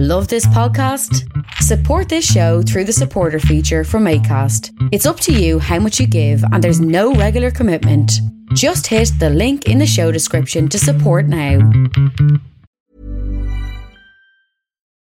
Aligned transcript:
Love 0.00 0.28
this 0.28 0.46
podcast? 0.46 1.26
Support 1.54 2.08
this 2.08 2.24
show 2.24 2.62
through 2.62 2.84
the 2.84 2.92
supporter 2.92 3.40
feature 3.40 3.82
from 3.82 4.04
ACAST. 4.04 4.70
It's 4.92 5.06
up 5.06 5.18
to 5.18 5.32
you 5.32 5.58
how 5.58 5.80
much 5.80 5.98
you 5.98 6.06
give, 6.06 6.40
and 6.52 6.62
there's 6.62 6.80
no 6.80 7.14
regular 7.14 7.50
commitment. 7.50 8.12
Just 8.54 8.86
hit 8.86 9.10
the 9.18 9.28
link 9.28 9.66
in 9.66 9.78
the 9.78 9.88
show 9.88 10.12
description 10.12 10.68
to 10.68 10.78
support 10.78 11.26
now. 11.26 11.68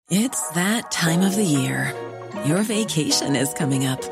It's 0.08 0.48
that 0.52 0.90
time 0.90 1.20
of 1.20 1.36
the 1.36 1.44
year. 1.44 1.92
Your 2.46 2.62
vacation 2.62 3.36
is 3.36 3.52
coming 3.52 3.84
up. 3.84 4.02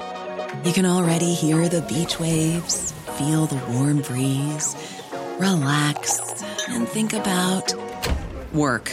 You 0.66 0.74
can 0.74 0.84
already 0.84 1.32
hear 1.32 1.66
the 1.66 1.80
beach 1.80 2.20
waves, 2.20 2.92
feel 3.16 3.46
the 3.46 3.56
warm 3.72 4.02
breeze, 4.02 4.76
relax, 5.38 6.42
and 6.68 6.86
think 6.86 7.14
about 7.14 7.72
work. 8.52 8.92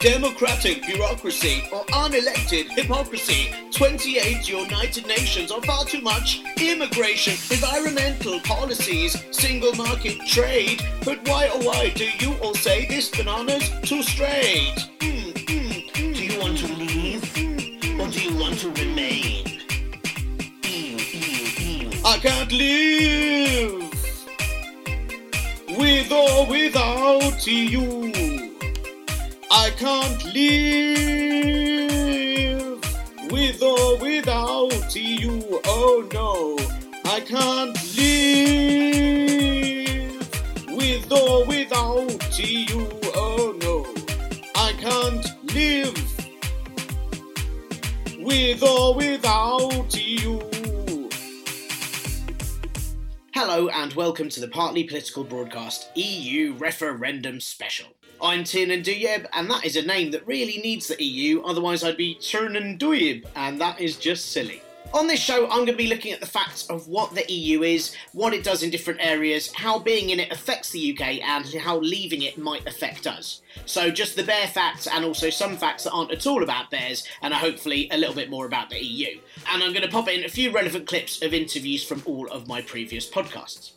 Democratic 0.00 0.86
bureaucracy 0.86 1.64
or 1.72 1.84
unelected 1.86 2.70
hypocrisy. 2.78 3.52
28 3.72 4.48
United 4.48 5.06
Nations 5.08 5.50
are 5.50 5.60
far 5.62 5.84
too 5.84 6.00
much. 6.00 6.40
Immigration, 6.56 7.32
environmental 7.50 8.38
policies, 8.40 9.16
single 9.32 9.74
market 9.74 10.16
trade. 10.28 10.84
But 11.04 11.26
why 11.28 11.50
oh 11.52 11.66
why 11.66 11.90
do 11.96 12.08
you 12.20 12.34
all 12.34 12.54
say 12.54 12.86
this 12.86 13.10
banana's 13.10 13.68
too 13.88 14.04
straight? 14.04 14.76
Mm, 15.00 15.32
mm, 15.32 15.90
mm. 15.90 16.14
Do 16.14 16.24
you 16.24 16.40
want 16.40 16.58
to 16.58 16.72
leave 16.74 18.00
or 18.00 18.06
do 18.06 18.20
you 18.20 18.36
want 18.38 18.58
to 18.60 18.70
remain? 18.70 19.44
I 22.04 22.18
can't 22.22 22.52
live 22.52 23.82
with 25.76 26.12
or 26.12 26.46
without 26.46 27.44
you. 27.46 28.47
I 29.50 29.70
can't 29.70 30.22
live 30.34 31.08
with 33.30 33.62
or 33.62 33.96
without 33.96 34.94
you. 34.94 35.62
Oh 35.64 36.06
no, 36.12 36.58
I 37.06 37.20
can't 37.20 37.74
live 37.96 39.08
with 40.76 41.10
or 41.10 41.46
without 41.46 42.38
you. 42.38 42.90
Oh 43.14 43.56
no, 43.62 43.86
I 44.54 44.74
can't 44.74 45.26
live 45.54 45.96
with 48.18 48.62
or 48.62 48.94
without 48.94 49.96
you. 49.96 50.42
Hello 53.32 53.68
and 53.70 53.94
welcome 53.94 54.28
to 54.28 54.40
the 54.40 54.48
Partly 54.48 54.84
Political 54.84 55.24
Broadcast 55.24 55.88
EU 55.96 56.52
Referendum 56.58 57.40
Special. 57.40 57.97
I'm 58.20 58.42
Tiernan 58.42 58.82
Douieb, 58.82 59.26
and 59.32 59.48
that 59.48 59.64
is 59.64 59.76
a 59.76 59.82
name 59.82 60.10
that 60.10 60.26
really 60.26 60.58
needs 60.58 60.88
the 60.88 61.02
EU, 61.02 61.40
otherwise, 61.42 61.84
I'd 61.84 61.96
be 61.96 62.16
Tiernan 62.16 62.76
Duyeb, 62.76 63.24
and 63.36 63.60
that 63.60 63.80
is 63.80 63.96
just 63.96 64.32
silly. 64.32 64.60
On 64.92 65.06
this 65.06 65.20
show, 65.20 65.44
I'm 65.44 65.58
going 65.58 65.66
to 65.66 65.76
be 65.76 65.86
looking 65.86 66.12
at 66.12 66.18
the 66.18 66.26
facts 66.26 66.66
of 66.68 66.88
what 66.88 67.14
the 67.14 67.30
EU 67.32 67.62
is, 67.62 67.94
what 68.12 68.34
it 68.34 68.42
does 68.42 68.64
in 68.64 68.70
different 68.70 68.98
areas, 69.00 69.52
how 69.54 69.78
being 69.78 70.10
in 70.10 70.18
it 70.18 70.32
affects 70.32 70.70
the 70.70 70.92
UK, 70.92 71.20
and 71.20 71.46
how 71.62 71.78
leaving 71.78 72.22
it 72.22 72.38
might 72.38 72.66
affect 72.66 73.06
us. 73.06 73.42
So, 73.66 73.88
just 73.88 74.16
the 74.16 74.24
bare 74.24 74.48
facts, 74.48 74.88
and 74.88 75.04
also 75.04 75.30
some 75.30 75.56
facts 75.56 75.84
that 75.84 75.92
aren't 75.92 76.10
at 76.10 76.26
all 76.26 76.42
about 76.42 76.72
bears, 76.72 77.06
and 77.22 77.32
are 77.32 77.40
hopefully 77.40 77.88
a 77.92 77.98
little 77.98 78.16
bit 78.16 78.30
more 78.30 78.46
about 78.46 78.68
the 78.68 78.84
EU. 78.84 79.20
And 79.52 79.62
I'm 79.62 79.72
going 79.72 79.86
to 79.86 79.92
pop 79.92 80.08
in 80.08 80.24
a 80.24 80.28
few 80.28 80.50
relevant 80.50 80.88
clips 80.88 81.22
of 81.22 81.34
interviews 81.34 81.84
from 81.84 82.02
all 82.04 82.26
of 82.28 82.48
my 82.48 82.62
previous 82.62 83.08
podcasts. 83.08 83.72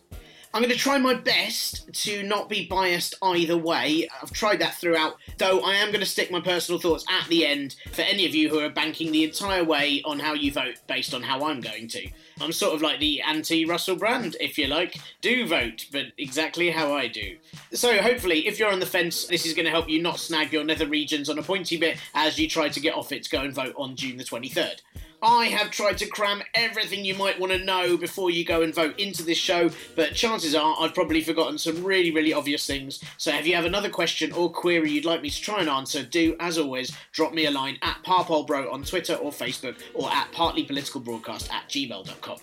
I'm 0.53 0.62
going 0.62 0.73
to 0.73 0.78
try 0.78 0.97
my 0.97 1.13
best 1.13 1.94
to 1.94 2.23
not 2.23 2.50
be 2.50 2.67
biased 2.67 3.16
either 3.22 3.56
way. 3.56 4.09
I've 4.22 4.34
tried 4.34 4.59
that 4.59 4.75
throughout, 4.75 5.16
though 5.38 5.62
I 5.62 5.75
am 5.75 5.88
going 5.88 6.01
to 6.01 6.06
stick 6.06 6.29
my 6.29 6.41
personal 6.41 6.78
thoughts 6.78 7.06
at 7.09 7.25
the 7.29 7.45
end 7.45 7.78
for 7.94 8.01
any 8.01 8.25
of 8.25 8.35
you 8.35 8.50
who 8.50 8.59
are 8.59 8.69
banking 8.69 9.13
the 9.13 9.23
entire 9.23 9.63
way 9.63 10.01
on 10.03 10.19
how 10.19 10.34
you 10.34 10.51
vote 10.51 10.75
based 10.88 11.13
on 11.13 11.23
how 11.23 11.45
I'm 11.45 11.61
going 11.61 11.88
to. 11.90 12.09
I'm 12.41 12.51
sort 12.51 12.75
of 12.75 12.81
like 12.81 13.00
the 13.00 13.22
anti 13.22 13.63
Russell 13.63 13.95
Brand, 13.95 14.35
if 14.41 14.57
you 14.57 14.67
like. 14.67 14.97
Do 15.22 15.47
vote, 15.47 15.85
but 15.90 16.07
exactly 16.17 16.69
how 16.69 16.94
I 16.94 17.07
do. 17.07 17.38
So, 17.72 18.01
hopefully, 18.01 18.45
if 18.45 18.59
you're 18.59 18.72
on 18.72 18.81
the 18.81 18.85
fence, 18.85 19.28
this 19.28 19.45
is 19.45 19.53
going 19.53 19.66
to 19.66 19.72
help 19.72 19.88
you 19.90 20.01
not 20.01 20.19
snag 20.19 20.51
your 20.51 20.66
nether 20.66 20.88
regions 20.88 21.29
on 21.29 21.40
a 21.40 21.44
pointy 21.44 21.78
bit 21.78 21.97
as 22.13 22.38
you 22.38 22.50
try 22.50 22.67
to 22.67 22.79
get 22.81 22.95
off 22.95 23.13
it 23.13 23.23
to 23.23 23.29
go 23.29 23.41
and 23.41 23.53
vote 23.53 23.73
on 23.78 23.95
June 23.95 24.17
the 24.17 24.23
23rd. 24.25 24.81
I 25.23 25.45
have 25.45 25.69
tried 25.69 25.99
to 25.99 26.07
cram 26.07 26.41
everything 26.55 27.05
you 27.05 27.13
might 27.13 27.39
want 27.39 27.51
to 27.51 27.63
know 27.63 27.95
before 27.95 28.31
you 28.31 28.43
go 28.43 28.63
and 28.63 28.73
vote 28.73 28.99
into 28.99 29.21
this 29.21 29.37
show, 29.37 29.69
but 29.95 30.15
chances 30.15 30.55
are 30.55 30.75
I've 30.79 30.95
probably 30.95 31.21
forgotten 31.21 31.59
some 31.59 31.83
really, 31.83 32.09
really 32.09 32.33
obvious 32.33 32.65
things. 32.65 33.03
So 33.17 33.31
if 33.35 33.45
you 33.45 33.53
have 33.55 33.65
another 33.65 33.89
question 33.89 34.31
or 34.31 34.51
query 34.51 34.89
you'd 34.89 35.05
like 35.05 35.21
me 35.21 35.29
to 35.29 35.41
try 35.41 35.59
and 35.59 35.69
answer, 35.69 36.01
do, 36.01 36.35
as 36.39 36.57
always, 36.57 36.91
drop 37.11 37.33
me 37.33 37.45
a 37.45 37.51
line 37.51 37.77
at 37.83 38.01
parpolbro 38.03 38.73
on 38.73 38.83
Twitter 38.83 39.13
or 39.13 39.31
Facebook 39.31 39.75
or 39.93 40.09
at 40.11 40.31
partlypoliticalbroadcast 40.31 41.51
at 41.51 41.69
gmail.com. 41.69 42.37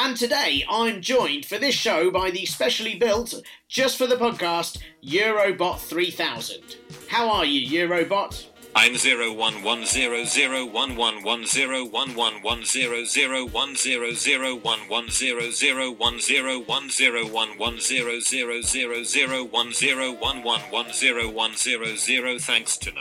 And 0.00 0.16
today 0.16 0.64
I'm 0.68 1.00
joined 1.00 1.46
for 1.46 1.58
this 1.58 1.74
show 1.74 2.10
by 2.10 2.30
the 2.30 2.44
specially 2.46 2.96
built, 2.96 3.34
just 3.68 3.96
for 3.98 4.06
the 4.06 4.16
podcast, 4.16 4.80
Eurobot 5.04 5.78
3000. 5.78 6.76
How 7.08 7.30
are 7.30 7.44
you, 7.44 7.86
Eurobot? 7.86 8.46
Thanks 22.38 22.78
to. 22.78 22.92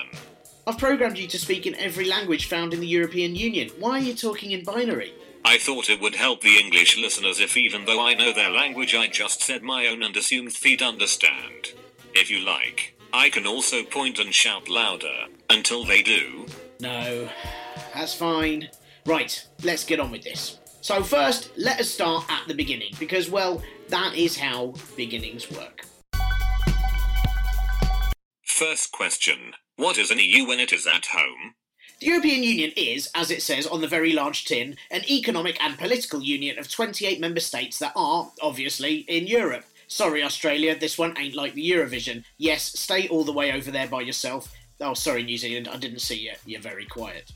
I've 0.65 0.79
programmed 0.79 1.19
you 1.19 1.27
to 1.27 1.37
speak 1.37 1.67
in 1.67 1.75
every 1.75 2.05
language 2.05 2.49
found 2.49 2.73
in 2.73 2.79
the 2.79 2.87
European 2.87 3.35
Union. 3.35 3.69
Why 3.77 3.99
are 3.99 4.03
you 4.03 4.15
talking 4.15 4.49
in 4.49 4.63
binary? 4.63 5.13
I 5.45 5.59
thought 5.59 5.91
it 5.91 6.01
would 6.01 6.15
help 6.15 6.41
the 6.41 6.57
English 6.57 6.97
listeners 6.97 7.39
if, 7.39 7.55
even 7.55 7.85
though 7.85 8.03
I 8.03 8.15
know 8.15 8.33
their 8.33 8.49
language, 8.49 8.95
I 8.95 9.05
just 9.05 9.43
said 9.43 9.61
my 9.61 9.85
own 9.85 10.01
and 10.01 10.17
assumed 10.17 10.53
they'd 10.63 10.81
understand. 10.81 11.73
If 12.15 12.31
you 12.31 12.39
like. 12.39 12.95
I 13.13 13.29
can 13.29 13.45
also 13.45 13.83
point 13.83 14.17
and 14.17 14.33
shout 14.33 14.69
louder 14.69 15.27
until 15.49 15.85
they 15.85 16.01
do. 16.01 16.45
No, 16.79 17.29
that's 17.93 18.13
fine. 18.13 18.69
Right, 19.05 19.47
let's 19.63 19.83
get 19.83 19.99
on 19.99 20.11
with 20.11 20.23
this. 20.23 20.59
So, 20.81 21.03
first, 21.03 21.51
let 21.57 21.79
us 21.79 21.89
start 21.89 22.25
at 22.29 22.47
the 22.47 22.53
beginning, 22.53 22.93
because, 22.99 23.29
well, 23.29 23.61
that 23.89 24.15
is 24.15 24.37
how 24.37 24.73
beginnings 24.95 25.49
work. 25.51 25.85
First 28.43 28.91
question 28.91 29.53
What 29.75 29.97
is 29.97 30.11
an 30.11 30.19
EU 30.19 30.47
when 30.47 30.59
it 30.59 30.73
is 30.73 30.87
at 30.87 31.07
home? 31.07 31.55
The 31.99 32.07
European 32.07 32.43
Union 32.43 32.71
is, 32.77 33.09
as 33.15 33.31
it 33.31 33.41
says 33.41 33.65
on 33.65 33.81
the 33.81 33.87
very 33.87 34.13
large 34.13 34.45
tin, 34.45 34.75
an 34.91 35.03
economic 35.09 35.61
and 35.63 35.77
political 35.77 36.21
union 36.21 36.59
of 36.59 36.69
28 36.69 37.19
member 37.19 37.39
states 37.39 37.79
that 37.79 37.93
are, 37.95 38.31
obviously, 38.41 38.97
in 39.07 39.25
Europe. 39.25 39.65
Sorry, 39.87 40.21
Australia, 40.21 40.77
this 40.77 40.97
one 40.97 41.17
ain't 41.17 41.35
like 41.35 41.53
the 41.53 41.69
Eurovision. 41.69 42.23
Yes, 42.37 42.63
stay 42.79 43.07
all 43.07 43.23
the 43.23 43.31
way 43.31 43.51
over 43.51 43.71
there 43.71 43.87
by 43.87 44.01
yourself. 44.01 44.53
Oh, 44.79 44.93
sorry, 44.93 45.23
New 45.23 45.37
Zealand, 45.37 45.67
I 45.67 45.77
didn't 45.77 45.99
see 45.99 46.19
you. 46.19 46.33
You're 46.45 46.61
very 46.61 46.85
quiet. 46.85 47.31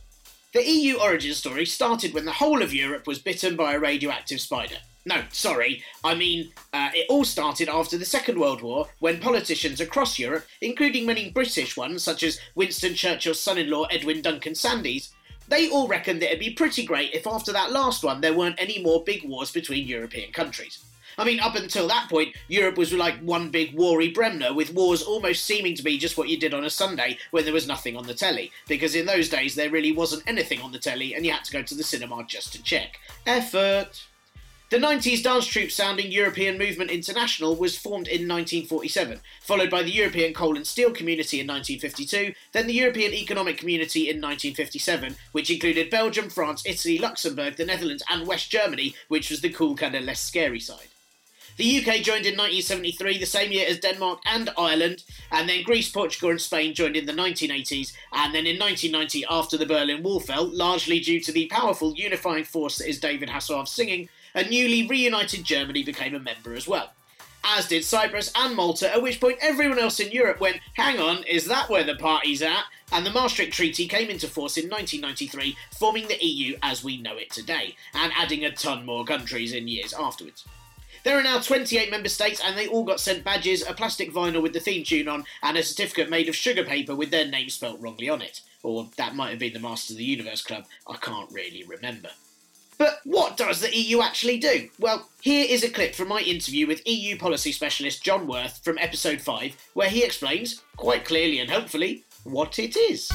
The 0.54 0.64
EU 0.64 1.00
origin 1.00 1.34
story 1.34 1.66
started 1.66 2.14
when 2.14 2.26
the 2.26 2.34
whole 2.34 2.62
of 2.62 2.74
Europe 2.74 3.08
was 3.08 3.20
bitten 3.20 3.56
by 3.56 3.74
a 3.74 3.80
radioactive 3.80 4.42
spider. 4.42 4.76
No, 5.06 5.24
sorry, 5.32 5.84
I 6.04 6.14
mean, 6.14 6.52
uh, 6.74 6.90
it 6.94 7.08
all 7.10 7.24
started 7.24 7.70
after 7.70 7.98
the 7.98 8.06
Second 8.06 8.40
World 8.40 8.62
War 8.62 8.88
when 9.00 9.20
politicians 9.20 9.80
across 9.80 10.20
Europe, 10.20 10.46
including 10.62 11.08
many 11.08 11.32
British 11.32 11.76
ones 11.76 12.04
such 12.04 12.22
as 12.22 12.40
Winston 12.54 12.94
Churchill's 12.94 13.40
son 13.40 13.58
in 13.58 13.72
law 13.72 13.86
Edwin 13.86 14.22
Duncan 14.22 14.54
Sandys, 14.54 15.10
They 15.48 15.70
all 15.70 15.88
reckoned 15.88 16.22
that 16.22 16.28
it'd 16.28 16.40
be 16.40 16.54
pretty 16.54 16.86
great 16.86 17.14
if 17.14 17.28
after 17.28 17.52
that 17.52 17.72
last 17.72 18.04
one 18.04 18.22
there 18.22 18.34
weren't 18.34 18.62
any 18.62 18.82
more 18.82 19.04
big 19.04 19.24
wars 19.28 19.52
between 19.52 19.88
European 19.88 20.32
countries. 20.32 20.80
I 21.18 21.24
mean, 21.24 21.40
up 21.40 21.56
until 21.56 21.88
that 21.88 22.10
point, 22.10 22.36
Europe 22.48 22.78
was 22.78 22.94
like 22.94 23.20
one 23.20 23.50
big 23.50 23.76
warry 23.76 24.10
Bremner, 24.10 24.54
with 24.54 24.74
wars 24.74 25.02
almost 25.02 25.44
seeming 25.44 25.76
to 25.76 25.84
be 25.84 25.98
just 25.98 26.18
what 26.18 26.30
you 26.30 26.38
did 26.38 26.54
on 26.54 26.66
a 26.66 26.70
Sunday 26.70 27.18
when 27.32 27.44
there 27.44 27.54
was 27.54 27.68
nothing 27.68 27.96
on 27.96 28.08
the 28.08 28.14
telly, 28.14 28.52
because 28.68 28.96
in 28.96 29.06
those 29.06 29.30
days 29.30 29.56
there 29.56 29.70
really 29.70 29.92
wasn't 29.92 30.24
anything 30.28 30.62
on 30.62 30.72
the 30.72 30.80
telly 30.80 31.14
and 31.14 31.26
you 31.26 31.32
had 31.32 31.44
to 31.46 31.52
go 31.52 31.62
to 31.62 31.76
the 31.76 31.84
cinema 31.84 32.24
just 32.28 32.54
to 32.54 32.64
check. 32.64 33.00
Effort! 33.26 34.06
The 34.72 34.78
90s 34.78 35.22
dance 35.22 35.48
troupe 35.48 35.70
sounding 35.70 36.14
European 36.14 36.58
Movement 36.58 36.92
International 36.92 37.58
was 37.58 37.78
formed 37.78 38.08
in 38.08 38.26
1947, 38.26 39.20
followed 39.42 39.70
by 39.70 39.84
the 39.84 39.92
European 39.92 40.34
Coal 40.34 40.56
and 40.56 40.66
Steel 40.66 40.92
Community 40.92 41.42
in 41.42 41.48
1952, 41.48 42.34
then 42.54 42.68
the 42.68 42.74
European 42.74 43.14
Economic 43.14 43.58
Community 43.58 44.04
in 44.04 44.22
1957, 44.22 45.18
which 45.34 45.50
included 45.50 45.90
Belgium, 45.90 46.30
France, 46.30 46.64
Italy, 46.66 46.98
Luxembourg, 46.98 47.58
the 47.58 47.66
Netherlands, 47.66 48.02
and 48.10 48.26
West 48.26 48.50
Germany, 48.50 48.96
which 49.10 49.30
was 49.30 49.42
the 49.42 49.50
cool, 49.50 49.76
kind 49.76 49.94
of 49.94 50.06
less 50.06 50.22
scary 50.22 50.62
side. 50.62 50.88
The 51.58 51.78
UK 51.78 51.96
joined 52.02 52.26
in 52.26 52.38
1973, 52.38 53.18
the 53.18 53.26
same 53.26 53.52
year 53.52 53.66
as 53.68 53.80
Denmark 53.80 54.22
and 54.26 54.50
Ireland, 54.58 55.04
and 55.32 55.48
then 55.50 55.64
Greece, 55.64 55.90
Portugal, 55.90 56.30
and 56.30 56.42
Spain 56.42 56.74
joined 56.74 56.96
in 56.96 57.06
the 57.06 57.14
1980s, 57.14 57.94
and 58.14 58.34
then 58.34 58.48
in 58.48 58.58
1990, 58.58 59.26
after 59.30 59.58
the 59.58 59.66
Berlin 59.66 60.02
Wall 60.02 60.20
fell, 60.20 60.46
largely 60.46 61.00
due 61.00 61.20
to 61.20 61.32
the 61.32 61.48
powerful 61.48 61.94
unifying 61.94 62.46
force 62.46 62.78
that 62.78 62.88
is 62.88 63.00
David 63.00 63.30
Hasselhoff's 63.30 63.72
singing, 63.72 64.08
a 64.34 64.48
newly 64.48 64.88
reunited 64.88 65.44
Germany 65.44 65.84
became 65.84 66.16
a 66.16 66.20
member 66.20 66.54
as 66.54 66.68
well. 66.68 66.94
As 67.44 67.68
did 67.68 67.84
Cyprus 67.84 68.32
and 68.36 68.56
Malta, 68.56 68.94
at 68.94 69.02
which 69.02 69.20
point 69.20 69.40
everyone 69.42 69.80
else 69.80 70.00
in 70.00 70.12
Europe 70.12 70.40
went, 70.40 70.60
hang 70.76 71.00
on, 71.00 71.24
is 71.24 71.46
that 71.48 71.70
where 71.70 71.84
the 71.84 71.96
party's 71.96 72.42
at? 72.42 72.64
And 72.94 73.06
the 73.06 73.12
Maastricht 73.12 73.52
Treaty 73.52 73.88
came 73.88 74.10
into 74.10 74.28
force 74.28 74.58
in 74.58 74.70
1993, 74.70 75.58
forming 75.78 76.08
the 76.08 76.24
EU 76.24 76.56
as 76.62 76.84
we 76.84 76.98
know 76.98 77.18
it 77.18 77.32
today, 77.32 77.76
and 77.94 78.14
adding 78.16 78.46
a 78.46 78.52
ton 78.52 78.86
more 78.86 79.06
countries 79.06 79.54
in 79.54 79.68
years 79.68 79.94
afterwards. 79.94 80.46
There 81.04 81.18
are 81.18 81.24
now 81.24 81.40
28 81.40 81.90
member 81.90 82.10
states, 82.10 82.42
and 82.44 82.56
they 82.56 82.68
all 82.68 82.84
got 82.84 83.00
sent 83.00 83.24
badges, 83.24 83.68
a 83.68 83.74
plastic 83.74 84.14
vinyl 84.14 84.44
with 84.44 84.54
the 84.54 84.60
theme 84.60 84.84
tune 84.84 85.08
on, 85.08 85.24
and 85.42 85.58
a 85.58 85.64
certificate 85.64 86.10
made 86.10 86.30
of 86.30 86.36
sugar 86.36 86.64
paper 86.64 86.96
with 86.96 87.10
their 87.10 87.28
name 87.28 87.50
spelt 87.50 87.80
wrongly 87.80 88.08
on 88.08 88.22
it. 88.22 88.42
Or 88.62 88.88
that 88.98 89.16
might 89.16 89.32
have 89.32 89.40
been 89.40 89.54
the 89.54 89.60
Masters 89.60 89.92
of 89.92 89.98
the 89.98 90.04
Universe 90.04 90.44
Club, 90.44 90.66
I 90.88 90.98
can't 90.98 91.32
really 91.32 91.64
remember. 91.64 92.10
But 92.78 93.00
what 93.04 93.38
does 93.38 93.62
the 93.62 93.76
EU 93.76 94.02
actually 94.02 94.38
do? 94.38 94.70
Well, 94.80 95.08
here 95.22 95.46
is 95.50 95.64
a 95.64 95.70
clip 95.70 95.96
from 95.96 96.08
my 96.08 96.22
interview 96.22 96.68
with 96.68 96.88
EU 96.88 97.18
policy 97.18 97.52
specialist 97.52 98.04
John 98.04 98.28
Worth 98.28 98.64
from 98.64 98.78
episode 98.78 99.22
5, 99.22 99.56
where 99.74 99.90
he 99.90 100.04
explains, 100.04 100.62
quite 100.78 101.06
clearly 101.06 101.40
and 101.40 101.50
hopefully, 101.50 102.04
what 102.24 102.60
it 102.60 102.76
is. 102.76 103.12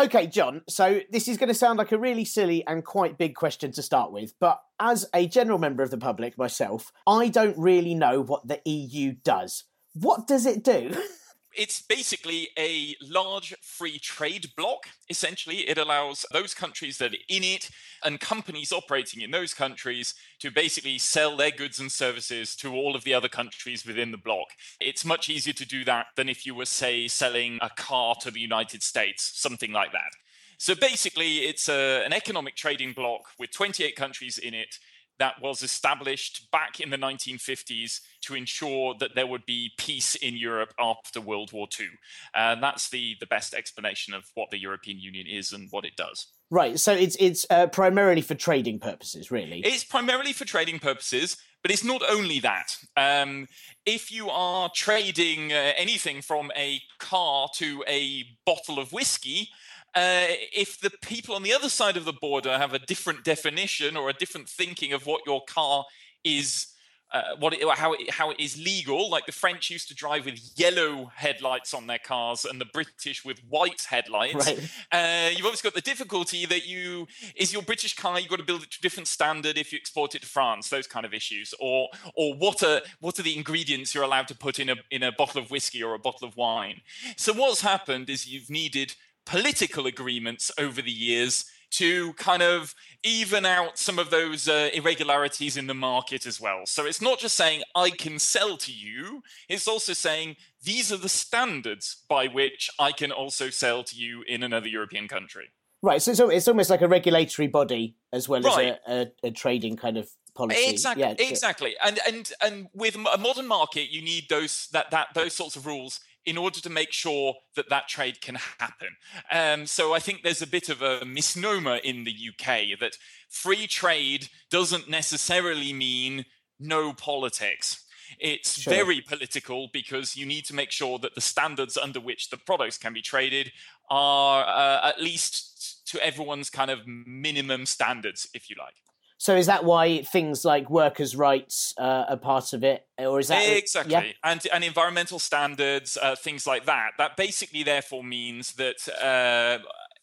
Okay, 0.00 0.28
John, 0.28 0.62
so 0.68 1.00
this 1.10 1.26
is 1.26 1.38
going 1.38 1.48
to 1.48 1.54
sound 1.54 1.76
like 1.76 1.90
a 1.90 1.98
really 1.98 2.24
silly 2.24 2.64
and 2.68 2.84
quite 2.84 3.18
big 3.18 3.34
question 3.34 3.72
to 3.72 3.82
start 3.82 4.12
with, 4.12 4.32
but 4.38 4.62
as 4.78 5.08
a 5.12 5.26
general 5.26 5.58
member 5.58 5.82
of 5.82 5.90
the 5.90 5.98
public 5.98 6.38
myself, 6.38 6.92
I 7.04 7.26
don't 7.26 7.58
really 7.58 7.96
know 7.96 8.22
what 8.22 8.46
the 8.46 8.60
EU 8.64 9.16
does. 9.24 9.64
What 9.94 10.28
does 10.28 10.46
it 10.46 10.62
do? 10.62 10.94
it's 11.58 11.82
basically 11.82 12.48
a 12.56 12.94
large 13.02 13.52
free 13.60 13.98
trade 13.98 14.48
block. 14.56 14.86
Essentially, 15.10 15.68
it 15.68 15.76
allows 15.76 16.24
those 16.32 16.54
countries 16.54 16.98
that 16.98 17.12
are 17.12 17.24
in 17.28 17.42
it 17.42 17.68
and 18.04 18.20
companies 18.20 18.72
operating 18.72 19.22
in 19.22 19.32
those 19.32 19.54
countries 19.54 20.14
to 20.38 20.52
basically 20.52 20.98
sell 20.98 21.36
their 21.36 21.50
goods 21.50 21.80
and 21.80 21.90
services 21.90 22.54
to 22.54 22.72
all 22.72 22.94
of 22.94 23.02
the 23.02 23.12
other 23.12 23.28
countries 23.28 23.84
within 23.84 24.12
the 24.12 24.16
block. 24.16 24.46
It's 24.80 25.04
much 25.04 25.28
easier 25.28 25.54
to 25.54 25.66
do 25.66 25.84
that 25.84 26.06
than 26.14 26.28
if 26.28 26.46
you 26.46 26.54
were, 26.54 26.64
say, 26.64 27.08
selling 27.08 27.58
a 27.60 27.70
car 27.70 28.14
to 28.20 28.30
the 28.30 28.40
United 28.40 28.84
States, 28.84 29.32
something 29.34 29.72
like 29.72 29.90
that. 29.90 30.12
So 30.58 30.76
basically, 30.76 31.38
it's 31.38 31.68
a, 31.68 32.04
an 32.04 32.12
economic 32.12 32.54
trading 32.54 32.92
block 32.92 33.22
with 33.38 33.50
28 33.50 33.96
countries 33.96 34.38
in 34.38 34.54
it 34.54 34.78
that 35.18 35.40
was 35.42 35.62
established 35.62 36.50
back 36.50 36.80
in 36.80 36.90
the 36.90 36.96
1950s 36.96 38.00
to 38.22 38.34
ensure 38.34 38.94
that 39.00 39.14
there 39.14 39.26
would 39.26 39.44
be 39.46 39.70
peace 39.78 40.14
in 40.14 40.36
Europe 40.36 40.72
after 40.78 41.20
World 41.20 41.52
War 41.52 41.66
II. 41.78 41.86
And 42.34 42.62
that's 42.62 42.90
the, 42.90 43.16
the 43.20 43.26
best 43.26 43.54
explanation 43.54 44.14
of 44.14 44.24
what 44.34 44.50
the 44.50 44.58
European 44.58 44.98
Union 44.98 45.26
is 45.26 45.52
and 45.52 45.68
what 45.70 45.84
it 45.84 45.96
does. 45.96 46.28
Right. 46.50 46.80
So 46.80 46.92
it's 46.92 47.16
it's 47.16 47.44
uh, 47.50 47.66
primarily 47.66 48.22
for 48.22 48.34
trading 48.34 48.78
purposes, 48.78 49.30
really. 49.30 49.60
It's 49.60 49.84
primarily 49.84 50.32
for 50.32 50.46
trading 50.46 50.78
purposes, 50.78 51.36
but 51.62 51.70
it's 51.70 51.84
not 51.84 52.02
only 52.08 52.40
that. 52.40 52.74
Um, 52.96 53.48
if 53.84 54.10
you 54.10 54.30
are 54.30 54.70
trading 54.74 55.52
uh, 55.52 55.72
anything 55.76 56.22
from 56.22 56.50
a 56.56 56.80
car 56.98 57.48
to 57.56 57.84
a 57.86 58.24
bottle 58.46 58.78
of 58.78 58.92
whiskey, 58.92 59.50
uh, 59.94 60.26
if 60.54 60.80
the 60.80 60.90
people 61.02 61.34
on 61.34 61.42
the 61.42 61.52
other 61.52 61.68
side 61.68 61.96
of 61.96 62.04
the 62.04 62.12
border 62.12 62.58
have 62.58 62.74
a 62.74 62.78
different 62.78 63.24
definition 63.24 63.96
or 63.96 64.10
a 64.10 64.12
different 64.12 64.48
thinking 64.48 64.92
of 64.92 65.06
what 65.06 65.22
your 65.26 65.42
car 65.44 65.84
is, 66.24 66.68
uh, 67.10 67.22
what 67.38 67.54
it, 67.54 67.66
how 67.76 67.94
it, 67.94 68.10
how 68.10 68.30
it 68.30 68.38
is 68.38 68.62
legal, 68.62 69.08
like 69.10 69.24
the 69.24 69.32
French 69.32 69.70
used 69.70 69.88
to 69.88 69.94
drive 69.94 70.26
with 70.26 70.38
yellow 70.56 71.10
headlights 71.14 71.72
on 71.72 71.86
their 71.86 71.98
cars 71.98 72.44
and 72.44 72.60
the 72.60 72.66
British 72.66 73.24
with 73.24 73.40
white 73.48 73.86
headlights. 73.88 74.46
Right. 74.46 74.58
Uh, 74.92 75.30
you've 75.30 75.46
obviously 75.46 75.70
got 75.70 75.74
the 75.74 75.80
difficulty 75.80 76.44
that 76.44 76.66
you 76.66 77.06
is 77.34 77.50
your 77.50 77.62
British 77.62 77.96
car. 77.96 78.20
You've 78.20 78.28
got 78.28 78.40
to 78.40 78.44
build 78.44 78.62
it 78.62 78.70
to 78.72 78.78
a 78.80 78.82
different 78.82 79.08
standard 79.08 79.56
if 79.56 79.72
you 79.72 79.78
export 79.78 80.14
it 80.14 80.20
to 80.20 80.28
France. 80.28 80.68
Those 80.68 80.86
kind 80.86 81.06
of 81.06 81.14
issues, 81.14 81.54
or 81.58 81.88
or 82.14 82.34
what 82.34 82.62
are 82.62 82.82
what 83.00 83.18
are 83.18 83.22
the 83.22 83.36
ingredients 83.36 83.94
you're 83.94 84.04
allowed 84.04 84.28
to 84.28 84.36
put 84.36 84.58
in 84.58 84.68
a 84.68 84.76
in 84.90 85.02
a 85.02 85.10
bottle 85.10 85.40
of 85.40 85.50
whiskey 85.50 85.82
or 85.82 85.94
a 85.94 85.98
bottle 85.98 86.28
of 86.28 86.36
wine? 86.36 86.82
So 87.16 87.32
what's 87.32 87.62
happened 87.62 88.10
is 88.10 88.28
you've 88.28 88.50
needed 88.50 88.94
political 89.28 89.86
agreements 89.86 90.50
over 90.58 90.80
the 90.80 90.90
years 90.90 91.44
to 91.70 92.14
kind 92.14 92.42
of 92.42 92.74
even 93.04 93.44
out 93.44 93.78
some 93.78 93.98
of 93.98 94.08
those 94.08 94.48
uh, 94.48 94.70
irregularities 94.72 95.58
in 95.58 95.66
the 95.66 95.74
market 95.74 96.24
as 96.26 96.40
well. 96.40 96.62
So 96.64 96.86
it's 96.86 97.02
not 97.02 97.18
just 97.18 97.36
saying, 97.36 97.62
I 97.74 97.90
can 97.90 98.18
sell 98.18 98.56
to 98.56 98.72
you, 98.72 99.22
it's 99.48 99.68
also 99.68 99.92
saying, 99.92 100.36
these 100.64 100.90
are 100.90 100.96
the 100.96 101.10
standards 101.10 102.04
by 102.08 102.26
which 102.26 102.70
I 102.78 102.90
can 102.90 103.12
also 103.12 103.50
sell 103.50 103.84
to 103.84 103.96
you 103.96 104.24
in 104.26 104.42
another 104.42 104.66
European 104.66 105.08
country. 105.08 105.50
Right. 105.82 106.00
So, 106.00 106.14
so 106.14 106.30
it's 106.30 106.48
almost 106.48 106.70
like 106.70 106.80
a 106.80 106.88
regulatory 106.88 107.48
body 107.48 107.96
as 108.14 108.30
well 108.30 108.40
right. 108.40 108.78
as 108.86 109.06
a, 109.06 109.12
a, 109.24 109.28
a, 109.28 109.30
trading 109.30 109.76
kind 109.76 109.98
of 109.98 110.08
policy. 110.34 110.70
Exactly. 110.70 111.02
Yeah, 111.02 111.14
exactly. 111.18 111.76
And 111.84 112.00
and 112.08 112.32
and 112.42 112.68
with 112.74 112.96
a 112.96 113.18
modern 113.18 113.46
market, 113.46 113.92
you 113.92 114.02
need 114.02 114.24
those 114.28 114.68
that 114.72 114.90
that 114.90 115.08
those 115.14 115.34
sorts 115.34 115.54
of 115.54 115.66
rules 115.66 116.00
in 116.28 116.36
order 116.36 116.60
to 116.60 116.68
make 116.68 116.92
sure 116.92 117.36
that 117.56 117.70
that 117.70 117.88
trade 117.88 118.20
can 118.20 118.34
happen. 118.58 118.88
Um, 119.32 119.66
so 119.66 119.94
I 119.94 119.98
think 119.98 120.22
there's 120.22 120.42
a 120.42 120.46
bit 120.46 120.68
of 120.68 120.82
a 120.82 121.02
misnomer 121.06 121.76
in 121.76 122.04
the 122.04 122.12
UK 122.12 122.78
that 122.80 122.98
free 123.30 123.66
trade 123.66 124.28
doesn't 124.50 124.90
necessarily 124.90 125.72
mean 125.72 126.26
no 126.60 126.92
politics. 126.92 127.82
It's 128.18 128.60
sure. 128.60 128.72
very 128.72 129.00
political 129.00 129.70
because 129.72 130.16
you 130.16 130.26
need 130.26 130.44
to 130.46 130.54
make 130.54 130.70
sure 130.70 130.98
that 130.98 131.14
the 131.14 131.22
standards 131.22 131.78
under 131.78 132.00
which 132.00 132.28
the 132.28 132.36
products 132.36 132.76
can 132.76 132.92
be 132.92 133.02
traded 133.02 133.50
are 133.90 134.44
uh, 134.46 134.86
at 134.86 135.00
least 135.00 135.86
to 135.88 136.04
everyone's 136.04 136.50
kind 136.50 136.70
of 136.70 136.86
minimum 136.86 137.64
standards, 137.64 138.28
if 138.34 138.50
you 138.50 138.56
like. 138.58 138.74
So 139.18 139.34
is 139.34 139.46
that 139.46 139.64
why 139.64 140.02
things 140.02 140.44
like 140.44 140.70
workers' 140.70 141.16
rights 141.16 141.74
uh, 141.76 142.04
are 142.08 142.16
part 142.16 142.52
of 142.52 142.62
it, 142.62 142.86
or 142.98 143.18
is 143.18 143.28
that 143.28 143.42
exactly 143.42 143.92
yeah? 143.92 144.12
and 144.22 144.40
and 144.52 144.62
environmental 144.62 145.18
standards, 145.18 145.98
uh, 146.00 146.14
things 146.14 146.46
like 146.46 146.66
that? 146.66 146.92
That 146.98 147.16
basically 147.16 147.64
therefore 147.64 148.04
means 148.04 148.52
that 148.54 148.88
uh, 148.88 149.58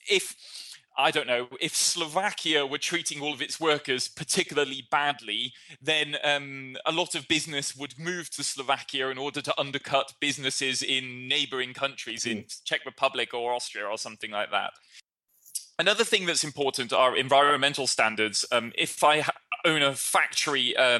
if 0.10 0.36
I 0.98 1.12
don't 1.12 1.27
know, 1.27 1.48
if 1.60 1.75
Slovakia 1.75 2.65
were 2.65 2.77
treating 2.77 3.22
all 3.22 3.34
of 3.34 3.41
its 3.41 3.60
workers 3.60 4.07
particularly 4.07 4.88
badly, 4.89 5.53
then 5.81 6.17
um, 6.24 6.77
a 6.86 6.91
lot 6.91 7.15
of 7.15 7.27
business 7.27 7.75
would 7.75 8.00
move 8.00 8.29
to 8.31 8.43
Slovakia 8.43 9.10
in 9.10 9.17
order 9.17 9.41
to 9.41 9.60
undercut 9.60 10.13
businesses 10.22 10.81
in 10.81 11.27
neighboring 11.27 11.74
countries, 11.74 12.25
in 12.25 12.39
mm. 12.39 12.63
Czech 12.63 12.86
Republic 12.86 13.34
or 13.34 13.53
Austria 13.53 13.86
or 13.86 13.98
something 13.98 14.31
like 14.31 14.51
that. 14.51 14.72
Another 15.77 16.05
thing 16.05 16.25
that's 16.25 16.46
important 16.46 16.94
are 16.94 17.17
environmental 17.17 17.86
standards. 17.86 18.46
Um, 18.50 18.72
if 18.77 19.03
I 19.03 19.20
ha- 19.20 19.34
own 19.65 19.82
a 19.82 19.94
factory 19.94 20.74
uh, 20.77 21.00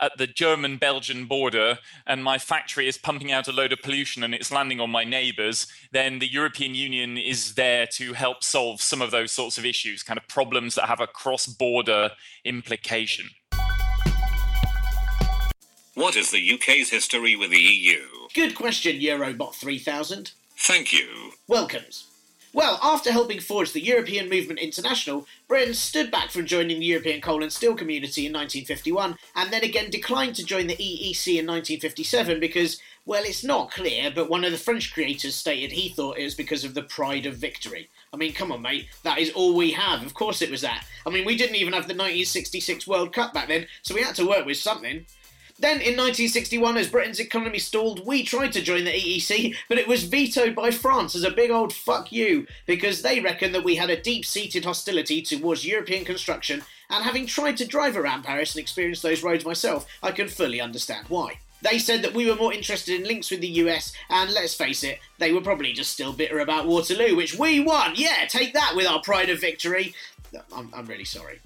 at 0.00 0.18
the 0.18 0.26
German 0.26 0.78
Belgian 0.78 1.26
border 1.26 1.78
and 2.08 2.24
my 2.24 2.36
factory 2.36 2.88
is 2.88 2.98
pumping 2.98 3.30
out 3.30 3.46
a 3.46 3.52
load 3.52 3.72
of 3.72 3.82
pollution 3.82 4.24
and 4.24 4.34
it's 4.34 4.50
landing 4.50 4.80
on 4.80 4.90
my 4.90 5.04
neighbors, 5.04 5.68
then 5.92 6.18
the 6.18 6.26
European 6.26 6.74
Union 6.74 7.16
is 7.16 7.54
there 7.54 7.86
to 7.86 8.14
help 8.14 8.42
solve 8.42 8.80
some 8.80 9.00
of 9.00 9.12
those 9.12 9.30
sorts 9.30 9.58
of 9.58 9.64
issues, 9.64 10.02
kind 10.02 10.18
of 10.18 10.26
problems 10.26 10.74
that 10.74 10.86
have 10.86 11.00
a 11.00 11.06
cross 11.06 11.46
border 11.46 12.10
implication. 12.44 13.26
What 15.94 16.16
is 16.16 16.32
the 16.32 16.52
UK's 16.54 16.90
history 16.90 17.36
with 17.36 17.50
the 17.50 17.60
EU? 17.60 18.00
Good 18.34 18.56
question, 18.56 19.00
Eurobot 19.00 19.54
3000. 19.54 20.32
Thank 20.58 20.92
you. 20.92 21.30
Welcomes. 21.46 22.08
Well, 22.56 22.78
after 22.82 23.12
helping 23.12 23.40
forge 23.40 23.72
the 23.72 23.84
European 23.84 24.30
Movement 24.30 24.60
International, 24.60 25.26
Britain 25.46 25.74
stood 25.74 26.10
back 26.10 26.30
from 26.30 26.46
joining 26.46 26.80
the 26.80 26.86
European 26.86 27.20
Coal 27.20 27.42
and 27.42 27.52
Steel 27.52 27.74
Community 27.74 28.24
in 28.24 28.32
1951 28.32 29.18
and 29.34 29.52
then 29.52 29.62
again 29.62 29.90
declined 29.90 30.36
to 30.36 30.42
join 30.42 30.66
the 30.66 30.74
EEC 30.74 31.38
in 31.38 31.46
1957 31.46 32.40
because, 32.40 32.80
well, 33.04 33.24
it's 33.26 33.44
not 33.44 33.70
clear, 33.70 34.10
but 34.10 34.30
one 34.30 34.42
of 34.42 34.52
the 34.52 34.56
French 34.56 34.94
creators 34.94 35.34
stated 35.34 35.70
he 35.70 35.90
thought 35.90 36.16
it 36.16 36.24
was 36.24 36.34
because 36.34 36.64
of 36.64 36.72
the 36.72 36.84
pride 36.84 37.26
of 37.26 37.36
victory. 37.36 37.90
I 38.14 38.16
mean, 38.16 38.32
come 38.32 38.50
on, 38.50 38.62
mate. 38.62 38.88
That 39.02 39.18
is 39.18 39.32
all 39.32 39.54
we 39.54 39.72
have. 39.72 40.02
Of 40.02 40.14
course 40.14 40.40
it 40.40 40.50
was 40.50 40.62
that. 40.62 40.86
I 41.06 41.10
mean, 41.10 41.26
we 41.26 41.36
didn't 41.36 41.56
even 41.56 41.74
have 41.74 41.82
the 41.82 41.92
1966 41.92 42.86
World 42.86 43.12
Cup 43.12 43.34
back 43.34 43.48
then, 43.48 43.66
so 43.82 43.94
we 43.94 44.00
had 44.00 44.14
to 44.14 44.26
work 44.26 44.46
with 44.46 44.56
something. 44.56 45.04
Then 45.58 45.80
in 45.80 45.96
1961, 45.96 46.76
as 46.76 46.90
Britain's 46.90 47.18
economy 47.18 47.58
stalled, 47.58 48.06
we 48.06 48.22
tried 48.22 48.52
to 48.52 48.60
join 48.60 48.84
the 48.84 48.92
EEC, 48.92 49.54
but 49.68 49.78
it 49.78 49.88
was 49.88 50.04
vetoed 50.04 50.54
by 50.54 50.70
France 50.70 51.14
as 51.14 51.24
a 51.24 51.30
big 51.30 51.50
old 51.50 51.72
fuck 51.72 52.12
you, 52.12 52.46
because 52.66 53.00
they 53.00 53.20
reckon 53.20 53.52
that 53.52 53.64
we 53.64 53.76
had 53.76 53.88
a 53.88 54.00
deep 54.00 54.26
seated 54.26 54.66
hostility 54.66 55.22
towards 55.22 55.66
European 55.66 56.04
construction, 56.04 56.62
and 56.90 57.04
having 57.04 57.26
tried 57.26 57.56
to 57.56 57.66
drive 57.66 57.96
around 57.96 58.22
Paris 58.22 58.54
and 58.54 58.60
experience 58.60 59.00
those 59.00 59.22
roads 59.22 59.46
myself, 59.46 59.86
I 60.02 60.10
can 60.10 60.28
fully 60.28 60.60
understand 60.60 61.06
why. 61.08 61.38
They 61.62 61.78
said 61.78 62.02
that 62.02 62.12
we 62.12 62.28
were 62.28 62.36
more 62.36 62.52
interested 62.52 63.00
in 63.00 63.08
links 63.08 63.30
with 63.30 63.40
the 63.40 63.48
US, 63.48 63.92
and 64.10 64.30
let's 64.32 64.54
face 64.54 64.84
it, 64.84 64.98
they 65.16 65.32
were 65.32 65.40
probably 65.40 65.72
just 65.72 65.92
still 65.92 66.12
bitter 66.12 66.40
about 66.40 66.66
Waterloo, 66.66 67.16
which 67.16 67.38
we 67.38 67.60
won! 67.60 67.94
Yeah, 67.96 68.26
take 68.28 68.52
that 68.52 68.74
with 68.76 68.86
our 68.86 69.00
pride 69.00 69.30
of 69.30 69.40
victory! 69.40 69.94
I'm, 70.54 70.70
I'm 70.74 70.86
really 70.86 71.04
sorry. 71.04 71.40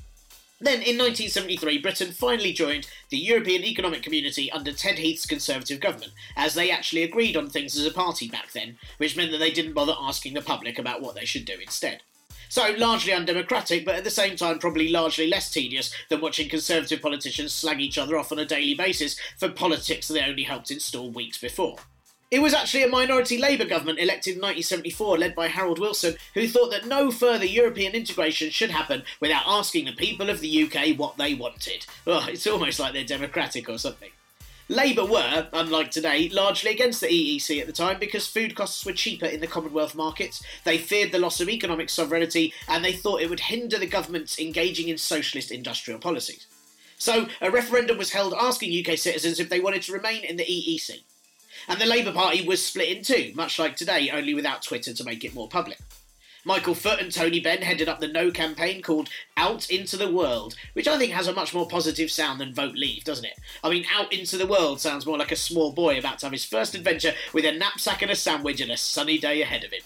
Then, 0.62 0.82
in 0.82 0.98
1973, 0.98 1.78
Britain 1.78 2.12
finally 2.12 2.52
joined 2.52 2.86
the 3.08 3.16
European 3.16 3.64
Economic 3.64 4.02
Community 4.02 4.52
under 4.52 4.72
Ted 4.72 4.98
Heath's 4.98 5.24
Conservative 5.24 5.80
government, 5.80 6.12
as 6.36 6.52
they 6.52 6.70
actually 6.70 7.02
agreed 7.02 7.34
on 7.34 7.48
things 7.48 7.78
as 7.78 7.86
a 7.86 7.90
party 7.90 8.28
back 8.28 8.52
then, 8.52 8.76
which 8.98 9.16
meant 9.16 9.30
that 9.32 9.38
they 9.38 9.50
didn't 9.50 9.72
bother 9.72 9.94
asking 9.98 10.34
the 10.34 10.42
public 10.42 10.78
about 10.78 11.00
what 11.00 11.14
they 11.14 11.24
should 11.24 11.46
do 11.46 11.58
instead. 11.58 12.02
So, 12.50 12.74
largely 12.76 13.14
undemocratic, 13.14 13.86
but 13.86 13.94
at 13.94 14.04
the 14.04 14.10
same 14.10 14.36
time, 14.36 14.58
probably 14.58 14.88
largely 14.88 15.28
less 15.28 15.50
tedious 15.50 15.94
than 16.10 16.20
watching 16.20 16.50
Conservative 16.50 17.00
politicians 17.00 17.54
slag 17.54 17.80
each 17.80 17.96
other 17.96 18.18
off 18.18 18.32
on 18.32 18.38
a 18.38 18.44
daily 18.44 18.74
basis 18.74 19.16
for 19.38 19.48
politics 19.48 20.08
they 20.08 20.20
only 20.20 20.42
helped 20.42 20.70
install 20.70 21.10
weeks 21.10 21.38
before. 21.38 21.76
It 22.30 22.40
was 22.40 22.54
actually 22.54 22.84
a 22.84 22.88
minority 22.88 23.38
Labour 23.38 23.64
government 23.64 23.98
elected 23.98 24.36
in 24.36 24.40
1974, 24.40 25.18
led 25.18 25.34
by 25.34 25.48
Harold 25.48 25.80
Wilson, 25.80 26.14
who 26.34 26.46
thought 26.46 26.70
that 26.70 26.86
no 26.86 27.10
further 27.10 27.44
European 27.44 27.92
integration 27.92 28.50
should 28.50 28.70
happen 28.70 29.02
without 29.18 29.42
asking 29.48 29.86
the 29.86 29.92
people 29.92 30.30
of 30.30 30.38
the 30.38 30.62
UK 30.62 30.96
what 30.96 31.16
they 31.16 31.34
wanted. 31.34 31.86
Oh, 32.06 32.28
it's 32.30 32.46
almost 32.46 32.78
like 32.78 32.92
they're 32.92 33.02
democratic 33.02 33.68
or 33.68 33.78
something. 33.78 34.10
Labour 34.68 35.04
were, 35.04 35.48
unlike 35.52 35.90
today, 35.90 36.28
largely 36.28 36.70
against 36.70 37.00
the 37.00 37.08
EEC 37.08 37.60
at 37.60 37.66
the 37.66 37.72
time 37.72 37.98
because 37.98 38.28
food 38.28 38.54
costs 38.54 38.86
were 38.86 38.92
cheaper 38.92 39.26
in 39.26 39.40
the 39.40 39.48
Commonwealth 39.48 39.96
markets, 39.96 40.40
they 40.62 40.78
feared 40.78 41.10
the 41.10 41.18
loss 41.18 41.40
of 41.40 41.48
economic 41.48 41.90
sovereignty, 41.90 42.54
and 42.68 42.84
they 42.84 42.92
thought 42.92 43.22
it 43.22 43.28
would 43.28 43.40
hinder 43.40 43.76
the 43.76 43.88
governments 43.88 44.38
engaging 44.38 44.88
in 44.88 44.98
socialist 44.98 45.50
industrial 45.50 45.98
policies. 45.98 46.46
So, 46.96 47.26
a 47.40 47.50
referendum 47.50 47.98
was 47.98 48.12
held 48.12 48.34
asking 48.34 48.86
UK 48.86 48.96
citizens 48.96 49.40
if 49.40 49.48
they 49.48 49.58
wanted 49.58 49.82
to 49.82 49.92
remain 49.92 50.22
in 50.22 50.36
the 50.36 50.44
EEC. 50.44 51.00
And 51.70 51.80
the 51.80 51.86
Labour 51.86 52.10
Party 52.10 52.44
was 52.44 52.64
split 52.64 52.88
in 52.88 53.04
two, 53.04 53.30
much 53.36 53.56
like 53.56 53.76
today, 53.76 54.10
only 54.10 54.34
without 54.34 54.60
Twitter 54.60 54.92
to 54.92 55.04
make 55.04 55.24
it 55.24 55.36
more 55.36 55.48
public. 55.48 55.78
Michael 56.44 56.74
Foot 56.74 56.98
and 56.98 57.12
Tony 57.12 57.38
Benn 57.38 57.62
headed 57.62 57.88
up 57.88 58.00
the 58.00 58.08
No 58.08 58.32
campaign 58.32 58.82
called 58.82 59.08
Out 59.36 59.70
Into 59.70 59.96
the 59.96 60.10
World, 60.10 60.56
which 60.72 60.88
I 60.88 60.98
think 60.98 61.12
has 61.12 61.28
a 61.28 61.32
much 61.32 61.54
more 61.54 61.68
positive 61.68 62.10
sound 62.10 62.40
than 62.40 62.52
Vote 62.52 62.74
Leave, 62.74 63.04
doesn't 63.04 63.24
it? 63.24 63.38
I 63.62 63.70
mean, 63.70 63.84
Out 63.94 64.12
Into 64.12 64.36
the 64.36 64.48
World 64.48 64.80
sounds 64.80 65.06
more 65.06 65.16
like 65.16 65.30
a 65.30 65.36
small 65.36 65.70
boy 65.70 65.96
about 65.96 66.18
to 66.18 66.26
have 66.26 66.32
his 66.32 66.44
first 66.44 66.74
adventure 66.74 67.14
with 67.32 67.44
a 67.44 67.52
knapsack 67.52 68.02
and 68.02 68.10
a 68.10 68.16
sandwich 68.16 68.60
and 68.60 68.72
a 68.72 68.76
sunny 68.76 69.16
day 69.16 69.40
ahead 69.40 69.62
of 69.62 69.70
him. 69.70 69.82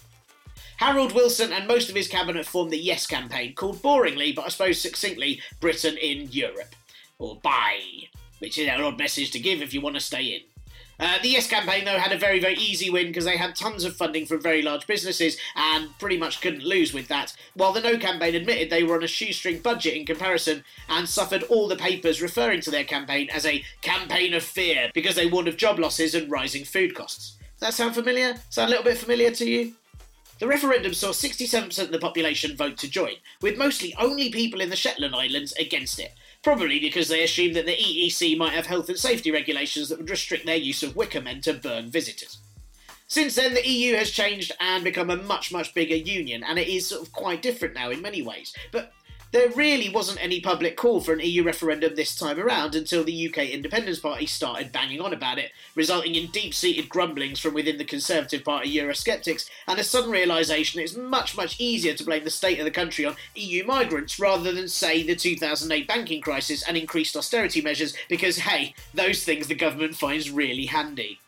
Harold 0.78 1.12
Wilson 1.12 1.52
and 1.52 1.68
most 1.68 1.90
of 1.90 1.96
his 1.96 2.08
cabinet 2.08 2.46
formed 2.46 2.70
the 2.70 2.78
Yes 2.78 3.06
campaign, 3.06 3.54
called 3.54 3.82
boringly, 3.82 4.34
but 4.34 4.46
I 4.46 4.48
suppose 4.48 4.80
succinctly, 4.80 5.42
Britain 5.60 5.98
in 5.98 6.30
Europe. 6.32 6.74
Or 7.18 7.36
Bye, 7.36 8.08
which 8.38 8.56
is 8.56 8.68
an 8.68 8.80
odd 8.80 8.98
message 8.98 9.32
to 9.32 9.38
give 9.38 9.60
if 9.60 9.74
you 9.74 9.82
want 9.82 9.96
to 9.96 10.00
stay 10.00 10.24
in. 10.24 10.53
Uh, 10.98 11.18
the 11.22 11.28
Yes 11.28 11.48
campaign, 11.48 11.84
though, 11.84 11.98
had 11.98 12.12
a 12.12 12.18
very, 12.18 12.38
very 12.38 12.54
easy 12.54 12.90
win 12.90 13.08
because 13.08 13.24
they 13.24 13.36
had 13.36 13.56
tons 13.56 13.84
of 13.84 13.96
funding 13.96 14.26
from 14.26 14.40
very 14.40 14.62
large 14.62 14.86
businesses 14.86 15.36
and 15.56 15.96
pretty 15.98 16.16
much 16.16 16.40
couldn't 16.40 16.62
lose 16.62 16.92
with 16.92 17.08
that. 17.08 17.34
While 17.54 17.72
the 17.72 17.80
No 17.80 17.98
campaign 17.98 18.34
admitted 18.34 18.70
they 18.70 18.84
were 18.84 18.96
on 18.96 19.02
a 19.02 19.08
shoestring 19.08 19.58
budget 19.58 19.94
in 19.94 20.06
comparison 20.06 20.64
and 20.88 21.08
suffered 21.08 21.42
all 21.44 21.68
the 21.68 21.76
papers 21.76 22.22
referring 22.22 22.60
to 22.62 22.70
their 22.70 22.84
campaign 22.84 23.28
as 23.32 23.44
a 23.44 23.64
campaign 23.82 24.34
of 24.34 24.42
fear 24.42 24.90
because 24.94 25.16
they 25.16 25.26
warned 25.26 25.48
of 25.48 25.56
job 25.56 25.78
losses 25.78 26.14
and 26.14 26.30
rising 26.30 26.64
food 26.64 26.94
costs. 26.94 27.36
Does 27.58 27.68
that 27.68 27.74
sound 27.74 27.94
familiar? 27.94 28.36
Sound 28.50 28.68
a 28.68 28.70
little 28.70 28.84
bit 28.84 28.98
familiar 28.98 29.30
to 29.32 29.48
you? 29.48 29.74
The 30.40 30.48
referendum 30.48 30.94
saw 30.94 31.10
67% 31.10 31.78
of 31.78 31.92
the 31.92 31.98
population 31.98 32.56
vote 32.56 32.76
to 32.78 32.90
join, 32.90 33.14
with 33.40 33.56
mostly 33.56 33.94
only 33.98 34.30
people 34.30 34.60
in 34.60 34.68
the 34.68 34.76
Shetland 34.76 35.14
Islands 35.14 35.52
against 35.52 36.00
it 36.00 36.12
probably 36.44 36.78
because 36.78 37.08
they 37.08 37.24
assumed 37.24 37.56
that 37.56 37.66
the 37.66 37.76
EEC 37.76 38.36
might 38.36 38.52
have 38.52 38.66
health 38.66 38.88
and 38.88 38.98
safety 38.98 39.32
regulations 39.32 39.88
that 39.88 39.98
would 39.98 40.10
restrict 40.10 40.46
their 40.46 40.56
use 40.56 40.82
of 40.82 40.94
wicker 40.94 41.20
men 41.20 41.40
to 41.40 41.54
burn 41.54 41.90
visitors. 41.90 42.38
Since 43.06 43.34
then, 43.34 43.54
the 43.54 43.66
EU 43.66 43.94
has 43.96 44.10
changed 44.10 44.52
and 44.60 44.84
become 44.84 45.10
a 45.10 45.16
much, 45.16 45.52
much 45.52 45.74
bigger 45.74 45.96
union, 45.96 46.44
and 46.44 46.58
it 46.58 46.68
is 46.68 46.86
sort 46.86 47.02
of 47.02 47.12
quite 47.12 47.42
different 47.42 47.74
now 47.74 47.90
in 47.90 48.02
many 48.02 48.22
ways. 48.22 48.54
But 48.72 48.92
there 49.34 49.48
really 49.56 49.88
wasn't 49.88 50.22
any 50.22 50.40
public 50.40 50.76
call 50.76 51.00
for 51.00 51.12
an 51.12 51.18
EU 51.18 51.42
referendum 51.42 51.96
this 51.96 52.14
time 52.14 52.38
around 52.38 52.76
until 52.76 53.02
the 53.02 53.28
UK 53.28 53.48
Independence 53.48 53.98
Party 53.98 54.26
started 54.26 54.70
banging 54.70 55.00
on 55.00 55.12
about 55.12 55.38
it, 55.38 55.50
resulting 55.74 56.14
in 56.14 56.30
deep 56.30 56.54
seated 56.54 56.88
grumblings 56.88 57.40
from 57.40 57.52
within 57.52 57.76
the 57.76 57.84
Conservative 57.84 58.44
Party 58.44 58.72
Eurosceptics 58.76 59.50
and 59.66 59.80
a 59.80 59.82
sudden 59.82 60.12
realisation 60.12 60.80
it's 60.80 60.96
much, 60.96 61.36
much 61.36 61.58
easier 61.58 61.94
to 61.94 62.04
blame 62.04 62.22
the 62.22 62.30
state 62.30 62.60
of 62.60 62.64
the 62.64 62.70
country 62.70 63.04
on 63.04 63.16
EU 63.34 63.66
migrants 63.66 64.20
rather 64.20 64.52
than, 64.52 64.68
say, 64.68 65.02
the 65.02 65.16
2008 65.16 65.88
banking 65.88 66.20
crisis 66.20 66.62
and 66.62 66.76
increased 66.76 67.16
austerity 67.16 67.60
measures 67.60 67.92
because, 68.08 68.36
hey, 68.36 68.72
those 68.94 69.24
things 69.24 69.48
the 69.48 69.56
government 69.56 69.96
finds 69.96 70.30
really 70.30 70.66
handy. 70.66 71.18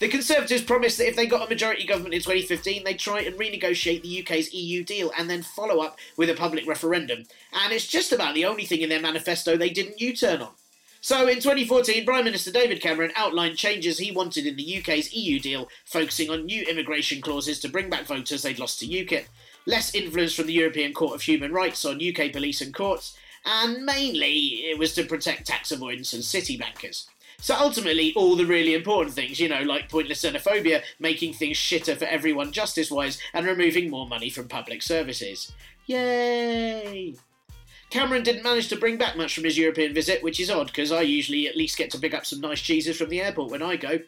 The 0.00 0.08
Conservatives 0.08 0.62
promised 0.62 0.98
that 0.98 1.08
if 1.08 1.16
they 1.16 1.26
got 1.26 1.46
a 1.46 1.48
majority 1.48 1.86
government 1.86 2.14
in 2.14 2.20
2015, 2.20 2.82
they'd 2.82 2.98
try 2.98 3.20
and 3.20 3.36
renegotiate 3.36 4.02
the 4.02 4.20
UK's 4.22 4.52
EU 4.52 4.82
deal 4.82 5.12
and 5.16 5.30
then 5.30 5.42
follow 5.42 5.80
up 5.80 5.98
with 6.16 6.28
a 6.28 6.34
public 6.34 6.66
referendum. 6.66 7.24
And 7.52 7.72
it's 7.72 7.86
just 7.86 8.12
about 8.12 8.34
the 8.34 8.44
only 8.44 8.64
thing 8.64 8.80
in 8.80 8.88
their 8.88 9.00
manifesto 9.00 9.56
they 9.56 9.70
didn't 9.70 10.00
U 10.00 10.14
turn 10.14 10.42
on. 10.42 10.50
So 11.00 11.28
in 11.28 11.36
2014, 11.36 12.06
Prime 12.06 12.24
Minister 12.24 12.50
David 12.50 12.80
Cameron 12.80 13.12
outlined 13.14 13.58
changes 13.58 13.98
he 13.98 14.10
wanted 14.10 14.46
in 14.46 14.56
the 14.56 14.78
UK's 14.78 15.12
EU 15.12 15.38
deal, 15.38 15.68
focusing 15.84 16.30
on 16.30 16.46
new 16.46 16.62
immigration 16.62 17.20
clauses 17.20 17.60
to 17.60 17.68
bring 17.68 17.90
back 17.90 18.06
voters 18.06 18.42
they'd 18.42 18.58
lost 18.58 18.80
to 18.80 18.86
UKIP, 18.86 19.26
less 19.66 19.94
influence 19.94 20.34
from 20.34 20.46
the 20.46 20.54
European 20.54 20.94
Court 20.94 21.14
of 21.14 21.22
Human 21.22 21.52
Rights 21.52 21.84
on 21.84 22.00
UK 22.00 22.32
police 22.32 22.62
and 22.62 22.74
courts, 22.74 23.16
and 23.44 23.84
mainly 23.84 24.64
it 24.64 24.78
was 24.78 24.94
to 24.94 25.04
protect 25.04 25.46
tax 25.46 25.70
avoidance 25.70 26.14
and 26.14 26.24
city 26.24 26.56
bankers. 26.56 27.06
So 27.44 27.54
ultimately, 27.54 28.14
all 28.16 28.36
the 28.36 28.46
really 28.46 28.72
important 28.72 29.14
things, 29.14 29.38
you 29.38 29.50
know, 29.50 29.60
like 29.60 29.90
pointless 29.90 30.22
xenophobia, 30.22 30.82
making 30.98 31.34
things 31.34 31.58
shitter 31.58 31.94
for 31.94 32.06
everyone 32.06 32.52
justice 32.52 32.90
wise, 32.90 33.18
and 33.34 33.44
removing 33.44 33.90
more 33.90 34.08
money 34.08 34.30
from 34.30 34.48
public 34.48 34.80
services. 34.80 35.52
Yay! 35.84 37.16
Cameron 37.90 38.22
didn't 38.22 38.44
manage 38.44 38.68
to 38.68 38.76
bring 38.76 38.96
back 38.96 39.18
much 39.18 39.34
from 39.34 39.44
his 39.44 39.58
European 39.58 39.92
visit, 39.92 40.22
which 40.22 40.40
is 40.40 40.48
odd 40.48 40.68
because 40.68 40.90
I 40.90 41.02
usually 41.02 41.46
at 41.46 41.54
least 41.54 41.76
get 41.76 41.90
to 41.90 41.98
pick 41.98 42.14
up 42.14 42.24
some 42.24 42.40
nice 42.40 42.62
cheeses 42.62 42.96
from 42.96 43.10
the 43.10 43.20
airport 43.20 43.50
when 43.50 43.60
I 43.60 43.76
go. 43.76 43.98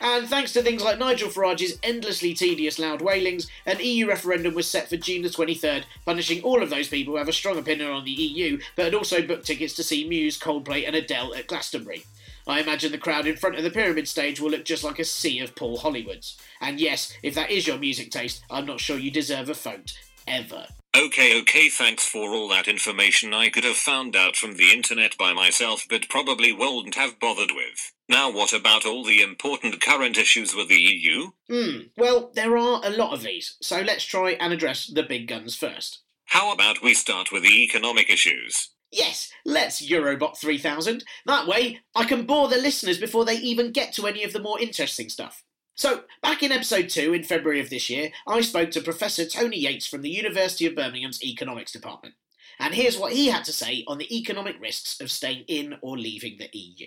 And 0.00 0.26
thanks 0.26 0.54
to 0.54 0.62
things 0.62 0.82
like 0.82 0.98
Nigel 0.98 1.28
Farage's 1.28 1.78
endlessly 1.82 2.32
tedious 2.32 2.78
loud 2.78 3.02
wailings, 3.02 3.46
an 3.66 3.76
EU 3.78 4.08
referendum 4.08 4.54
was 4.54 4.70
set 4.70 4.88
for 4.88 4.96
June 4.96 5.20
the 5.20 5.28
23rd, 5.28 5.84
punishing 6.06 6.42
all 6.42 6.62
of 6.62 6.70
those 6.70 6.88
people 6.88 7.12
who 7.12 7.18
have 7.18 7.28
a 7.28 7.34
strong 7.34 7.58
opinion 7.58 7.90
on 7.90 8.06
the 8.06 8.10
EU, 8.10 8.58
but 8.74 8.86
had 8.86 8.94
also 8.94 9.20
booked 9.20 9.44
tickets 9.44 9.74
to 9.74 9.82
see 9.82 10.08
Muse, 10.08 10.38
Coldplay, 10.38 10.86
and 10.86 10.96
Adele 10.96 11.34
at 11.34 11.46
Glastonbury. 11.46 12.02
I 12.46 12.60
imagine 12.60 12.92
the 12.92 12.98
crowd 12.98 13.26
in 13.26 13.36
front 13.36 13.56
of 13.56 13.64
the 13.64 13.70
pyramid 13.70 14.06
stage 14.06 14.40
will 14.40 14.50
look 14.50 14.64
just 14.64 14.84
like 14.84 14.98
a 14.98 15.04
sea 15.04 15.40
of 15.40 15.56
Paul 15.56 15.78
Hollywoods. 15.78 16.36
And 16.60 16.78
yes, 16.78 17.12
if 17.22 17.34
that 17.34 17.50
is 17.50 17.66
your 17.66 17.78
music 17.78 18.10
taste, 18.10 18.44
I'm 18.50 18.66
not 18.66 18.80
sure 18.80 18.98
you 18.98 19.10
deserve 19.10 19.48
a 19.48 19.54
vote. 19.54 19.92
Ever. 20.28 20.66
Okay, 20.96 21.38
okay, 21.40 21.68
thanks 21.68 22.06
for 22.06 22.30
all 22.30 22.48
that 22.48 22.68
information 22.68 23.34
I 23.34 23.50
could 23.50 23.64
have 23.64 23.76
found 23.76 24.16
out 24.16 24.34
from 24.34 24.56
the 24.56 24.72
internet 24.72 25.16
by 25.18 25.34
myself 25.34 25.84
but 25.90 26.08
probably 26.08 26.52
wouldn't 26.52 26.94
have 26.94 27.20
bothered 27.20 27.50
with. 27.54 27.92
Now, 28.08 28.30
what 28.30 28.52
about 28.52 28.86
all 28.86 29.04
the 29.04 29.20
important 29.20 29.80
current 29.82 30.16
issues 30.16 30.54
with 30.54 30.68
the 30.68 30.80
EU? 30.80 31.32
Hmm, 31.50 31.88
well, 31.98 32.30
there 32.34 32.56
are 32.56 32.80
a 32.82 32.90
lot 32.90 33.12
of 33.12 33.22
these, 33.22 33.56
so 33.60 33.82
let's 33.82 34.04
try 34.04 34.32
and 34.40 34.52
address 34.52 34.86
the 34.86 35.02
big 35.02 35.28
guns 35.28 35.54
first. 35.54 35.98
How 36.26 36.52
about 36.52 36.82
we 36.82 36.94
start 36.94 37.30
with 37.30 37.42
the 37.42 37.62
economic 37.62 38.08
issues? 38.08 38.70
Yes, 38.92 39.30
let's 39.44 39.84
Eurobot 39.86 40.36
3000. 40.38 41.04
That 41.26 41.46
way, 41.46 41.80
I 41.94 42.04
can 42.04 42.24
bore 42.24 42.48
the 42.48 42.56
listeners 42.56 42.98
before 42.98 43.24
they 43.24 43.34
even 43.36 43.72
get 43.72 43.92
to 43.94 44.06
any 44.06 44.22
of 44.22 44.32
the 44.32 44.40
more 44.40 44.60
interesting 44.60 45.08
stuff. 45.08 45.42
So, 45.74 46.04
back 46.22 46.42
in 46.42 46.52
episode 46.52 46.88
2 46.88 47.12
in 47.12 47.22
February 47.22 47.60
of 47.60 47.68
this 47.68 47.90
year, 47.90 48.10
I 48.26 48.40
spoke 48.40 48.70
to 48.70 48.80
Professor 48.80 49.26
Tony 49.26 49.58
Yates 49.58 49.86
from 49.86 50.00
the 50.02 50.08
University 50.10 50.64
of 50.66 50.74
Birmingham's 50.74 51.22
Economics 51.22 51.72
Department. 51.72 52.14
And 52.58 52.74
here's 52.74 52.98
what 52.98 53.12
he 53.12 53.26
had 53.26 53.44
to 53.44 53.52
say 53.52 53.84
on 53.86 53.98
the 53.98 54.16
economic 54.16 54.58
risks 54.58 55.00
of 55.00 55.10
staying 55.10 55.44
in 55.48 55.74
or 55.82 55.98
leaving 55.98 56.38
the 56.38 56.48
EU. 56.56 56.86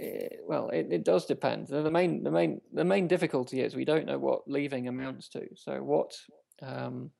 Uh, 0.00 0.28
well, 0.46 0.68
it, 0.68 0.86
it 0.90 1.04
does 1.04 1.26
depend. 1.26 1.66
The 1.66 1.90
main, 1.90 2.22
the 2.22 2.30
main, 2.30 2.60
the 2.72 2.84
main 2.84 3.08
difficulty 3.08 3.60
is 3.60 3.74
we 3.74 3.84
don't 3.84 4.06
know 4.06 4.18
what 4.18 4.46
leaving 4.46 4.86
amounts 4.86 5.28
to. 5.30 5.48
So, 5.56 5.82
what 5.82 6.16
um, 6.62 7.10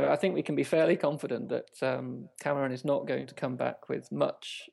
no, 0.00 0.10
I 0.10 0.16
think 0.16 0.34
we 0.34 0.42
can 0.42 0.56
be 0.56 0.64
fairly 0.64 0.96
confident 0.96 1.48
that 1.48 1.82
um, 1.82 2.28
Cameron 2.40 2.72
is 2.72 2.84
not 2.84 3.06
going 3.06 3.26
to 3.26 3.34
come 3.34 3.56
back 3.56 3.88
with 3.88 4.10
much 4.10 4.68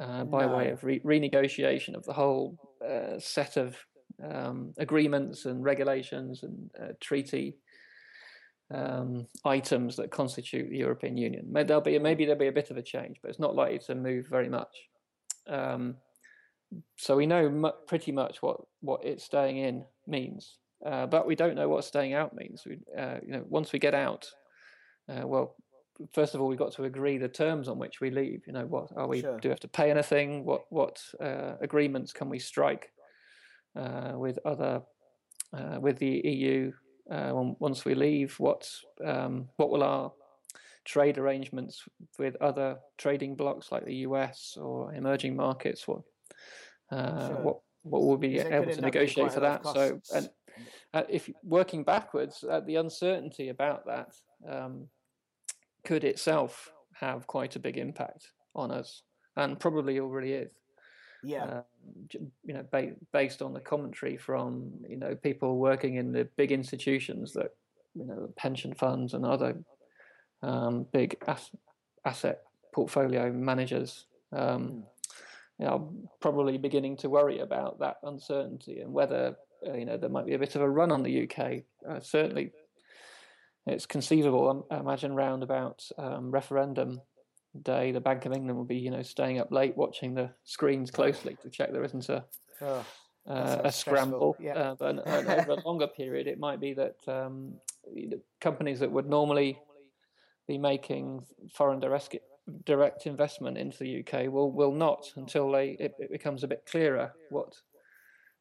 uh, 0.00 0.24
by 0.24 0.46
no. 0.46 0.56
way 0.56 0.70
of 0.70 0.82
re- 0.82 1.00
renegotiation 1.00 1.94
of 1.94 2.04
the 2.04 2.12
whole 2.12 2.56
uh, 2.86 3.18
set 3.18 3.56
of 3.56 3.76
um, 4.22 4.72
agreements 4.78 5.44
and 5.44 5.62
regulations 5.62 6.42
and 6.42 6.70
uh, 6.80 6.92
treaty 7.00 7.58
um, 8.72 9.26
items 9.44 9.96
that 9.96 10.10
constitute 10.10 10.70
the 10.70 10.78
European 10.78 11.16
Union. 11.16 11.52
There'll 11.52 11.80
be 11.80 11.98
maybe 11.98 12.24
there'll 12.24 12.38
be 12.38 12.46
a 12.46 12.52
bit 12.52 12.70
of 12.70 12.76
a 12.76 12.82
change, 12.82 13.18
but 13.20 13.28
it's 13.28 13.40
not 13.40 13.54
likely 13.54 13.80
to 13.86 13.94
move 13.94 14.26
very 14.28 14.48
much. 14.48 14.74
Um, 15.48 15.96
so 16.96 17.16
we 17.16 17.26
know 17.26 17.50
mu- 17.50 17.72
pretty 17.86 18.12
much 18.12 18.42
what 18.42 18.60
what 18.80 19.04
it 19.04 19.20
staying 19.20 19.58
in 19.58 19.84
means, 20.06 20.58
uh, 20.84 21.06
but 21.06 21.26
we 21.26 21.34
don't 21.34 21.54
know 21.54 21.68
what 21.68 21.84
staying 21.84 22.14
out 22.14 22.34
means. 22.34 22.64
We, 22.66 22.78
uh, 22.96 23.18
you 23.24 23.32
know, 23.32 23.44
once 23.48 23.72
we 23.72 23.78
get 23.78 23.94
out, 23.94 24.30
uh, 25.08 25.26
well, 25.26 25.56
first 26.12 26.34
of 26.34 26.40
all, 26.40 26.48
we've 26.48 26.58
got 26.58 26.72
to 26.72 26.84
agree 26.84 27.18
the 27.18 27.28
terms 27.28 27.68
on 27.68 27.78
which 27.78 28.00
we 28.00 28.10
leave. 28.10 28.42
You 28.46 28.52
know, 28.52 28.66
what 28.66 28.88
are 28.96 29.06
we? 29.06 29.20
Sure. 29.20 29.38
Do 29.38 29.48
we 29.48 29.52
have 29.52 29.60
to 29.60 29.68
pay 29.68 29.90
anything? 29.90 30.44
What 30.44 30.62
what 30.70 31.02
uh, 31.20 31.54
agreements 31.60 32.12
can 32.12 32.28
we 32.28 32.38
strike 32.38 32.92
uh, 33.76 34.12
with 34.16 34.38
other 34.44 34.82
uh, 35.52 35.78
with 35.80 35.98
the 35.98 36.20
EU 36.24 36.72
uh, 37.10 37.32
once 37.34 37.84
we 37.84 37.94
leave? 37.94 38.38
What 38.38 38.70
um, 39.04 39.48
what 39.56 39.70
will 39.70 39.82
our 39.82 40.12
trade 40.84 41.18
arrangements 41.18 41.84
with 42.18 42.36
other 42.40 42.78
trading 42.96 43.36
blocks 43.36 43.70
like 43.70 43.84
the 43.84 43.96
US 43.96 44.56
or 44.60 44.94
emerging 44.94 45.36
markets? 45.36 45.86
What 45.86 46.02
uh, 46.90 47.28
Sure. 47.28 47.36
what 47.42 47.60
what 47.82 48.02
will 48.02 48.18
be 48.18 48.38
able 48.38 48.72
to 48.72 48.80
negotiate 48.80 49.32
for 49.32 49.40
that? 49.40 49.64
So 49.64 50.00
and 50.14 50.28
uh, 50.94 51.02
if 51.08 51.30
working 51.42 51.84
backwards, 51.84 52.44
uh, 52.48 52.60
the 52.60 52.76
uncertainty 52.76 53.48
about 53.48 53.86
that 53.86 54.14
um, 54.48 54.86
could 55.84 56.04
itself 56.04 56.72
have 56.94 57.26
quite 57.26 57.56
a 57.56 57.60
big 57.60 57.76
impact 57.76 58.28
on 58.54 58.70
us, 58.70 59.02
and 59.36 59.58
probably 59.58 60.00
already 60.00 60.32
is. 60.32 60.50
Yeah. 61.22 61.62
J- 62.08 62.20
you 62.44 62.54
know, 62.54 62.64
ba- 62.70 62.96
based 63.12 63.42
on 63.42 63.52
the 63.52 63.60
commentary 63.60 64.16
from 64.16 64.72
you 64.88 64.96
know 64.96 65.14
people 65.14 65.58
working 65.58 65.96
in 65.96 66.12
the 66.12 66.28
big 66.36 66.52
institutions 66.52 67.32
that 67.34 67.54
you 67.94 68.06
know 68.06 68.32
pension 68.36 68.74
funds 68.74 69.14
and 69.14 69.24
other 69.24 69.58
um, 70.42 70.86
big 70.92 71.16
ass- 71.26 71.54
asset 72.04 72.42
portfolio 72.72 73.32
managers. 73.32 74.06
Um, 74.32 74.84
you 75.58 75.66
know, 75.66 75.92
probably 76.20 76.56
beginning 76.56 76.96
to 76.98 77.10
worry 77.10 77.40
about 77.40 77.78
that 77.80 77.96
uncertainty 78.02 78.80
and 78.80 78.92
whether 78.92 79.36
uh, 79.66 79.74
you 79.74 79.84
know 79.84 79.96
there 79.96 80.10
might 80.10 80.26
be 80.26 80.34
a 80.34 80.38
bit 80.38 80.54
of 80.56 80.62
a 80.62 80.68
run 80.70 80.92
on 80.92 81.02
the 81.02 81.24
UK. 81.28 81.62
Uh, 81.88 82.00
certainly, 82.00 82.52
it's 83.66 83.86
conceivable. 83.86 84.48
um, 84.48 84.64
I 84.70 84.78
imagine 84.78 85.14
round 85.14 85.42
about 85.42 85.82
um, 85.98 86.30
referendum 86.30 87.00
day, 87.62 87.90
the 87.92 88.00
Bank 88.00 88.26
of 88.26 88.32
England 88.32 88.56
will 88.56 88.64
be 88.64 88.76
you 88.78 88.90
know 88.90 89.02
staying 89.02 89.38
up 89.38 89.50
late 89.52 89.76
watching 89.76 90.14
the 90.14 90.30
screens 90.44 90.90
closely 90.90 91.36
to 91.42 91.50
check 91.50 91.72
there 91.72 91.84
isn't 91.84 92.08
a 92.08 92.24
Oh, 92.62 92.84
uh, 93.26 93.60
a 93.64 93.72
scramble. 93.72 94.36
yeah. 94.38 94.52
Uh, 94.54 94.74
but 94.78 94.90
an- 94.90 94.98
an- 95.00 95.26
over 95.40 95.52
a 95.52 95.66
longer 95.66 95.86
period, 95.86 96.26
it 96.26 96.38
might 96.38 96.60
be 96.60 96.74
that 96.74 96.96
um, 97.08 97.54
companies 98.40 98.80
that 98.80 98.90
would 98.92 99.06
normally 99.08 99.58
be 100.46 100.58
making 100.58 101.24
foreign 101.54 101.80
direct 101.80 102.16
direct 102.64 103.06
investment 103.06 103.56
into 103.56 103.78
the 103.78 104.00
UK 104.00 104.30
will 104.32 104.50
will 104.50 104.72
not 104.72 105.06
until 105.16 105.50
they 105.52 105.70
it, 105.78 105.94
it 106.00 106.10
becomes 106.10 106.42
a 106.42 106.48
bit 106.48 106.66
clearer 106.68 107.12
what 107.30 107.54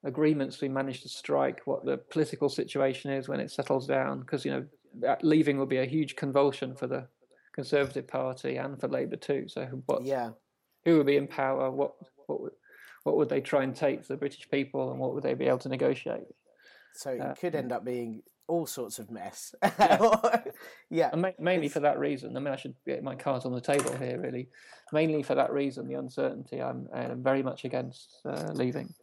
agreements 0.03 0.61
we 0.61 0.69
manage 0.69 1.01
to 1.01 1.09
strike, 1.09 1.61
what 1.65 1.85
the 1.85 1.97
political 1.97 2.49
situation 2.49 3.11
is 3.11 3.27
when 3.27 3.39
it 3.39 3.51
settles 3.51 3.87
down. 3.87 4.21
Because 4.21 4.45
you 4.45 4.51
know, 4.51 4.65
that 5.01 5.23
leaving 5.23 5.57
will 5.57 5.65
be 5.65 5.77
a 5.77 5.85
huge 5.85 6.15
convulsion 6.15 6.75
for 6.75 6.87
the 6.87 7.07
Conservative 7.53 8.07
Party 8.07 8.57
and 8.57 8.79
for 8.79 8.87
Labour 8.87 9.17
too. 9.17 9.45
So 9.47 9.65
what 9.85 10.05
yeah. 10.05 10.29
who 10.85 10.97
would 10.97 11.07
be 11.07 11.17
in 11.17 11.27
power? 11.27 11.69
What 11.71 11.93
what 12.27 12.41
would 12.41 12.51
what 13.03 13.17
would 13.17 13.29
they 13.29 13.41
try 13.41 13.63
and 13.63 13.75
take 13.75 14.01
to 14.03 14.07
the 14.09 14.17
British 14.17 14.49
people, 14.49 14.91
and 14.91 14.99
what 14.99 15.13
would 15.13 15.23
they 15.23 15.33
be 15.33 15.45
able 15.47 15.57
to 15.59 15.69
negotiate? 15.69 16.27
So 16.95 17.11
it 17.11 17.21
Uh, 17.21 17.33
could 17.35 17.55
end 17.55 17.71
up 17.71 17.85
being 17.85 18.21
all 18.47 18.65
sorts 18.65 18.97
of 18.99 19.11
mess. 19.11 19.53
Yeah. 19.79 20.41
yeah. 20.89 21.09
And 21.13 21.21
ma- 21.21 21.31
mainly 21.39 21.67
It's- 21.67 21.73
for 21.73 21.81
that 21.81 21.99
reason. 21.99 22.35
I 22.35 22.39
mean, 22.39 22.53
I 22.53 22.57
should 22.57 22.75
get 22.85 23.03
my 23.03 23.15
cards 23.15 23.45
on 23.45 23.53
the 23.53 23.61
table 23.61 23.95
here, 23.95 24.19
really. 24.19 24.49
Mainly 24.91 25.21
for 25.23 25.35
that 25.35 25.51
reason, 25.53 25.87
the 25.87 25.93
uncertainty. 25.95 26.61
I'm 26.61 26.87
uh, 26.91 27.13
very 27.15 27.43
much 27.43 27.63
against 27.63 28.21
uh, 28.25 28.51
leaving. 28.53 28.93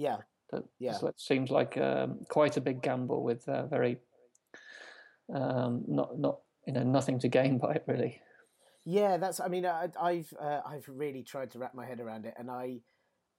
Yeah. 0.00 0.18
That, 0.50 0.64
Yeah. 0.78 0.94
so 0.94 1.06
it 1.08 1.20
seems 1.20 1.50
like 1.50 1.76
um, 1.76 2.20
quite 2.28 2.56
a 2.56 2.60
big 2.60 2.82
gamble 2.82 3.22
with 3.22 3.48
uh, 3.48 3.66
very 3.66 3.98
um, 5.32 5.84
not 5.86 6.18
not 6.18 6.40
you 6.66 6.72
know 6.72 6.82
nothing 6.82 7.18
to 7.20 7.28
gain 7.28 7.58
by 7.58 7.72
it, 7.74 7.84
really. 7.86 8.20
Yeah, 8.84 9.18
that's. 9.18 9.40
I 9.40 9.48
mean, 9.48 9.66
I, 9.66 9.88
I've 10.00 10.32
uh, 10.40 10.60
I've 10.66 10.88
really 10.88 11.22
tried 11.22 11.50
to 11.52 11.58
wrap 11.58 11.74
my 11.74 11.86
head 11.86 12.00
around 12.00 12.24
it, 12.26 12.34
and 12.38 12.50
I 12.50 12.80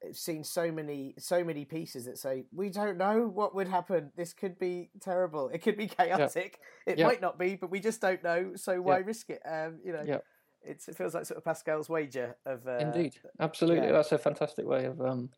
have 0.06 0.16
seen 0.16 0.44
so 0.44 0.72
many 0.72 1.16
so 1.18 1.44
many 1.44 1.66
pieces 1.66 2.06
that 2.06 2.18
say 2.18 2.46
we 2.54 2.70
don't 2.70 2.98
know 2.98 3.28
what 3.28 3.54
would 3.56 3.68
happen. 3.68 4.12
This 4.16 4.34
could 4.34 4.58
be 4.60 4.92
terrible. 5.02 5.50
It 5.50 5.60
could 5.64 5.78
be 5.78 5.88
chaotic. 5.88 6.60
It 6.86 6.98
Yeah. 6.98 7.08
might 7.08 7.22
not 7.22 7.38
be, 7.38 7.56
but 7.56 7.70
we 7.72 7.80
just 7.80 8.02
don't 8.02 8.24
know. 8.24 8.52
So 8.56 8.82
why 8.82 9.00
Yeah. 9.00 9.06
risk 9.06 9.30
it? 9.30 9.42
Um, 9.46 9.80
you 9.84 9.94
know, 9.94 10.04
Yeah. 10.04 10.20
it's, 10.64 10.88
it 10.88 10.96
feels 10.96 11.14
like 11.14 11.26
sort 11.26 11.38
of 11.40 11.44
Pascal's 11.44 11.90
wager 11.90 12.38
of 12.46 12.66
uh, 12.68 12.78
Indeed, 12.80 13.20
absolutely. 13.40 13.88
yeah. 13.88 13.94
That's 13.94 14.12
a 14.12 14.18
fantastic 14.18 14.66
way 14.66 14.86
of 14.86 15.02
um, 15.02 15.30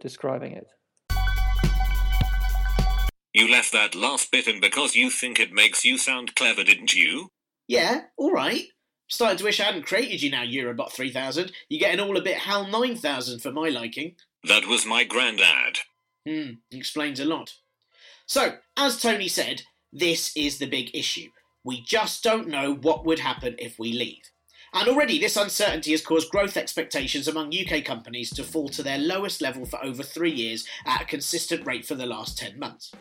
describing 0.00 0.52
it. 0.52 0.66
You 3.32 3.50
left 3.50 3.72
that 3.72 3.96
last 3.96 4.30
bit 4.30 4.46
in 4.46 4.60
because 4.60 4.94
you 4.94 5.10
think 5.10 5.40
it 5.40 5.52
makes 5.52 5.84
you 5.84 5.98
sound 5.98 6.36
clever, 6.36 6.62
didn't 6.62 6.94
you? 6.94 7.30
Yeah, 7.66 8.02
all 8.16 8.30
right. 8.30 8.66
Starting 9.08 9.38
to 9.38 9.44
wish 9.44 9.60
I 9.60 9.64
hadn't 9.64 9.86
created 9.86 10.22
you 10.22 10.30
now, 10.30 10.44
Eurobot 10.44 10.92
3000. 10.92 11.50
You're 11.68 11.80
getting 11.80 12.00
all 12.00 12.16
a 12.16 12.22
bit 12.22 12.38
HAL 12.38 12.68
9000 12.68 13.40
for 13.40 13.50
my 13.50 13.68
liking. 13.68 14.14
That 14.44 14.66
was 14.66 14.86
my 14.86 15.04
grandad. 15.04 15.80
Hmm, 16.28 16.52
explains 16.70 17.20
a 17.20 17.24
lot. 17.24 17.54
So, 18.26 18.56
as 18.76 19.00
Tony 19.00 19.28
said, 19.28 19.62
this 19.92 20.32
is 20.36 20.58
the 20.58 20.66
big 20.66 20.94
issue. 20.94 21.28
We 21.64 21.82
just 21.82 22.22
don't 22.22 22.48
know 22.48 22.74
what 22.74 23.04
would 23.04 23.18
happen 23.18 23.56
if 23.58 23.78
we 23.78 23.92
leave. 23.92 24.22
And 24.74 24.88
already 24.88 25.20
this 25.20 25.36
uncertainty 25.36 25.92
has 25.92 26.02
caused 26.02 26.30
growth 26.30 26.56
expectations 26.56 27.28
among 27.28 27.54
UK 27.54 27.84
companies 27.84 28.30
to 28.30 28.42
fall 28.42 28.68
to 28.70 28.82
their 28.82 28.98
lowest 28.98 29.40
level 29.40 29.64
for 29.64 29.82
over 29.84 30.02
three 30.02 30.32
years 30.32 30.66
at 30.84 31.02
a 31.02 31.06
consistent 31.06 31.64
rate 31.64 31.86
for 31.86 31.94
the 31.94 32.06
last 32.06 32.36
10 32.36 32.58
months. 32.58 32.92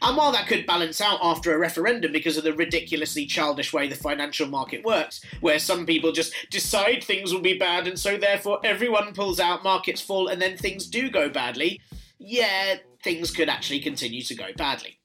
And 0.00 0.16
while 0.16 0.32
that 0.32 0.46
could 0.46 0.66
balance 0.66 0.98
out 1.00 1.18
after 1.22 1.52
a 1.52 1.58
referendum 1.58 2.12
because 2.12 2.38
of 2.38 2.44
the 2.44 2.54
ridiculously 2.54 3.26
childish 3.26 3.70
way 3.72 3.86
the 3.86 3.96
financial 3.96 4.46
market 4.46 4.82
works, 4.82 5.22
where 5.40 5.58
some 5.58 5.84
people 5.84 6.10
just 6.10 6.32
decide 6.50 7.04
things 7.04 7.34
will 7.34 7.40
be 7.40 7.58
bad 7.58 7.86
and 7.86 7.98
so 7.98 8.16
therefore 8.16 8.60
everyone 8.64 9.12
pulls 9.12 9.40
out, 9.40 9.62
markets 9.62 10.00
fall, 10.00 10.28
and 10.28 10.40
then 10.40 10.56
things 10.56 10.86
do 10.86 11.10
go 11.10 11.28
badly, 11.28 11.82
yeah, 12.18 12.76
things 13.02 13.30
could 13.30 13.50
actually 13.50 13.80
continue 13.80 14.22
to 14.22 14.34
go 14.34 14.46
badly. 14.56 14.99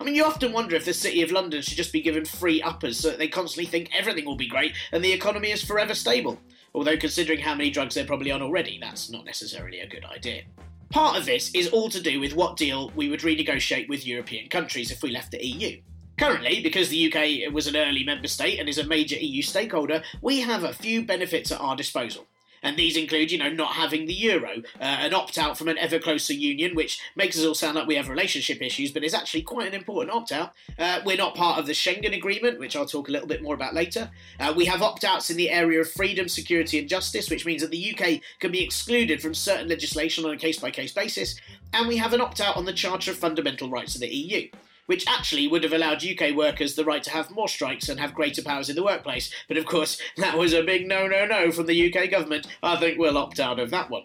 I 0.00 0.04
mean, 0.04 0.14
you 0.14 0.24
often 0.24 0.52
wonder 0.52 0.76
if 0.76 0.84
the 0.84 0.92
City 0.92 1.22
of 1.22 1.32
London 1.32 1.60
should 1.60 1.76
just 1.76 1.92
be 1.92 2.00
given 2.00 2.24
free 2.24 2.62
uppers 2.62 2.98
so 2.98 3.10
that 3.10 3.18
they 3.18 3.28
constantly 3.28 3.68
think 3.68 3.90
everything 3.92 4.24
will 4.24 4.36
be 4.36 4.46
great 4.46 4.74
and 4.92 5.04
the 5.04 5.12
economy 5.12 5.50
is 5.50 5.64
forever 5.64 5.94
stable. 5.94 6.38
Although, 6.74 6.96
considering 6.96 7.40
how 7.40 7.54
many 7.54 7.70
drugs 7.70 7.94
they're 7.94 8.04
probably 8.04 8.30
on 8.30 8.42
already, 8.42 8.78
that's 8.80 9.10
not 9.10 9.24
necessarily 9.24 9.80
a 9.80 9.88
good 9.88 10.04
idea. 10.04 10.42
Part 10.90 11.16
of 11.16 11.26
this 11.26 11.50
is 11.54 11.68
all 11.68 11.90
to 11.90 12.00
do 12.00 12.20
with 12.20 12.34
what 12.34 12.56
deal 12.56 12.90
we 12.94 13.08
would 13.08 13.20
renegotiate 13.20 13.88
with 13.88 14.06
European 14.06 14.48
countries 14.48 14.90
if 14.90 15.02
we 15.02 15.10
left 15.10 15.32
the 15.32 15.44
EU. 15.44 15.80
Currently, 16.18 16.62
because 16.62 16.88
the 16.88 17.12
UK 17.12 17.52
was 17.52 17.66
an 17.66 17.76
early 17.76 18.04
member 18.04 18.28
state 18.28 18.58
and 18.58 18.68
is 18.68 18.78
a 18.78 18.86
major 18.86 19.16
EU 19.16 19.42
stakeholder, 19.42 20.02
we 20.20 20.40
have 20.40 20.64
a 20.64 20.72
few 20.72 21.04
benefits 21.04 21.52
at 21.52 21.60
our 21.60 21.76
disposal. 21.76 22.26
And 22.62 22.76
these 22.76 22.96
include, 22.96 23.30
you 23.30 23.38
know, 23.38 23.50
not 23.50 23.72
having 23.72 24.06
the 24.06 24.14
euro, 24.14 24.62
uh, 24.80 24.82
an 24.82 25.14
opt 25.14 25.38
out 25.38 25.56
from 25.56 25.68
an 25.68 25.78
ever 25.78 25.98
closer 25.98 26.32
union, 26.32 26.74
which 26.74 27.00
makes 27.16 27.38
us 27.38 27.44
all 27.44 27.54
sound 27.54 27.76
like 27.76 27.86
we 27.86 27.94
have 27.96 28.08
relationship 28.08 28.60
issues, 28.62 28.90
but 28.90 29.04
is 29.04 29.14
actually 29.14 29.42
quite 29.42 29.68
an 29.68 29.74
important 29.74 30.14
opt 30.14 30.32
out. 30.32 30.52
Uh, 30.78 31.00
we're 31.04 31.16
not 31.16 31.34
part 31.34 31.58
of 31.58 31.66
the 31.66 31.72
Schengen 31.72 32.16
Agreement, 32.16 32.58
which 32.58 32.76
I'll 32.76 32.86
talk 32.86 33.08
a 33.08 33.12
little 33.12 33.28
bit 33.28 33.42
more 33.42 33.54
about 33.54 33.74
later. 33.74 34.10
Uh, 34.40 34.52
we 34.56 34.64
have 34.66 34.82
opt 34.82 35.04
outs 35.04 35.30
in 35.30 35.36
the 35.36 35.50
area 35.50 35.80
of 35.80 35.90
freedom, 35.90 36.28
security, 36.28 36.78
and 36.78 36.88
justice, 36.88 37.30
which 37.30 37.46
means 37.46 37.62
that 37.62 37.70
the 37.70 37.94
UK 37.94 38.20
can 38.40 38.50
be 38.50 38.62
excluded 38.62 39.22
from 39.22 39.34
certain 39.34 39.68
legislation 39.68 40.24
on 40.24 40.32
a 40.32 40.38
case 40.38 40.58
by 40.58 40.70
case 40.70 40.92
basis. 40.92 41.40
And 41.72 41.88
we 41.88 41.96
have 41.98 42.12
an 42.12 42.20
opt 42.20 42.40
out 42.40 42.56
on 42.56 42.64
the 42.64 42.72
Charter 42.72 43.10
of 43.10 43.18
Fundamental 43.18 43.70
Rights 43.70 43.94
of 43.94 44.00
the 44.00 44.08
EU 44.08 44.48
which 44.88 45.06
actually 45.06 45.46
would 45.46 45.62
have 45.62 45.72
allowed 45.72 46.02
UK 46.02 46.34
workers 46.34 46.74
the 46.74 46.84
right 46.84 47.02
to 47.02 47.10
have 47.10 47.30
more 47.30 47.46
strikes 47.46 47.90
and 47.90 48.00
have 48.00 48.14
greater 48.14 48.42
powers 48.42 48.70
in 48.70 48.74
the 48.74 48.82
workplace. 48.82 49.30
But 49.46 49.58
of 49.58 49.66
course, 49.66 50.00
that 50.16 50.38
was 50.38 50.54
a 50.54 50.62
big 50.62 50.88
no, 50.88 51.06
no, 51.06 51.26
no 51.26 51.52
from 51.52 51.66
the 51.66 51.94
UK 51.94 52.10
government. 52.10 52.46
I 52.62 52.76
think 52.76 52.98
we'll 52.98 53.18
opt 53.18 53.38
out 53.38 53.60
of 53.60 53.70
that 53.70 53.90
one. 53.90 54.04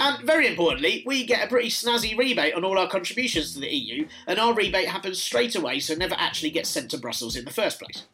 And 0.00 0.26
very 0.26 0.48
importantly, 0.48 1.04
we 1.06 1.26
get 1.26 1.44
a 1.44 1.48
pretty 1.48 1.68
snazzy 1.68 2.16
rebate 2.16 2.54
on 2.54 2.64
all 2.64 2.78
our 2.78 2.88
contributions 2.88 3.52
to 3.52 3.60
the 3.60 3.72
EU, 3.72 4.08
and 4.26 4.38
our 4.38 4.54
rebate 4.54 4.88
happens 4.88 5.22
straight 5.22 5.54
away, 5.54 5.78
so 5.80 5.94
never 5.94 6.16
actually 6.18 6.50
gets 6.50 6.70
sent 6.70 6.90
to 6.90 6.98
Brussels 6.98 7.36
in 7.36 7.44
the 7.44 7.52
first 7.52 7.78
place. 7.78 8.04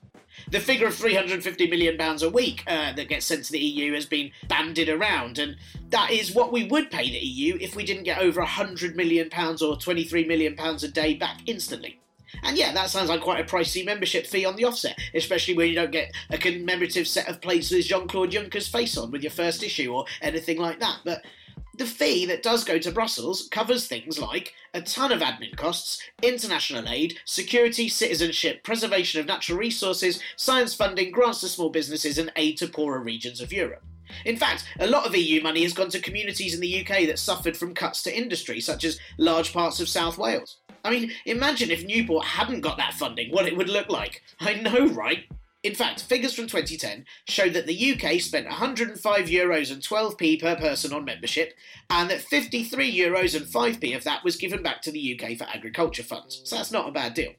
The 0.51 0.59
figure 0.59 0.89
of 0.89 0.95
£350 0.95 1.71
million 1.71 2.01
a 2.01 2.29
week 2.29 2.65
uh, 2.67 2.93
that 2.95 3.09
gets 3.09 3.27
sent 3.27 3.45
to 3.45 3.53
the 3.53 3.61
EU 3.61 3.95
has 3.95 4.05
been 4.05 4.33
bandied 4.49 4.89
around, 4.89 5.39
and 5.39 5.57
that 5.91 6.11
is 6.11 6.35
what 6.35 6.53
we 6.53 6.65
would 6.65 6.91
pay 6.91 7.09
the 7.09 7.19
EU 7.19 7.57
if 7.61 7.77
we 7.77 7.85
didn't 7.85 8.03
get 8.03 8.19
over 8.19 8.43
£100 8.43 8.97
million 8.97 9.29
or 9.29 9.77
£23 9.77 10.27
million 10.27 10.59
a 10.59 10.89
day 10.89 11.15
back 11.15 11.39
instantly. 11.47 12.01
And 12.43 12.59
yeah, 12.59 12.73
that 12.73 12.91
sounds 12.91 13.09
like 13.09 13.21
quite 13.21 13.41
a 13.41 13.49
pricey 13.49 13.85
membership 13.85 14.27
fee 14.27 14.45
on 14.45 14.57
the 14.57 14.65
offset, 14.65 14.99
especially 15.15 15.55
when 15.55 15.69
you 15.69 15.75
don't 15.75 15.93
get 15.93 16.13
a 16.31 16.39
commemorative 16.39 17.07
set 17.07 17.29
of 17.29 17.41
plates 17.41 17.71
with 17.71 17.85
Jean 17.85 18.09
Claude 18.09 18.31
Juncker's 18.31 18.69
face 18.69 18.97
on 18.97 19.11
with 19.11 19.23
your 19.23 19.33
first 19.33 19.63
issue 19.63 19.93
or 19.93 20.07
anything 20.21 20.59
like 20.59 20.81
that. 20.81 20.99
But 21.05 21.23
The 21.77 21.87
fee 21.87 22.27
that 22.27 22.43
does 22.43 22.65
go 22.65 22.79
to 22.79 22.91
Brussels 22.91 23.49
covers 23.51 23.87
things 23.87 24.19
like 24.19 24.55
a 24.75 24.83
ton 24.83 25.13
of 25.13 25.21
admin 25.21 25.57
costs, 25.57 26.03
international 26.23 26.89
aid, 26.89 27.19
security, 27.25 27.89
citizenship, 27.89 28.63
preservation 28.63 29.21
of 29.21 29.27
natural 29.27 29.59
resources, 29.59 30.21
science 30.37 30.75
funding, 30.75 31.11
grants 31.11 31.41
to 31.41 31.49
small 31.49 31.71
businesses, 31.71 32.19
and 32.19 32.33
aid 32.37 32.57
to 32.59 32.69
poorer 32.69 33.01
regions 33.01 33.41
of 33.41 33.53
Europe. 33.53 33.83
In 34.25 34.37
fact, 34.37 34.65
a 34.79 34.87
lot 34.87 35.07
of 35.07 35.17
EU 35.17 35.43
money 35.43 35.63
has 35.63 35.73
gone 35.73 35.91
to 35.91 36.01
communities 36.01 36.55
in 36.55 36.61
the 36.61 36.81
UK 36.81 37.07
that 37.07 37.19
suffered 37.19 37.57
from 37.57 37.75
cuts 37.75 38.03
to 38.03 38.17
industry, 38.17 38.61
such 38.61 38.85
as 38.85 38.99
large 39.19 39.53
parts 39.53 39.81
of 39.81 39.89
South 39.89 40.19
Wales. 40.19 40.59
I 40.85 40.91
mean, 40.91 41.13
imagine 41.27 41.71
if 41.71 41.85
Newport 41.85 42.25
hadn't 42.25 42.63
got 42.63 42.79
that 42.79 42.95
funding, 42.95 43.31
what 43.31 43.47
it 43.47 43.57
would 43.57 43.69
look 43.69 43.89
like. 43.91 44.23
I 44.41 44.55
know, 44.55 44.87
right? 44.89 45.25
In 45.63 45.75
fact, 45.75 46.03
figures 46.03 46.33
from 46.33 46.47
2010 46.47 47.05
show 47.29 47.51
that 47.51 47.67
the 47.67 47.93
UK 47.93 48.21
spent 48.21 48.47
105 48.47 49.27
euros 49.27 49.71
and 49.71 49.83
12p 49.83 50.41
per 50.41 50.57
person 50.57 50.93
on 50.93 51.05
membership, 51.05 51.53
and 51.91 52.09
that 52.09 52.23
53 52.23 52.91
euros 52.91 53.37
and 53.37 53.45
5p 53.45 53.95
of 53.95 54.05
that 54.05 54.25
was 54.25 54.37
given 54.37 54.63
back 54.63 54.81
to 54.83 54.91
the 54.91 55.21
UK 55.21 55.37
for 55.37 55.45
agriculture 55.45 56.03
funds. 56.03 56.41
So 56.45 56.57
that's 56.57 56.73
not 56.73 56.89
a 56.89 56.93
bad 56.93 57.13
deal. 57.13 57.33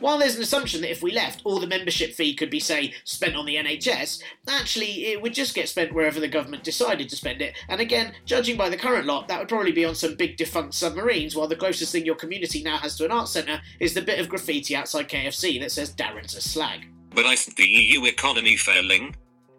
While 0.00 0.18
there's 0.18 0.36
an 0.36 0.42
assumption 0.42 0.80
that 0.80 0.90
if 0.90 1.02
we 1.02 1.12
left, 1.12 1.42
all 1.44 1.60
the 1.60 1.68
membership 1.68 2.14
fee 2.14 2.34
could 2.34 2.50
be, 2.50 2.58
say, 2.58 2.92
spent 3.04 3.36
on 3.36 3.46
the 3.46 3.54
NHS, 3.56 4.22
actually, 4.48 5.06
it 5.06 5.22
would 5.22 5.34
just 5.34 5.54
get 5.54 5.68
spent 5.68 5.94
wherever 5.94 6.18
the 6.18 6.28
government 6.28 6.64
decided 6.64 7.08
to 7.08 7.16
spend 7.16 7.40
it. 7.40 7.56
And 7.68 7.80
again, 7.80 8.12
judging 8.24 8.56
by 8.56 8.68
the 8.68 8.76
current 8.76 9.06
lot, 9.06 9.28
that 9.28 9.38
would 9.38 9.48
probably 9.48 9.70
be 9.72 9.84
on 9.84 9.94
some 9.94 10.16
big 10.16 10.36
defunct 10.36 10.74
submarines, 10.74 11.36
while 11.36 11.46
the 11.46 11.56
closest 11.56 11.92
thing 11.92 12.04
your 12.04 12.16
community 12.16 12.62
now 12.62 12.78
has 12.78 12.96
to 12.96 13.04
an 13.04 13.12
art 13.12 13.28
centre 13.28 13.60
is 13.78 13.94
the 13.94 14.02
bit 14.02 14.18
of 14.18 14.28
graffiti 14.28 14.74
outside 14.74 15.08
KFC 15.08 15.60
that 15.60 15.70
says 15.72 15.94
Darren's 15.94 16.34
a 16.34 16.40
slag. 16.40 16.86
But 17.14 17.26
isn't 17.26 17.56
the 17.56 17.64
EU 17.64 18.04
economy 18.06 18.56
failing? 18.56 19.14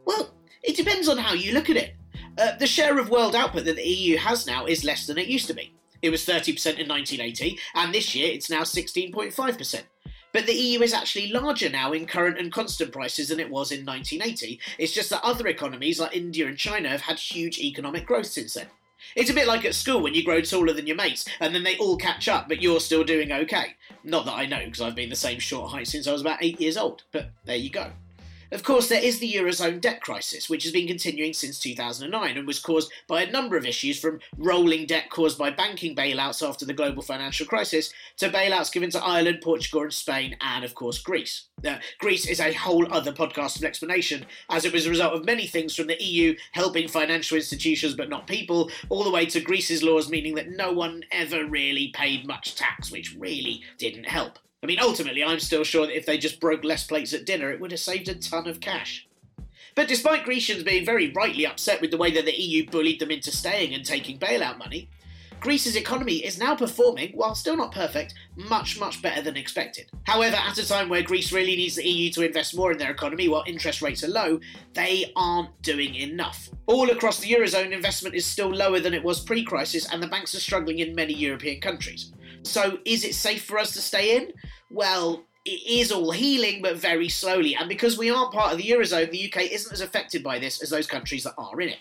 Well, 0.05 0.33
it 0.63 0.75
depends 0.75 1.07
on 1.07 1.17
how 1.17 1.33
you 1.33 1.53
look 1.53 1.69
at 1.69 1.77
it. 1.77 1.95
Uh, 2.37 2.55
the 2.57 2.67
share 2.67 2.99
of 2.99 3.09
world 3.09 3.33
output 3.33 3.63
that 3.65 3.77
the 3.77 3.87
EU 3.87 4.17
has 4.17 4.45
now 4.45 4.65
is 4.65 4.83
less 4.83 5.07
than 5.07 5.17
it 5.17 5.27
used 5.27 5.47
to 5.47 5.53
be. 5.53 5.73
It 6.01 6.09
was 6.09 6.25
30% 6.25 6.49
in 6.77 6.87
1980, 6.87 7.57
and 7.75 7.93
this 7.93 8.13
year 8.13 8.29
it's 8.31 8.49
now 8.49 8.61
16.5%. 8.61 9.83
But 10.33 10.45
the 10.45 10.53
EU 10.53 10.81
is 10.81 10.93
actually 10.93 11.31
larger 11.31 11.69
now 11.69 11.93
in 11.93 12.05
current 12.05 12.37
and 12.37 12.51
constant 12.51 12.91
prices 12.91 13.29
than 13.29 13.39
it 13.39 13.49
was 13.49 13.71
in 13.71 13.85
1980. 13.85 14.59
It's 14.77 14.93
just 14.93 15.09
that 15.11 15.23
other 15.23 15.47
economies 15.47 15.99
like 15.99 16.13
India 16.15 16.47
and 16.47 16.57
China 16.57 16.89
have 16.89 17.01
had 17.01 17.17
huge 17.17 17.57
economic 17.57 18.05
growth 18.05 18.27
since 18.27 18.55
then. 18.55 18.67
It's 19.15 19.30
a 19.30 19.34
bit 19.34 19.47
like 19.47 19.63
at 19.63 19.73
school 19.73 20.01
when 20.01 20.13
you 20.13 20.25
grow 20.25 20.41
taller 20.41 20.73
than 20.73 20.88
your 20.88 20.97
mates 20.97 21.25
and 21.39 21.56
then 21.56 21.63
they 21.63 21.78
all 21.78 21.95
catch 21.95 22.28
up, 22.28 22.49
but 22.49 22.62
you're 22.62 22.82
still 22.82 23.06
doing 23.06 23.32
okay. 23.32 23.75
Not 24.04 24.25
that 24.25 24.34
I 24.34 24.45
know, 24.45 24.65
because 24.65 24.82
I've 24.82 24.93
been 24.93 25.10
the 25.10 25.15
same 25.15 25.39
short 25.39 25.71
height 25.71 25.88
since 25.88 26.06
I 26.06 26.12
was 26.12 26.19
about 26.19 26.43
eight 26.43 26.60
years 26.60 26.75
old, 26.75 27.04
but 27.13 27.32
there 27.45 27.56
you 27.56 27.69
go. 27.69 27.91
Of 28.51 28.63
course, 28.63 28.89
there 28.89 29.01
is 29.01 29.19
the 29.19 29.34
Eurozone 29.34 29.81
debt 29.81 30.01
crisis, 30.01 30.49
which 30.49 30.63
has 30.63 30.71
been 30.71 30.88
continuing 30.88 31.34
since 31.34 31.60
2009 31.60 32.38
and 32.38 32.45
was 32.45 32.60
caused 32.60 32.91
by 33.08 33.23
a 33.23 33.31
number 33.31 33.58
of 33.58 33.65
issues 33.65 33.99
from 33.99 34.19
rolling 34.38 34.86
debt 34.86 35.10
caused 35.10 35.38
by 35.38 35.49
banking 35.49 35.95
bailouts 35.95 36.47
after 36.47 36.65
the 36.65 36.73
global 36.73 37.01
financial 37.01 37.45
crisis 37.45 37.91
to 38.17 38.29
bailouts 38.29 38.71
given 38.71 38.91
to 38.91 39.03
Ireland, 39.03 39.39
Portugal, 39.43 39.81
and 39.81 39.93
Spain, 39.93 40.38
and 40.41 40.63
of 40.63 40.75
course, 40.75 40.99
Greece. 40.99 41.45
Greece 41.99 42.27
is 42.27 42.39
a 42.39 42.53
whole 42.53 42.91
other 42.93 43.12
podcast 43.12 43.58
of 43.58 43.63
explanation, 43.63 44.25
as 44.49 44.65
it 44.65 44.73
was 44.73 44.86
a 44.86 44.91
result 44.91 45.13
of 45.13 45.25
many 45.25 45.47
things 45.47 45.75
from 45.75 45.88
the 45.88 46.01
EU 46.03 46.36
helping 46.51 46.88
financial 46.88 47.38
institutions 47.38 47.95
but 47.95 48.10
not 48.10 48.27
people, 48.27 48.69
all 48.89 49.03
the 49.03 49.12
way 49.12 49.25
to 49.25 49.41
Greece's 49.41 49.81
laws 49.81 50.10
meaning 50.10 50.36
that 50.36 50.51
no 50.51 50.71
one 50.71 51.03
ever 51.12 51.45
really 51.45 51.88
paid 51.95 52.27
much 52.27 52.55
tax, 52.55 52.91
which 52.91 53.15
really 53.17 53.63
didn't 53.79 54.05
help. 54.05 54.38
I 54.63 54.67
mean, 54.67 54.79
ultimately, 54.81 55.23
I'm 55.23 55.39
still 55.39 55.63
sure 55.63 55.85
that 55.85 55.97
if 55.97 56.05
they 56.05 56.17
just 56.17 56.39
broke 56.39 56.63
less 56.63 56.85
plates 56.85 57.13
at 57.13 57.25
dinner, 57.25 57.51
it 57.51 57.59
would 57.59 57.71
have 57.71 57.79
saved 57.79 58.09
a 58.09 58.15
ton 58.15 58.47
of 58.47 58.59
cash. 58.59 59.07
But 59.75 59.87
despite 59.87 60.23
Grecians 60.23 60.63
being 60.63 60.85
very 60.85 61.11
rightly 61.11 61.45
upset 61.45 61.81
with 61.81 61.91
the 61.91 61.97
way 61.97 62.11
that 62.11 62.25
the 62.25 62.41
EU 62.41 62.69
bullied 62.69 62.99
them 62.99 63.11
into 63.11 63.31
staying 63.31 63.73
and 63.73 63.85
taking 63.85 64.17
bailout 64.17 64.57
money, 64.57 64.89
Greece's 65.41 65.75
economy 65.75 66.25
is 66.25 66.39
now 66.39 66.55
performing, 66.55 67.11
while 67.11 67.35
still 67.35 67.55
not 67.55 67.71
perfect, 67.71 68.15
much, 68.35 68.79
much 68.79 69.01
better 69.01 69.21
than 69.21 69.37
expected. 69.37 69.91
However, 70.05 70.37
at 70.37 70.57
a 70.57 70.67
time 70.67 70.89
where 70.89 71.03
Greece 71.03 71.31
really 71.31 71.55
needs 71.55 71.75
the 71.75 71.87
EU 71.87 72.09
to 72.13 72.25
invest 72.25 72.55
more 72.55 72.71
in 72.71 72.79
their 72.79 72.89
economy 72.89 73.27
while 73.27 73.43
interest 73.45 73.81
rates 73.81 74.03
are 74.03 74.07
low, 74.07 74.39
they 74.73 75.11
aren't 75.15 75.61
doing 75.61 75.93
enough. 75.93 76.49
All 76.65 76.89
across 76.89 77.19
the 77.19 77.31
Eurozone, 77.31 77.73
investment 77.73 78.15
is 78.15 78.25
still 78.25 78.49
lower 78.49 78.79
than 78.79 78.95
it 78.95 79.03
was 79.03 79.19
pre 79.19 79.43
crisis, 79.43 79.87
and 79.91 80.01
the 80.01 80.07
banks 80.07 80.33
are 80.33 80.39
struggling 80.39 80.79
in 80.79 80.95
many 80.95 81.13
European 81.13 81.61
countries. 81.61 82.11
So, 82.45 82.79
is 82.86 83.03
it 83.03 83.15
safe 83.15 83.43
for 83.43 83.58
us 83.58 83.73
to 83.73 83.81
stay 83.81 84.17
in? 84.17 84.34
Well, 84.69 85.23
it 85.45 85.62
is 85.67 85.91
all 85.91 86.12
healing, 86.12 86.62
but 86.62 86.77
very 86.77 87.10
slowly. 87.10 87.55
And 87.55 87.69
because 87.69 87.97
we 87.97 88.10
aren't 88.10 88.34
part 88.34 88.51
of 88.51 88.58
the 88.58 88.63
Eurozone, 88.69 89.12
the 89.12 89.31
UK 89.31 89.51
isn't 89.51 89.73
as 89.73 89.81
affected 89.81 90.23
by 90.23 90.39
this 90.39 90.62
as 90.62 90.69
those 90.69 90.88
countries 90.88 91.23
that 91.23 91.36
are 91.38 91.60
in 91.62 91.69
it. 91.69 91.79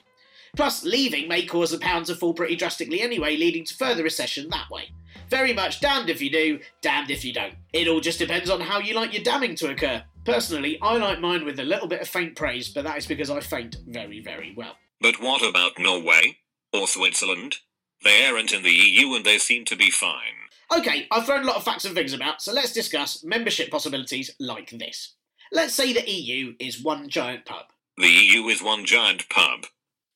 Plus, 0.57 0.85
leaving 0.85 1.29
may 1.29 1.44
cause 1.44 1.70
the 1.70 1.79
pound 1.79 2.07
to 2.07 2.14
fall 2.14 2.33
pretty 2.33 2.57
drastically 2.57 3.00
anyway, 3.00 3.37
leading 3.37 3.64
to 3.64 3.74
further 3.74 4.03
recession 4.03 4.48
that 4.50 4.70
way. 4.70 4.90
Very 5.29 5.53
much 5.53 5.81
damned 5.81 6.11
if 6.11 6.20
you 6.20 6.31
do, 6.31 6.61
damned 6.81 7.11
if 7.11 7.24
you 7.24 7.33
don't. 7.33 7.55
It 7.72 7.88
all 7.88 8.00
just 8.00 8.18
depends 8.18 8.50
on 8.50 8.61
how 8.61 8.79
you 8.79 8.94
like 8.94 9.12
your 9.12 9.24
damning 9.24 9.57
to 9.57 9.70
occur. 9.70 10.03
Personally, 10.24 10.79
I 10.81 10.96
like 10.96 11.20
mine 11.20 11.44
with 11.44 11.59
a 11.59 11.64
little 11.64 11.88
bit 11.88 12.00
of 12.00 12.09
faint 12.09 12.37
praise, 12.37 12.68
but 12.68 12.85
that 12.85 12.98
is 12.98 13.07
because 13.07 13.31
I 13.31 13.40
faint 13.40 13.79
very, 13.87 14.20
very 14.20 14.55
well. 14.57 14.77
But 15.00 15.20
what 15.20 15.42
about 15.42 15.79
Norway? 15.79 16.38
Or 16.72 16.87
Switzerland? 16.87 17.57
They 18.05 18.27
aren't 18.27 18.53
in 18.53 18.62
the 18.62 18.70
EU 18.70 19.14
and 19.14 19.24
they 19.24 19.38
seem 19.38 19.64
to 19.66 19.77
be 19.77 19.90
fine. 19.90 20.43
Okay, 20.72 21.07
I've 21.11 21.27
thrown 21.27 21.42
a 21.42 21.46
lot 21.46 21.57
of 21.57 21.64
facts 21.64 21.85
and 21.85 21.94
figures 21.94 22.12
about, 22.12 22.42
so 22.42 22.53
let's 22.53 22.72
discuss 22.72 23.22
membership 23.22 23.70
possibilities 23.70 24.31
like 24.38 24.70
this. 24.70 25.14
Let's 25.53 25.74
say 25.74 25.92
the 25.92 26.11
EU 26.11 26.55
is 26.59 26.83
one 26.83 27.09
giant 27.09 27.44
pub. 27.44 27.66
The 27.96 28.09
EU 28.09 28.48
is 28.48 28.62
one 28.62 28.85
giant 28.85 29.29
pub. 29.29 29.66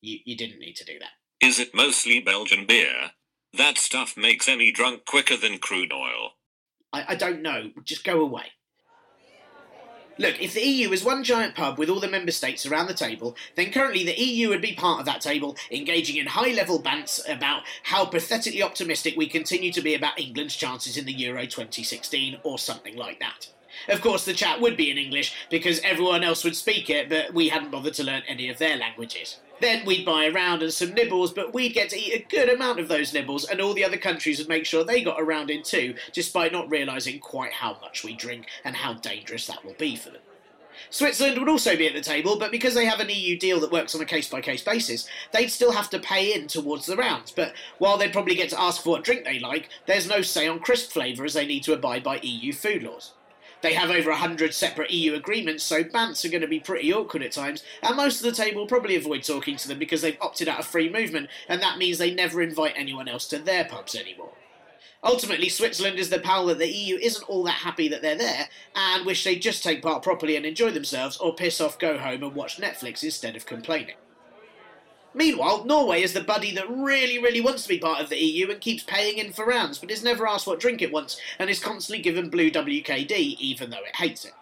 You, 0.01 0.19
you 0.25 0.35
didn't 0.35 0.59
need 0.59 0.75
to 0.77 0.85
do 0.85 0.99
that. 0.99 1.45
Is 1.45 1.59
it 1.59 1.73
mostly 1.73 2.19
Belgian 2.19 2.65
beer? 2.65 3.11
That 3.53 3.77
stuff 3.77 4.17
makes 4.17 4.49
any 4.49 4.71
drunk 4.71 5.05
quicker 5.05 5.37
than 5.37 5.59
crude 5.59 5.93
oil. 5.93 6.31
I, 6.91 7.05
I 7.09 7.15
don't 7.15 7.41
know. 7.41 7.71
Just 7.83 8.03
go 8.03 8.21
away. 8.21 8.45
Look, 10.19 10.41
if 10.41 10.53
the 10.53 10.67
EU 10.67 10.91
is 10.91 11.01
one 11.01 11.23
giant 11.23 11.55
pub 11.55 11.77
with 11.77 11.89
all 11.89 12.01
the 12.01 12.09
member 12.09 12.33
states 12.33 12.65
around 12.65 12.87
the 12.87 12.93
table, 12.93 13.37
then 13.55 13.71
currently 13.71 14.03
the 14.03 14.19
EU 14.21 14.49
would 14.49 14.61
be 14.61 14.73
part 14.73 14.99
of 14.99 15.05
that 15.05 15.21
table, 15.21 15.55
engaging 15.71 16.17
in 16.17 16.27
high 16.27 16.51
level 16.51 16.77
bants 16.77 17.21
about 17.33 17.63
how 17.83 18.03
pathetically 18.03 18.61
optimistic 18.61 19.15
we 19.15 19.27
continue 19.27 19.71
to 19.71 19.81
be 19.81 19.95
about 19.95 20.19
England's 20.19 20.57
chances 20.57 20.97
in 20.97 21.05
the 21.05 21.13
Euro 21.13 21.43
2016, 21.43 22.37
or 22.43 22.59
something 22.59 22.97
like 22.97 23.21
that. 23.21 23.47
Of 23.87 24.01
course, 24.01 24.25
the 24.25 24.33
chat 24.33 24.59
would 24.59 24.75
be 24.75 24.91
in 24.91 24.97
English 24.97 25.33
because 25.49 25.79
everyone 25.85 26.25
else 26.25 26.43
would 26.43 26.57
speak 26.57 26.89
it, 26.89 27.07
but 27.07 27.33
we 27.33 27.47
hadn't 27.47 27.71
bothered 27.71 27.93
to 27.93 28.03
learn 28.03 28.23
any 28.27 28.49
of 28.49 28.57
their 28.57 28.75
languages. 28.75 29.37
Then 29.61 29.85
we'd 29.85 30.05
buy 30.05 30.25
a 30.25 30.31
round 30.31 30.63
and 30.63 30.71
some 30.71 30.93
nibbles, 30.93 31.33
but 31.33 31.53
we'd 31.53 31.73
get 31.73 31.89
to 31.89 31.99
eat 31.99 32.13
a 32.13 32.25
good 32.29 32.49
amount 32.49 32.79
of 32.79 32.87
those 32.87 33.13
nibbles, 33.13 33.45
and 33.45 33.59
all 33.59 33.73
the 33.73 33.83
other 33.83 33.97
countries 33.97 34.39
would 34.39 34.47
make 34.47 34.65
sure 34.65 34.83
they 34.83 35.03
got 35.03 35.19
a 35.19 35.23
round 35.23 35.49
in 35.49 35.63
too, 35.63 35.95
despite 36.13 36.51
not 36.51 36.69
realising 36.69 37.19
quite 37.19 37.53
how 37.53 37.77
much 37.81 38.03
we 38.03 38.15
drink 38.15 38.47
and 38.63 38.77
how 38.77 38.93
dangerous 38.93 39.47
that 39.47 39.65
will 39.65 39.73
be 39.73 39.95
for 39.95 40.11
them. 40.11 40.21
Switzerland 40.89 41.37
would 41.37 41.49
also 41.49 41.75
be 41.75 41.87
at 41.87 41.93
the 41.93 42.01
table, 42.01 42.39
but 42.39 42.51
because 42.51 42.73
they 42.73 42.85
have 42.85 42.99
an 42.99 43.09
EU 43.09 43.37
deal 43.37 43.59
that 43.59 43.71
works 43.71 43.93
on 43.93 44.01
a 44.01 44.05
case 44.05 44.29
by 44.29 44.41
case 44.41 44.63
basis, 44.63 45.07
they'd 45.33 45.49
still 45.49 45.71
have 45.71 45.89
to 45.89 45.99
pay 45.99 46.33
in 46.33 46.47
towards 46.47 46.85
the 46.85 46.95
rounds. 46.95 47.31
But 47.31 47.53
while 47.77 47.97
they'd 47.97 48.13
probably 48.13 48.35
get 48.35 48.49
to 48.51 48.61
ask 48.61 48.81
for 48.81 48.91
what 48.91 49.03
drink 49.03 49.25
they 49.25 49.39
like, 49.39 49.69
there's 49.85 50.07
no 50.07 50.21
say 50.21 50.47
on 50.47 50.59
crisp 50.59 50.91
flavour 50.91 51.25
as 51.25 51.33
they 51.33 51.45
need 51.45 51.63
to 51.63 51.73
abide 51.73 52.03
by 52.03 52.19
EU 52.23 52.53
food 52.53 52.83
laws. 52.83 53.11
They 53.61 53.73
have 53.73 53.89
over 53.89 54.11
100 54.11 54.53
separate 54.53 54.91
EU 54.91 55.15
agreements, 55.15 55.63
so 55.63 55.83
bants 55.83 56.23
are 56.23 56.29
going 56.29 56.41
to 56.41 56.47
be 56.47 56.61
pretty 56.61 56.93
awkward 56.93 57.23
at 57.23 57.33
times, 57.33 57.63
and 57.83 57.97
most 57.97 58.23
of 58.23 58.23
the 58.23 58.43
table 58.43 58.65
probably 58.65 58.95
avoid 58.95 59.23
talking 59.23 59.57
to 59.57 59.67
them 59.67 59.79
because 59.79 60.01
they've 60.01 60.17
opted 60.21 60.47
out 60.47 60.59
of 60.59 60.65
free 60.65 60.89
movement, 60.89 61.29
and 61.49 61.61
that 61.61 61.77
means 61.77 61.97
they 61.97 62.13
never 62.13 62.41
invite 62.41 62.73
anyone 62.77 63.09
else 63.09 63.27
to 63.27 63.37
their 63.37 63.65
pubs 63.65 63.95
anymore. 63.95 64.31
Ultimately, 65.03 65.49
Switzerland 65.49 65.97
is 65.97 66.09
the 66.09 66.19
pal 66.19 66.45
that 66.47 66.57
the 66.57 66.67
EU 66.67 66.97
isn't 67.01 67.29
all 67.29 67.43
that 67.43 67.51
happy 67.51 67.87
that 67.89 68.01
they're 68.01 68.17
there, 68.17 68.47
and 68.75 69.05
wish 69.05 69.23
they'd 69.23 69.41
just 69.41 69.63
take 69.63 69.81
part 69.81 70.03
properly 70.03 70.35
and 70.35 70.45
enjoy 70.45 70.71
themselves, 70.71 71.17
or 71.17 71.35
piss 71.35 71.59
off, 71.59 71.79
go 71.79 71.97
home, 71.97 72.23
and 72.23 72.35
watch 72.35 72.57
Netflix 72.57 73.03
instead 73.03 73.35
of 73.35 73.45
complaining. 73.45 73.95
Meanwhile, 75.13 75.65
Norway 75.65 76.03
is 76.03 76.13
the 76.13 76.21
buddy 76.21 76.53
that 76.53 76.69
really, 76.69 77.17
really 77.17 77.41
wants 77.41 77.63
to 77.63 77.69
be 77.69 77.79
part 77.79 77.99
of 77.99 78.09
the 78.09 78.17
EU 78.17 78.49
and 78.51 78.61
keeps 78.61 78.83
paying 78.83 79.17
in 79.17 79.33
for 79.33 79.45
rounds, 79.45 79.79
but 79.79 79.89
is 79.89 80.03
never 80.03 80.27
asked 80.27 80.45
what 80.45 80.59
drink 80.59 80.81
it 80.81 80.91
wants, 80.91 81.19
and 81.39 81.49
is 81.49 81.59
constantly 81.59 82.01
given 82.01 82.29
blue 82.29 82.51
WKD, 82.51 83.11
even 83.11 83.71
though 83.71 83.77
it 83.77 83.95
hates 83.95 84.23
it. 84.23 84.33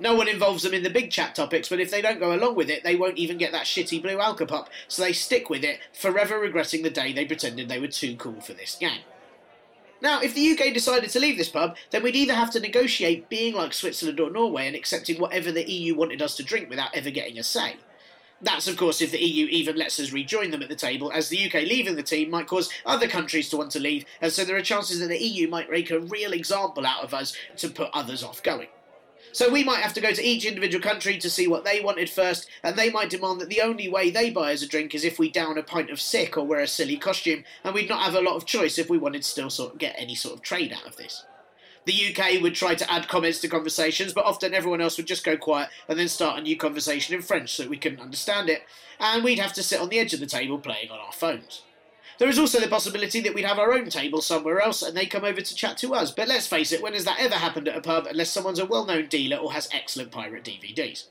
No 0.00 0.14
one 0.14 0.28
involves 0.28 0.62
them 0.62 0.74
in 0.74 0.82
the 0.82 0.90
big 0.90 1.10
chat 1.10 1.34
topics, 1.34 1.68
but 1.68 1.78
if 1.78 1.90
they 1.90 2.02
don't 2.02 2.18
go 2.18 2.34
along 2.34 2.56
with 2.56 2.70
it, 2.70 2.82
they 2.82 2.96
won't 2.96 3.18
even 3.18 3.38
get 3.38 3.52
that 3.52 3.66
shitty 3.66 4.02
blue 4.02 4.16
alcopop, 4.16 4.66
so 4.88 5.02
they 5.02 5.12
stick 5.12 5.48
with 5.48 5.62
it, 5.62 5.78
forever 5.92 6.40
regretting 6.40 6.82
the 6.82 6.90
day 6.90 7.12
they 7.12 7.24
pretended 7.24 7.68
they 7.68 7.78
were 7.78 7.86
too 7.86 8.16
cool 8.16 8.40
for 8.40 8.54
this 8.54 8.76
gang. 8.80 9.00
Now, 10.02 10.20
if 10.22 10.34
the 10.34 10.52
UK 10.52 10.72
decided 10.72 11.10
to 11.10 11.20
leave 11.20 11.36
this 11.36 11.50
pub, 11.50 11.76
then 11.90 12.02
we'd 12.02 12.16
either 12.16 12.34
have 12.34 12.50
to 12.52 12.60
negotiate 12.60 13.28
being 13.28 13.54
like 13.54 13.74
Switzerland 13.74 14.18
or 14.18 14.30
Norway 14.30 14.66
and 14.66 14.74
accepting 14.74 15.20
whatever 15.20 15.52
the 15.52 15.70
EU 15.70 15.94
wanted 15.94 16.22
us 16.22 16.34
to 16.36 16.42
drink 16.42 16.70
without 16.70 16.94
ever 16.94 17.10
getting 17.10 17.38
a 17.38 17.42
say. 17.42 17.76
That's, 18.42 18.68
of 18.68 18.76
course, 18.76 19.02
if 19.02 19.10
the 19.10 19.22
EU 19.22 19.46
even 19.46 19.76
lets 19.76 20.00
us 20.00 20.12
rejoin 20.12 20.50
them 20.50 20.62
at 20.62 20.70
the 20.70 20.74
table, 20.74 21.12
as 21.12 21.28
the 21.28 21.44
UK 21.44 21.62
leaving 21.62 21.96
the 21.96 22.02
team 22.02 22.30
might 22.30 22.46
cause 22.46 22.70
other 22.86 23.06
countries 23.06 23.50
to 23.50 23.58
want 23.58 23.70
to 23.72 23.80
leave, 23.80 24.06
and 24.20 24.32
so 24.32 24.44
there 24.44 24.56
are 24.56 24.62
chances 24.62 24.98
that 25.00 25.08
the 25.08 25.22
EU 25.22 25.46
might 25.46 25.70
make 25.70 25.90
a 25.90 26.00
real 26.00 26.32
example 26.32 26.86
out 26.86 27.04
of 27.04 27.12
us 27.12 27.36
to 27.58 27.68
put 27.68 27.90
others 27.92 28.24
off 28.24 28.42
going. 28.42 28.68
So 29.32 29.50
we 29.50 29.62
might 29.62 29.82
have 29.82 29.94
to 29.94 30.00
go 30.00 30.12
to 30.12 30.24
each 30.24 30.44
individual 30.44 30.82
country 30.82 31.16
to 31.18 31.30
see 31.30 31.46
what 31.46 31.64
they 31.64 31.80
wanted 31.80 32.10
first, 32.10 32.48
and 32.62 32.76
they 32.76 32.90
might 32.90 33.10
demand 33.10 33.40
that 33.40 33.48
the 33.48 33.60
only 33.60 33.88
way 33.88 34.10
they 34.10 34.30
buy 34.30 34.52
us 34.52 34.62
a 34.62 34.68
drink 34.68 34.94
is 34.94 35.04
if 35.04 35.18
we 35.18 35.30
down 35.30 35.58
a 35.58 35.62
pint 35.62 35.90
of 35.90 36.00
sick 36.00 36.36
or 36.36 36.46
wear 36.46 36.60
a 36.60 36.66
silly 36.66 36.96
costume, 36.96 37.44
and 37.62 37.74
we'd 37.74 37.88
not 37.88 38.02
have 38.02 38.14
a 38.14 38.20
lot 38.20 38.36
of 38.36 38.46
choice 38.46 38.78
if 38.78 38.90
we 38.90 38.98
wanted 38.98 39.22
to 39.22 39.28
still 39.28 39.50
sort 39.50 39.72
of 39.72 39.78
get 39.78 39.94
any 39.98 40.14
sort 40.14 40.34
of 40.34 40.42
trade 40.42 40.72
out 40.72 40.86
of 40.86 40.96
this. 40.96 41.24
The 41.90 42.14
UK 42.14 42.40
would 42.40 42.54
try 42.54 42.76
to 42.76 42.88
add 42.88 43.08
comments 43.08 43.40
to 43.40 43.48
conversations, 43.48 44.12
but 44.12 44.24
often 44.24 44.54
everyone 44.54 44.80
else 44.80 44.96
would 44.96 45.08
just 45.08 45.24
go 45.24 45.36
quiet 45.36 45.70
and 45.88 45.98
then 45.98 46.06
start 46.06 46.38
a 46.38 46.40
new 46.40 46.56
conversation 46.56 47.16
in 47.16 47.20
French 47.20 47.52
so 47.52 47.66
we 47.66 47.78
couldn't 47.78 47.98
understand 47.98 48.48
it, 48.48 48.62
and 49.00 49.24
we'd 49.24 49.40
have 49.40 49.52
to 49.54 49.62
sit 49.64 49.80
on 49.80 49.88
the 49.88 49.98
edge 49.98 50.14
of 50.14 50.20
the 50.20 50.26
table 50.26 50.56
playing 50.56 50.92
on 50.92 51.00
our 51.00 51.10
phones. 51.10 51.62
There 52.18 52.28
is 52.28 52.38
also 52.38 52.60
the 52.60 52.68
possibility 52.68 53.18
that 53.22 53.34
we'd 53.34 53.44
have 53.44 53.58
our 53.58 53.72
own 53.72 53.90
table 53.90 54.22
somewhere 54.22 54.60
else 54.60 54.82
and 54.82 54.96
they 54.96 55.06
come 55.06 55.24
over 55.24 55.40
to 55.40 55.54
chat 55.56 55.78
to 55.78 55.92
us, 55.92 56.12
but 56.12 56.28
let's 56.28 56.46
face 56.46 56.70
it, 56.70 56.80
when 56.80 56.92
has 56.92 57.06
that 57.06 57.18
ever 57.18 57.34
happened 57.34 57.66
at 57.66 57.76
a 57.76 57.80
pub 57.80 58.06
unless 58.06 58.30
someone's 58.30 58.60
a 58.60 58.66
well 58.66 58.86
known 58.86 59.08
dealer 59.08 59.38
or 59.38 59.52
has 59.52 59.68
excellent 59.72 60.12
pirate 60.12 60.44
DVDs? 60.44 61.08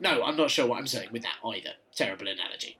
No, 0.00 0.24
I'm 0.24 0.38
not 0.38 0.50
sure 0.50 0.66
what 0.66 0.78
I'm 0.78 0.86
saying 0.86 1.10
with 1.12 1.24
that 1.24 1.46
either. 1.46 1.72
Terrible 1.94 2.26
analogy. 2.26 2.78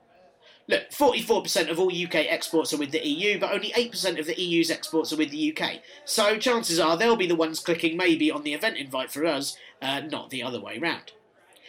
Look, 0.68 0.90
44% 0.90 1.70
of 1.70 1.78
all 1.78 1.88
UK 1.88 2.26
exports 2.28 2.72
are 2.74 2.78
with 2.78 2.90
the 2.90 3.06
EU, 3.06 3.38
but 3.38 3.52
only 3.52 3.70
8% 3.70 4.18
of 4.18 4.26
the 4.26 4.40
EU's 4.40 4.70
exports 4.70 5.12
are 5.12 5.16
with 5.16 5.30
the 5.30 5.56
UK. 5.56 5.80
So 6.04 6.38
chances 6.38 6.80
are 6.80 6.96
they'll 6.96 7.14
be 7.14 7.28
the 7.28 7.36
ones 7.36 7.60
clicking 7.60 7.96
maybe 7.96 8.30
on 8.32 8.42
the 8.42 8.54
event 8.54 8.76
invite 8.76 9.12
for 9.12 9.24
us, 9.24 9.56
uh, 9.80 10.00
not 10.00 10.30
the 10.30 10.42
other 10.42 10.60
way 10.60 10.78
round. 10.78 11.12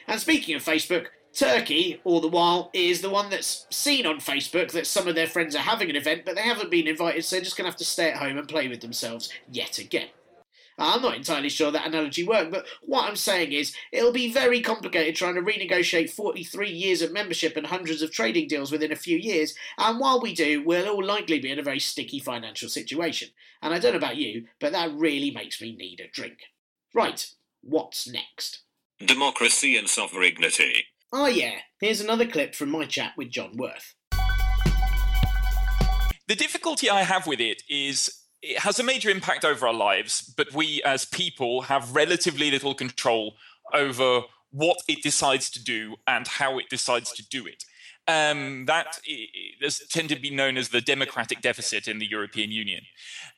And 0.08 0.20
speaking 0.20 0.56
of 0.56 0.64
Facebook, 0.64 1.08
Turkey, 1.34 2.02
all 2.04 2.20
the 2.20 2.28
while, 2.28 2.72
is 2.74 3.02
the 3.02 3.12
one 3.12 3.30
that's 3.30 3.68
seen 3.70 4.08
on 4.08 4.18
Facebook 4.18 4.72
that 4.72 4.88
some 4.88 5.08
of 5.08 5.14
their 5.14 5.28
friends 5.28 5.56
are 5.56 5.60
having 5.60 5.90
an 5.90 5.96
event, 5.96 6.24
but 6.26 6.36
they 6.36 6.42
haven't 6.42 6.72
been 6.72 6.88
invited, 6.88 7.24
so 7.24 7.36
they're 7.36 7.44
just 7.44 7.56
going 7.56 7.66
to 7.66 7.70
have 7.70 7.78
to 7.78 7.86
stay 7.86 8.10
at 8.10 8.18
home 8.18 8.40
and 8.40 8.48
play 8.48 8.68
with 8.68 8.82
themselves 8.82 9.32
yet 9.52 9.78
again. 9.78 10.08
I'm 10.78 11.02
not 11.02 11.16
entirely 11.16 11.50
sure 11.50 11.72
that 11.72 11.88
analogy 11.88 12.24
worked, 12.24 12.52
but 12.52 12.68
what 12.82 13.06
I'm 13.06 13.16
saying 13.16 13.52
is 13.52 13.74
it'll 13.92 14.12
be 14.12 14.32
very 14.32 14.62
complicated 14.62 15.16
trying 15.16 15.36
to 15.36 15.42
renegotiate 15.42 16.12
43 16.12 16.70
years 16.70 17.02
of 17.02 17.12
membership 17.12 17.58
and 17.58 17.66
hundreds 17.66 18.04
of 18.04 18.12
trading 18.12 18.48
deals 18.48 18.72
within 18.72 18.92
a 18.92 18.96
few 18.96 19.18
years, 19.18 19.56
and 19.78 20.00
while 20.00 20.22
we 20.22 20.36
do, 20.36 20.64
we'll 20.64 20.88
all 20.88 21.04
likely 21.04 21.40
be 21.40 21.52
in 21.52 21.58
a 21.58 21.64
very 21.64 21.80
sticky 21.80 22.20
financial 22.20 22.70
situation. 22.70 23.30
And 23.62 23.74
I 23.74 23.80
don't 23.80 23.94
know 23.94 23.98
about 23.98 24.18
you, 24.18 24.46
but 24.60 24.72
that 24.74 24.94
really 24.94 25.32
makes 25.32 25.60
me 25.60 25.76
need 25.76 26.00
a 26.00 26.08
drink. 26.08 26.38
Right, 26.94 27.28
what's 27.62 28.08
next? 28.08 28.62
Democracy 29.00 29.78
and 29.78 29.90
sovereignty. 29.90 30.86
Oh, 31.12 31.28
yeah, 31.28 31.56
here's 31.80 32.02
another 32.02 32.28
clip 32.28 32.54
from 32.54 32.70
my 32.70 32.86
chat 32.86 33.14
with 33.18 33.32
John 33.32 33.58
Worth. 33.58 33.96
The 36.28 36.36
difficulty 36.36 36.90
I 36.90 37.04
have 37.04 37.26
with 37.26 37.40
it 37.40 37.64
is 37.70 38.12
it 38.48 38.60
has 38.60 38.80
a 38.80 38.84
major 38.84 39.10
impact 39.10 39.44
over 39.44 39.68
our 39.68 39.74
lives, 39.74 40.22
but 40.38 40.54
we 40.54 40.82
as 40.84 41.06
people 41.06 41.62
have 41.64 41.96
relatively 41.96 42.50
little 42.50 42.74
control 42.74 43.36
over 43.74 44.22
what 44.52 44.78
it 44.88 45.04
decides 45.04 45.50
to 45.52 45.64
do 45.64 45.96
and 46.08 46.28
how 46.28 46.58
it 46.58 46.70
decides 46.70 47.12
to 47.14 47.28
do 47.28 47.46
it. 47.46 47.64
Um, 48.08 48.66
tended 49.90 50.18
to 50.18 50.22
be 50.22 50.30
known 50.30 50.56
as 50.56 50.70
the 50.70 50.80
democratic 50.80 51.42
deficit 51.42 51.90
in 51.90 52.00
the 52.00 52.08
European 52.10 52.52
Union. 52.52 52.84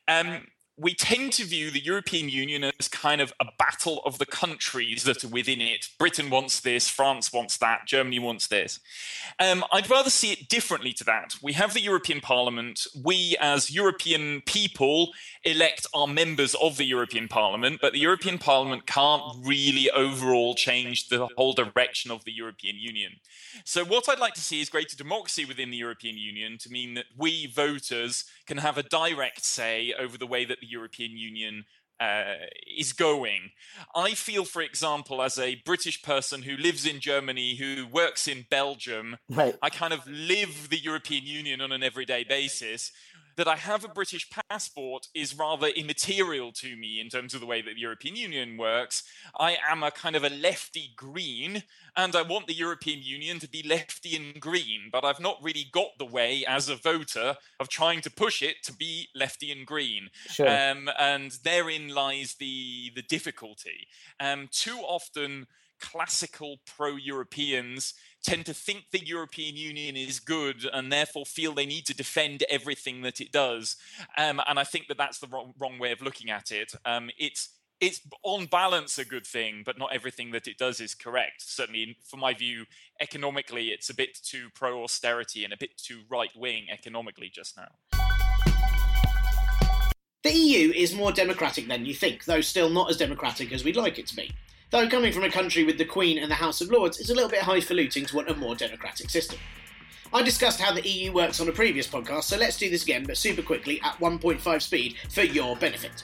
Um, 0.08 0.46
we 0.80 0.94
tend 0.94 1.34
to 1.34 1.44
view 1.44 1.72
the 1.72 1.84
European 1.84 2.30
Union 2.30 2.72
as 2.80 2.88
kind 2.88 3.20
of 3.20 3.34
a 3.42 3.46
battle 3.58 4.02
of 4.06 4.18
the 4.18 4.26
countries 4.26 5.04
that 5.04 5.24
are 5.24 5.28
within 5.30 5.60
it. 5.60 5.90
Britain 5.98 6.30
wants 6.30 6.62
this, 6.62 6.88
France 6.88 7.34
wants 7.34 7.58
that, 7.58 7.86
Germany 7.86 8.18
wants 8.18 8.48
this. 8.48 8.80
Um, 9.40 9.66
I'd 9.74 9.90
rather 9.90 10.10
see 10.10 10.32
it 10.32 10.48
differently 10.48 10.94
to 10.94 11.04
that. 11.04 11.36
We 11.42 11.54
have 11.54 11.74
the 11.74 11.82
European 11.82 12.22
Parliament. 12.22 12.88
We, 13.04 13.36
as 13.42 13.70
European 13.70 14.42
people, 14.46 15.10
elect 15.44 15.86
our 15.94 16.08
members 16.08 16.56
of 16.56 16.78
the 16.78 16.86
European 16.86 17.28
Parliament, 17.28 17.80
but 17.82 17.92
the 17.92 18.00
European 18.00 18.38
Parliament 18.38 18.88
can't 18.88 19.22
really 19.44 19.92
overall 19.92 20.56
change 20.56 21.10
the 21.10 21.28
whole 21.36 21.54
direction 21.54 22.10
of 22.10 22.24
the 22.24 22.32
European 22.32 22.78
Union. 22.78 23.14
So, 23.66 23.84
what 23.84 24.08
I'd 24.08 24.20
like 24.20 24.34
to 24.36 24.42
see 24.42 24.62
is 24.62 24.70
greater 24.70 24.96
democracy 24.96 25.44
within 25.44 25.72
the 25.72 25.78
European 25.78 26.18
Union 26.18 26.58
to 26.60 26.70
mean 26.70 26.94
that 26.94 27.06
we 27.18 27.48
voters 27.48 28.26
can 28.46 28.58
have 28.58 28.78
a 28.78 28.84
direct 28.84 29.44
say 29.44 29.94
over 30.00 30.18
the 30.18 30.28
way 30.28 30.46
that 30.46 30.60
the 30.62 30.69
European 30.70 31.18
Union 31.18 31.66
uh, 32.00 32.36
is 32.78 32.94
going. 32.94 33.52
I 33.96 34.14
feel, 34.14 34.46
for 34.46 34.62
example, 34.62 35.22
as 35.22 35.38
a 35.38 35.62
British 35.66 36.02
person 36.02 36.44
who 36.44 36.56
lives 36.56 36.86
in 36.86 37.00
Germany, 37.00 37.56
who 37.56 37.88
works 37.88 38.28
in 38.28 38.46
Belgium, 38.50 39.18
right. 39.30 39.56
I 39.62 39.70
kind 39.70 39.94
of 39.94 40.08
live 40.08 40.70
the 40.70 40.80
European 40.80 41.26
Union 41.26 41.62
on 41.62 41.72
an 41.72 41.84
everyday 41.84 42.24
basis 42.24 42.92
that 43.40 43.48
I 43.48 43.56
have 43.56 43.86
a 43.86 43.88
British 43.88 44.30
passport 44.30 45.08
is 45.16 45.34
rather 45.34 45.68
immaterial 45.68 46.52
to 46.52 46.76
me 46.76 47.00
in 47.00 47.08
terms 47.08 47.34
of 47.34 47.40
the 47.40 47.46
way 47.46 47.62
that 47.62 47.76
the 47.76 47.80
European 47.80 48.18
Union 48.18 48.58
works. 48.58 49.02
I 49.40 49.56
am 49.66 49.82
a 49.82 49.92
kind 49.92 50.18
of 50.18 50.26
a 50.26 50.30
lefty 50.30 50.90
green, 50.98 51.64
and 51.96 52.18
I 52.18 52.22
want 52.22 52.48
the 52.48 52.54
European 52.54 53.00
Union 53.02 53.40
to 53.40 53.50
be 53.50 53.64
lefty 53.64 54.14
and 54.18 54.42
green, 54.42 54.90
but 54.92 55.06
I've 55.06 55.22
not 55.22 55.42
really 55.42 55.68
got 55.72 55.98
the 55.98 56.06
way 56.06 56.44
as 56.46 56.68
a 56.68 56.76
voter 56.76 57.38
of 57.62 57.70
trying 57.70 58.02
to 58.02 58.12
push 58.12 58.42
it 58.42 58.58
to 58.64 58.74
be 58.74 59.08
lefty 59.16 59.54
and 59.54 59.66
green. 59.66 60.10
Sure. 60.28 60.50
Um, 60.50 60.90
and 61.00 61.32
therein 61.46 61.88
lies 61.96 62.36
the 62.36 62.92
the 62.94 63.04
difficulty. 63.04 63.88
Um, 64.20 64.50
too 64.52 64.80
often 64.80 65.48
classical 65.80 66.58
pro 66.66 66.96
Europeans 66.96 67.94
tend 68.24 68.46
to 68.46 68.54
think 68.54 68.86
the 68.92 69.06
European 69.06 69.56
Union 69.56 69.96
is 69.96 70.20
good 70.20 70.70
and 70.72 70.92
therefore 70.92 71.26
feel 71.26 71.54
they 71.54 71.66
need 71.66 71.86
to 71.86 71.96
defend 71.96 72.44
everything 72.50 73.02
that 73.02 73.22
it 73.22 73.32
does. 73.32 73.78
Um, 74.18 74.42
and 74.48 74.60
I 74.60 74.64
think 74.64 74.88
that 74.88 74.98
that's 74.98 75.20
the 75.20 75.28
wrong, 75.28 75.54
wrong 75.58 75.80
way 75.80 75.92
of 75.92 76.02
looking 76.02 76.30
at 76.30 76.52
it. 76.52 76.74
Um, 76.86 77.10
it's 77.18 77.50
it's 77.80 78.02
on 78.24 78.46
balance 78.46 78.98
a 78.98 79.06
good 79.06 79.26
thing, 79.26 79.64
but 79.66 79.78
not 79.78 79.94
everything 79.94 80.32
that 80.32 80.48
it 80.48 80.58
does 80.58 80.82
is 80.82 80.94
correct. 80.94 81.42
Certainly, 81.42 81.98
for 82.04 82.18
my 82.18 82.34
view, 82.34 82.66
economically, 83.00 83.70
it's 83.70 83.90
a 83.90 83.96
bit 83.96 84.18
too 84.22 84.50
pro 84.54 84.84
austerity 84.84 85.46
and 85.46 85.54
a 85.54 85.58
bit 85.58 85.78
too 85.78 86.02
right 86.10 86.32
wing 86.36 86.66
economically 86.70 87.32
just 87.34 87.56
now. 87.56 87.70
The 90.24 90.34
EU 90.34 90.74
is 90.74 90.94
more 90.94 91.14
democratic 91.14 91.70
than 91.70 91.86
you 91.86 91.94
think, 91.94 92.26
though 92.26 92.42
still 92.42 92.70
not 92.70 92.90
as 92.90 92.98
democratic 92.98 93.54
as 93.54 93.64
we'd 93.64 93.78
like 93.78 93.98
it 93.98 94.08
to 94.08 94.16
be. 94.18 94.34
Though 94.72 94.88
coming 94.88 95.12
from 95.12 95.24
a 95.24 95.32
country 95.32 95.64
with 95.64 95.80
the 95.80 95.86
Queen 95.86 96.20
and 96.20 96.30
the 96.30 96.36
House 96.36 96.62
of 96.62 96.70
Lords, 96.70 97.00
it's 97.00 97.10
a 97.10 97.14
little 97.16 97.30
bit 97.30 97.42
highfalutin 97.42 98.06
to 98.06 98.16
want 98.16 98.30
a 98.30 98.36
more 98.36 98.54
democratic 98.54 99.10
system. 99.10 99.40
I 100.14 100.22
discussed 100.22 100.62
how 100.62 100.74
the 100.74 100.88
EU 100.88 101.12
works 101.12 101.40
on 101.40 101.50
a 101.50 101.52
previous 101.52 101.88
podcast, 101.88 102.26
so 102.26 102.38
let's 102.38 102.58
do 102.58 102.70
this 102.70 102.84
again, 102.84 103.04
but 103.06 103.18
super 103.18 103.42
quickly 103.42 103.82
at 103.82 103.98
1.5 104.00 104.62
speed 104.62 104.96
for 105.10 105.24
your 105.24 105.56
benefit. 105.56 106.04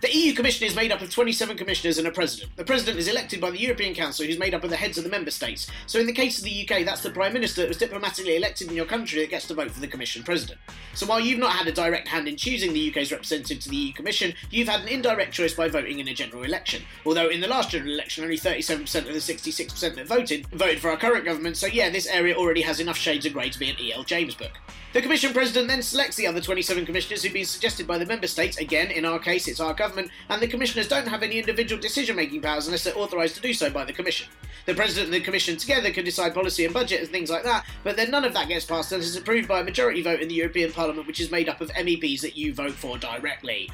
The 0.00 0.16
EU 0.16 0.32
Commission 0.32 0.64
is 0.64 0.76
made 0.76 0.92
up 0.92 1.00
of 1.00 1.10
27 1.10 1.56
commissioners 1.56 1.98
and 1.98 2.06
a 2.06 2.12
president. 2.12 2.54
The 2.54 2.64
president 2.64 2.98
is 2.98 3.08
elected 3.08 3.40
by 3.40 3.50
the 3.50 3.58
European 3.58 3.96
Council, 3.96 4.24
who's 4.24 4.38
made 4.38 4.54
up 4.54 4.62
of 4.62 4.70
the 4.70 4.76
heads 4.76 4.96
of 4.96 5.02
the 5.02 5.10
member 5.10 5.32
states. 5.32 5.68
So, 5.88 5.98
in 5.98 6.06
the 6.06 6.12
case 6.12 6.38
of 6.38 6.44
the 6.44 6.62
UK, 6.62 6.84
that's 6.84 7.02
the 7.02 7.10
Prime 7.10 7.32
Minister 7.32 7.62
that 7.62 7.68
was 7.68 7.78
diplomatically 7.78 8.36
elected 8.36 8.68
in 8.68 8.76
your 8.76 8.84
country 8.84 9.20
that 9.20 9.30
gets 9.30 9.48
to 9.48 9.54
vote 9.54 9.72
for 9.72 9.80
the 9.80 9.88
Commission 9.88 10.22
president. 10.22 10.60
So, 10.94 11.04
while 11.04 11.18
you've 11.18 11.40
not 11.40 11.50
had 11.50 11.66
a 11.66 11.72
direct 11.72 12.06
hand 12.06 12.28
in 12.28 12.36
choosing 12.36 12.72
the 12.72 12.90
UK's 12.90 13.10
representative 13.10 13.58
to 13.58 13.68
the 13.68 13.76
EU 13.76 13.92
Commission, 13.92 14.34
you've 14.52 14.68
had 14.68 14.82
an 14.82 14.88
indirect 14.88 15.32
choice 15.32 15.54
by 15.54 15.68
voting 15.68 15.98
in 15.98 16.06
a 16.06 16.14
general 16.14 16.44
election. 16.44 16.84
Although, 17.04 17.30
in 17.30 17.40
the 17.40 17.48
last 17.48 17.70
general 17.70 17.92
election, 17.92 18.22
only 18.22 18.38
37% 18.38 19.00
of 19.00 19.06
the 19.06 19.14
66% 19.14 19.96
that 19.96 20.06
voted 20.06 20.46
voted 20.52 20.78
for 20.78 20.90
our 20.90 20.96
current 20.96 21.24
government, 21.24 21.56
so 21.56 21.66
yeah, 21.66 21.90
this 21.90 22.06
area 22.06 22.36
already 22.36 22.62
has 22.62 22.78
enough 22.78 22.96
shades 22.96 23.26
of 23.26 23.32
grey 23.32 23.50
to 23.50 23.58
be 23.58 23.68
an 23.68 23.76
E.L. 23.80 24.04
James 24.04 24.36
book. 24.36 24.52
The 24.98 25.02
Commission 25.02 25.32
President 25.32 25.68
then 25.68 25.80
selects 25.80 26.16
the 26.16 26.26
other 26.26 26.40
27 26.40 26.84
commissioners 26.84 27.22
who've 27.22 27.32
been 27.32 27.44
suggested 27.44 27.86
by 27.86 27.98
the 27.98 28.04
Member 28.04 28.26
States, 28.26 28.58
again, 28.58 28.90
in 28.90 29.04
our 29.04 29.20
case, 29.20 29.46
it's 29.46 29.60
our 29.60 29.72
government, 29.72 30.10
and 30.28 30.42
the 30.42 30.48
Commissioners 30.48 30.88
don't 30.88 31.06
have 31.06 31.22
any 31.22 31.38
individual 31.38 31.80
decision 31.80 32.16
making 32.16 32.40
powers 32.42 32.66
unless 32.66 32.82
they're 32.82 32.98
authorised 32.98 33.36
to 33.36 33.40
do 33.40 33.54
so 33.54 33.70
by 33.70 33.84
the 33.84 33.92
Commission. 33.92 34.26
The 34.66 34.74
President 34.74 35.04
and 35.04 35.14
the 35.14 35.24
Commission 35.24 35.56
together 35.56 35.92
can 35.92 36.04
decide 36.04 36.34
policy 36.34 36.64
and 36.64 36.74
budget 36.74 37.00
and 37.00 37.08
things 37.10 37.30
like 37.30 37.44
that, 37.44 37.64
but 37.84 37.94
then 37.94 38.10
none 38.10 38.24
of 38.24 38.34
that 38.34 38.48
gets 38.48 38.64
passed 38.64 38.90
unless 38.90 39.06
it's 39.06 39.16
approved 39.16 39.46
by 39.46 39.60
a 39.60 39.64
majority 39.64 40.02
vote 40.02 40.18
in 40.18 40.26
the 40.26 40.34
European 40.34 40.72
Parliament, 40.72 41.06
which 41.06 41.20
is 41.20 41.30
made 41.30 41.48
up 41.48 41.60
of 41.60 41.70
MEPs 41.74 42.20
that 42.22 42.36
you 42.36 42.52
vote 42.52 42.72
for 42.72 42.98
directly. 42.98 43.70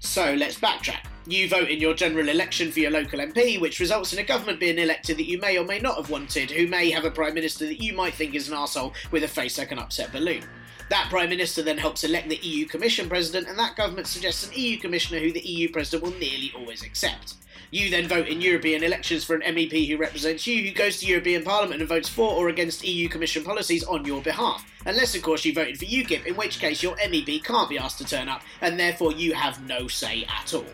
So 0.00 0.34
let's 0.34 0.58
backtrack. 0.58 1.13
You 1.26 1.48
vote 1.48 1.70
in 1.70 1.80
your 1.80 1.94
general 1.94 2.28
election 2.28 2.70
for 2.70 2.80
your 2.80 2.90
local 2.90 3.18
MP, 3.18 3.58
which 3.58 3.80
results 3.80 4.12
in 4.12 4.18
a 4.18 4.24
government 4.24 4.60
being 4.60 4.78
elected 4.78 5.16
that 5.16 5.28
you 5.28 5.38
may 5.38 5.56
or 5.56 5.64
may 5.64 5.78
not 5.78 5.96
have 5.96 6.10
wanted, 6.10 6.50
who 6.50 6.66
may 6.66 6.90
have 6.90 7.06
a 7.06 7.10
Prime 7.10 7.32
Minister 7.32 7.64
that 7.64 7.82
you 7.82 7.94
might 7.94 8.12
think 8.12 8.34
is 8.34 8.50
an 8.50 8.54
arsehole 8.54 8.92
with 9.10 9.24
a 9.24 9.28
face 9.28 9.56
like 9.56 9.72
an 9.72 9.78
upset 9.78 10.12
balloon. 10.12 10.44
That 10.90 11.08
Prime 11.08 11.30
Minister 11.30 11.62
then 11.62 11.78
helps 11.78 12.04
elect 12.04 12.28
the 12.28 12.36
EU 12.36 12.66
Commission 12.66 13.08
President, 13.08 13.48
and 13.48 13.58
that 13.58 13.74
government 13.74 14.06
suggests 14.06 14.46
an 14.46 14.52
EU 14.54 14.76
Commissioner 14.78 15.18
who 15.18 15.32
the 15.32 15.40
EU 15.40 15.70
President 15.70 16.02
will 16.02 16.18
nearly 16.18 16.52
always 16.54 16.82
accept. 16.82 17.36
You 17.70 17.88
then 17.88 18.06
vote 18.06 18.28
in 18.28 18.42
European 18.42 18.82
elections 18.82 19.24
for 19.24 19.34
an 19.34 19.54
MEP 19.54 19.88
who 19.88 19.96
represents 19.96 20.46
you, 20.46 20.62
who 20.62 20.74
goes 20.74 20.98
to 21.00 21.06
European 21.06 21.42
Parliament 21.42 21.80
and 21.80 21.88
votes 21.88 22.08
for 22.08 22.32
or 22.32 22.50
against 22.50 22.84
EU 22.84 23.08
Commission 23.08 23.42
policies 23.42 23.82
on 23.82 24.04
your 24.04 24.20
behalf. 24.20 24.70
Unless, 24.84 25.14
of 25.14 25.22
course, 25.22 25.46
you 25.46 25.54
voted 25.54 25.78
for 25.78 25.86
UKIP, 25.86 26.26
in 26.26 26.36
which 26.36 26.60
case 26.60 26.82
your 26.82 26.96
MEP 26.96 27.42
can't 27.42 27.70
be 27.70 27.78
asked 27.78 27.96
to 27.98 28.04
turn 28.04 28.28
up, 28.28 28.42
and 28.60 28.78
therefore 28.78 29.12
you 29.12 29.32
have 29.32 29.66
no 29.66 29.88
say 29.88 30.26
at 30.28 30.52
all. 30.52 30.66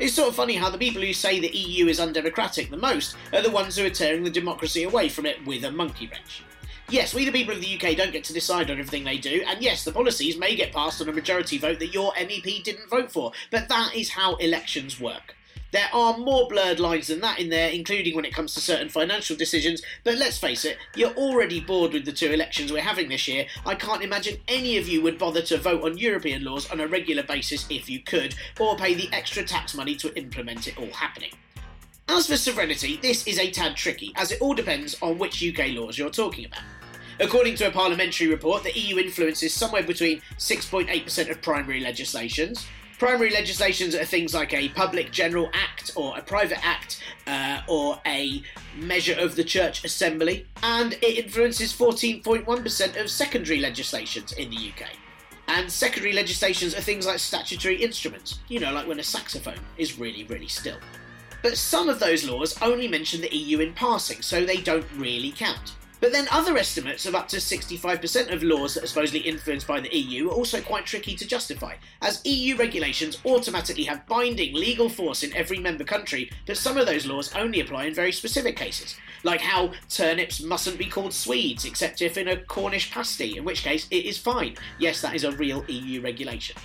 It's 0.00 0.14
sort 0.14 0.28
of 0.28 0.36
funny 0.36 0.54
how 0.54 0.70
the 0.70 0.78
people 0.78 1.02
who 1.02 1.12
say 1.12 1.40
the 1.40 1.48
EU 1.48 1.88
is 1.88 1.98
undemocratic 1.98 2.70
the 2.70 2.76
most 2.76 3.16
are 3.32 3.42
the 3.42 3.50
ones 3.50 3.76
who 3.76 3.84
are 3.84 3.90
tearing 3.90 4.22
the 4.22 4.30
democracy 4.30 4.84
away 4.84 5.08
from 5.08 5.26
it 5.26 5.44
with 5.44 5.64
a 5.64 5.72
monkey 5.72 6.06
wrench. 6.06 6.44
Yes, 6.88 7.12
we 7.12 7.24
the 7.24 7.32
people 7.32 7.52
of 7.52 7.60
the 7.60 7.74
UK 7.74 7.96
don't 7.96 8.12
get 8.12 8.22
to 8.24 8.32
decide 8.32 8.70
on 8.70 8.78
everything 8.78 9.02
they 9.02 9.18
do, 9.18 9.42
and 9.46 9.60
yes, 9.60 9.82
the 9.82 9.90
policies 9.90 10.38
may 10.38 10.54
get 10.54 10.72
passed 10.72 11.02
on 11.02 11.08
a 11.08 11.12
majority 11.12 11.58
vote 11.58 11.80
that 11.80 11.92
your 11.92 12.12
MEP 12.12 12.62
didn't 12.62 12.88
vote 12.88 13.10
for, 13.10 13.32
but 13.50 13.68
that 13.68 13.96
is 13.96 14.10
how 14.10 14.36
elections 14.36 15.00
work. 15.00 15.34
There 15.70 15.88
are 15.92 16.16
more 16.16 16.48
blurred 16.48 16.80
lines 16.80 17.08
than 17.08 17.20
that 17.20 17.38
in 17.38 17.50
there, 17.50 17.68
including 17.68 18.16
when 18.16 18.24
it 18.24 18.32
comes 18.32 18.54
to 18.54 18.60
certain 18.60 18.88
financial 18.88 19.36
decisions, 19.36 19.82
but 20.02 20.16
let's 20.16 20.38
face 20.38 20.64
it, 20.64 20.78
you're 20.96 21.12
already 21.12 21.60
bored 21.60 21.92
with 21.92 22.06
the 22.06 22.12
two 22.12 22.32
elections 22.32 22.72
we're 22.72 22.80
having 22.80 23.10
this 23.10 23.28
year. 23.28 23.46
I 23.66 23.74
can't 23.74 24.02
imagine 24.02 24.38
any 24.48 24.78
of 24.78 24.88
you 24.88 25.02
would 25.02 25.18
bother 25.18 25.42
to 25.42 25.58
vote 25.58 25.84
on 25.84 25.98
European 25.98 26.42
laws 26.42 26.70
on 26.70 26.80
a 26.80 26.88
regular 26.88 27.22
basis 27.22 27.66
if 27.68 27.90
you 27.90 28.00
could, 28.00 28.34
or 28.58 28.76
pay 28.76 28.94
the 28.94 29.10
extra 29.12 29.44
tax 29.44 29.74
money 29.74 29.94
to 29.96 30.14
implement 30.16 30.68
it 30.68 30.78
all 30.78 30.90
happening. 30.90 31.32
As 32.08 32.26
for 32.26 32.38
sovereignty, 32.38 32.98
this 33.02 33.26
is 33.26 33.38
a 33.38 33.50
tad 33.50 33.76
tricky, 33.76 34.12
as 34.16 34.32
it 34.32 34.40
all 34.40 34.54
depends 34.54 34.96
on 35.02 35.18
which 35.18 35.44
UK 35.44 35.72
laws 35.74 35.98
you're 35.98 36.08
talking 36.08 36.46
about. 36.46 36.62
According 37.20 37.56
to 37.56 37.66
a 37.66 37.70
parliamentary 37.70 38.28
report, 38.28 38.62
the 38.62 38.78
EU 38.78 38.96
influences 38.96 39.52
somewhere 39.52 39.82
between 39.82 40.22
6.8% 40.38 41.30
of 41.30 41.42
primary 41.42 41.80
legislations. 41.80 42.66
Primary 42.98 43.30
legislations 43.30 43.94
are 43.94 44.04
things 44.04 44.34
like 44.34 44.52
a 44.52 44.70
public 44.70 45.12
general 45.12 45.48
act 45.54 45.92
or 45.94 46.18
a 46.18 46.22
private 46.22 46.58
act 46.66 47.00
uh, 47.28 47.60
or 47.68 48.00
a 48.04 48.42
measure 48.76 49.14
of 49.16 49.36
the 49.36 49.44
church 49.44 49.84
assembly, 49.84 50.48
and 50.64 50.94
it 50.94 51.24
influences 51.24 51.72
14.1% 51.72 53.00
of 53.00 53.08
secondary 53.08 53.60
legislations 53.60 54.32
in 54.32 54.50
the 54.50 54.56
UK. 54.56 54.88
And 55.46 55.70
secondary 55.70 56.12
legislations 56.12 56.74
are 56.74 56.80
things 56.80 57.06
like 57.06 57.20
statutory 57.20 57.76
instruments, 57.76 58.40
you 58.48 58.58
know, 58.58 58.72
like 58.72 58.88
when 58.88 58.98
a 58.98 59.04
saxophone 59.04 59.60
is 59.76 59.96
really, 59.96 60.24
really 60.24 60.48
still. 60.48 60.78
But 61.40 61.56
some 61.56 61.88
of 61.88 62.00
those 62.00 62.28
laws 62.28 62.60
only 62.62 62.88
mention 62.88 63.20
the 63.20 63.34
EU 63.34 63.60
in 63.60 63.74
passing, 63.74 64.22
so 64.22 64.44
they 64.44 64.56
don't 64.56 64.86
really 64.96 65.30
count. 65.30 65.74
But 66.00 66.12
then 66.12 66.28
other 66.30 66.56
estimates 66.56 67.06
of 67.06 67.14
up 67.16 67.26
to 67.28 67.38
65% 67.38 68.32
of 68.32 68.42
laws 68.44 68.74
that 68.74 68.84
are 68.84 68.88
supposedly 68.88 69.20
influenced 69.20 69.66
by 69.66 69.80
the 69.80 69.94
EU 69.96 70.28
are 70.28 70.34
also 70.34 70.60
quite 70.60 70.86
tricky 70.86 71.16
to 71.16 71.26
justify, 71.26 71.74
as 72.00 72.24
EU 72.24 72.56
regulations 72.56 73.18
automatically 73.26 73.84
have 73.84 74.06
binding 74.06 74.54
legal 74.54 74.88
force 74.88 75.24
in 75.24 75.34
every 75.34 75.58
member 75.58 75.84
country, 75.84 76.30
but 76.46 76.56
some 76.56 76.76
of 76.76 76.86
those 76.86 77.06
laws 77.06 77.34
only 77.34 77.60
apply 77.60 77.86
in 77.86 77.94
very 77.94 78.12
specific 78.12 78.56
cases, 78.56 78.96
like 79.24 79.40
how 79.40 79.72
turnips 79.88 80.40
mustn't 80.40 80.78
be 80.78 80.86
called 80.86 81.12
Swedes 81.12 81.64
except 81.64 82.00
if 82.00 82.16
in 82.16 82.28
a 82.28 82.36
Cornish 82.36 82.92
pasty, 82.92 83.36
in 83.36 83.44
which 83.44 83.64
case 83.64 83.88
it 83.90 84.04
is 84.04 84.18
fine. 84.18 84.56
Yes, 84.78 85.00
that 85.00 85.16
is 85.16 85.24
a 85.24 85.32
real 85.32 85.64
EU 85.68 86.00
regulation 86.00 86.56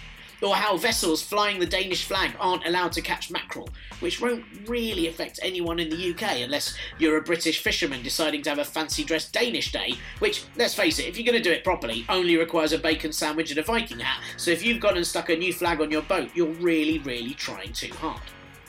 or 0.44 0.56
how 0.56 0.78
vessels 0.78 1.22
flying 1.22 1.60
the 1.60 1.66
Danish 1.66 2.06
flag 2.06 2.34
aren't 2.40 2.66
allowed 2.66 2.92
to 2.92 3.02
catch 3.02 3.32
mackerel, 3.32 3.70
which 4.02 4.22
won't 4.22 4.44
really 4.68 5.08
affect 5.08 5.40
anyone 5.42 5.80
in 5.80 5.90
the 5.90 6.12
UK 6.12 6.42
unless 6.42 6.76
you're 7.00 7.18
a 7.18 7.22
British 7.22 7.60
fisherman 7.60 8.04
deciding 8.04 8.42
to 8.44 8.50
have 8.50 8.60
a 8.60 8.66
fancy 8.66 9.04
dress 9.04 9.32
Danish 9.32 9.72
day, 9.72 9.96
which, 10.20 10.44
let's 10.58 10.74
face 10.74 11.00
it, 11.00 11.08
if 11.08 11.18
you're 11.18 11.26
going 11.26 11.42
to 11.42 11.50
do 11.50 11.54
it 11.54 11.64
properly, 11.64 12.06
only 12.10 12.38
requires 12.38 12.74
a 12.74 12.78
bacon 12.78 13.12
sandwich 13.12 13.50
and 13.52 13.60
a 13.60 13.64
Viking 13.64 14.00
hat, 14.00 14.22
so 14.38 14.52
if 14.52 14.64
you've 14.64 14.82
gone 14.82 14.98
and 14.98 15.08
stuck 15.08 15.30
a 15.30 15.36
new 15.36 15.54
flag 15.54 15.82
on 15.82 15.90
your 15.90 16.02
boat, 16.04 16.30
you're 16.36 16.54
really, 16.54 17.00
really 17.00 17.34
trying 17.34 17.72
too 17.72 17.94
hard. 17.94 18.22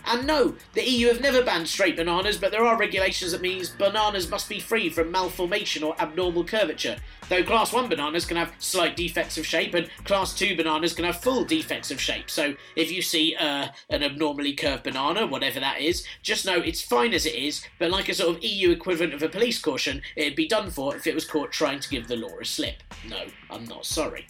And 0.06 0.26
no, 0.26 0.54
the 0.74 0.88
EU 0.88 1.08
have 1.08 1.20
never 1.20 1.42
banned 1.42 1.68
straight 1.68 1.96
bananas, 1.96 2.36
but 2.36 2.52
there 2.52 2.64
are 2.64 2.76
regulations 2.76 3.32
that 3.32 3.40
means 3.40 3.70
bananas 3.70 4.30
must 4.30 4.48
be 4.48 4.60
free 4.60 4.90
from 4.90 5.10
malformation 5.10 5.82
or 5.82 6.00
abnormal 6.00 6.44
curvature. 6.44 6.96
Though 7.28 7.42
Class 7.42 7.72
1 7.72 7.88
bananas 7.88 8.26
can 8.26 8.36
have 8.36 8.52
slight 8.58 8.96
defects 8.96 9.38
of 9.38 9.46
shape, 9.46 9.72
and 9.74 9.88
Class 10.04 10.34
2 10.34 10.56
bananas 10.56 10.92
can 10.92 11.06
have 11.06 11.22
full 11.22 11.44
defects 11.44 11.90
of 11.90 12.00
shape. 12.00 12.30
So 12.30 12.54
if 12.76 12.92
you 12.92 13.00
see 13.00 13.34
uh, 13.34 13.68
an 13.88 14.02
abnormally 14.02 14.52
curved 14.52 14.82
banana, 14.82 15.26
whatever 15.26 15.58
that 15.60 15.80
is, 15.80 16.04
just 16.22 16.44
know 16.44 16.58
it's 16.58 16.82
fine 16.82 17.14
as 17.14 17.24
it 17.24 17.34
is, 17.34 17.64
but 17.78 17.90
like 17.90 18.08
a 18.08 18.14
sort 18.14 18.36
of 18.36 18.44
EU 18.44 18.70
equivalent 18.70 19.14
of 19.14 19.22
a 19.22 19.28
police 19.28 19.58
caution, 19.58 20.02
it'd 20.16 20.36
be 20.36 20.46
done 20.46 20.70
for 20.70 20.94
if 20.96 21.06
it 21.06 21.14
was 21.14 21.24
caught 21.24 21.50
trying 21.50 21.80
to 21.80 21.88
give 21.88 22.08
the 22.08 22.16
law 22.16 22.38
a 22.40 22.44
slip. 22.44 22.82
No, 23.08 23.24
I'm 23.50 23.64
not 23.64 23.86
sorry. 23.86 24.26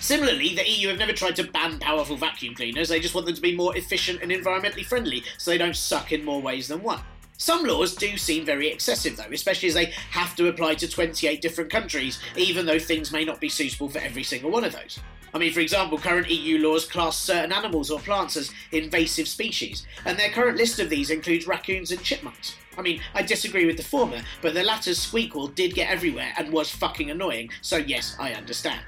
Similarly, 0.00 0.54
the 0.54 0.68
EU 0.68 0.88
have 0.88 0.98
never 0.98 1.12
tried 1.12 1.36
to 1.36 1.44
ban 1.44 1.78
powerful 1.78 2.16
vacuum 2.16 2.54
cleaners, 2.54 2.88
they 2.88 3.00
just 3.00 3.14
want 3.14 3.26
them 3.26 3.34
to 3.34 3.40
be 3.40 3.54
more 3.54 3.76
efficient 3.76 4.22
and 4.22 4.32
environmentally 4.32 4.84
friendly, 4.84 5.22
so 5.36 5.50
they 5.50 5.58
don't 5.58 5.76
suck 5.76 6.10
in 6.10 6.24
more 6.24 6.40
ways 6.40 6.68
than 6.68 6.82
one. 6.82 7.00
Some 7.36 7.64
laws 7.64 7.94
do 7.94 8.16
seem 8.16 8.44
very 8.44 8.68
excessive, 8.68 9.16
though, 9.16 9.32
especially 9.32 9.68
as 9.68 9.74
they 9.74 9.92
have 10.10 10.34
to 10.36 10.48
apply 10.48 10.74
to 10.76 10.88
28 10.88 11.40
different 11.40 11.70
countries, 11.70 12.18
even 12.36 12.66
though 12.66 12.78
things 12.78 13.12
may 13.12 13.24
not 13.24 13.40
be 13.40 13.48
suitable 13.48 13.88
for 13.88 13.98
every 13.98 14.22
single 14.22 14.50
one 14.50 14.64
of 14.64 14.72
those. 14.72 14.98
I 15.32 15.38
mean, 15.38 15.52
for 15.52 15.60
example, 15.60 15.96
current 15.96 16.28
EU 16.30 16.58
laws 16.58 16.84
class 16.84 17.16
certain 17.16 17.52
animals 17.52 17.90
or 17.90 18.00
plants 18.00 18.36
as 18.36 18.50
invasive 18.72 19.28
species, 19.28 19.86
and 20.04 20.18
their 20.18 20.30
current 20.30 20.56
list 20.56 20.80
of 20.80 20.90
these 20.90 21.10
includes 21.10 21.46
raccoons 21.46 21.92
and 21.92 22.02
chipmunks. 22.02 22.56
I 22.76 22.82
mean, 22.82 23.00
I 23.14 23.22
disagree 23.22 23.66
with 23.66 23.76
the 23.76 23.82
former, 23.84 24.22
but 24.42 24.54
the 24.54 24.64
latter's 24.64 24.98
squeakle 24.98 25.54
did 25.54 25.74
get 25.74 25.90
everywhere 25.90 26.32
and 26.36 26.52
was 26.52 26.70
fucking 26.70 27.10
annoying, 27.10 27.50
so 27.60 27.76
yes, 27.76 28.16
I 28.18 28.32
understand. 28.32 28.82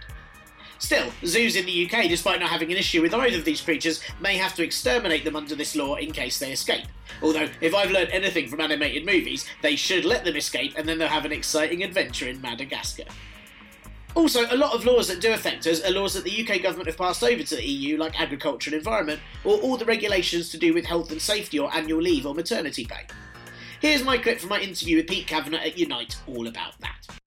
Still, 0.83 1.13
zoos 1.25 1.55
in 1.55 1.65
the 1.65 1.87
UK, 1.87 2.09
despite 2.09 2.41
not 2.41 2.51
having 2.51 2.73
an 2.73 2.77
issue 2.77 3.03
with 3.03 3.15
either 3.15 3.39
of 3.39 3.45
these 3.45 3.61
creatures, 3.61 4.03
may 4.21 4.37
have 4.37 4.53
to 4.57 4.65
exterminate 4.65 5.25
them 5.25 5.37
under 5.37 5.55
this 5.55 5.77
law 5.77 5.95
in 5.95 6.11
case 6.11 6.41
they 6.41 6.51
escape. 6.51 6.87
Although, 7.23 7.49
if 7.61 7.73
I've 7.73 7.93
learned 7.93 8.11
anything 8.11 8.49
from 8.49 8.61
animated 8.61 9.07
movies, 9.07 9.47
they 9.63 9.77
should 9.77 10.05
let 10.05 10.25
them 10.25 10.35
escape 10.35 10.75
and 10.77 10.89
then 10.89 10.99
they'll 10.99 11.07
have 11.07 11.25
an 11.25 11.31
exciting 11.31 11.85
adventure 11.85 12.27
in 12.27 12.41
Madagascar. 12.41 13.05
Also, 14.17 14.41
a 14.51 14.57
lot 14.57 14.75
of 14.75 14.85
laws 14.85 15.07
that 15.07 15.21
do 15.21 15.33
affect 15.33 15.69
us 15.69 15.85
are 15.85 15.93
laws 15.93 16.15
that 16.15 16.25
the 16.25 16.43
UK 16.45 16.61
government 16.61 16.89
have 16.89 16.99
passed 16.99 17.23
over 17.23 17.45
to 17.45 17.55
the 17.55 17.65
EU, 17.65 17.97
like 17.97 18.21
agriculture 18.21 18.71
and 18.71 18.77
environment, 18.77 19.21
or 19.45 19.59
all 19.59 19.77
the 19.77 19.85
regulations 19.85 20.49
to 20.49 20.59
do 20.59 20.75
with 20.75 20.85
health 20.85 21.13
and 21.13 21.23
safety 21.23 21.61
or 21.61 21.73
annual 21.73 22.03
leave 22.03 22.27
or 22.27 22.35
maternity 22.35 22.85
pay. 22.85 23.07
Here's 23.81 24.03
my 24.03 24.19
clip 24.19 24.41
from 24.41 24.49
my 24.49 24.61
interview 24.61 24.97
with 24.97 25.07
Pete 25.07 25.29
Kavanagh 25.29 25.65
at 25.65 25.79
Unite, 25.79 26.17
all 26.27 26.49
about 26.49 26.77
that. 26.81 27.22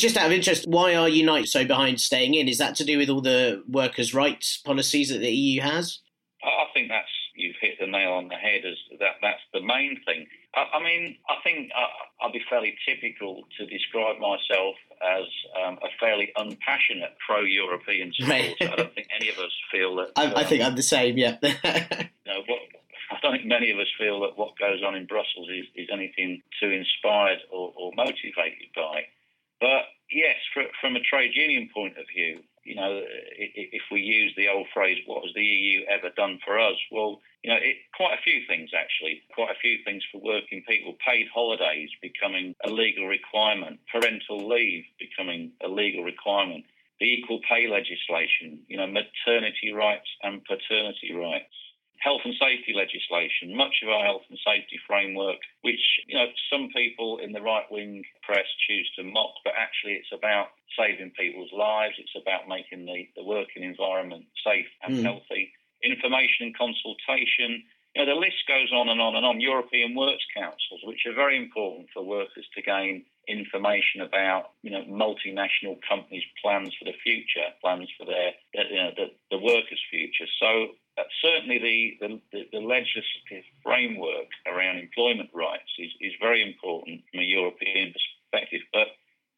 Just 0.00 0.16
out 0.16 0.24
of 0.24 0.32
interest, 0.32 0.66
why 0.66 0.94
are 0.94 1.10
Unite 1.10 1.46
so 1.46 1.62
behind 1.62 2.00
staying 2.00 2.32
in? 2.32 2.48
Is 2.48 2.56
that 2.56 2.74
to 2.76 2.84
do 2.86 2.96
with 2.96 3.10
all 3.10 3.20
the 3.20 3.62
workers' 3.68 4.14
rights 4.14 4.56
policies 4.56 5.10
that 5.10 5.18
the 5.18 5.30
EU 5.30 5.60
has? 5.60 5.98
I 6.42 6.64
think 6.72 6.88
that's 6.88 7.12
you've 7.36 7.56
hit 7.60 7.76
the 7.78 7.86
nail 7.86 8.12
on 8.12 8.28
the 8.28 8.34
head. 8.34 8.64
As 8.64 8.78
that 8.98 9.20
that's 9.20 9.42
the 9.52 9.60
main 9.60 10.00
thing. 10.06 10.26
I, 10.54 10.78
I 10.78 10.82
mean, 10.82 11.18
I 11.28 11.34
think 11.44 11.70
I, 11.76 11.84
I'll 12.24 12.32
be 12.32 12.40
fairly 12.48 12.74
typical 12.88 13.44
to 13.58 13.66
describe 13.66 14.16
myself 14.18 14.76
as 15.04 15.26
um, 15.62 15.78
a 15.82 15.88
fairly 16.00 16.32
unpassionate 16.34 17.16
pro-European 17.26 18.12
supporter. 18.18 18.72
I 18.72 18.76
don't 18.76 18.94
think 18.94 19.08
any 19.14 19.28
of 19.28 19.36
us 19.36 19.52
feel 19.70 19.96
that. 19.96 20.12
I, 20.16 20.26
um, 20.26 20.32
I 20.34 20.44
think 20.44 20.62
I'm 20.62 20.76
the 20.76 20.82
same. 20.82 21.18
Yeah. 21.18 21.36
you 21.42 21.50
know, 21.52 22.40
what, 22.48 22.60
I 23.10 23.18
don't 23.20 23.32
think 23.32 23.44
many 23.44 23.70
of 23.70 23.78
us 23.78 23.88
feel 23.98 24.20
that 24.20 24.38
what 24.38 24.58
goes 24.58 24.80
on 24.82 24.94
in 24.94 25.04
Brussels 25.04 25.48
is, 25.52 25.66
is 25.76 25.88
anything 25.92 26.40
too 26.58 26.70
inspired 26.70 27.40
or, 27.52 27.74
or 27.76 27.92
motivated 27.94 28.72
by. 28.74 29.04
But 29.60 29.92
yes, 30.10 30.36
for, 30.54 30.64
from 30.80 30.96
a 30.96 31.00
trade 31.00 31.32
union 31.34 31.68
point 31.72 31.98
of 31.98 32.04
view, 32.14 32.40
you 32.64 32.74
know, 32.74 33.00
if 33.36 33.82
we 33.90 34.00
use 34.00 34.32
the 34.36 34.48
old 34.48 34.66
phrase, 34.72 34.98
what 35.06 35.24
has 35.24 35.32
the 35.34 35.44
EU 35.44 35.82
ever 35.88 36.10
done 36.14 36.38
for 36.44 36.58
us? 36.58 36.76
Well, 36.92 37.20
you 37.42 37.50
know, 37.50 37.56
it, 37.56 37.76
quite 37.96 38.18
a 38.18 38.22
few 38.22 38.42
things 38.46 38.70
actually, 38.76 39.22
quite 39.34 39.50
a 39.50 39.58
few 39.60 39.78
things 39.84 40.04
for 40.12 40.20
working 40.20 40.62
people. 40.68 40.94
Paid 41.06 41.26
holidays 41.32 41.88
becoming 42.02 42.54
a 42.64 42.70
legal 42.70 43.06
requirement, 43.06 43.80
parental 43.90 44.46
leave 44.46 44.84
becoming 44.98 45.52
a 45.64 45.68
legal 45.68 46.04
requirement, 46.04 46.64
the 47.00 47.06
equal 47.06 47.40
pay 47.48 47.66
legislation, 47.66 48.60
you 48.68 48.76
know, 48.76 48.86
maternity 48.86 49.72
rights 49.72 50.08
and 50.22 50.44
paternity 50.44 51.14
rights 51.14 51.56
health 52.00 52.24
and 52.24 52.34
safety 52.40 52.72
legislation, 52.72 53.56
much 53.56 53.84
of 53.84 53.88
our 53.88 54.04
health 54.04 54.24
and 54.28 54.38
safety 54.44 54.80
framework, 54.88 55.36
which 55.62 55.80
you 56.08 56.16
know 56.16 56.26
some 56.50 56.68
people 56.74 57.18
in 57.18 57.32
the 57.32 57.40
right 57.40 57.68
wing 57.70 58.02
press 58.22 58.48
choose 58.68 58.90
to 58.96 59.04
mock, 59.04 59.36
but 59.44 59.52
actually 59.56 59.92
it's 59.92 60.12
about 60.12 60.48
saving 60.76 61.12
people's 61.12 61.52
lives. 61.52 61.94
It's 61.98 62.16
about 62.16 62.48
making 62.48 62.86
the, 62.86 63.08
the 63.16 63.24
working 63.24 63.62
environment 63.62 64.24
safe 64.44 64.68
and 64.82 64.96
mm. 64.96 65.02
healthy. 65.02 65.52
Information 65.84 66.48
and 66.48 66.56
consultation. 66.56 67.64
You 67.94 68.06
know, 68.06 68.14
the 68.14 68.20
list 68.20 68.46
goes 68.46 68.70
on 68.72 68.88
and 68.88 69.00
on 69.00 69.16
and 69.16 69.26
on. 69.26 69.40
European 69.40 69.96
Works 69.96 70.24
Councils, 70.36 70.80
which 70.84 71.04
are 71.06 71.14
very 71.14 71.36
important 71.36 71.88
for 71.92 72.04
workers 72.04 72.46
to 72.54 72.62
gain 72.62 73.04
information 73.26 74.00
about, 74.00 74.50
you 74.62 74.70
know, 74.70 74.84
multinational 74.86 75.76
companies' 75.88 76.24
plans 76.40 76.72
for 76.78 76.84
the 76.84 76.96
future, 77.02 77.50
plans 77.60 77.88
for 77.98 78.06
their, 78.06 78.32
you 78.54 78.76
know, 78.76 78.90
the, 78.96 79.10
the 79.30 79.38
workers' 79.38 79.82
future. 79.90 80.26
So 80.38 80.78
certainly 81.22 81.98
the, 82.00 82.20
the, 82.32 82.44
the, 82.52 82.60
legislative 82.60 83.44
framework 83.62 84.28
around 84.46 84.78
employment 84.78 85.30
rights 85.34 85.70
is, 85.78 85.90
is 86.00 86.12
very 86.20 86.42
important 86.42 87.02
from 87.10 87.20
a 87.20 87.24
European 87.24 87.92
perspective. 87.92 88.60
But 88.72 88.88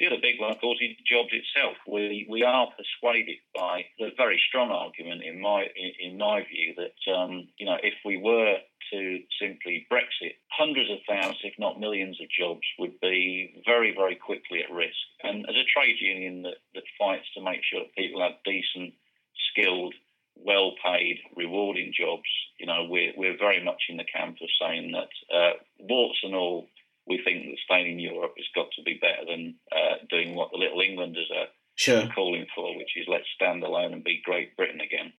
the 0.03 0.07
other 0.09 0.21
big 0.21 0.41
one, 0.41 0.51
of 0.51 0.61
course, 0.61 0.79
is 0.81 0.97
jobs 1.07 1.31
itself. 1.31 1.77
We 1.87 2.27
we 2.29 2.43
are 2.43 2.67
persuaded 2.75 3.39
by 3.55 3.87
the 3.99 4.11
very 4.17 4.41
strong 4.49 4.71
argument, 4.71 5.23
in 5.23 5.41
my 5.41 5.67
in, 6.01 6.19
my 6.19 6.43
view, 6.43 6.75
that 6.75 7.13
um, 7.13 7.47
you 7.59 7.67
know 7.67 7.79
if 7.83 7.95
we 8.05 8.17
were 8.17 8.59
to 8.93 9.21
simply 9.41 9.87
Brexit, 9.93 10.35
hundreds 10.51 10.91
of 10.91 10.99
thousands, 11.09 11.39
if 11.45 11.55
not 11.59 11.79
millions, 11.79 12.21
of 12.21 12.27
jobs 12.31 12.67
would 12.81 12.99
be 13.01 13.63
very 13.65 13.95
very 13.95 14.17
quickly 14.17 14.65
at 14.65 14.75
risk. 14.75 14.99
And 15.23 15.47
as 15.49 15.55
a 15.55 15.71
trade 15.71 16.01
union 16.01 16.43
that, 16.43 16.59
that 16.75 16.85
fights 16.99 17.31
to 17.35 17.45
make 17.45 17.61
sure 17.63 17.81
that 17.81 17.95
people 17.95 18.23
have 18.23 18.43
decent, 18.45 18.95
skilled 19.53 19.95
well 20.37 20.73
paid, 20.85 21.19
rewarding 21.37 21.93
jobs, 21.99 22.29
you 22.59 22.67
know, 22.67 22.87
we're, 22.89 23.13
we're 23.17 23.39
very 23.39 23.63
much 23.63 23.83
in 23.89 23.97
the 23.97 24.05
camp 24.05 24.37
of 24.43 24.49
saying 24.61 24.93
that, 24.93 25.37
uh, 25.37 25.53
warts 25.81 26.19
and 26.23 26.35
all, 26.35 26.69
we 27.07 27.21
think 27.25 27.45
that 27.45 27.59
staying 27.65 27.93
in 27.93 27.99
Europe 27.99 28.35
has 28.37 28.47
got 28.55 28.69
to 28.77 28.83
be 28.83 28.99
better 29.01 29.25
than 29.29 29.55
uh, 29.73 29.97
doing 30.09 30.35
what 30.35 30.51
the 30.53 30.59
Little 30.59 30.81
Englanders 30.81 31.31
are 31.37 31.47
sure. 31.75 32.09
calling 32.15 32.47
for, 32.55 32.77
which 32.77 32.97
is 32.97 33.07
let's 33.09 33.27
stand 33.35 33.63
alone 33.63 33.93
and 33.93 34.05
be 34.05 34.23
Great 34.25 34.57
Britain 34.57 34.81
again. 34.81 35.13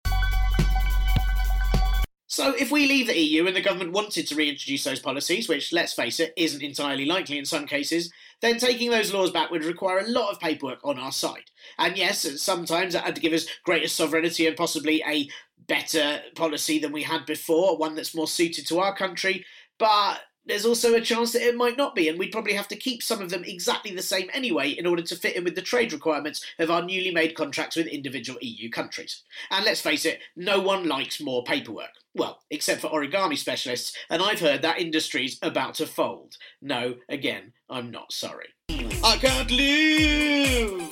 So, 2.33 2.55
if 2.55 2.73
we 2.73 2.87
leave 2.87 3.09
the 3.09 3.21
EU 3.21 3.47
and 3.47 3.55
the 3.55 3.61
government 3.61 3.93
wanted 3.93 4.27
to 4.27 4.35
reintroduce 4.35 4.85
those 4.85 5.01
policies, 5.01 5.51
which, 5.51 5.71
let's 5.71 5.93
face 5.93 6.19
it, 6.19 6.33
isn't 6.39 6.63
entirely 6.63 7.05
likely 7.05 7.37
in 7.37 7.45
some 7.45 7.67
cases, 7.67 8.11
then 8.41 8.57
taking 8.57 8.91
those 8.91 9.13
laws 9.13 9.31
back 9.31 9.51
would 9.51 9.67
require 9.67 9.99
a 9.99 10.09
lot 10.09 10.33
of 10.33 10.41
paperwork 10.41 10.79
on 10.83 10.99
our 10.99 11.13
side. 11.13 11.51
And 11.77 11.95
yes, 11.95 12.27
sometimes 12.41 12.95
that 12.95 13.05
had 13.05 13.17
to 13.17 13.21
give 13.21 13.35
us 13.35 13.47
greater 13.67 13.87
sovereignty 13.87 14.47
and 14.47 14.57
possibly 14.57 15.03
a 15.07 15.29
better 15.69 16.23
policy 16.35 16.79
than 16.79 16.91
we 16.91 17.03
had 17.03 17.27
before, 17.27 17.77
one 17.77 17.95
that's 17.95 18.15
more 18.15 18.27
suited 18.27 18.67
to 18.69 18.81
our 18.81 18.97
country, 18.97 19.45
but 19.79 20.21
there's 20.47 20.67
also 20.67 20.95
a 20.95 21.01
chance 21.01 21.33
that 21.33 21.43
it 21.43 21.57
might 21.57 21.77
not 21.77 21.95
be, 21.95 22.09
and 22.09 22.19
we'd 22.19 22.33
probably 22.33 22.55
have 22.55 22.69
to 22.69 22.77
keep 22.77 23.03
some 23.03 23.21
of 23.21 23.31
them 23.31 23.45
exactly 23.45 23.95
the 23.95 24.03
same 24.03 24.29
anyway 24.33 24.71
in 24.71 24.87
order 24.87 25.03
to 25.03 25.17
fit 25.17 25.37
in 25.37 25.45
with 25.45 25.55
the 25.55 25.63
trade 25.63 25.93
requirements 25.93 26.45
of 26.59 26.71
our 26.71 26.83
newly 26.83 27.13
made 27.13 27.35
contracts 27.35 27.77
with 27.77 27.87
individual 27.87 28.39
EU 28.43 28.69
countries. 28.71 29.23
And 29.51 29.65
let's 29.65 29.81
face 29.81 30.05
it, 30.05 30.21
no 30.37 30.61
one 30.61 30.89
likes 30.89 31.21
more 31.21 31.45
paperwork. 31.45 31.91
Well, 32.15 32.41
except 32.51 32.81
for 32.81 32.91
origami 32.91 33.39
specialists, 33.39 33.97
and 34.11 34.23
I've 34.23 34.41
heard 34.41 34.63
that 34.63 34.81
industry's 34.81 35.39
about 35.43 35.75
to 35.75 35.87
fold. 35.87 36.37
No, 36.61 36.97
again, 37.09 37.53
I'm 37.71 37.91
not 37.91 38.13
sorry. 38.13 38.49
I 38.69 39.17
can't 39.21 39.51
live 39.51 40.91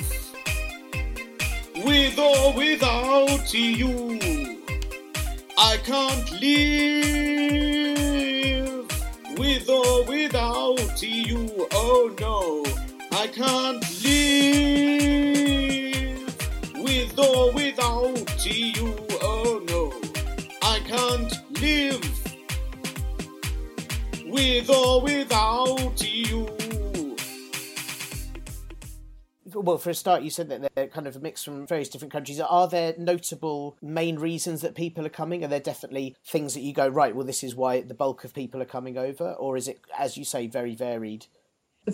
with 1.85 2.19
or 2.19 2.55
without 2.55 3.53
you. 3.53 4.19
I 5.59 5.77
can't 5.85 6.31
live 6.41 7.80
with 9.51 9.69
or 9.69 10.05
without 10.05 11.03
you. 11.03 11.67
Oh 11.73 12.15
no, 12.21 12.65
I 13.11 13.27
can't 13.27 13.83
live 14.05 15.55
with 16.77 17.19
or 17.19 17.53
without 17.53 18.47
you. 18.47 18.95
Oh 19.21 19.61
no, 19.67 19.93
I 20.63 20.79
can't 20.87 21.33
live 21.61 22.01
with 24.25 24.71
or 24.71 25.01
without 25.01 26.01
you 26.01 26.60
well, 29.55 29.79
for 29.79 29.91
a 29.91 29.95
start, 29.95 30.23
you 30.23 30.31
said 30.31 30.49
that 30.49 30.75
they're 30.75 30.89
kind 30.89 31.07
of 31.07 31.17
a 31.17 31.21
mix 31.21 31.43
from 31.43 31.67
various 31.67 31.89
different 31.89 32.13
countries. 32.13 32.41
Are 32.41 32.69
there 32.69 32.95
notable 32.99 33.77
main 33.83 34.19
reasons 34.19 34.61
that 34.63 34.75
people 34.75 35.07
are 35.07 35.11
coming? 35.11 35.45
Are 35.45 35.49
there 35.49 35.61
definitely 35.61 36.17
things 36.25 36.55
that 36.55 36.61
you 36.61 36.73
go, 36.73 36.89
right, 36.89 37.15
well, 37.15 37.27
this 37.27 37.43
is 37.43 37.55
why 37.55 37.81
the 37.81 37.95
bulk 37.95 38.25
of 38.25 38.35
people 38.35 38.61
are 38.63 38.67
coming 38.67 38.97
over? 38.97 39.33
Or 39.33 39.57
is 39.57 39.69
it, 39.69 39.81
as 39.99 40.17
you 40.17 40.25
say, 40.25 40.47
very 40.47 40.75
varied? 40.75 41.27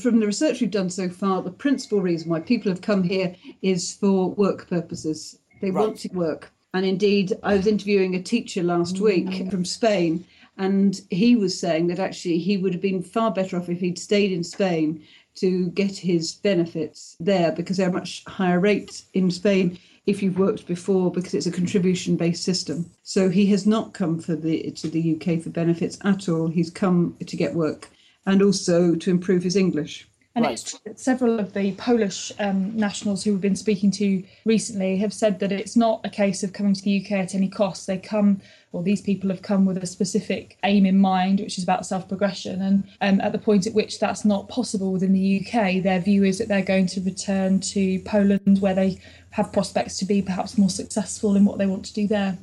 From 0.01 0.21
the 0.21 0.27
research 0.27 0.61
we've 0.61 0.71
done 0.71 0.91
so 0.91 1.09
far, 1.09 1.43
the 1.43 1.51
principal 1.51 2.01
reason 2.01 2.29
why 2.29 2.41
people 2.41 2.71
have 2.71 2.81
come 2.81 3.03
here 3.03 3.35
is 3.63 3.95
for 3.95 4.31
work 4.31 4.69
purposes. 4.69 5.39
They 5.61 5.71
right. 5.71 5.87
want 5.87 5.99
to 5.99 6.09
work. 6.09 6.53
And 6.75 6.85
indeed, 6.85 7.33
I 7.43 7.57
was 7.57 7.67
interviewing 7.67 8.15
a 8.15 8.23
teacher 8.23 8.63
last 8.63 9.01
week 9.01 9.27
mm. 9.27 9.51
from 9.51 9.65
Spain, 9.65 10.27
and 10.59 11.01
he 11.11 11.37
was 11.37 11.59
saying 11.59 11.87
that 11.87 11.99
actually 11.99 12.39
he 12.39 12.57
would 12.59 12.73
have 12.73 12.83
been 12.83 13.03
far 13.03 13.31
better 13.31 13.57
off 13.57 13.69
if 13.69 13.81
he'd 13.81 13.99
stayed 13.99 14.33
in 14.33 14.45
Spain 14.45 15.03
to 15.37 15.69
get 15.71 15.97
his 15.97 16.35
benefits 16.35 17.17
there 17.21 17.53
because 17.53 17.77
they're 17.77 17.91
much 17.91 18.25
higher 18.27 18.61
rates 18.61 19.07
in 19.15 19.31
Spain 19.31 19.79
if 20.07 20.23
you've 20.23 20.39
worked 20.39 20.67
before 20.67 21.11
because 21.11 21.35
it's 21.35 21.47
a 21.47 21.53
contribution 21.53 22.17
based 22.17 22.45
system. 22.45 22.91
So 23.03 23.29
he 23.29 23.47
has 23.47 23.67
not 23.67 23.93
come 23.93 24.19
for 24.19 24.37
the 24.37 24.71
to 24.73 24.89
the 24.89 25.17
UK 25.17 25.43
for 25.43 25.51
benefits 25.51 25.99
at 26.05 26.29
all. 26.29 26.49
He's 26.49 26.71
come 26.71 27.17
to 27.25 27.37
get 27.37 27.55
work 27.55 27.91
and 28.25 28.43
also 28.43 28.95
to 28.95 29.11
improve 29.11 29.43
his 29.43 29.57
English. 29.57 30.09
And 30.37 30.45
right. 30.45 30.53
It's 30.53 30.65
true 30.65 30.79
that 30.85 31.01
several 31.01 31.41
of 31.41 31.55
the 31.55 31.73
Polish 31.73 32.31
um, 32.39 32.77
nationals 32.77 33.25
who 33.25 33.33
we've 33.33 33.41
been 33.41 33.57
speaking 33.57 33.91
to 33.93 34.23
recently 34.45 34.99
have 34.99 35.15
said 35.15 35.41
that 35.41 35.51
it's 35.51 35.77
not 35.77 36.05
a 36.05 36.11
case 36.11 36.43
of 36.43 36.53
coming 36.53 36.75
to 36.75 36.83
the 36.83 37.03
UK 37.03 37.13
at 37.13 37.35
any 37.35 37.49
cost. 37.49 37.87
They 37.87 37.97
come, 37.97 38.43
or 38.73 38.83
these 38.83 39.01
people 39.01 39.31
have 39.31 39.41
come 39.41 39.65
with 39.65 39.79
a 39.79 39.87
specific 39.87 40.59
aim 40.63 40.85
in 40.85 40.99
mind, 40.99 41.41
which 41.41 41.57
is 41.57 41.65
about 41.65 41.87
self 41.87 42.07
progression. 42.07 42.61
And 42.61 42.85
um, 43.01 43.23
at 43.23 43.33
the 43.33 43.39
point 43.39 43.67
at 43.67 43.73
which 43.73 43.99
that's 43.99 44.27
not 44.27 44.51
possible 44.51 44.93
within 44.93 45.15
the 45.15 45.41
UK, 45.41 45.83
their 45.83 46.01
view 46.01 46.23
is 46.23 46.37
that 46.37 46.49
they're 46.49 46.61
going 46.61 46.89
to 46.89 47.01
return 47.01 47.59
to 47.61 47.99
Poland 48.01 48.61
where 48.61 48.75
they 48.75 49.01
have 49.31 49.55
prospects 49.55 49.97
to 49.99 50.05
be 50.05 50.21
perhaps 50.21 50.59
more 50.59 50.69
successful 50.69 51.35
in 51.35 51.47
what 51.47 51.57
they 51.57 51.67
want 51.67 51.87
to 51.87 51.95
do 51.95 52.07
there. 52.07 52.37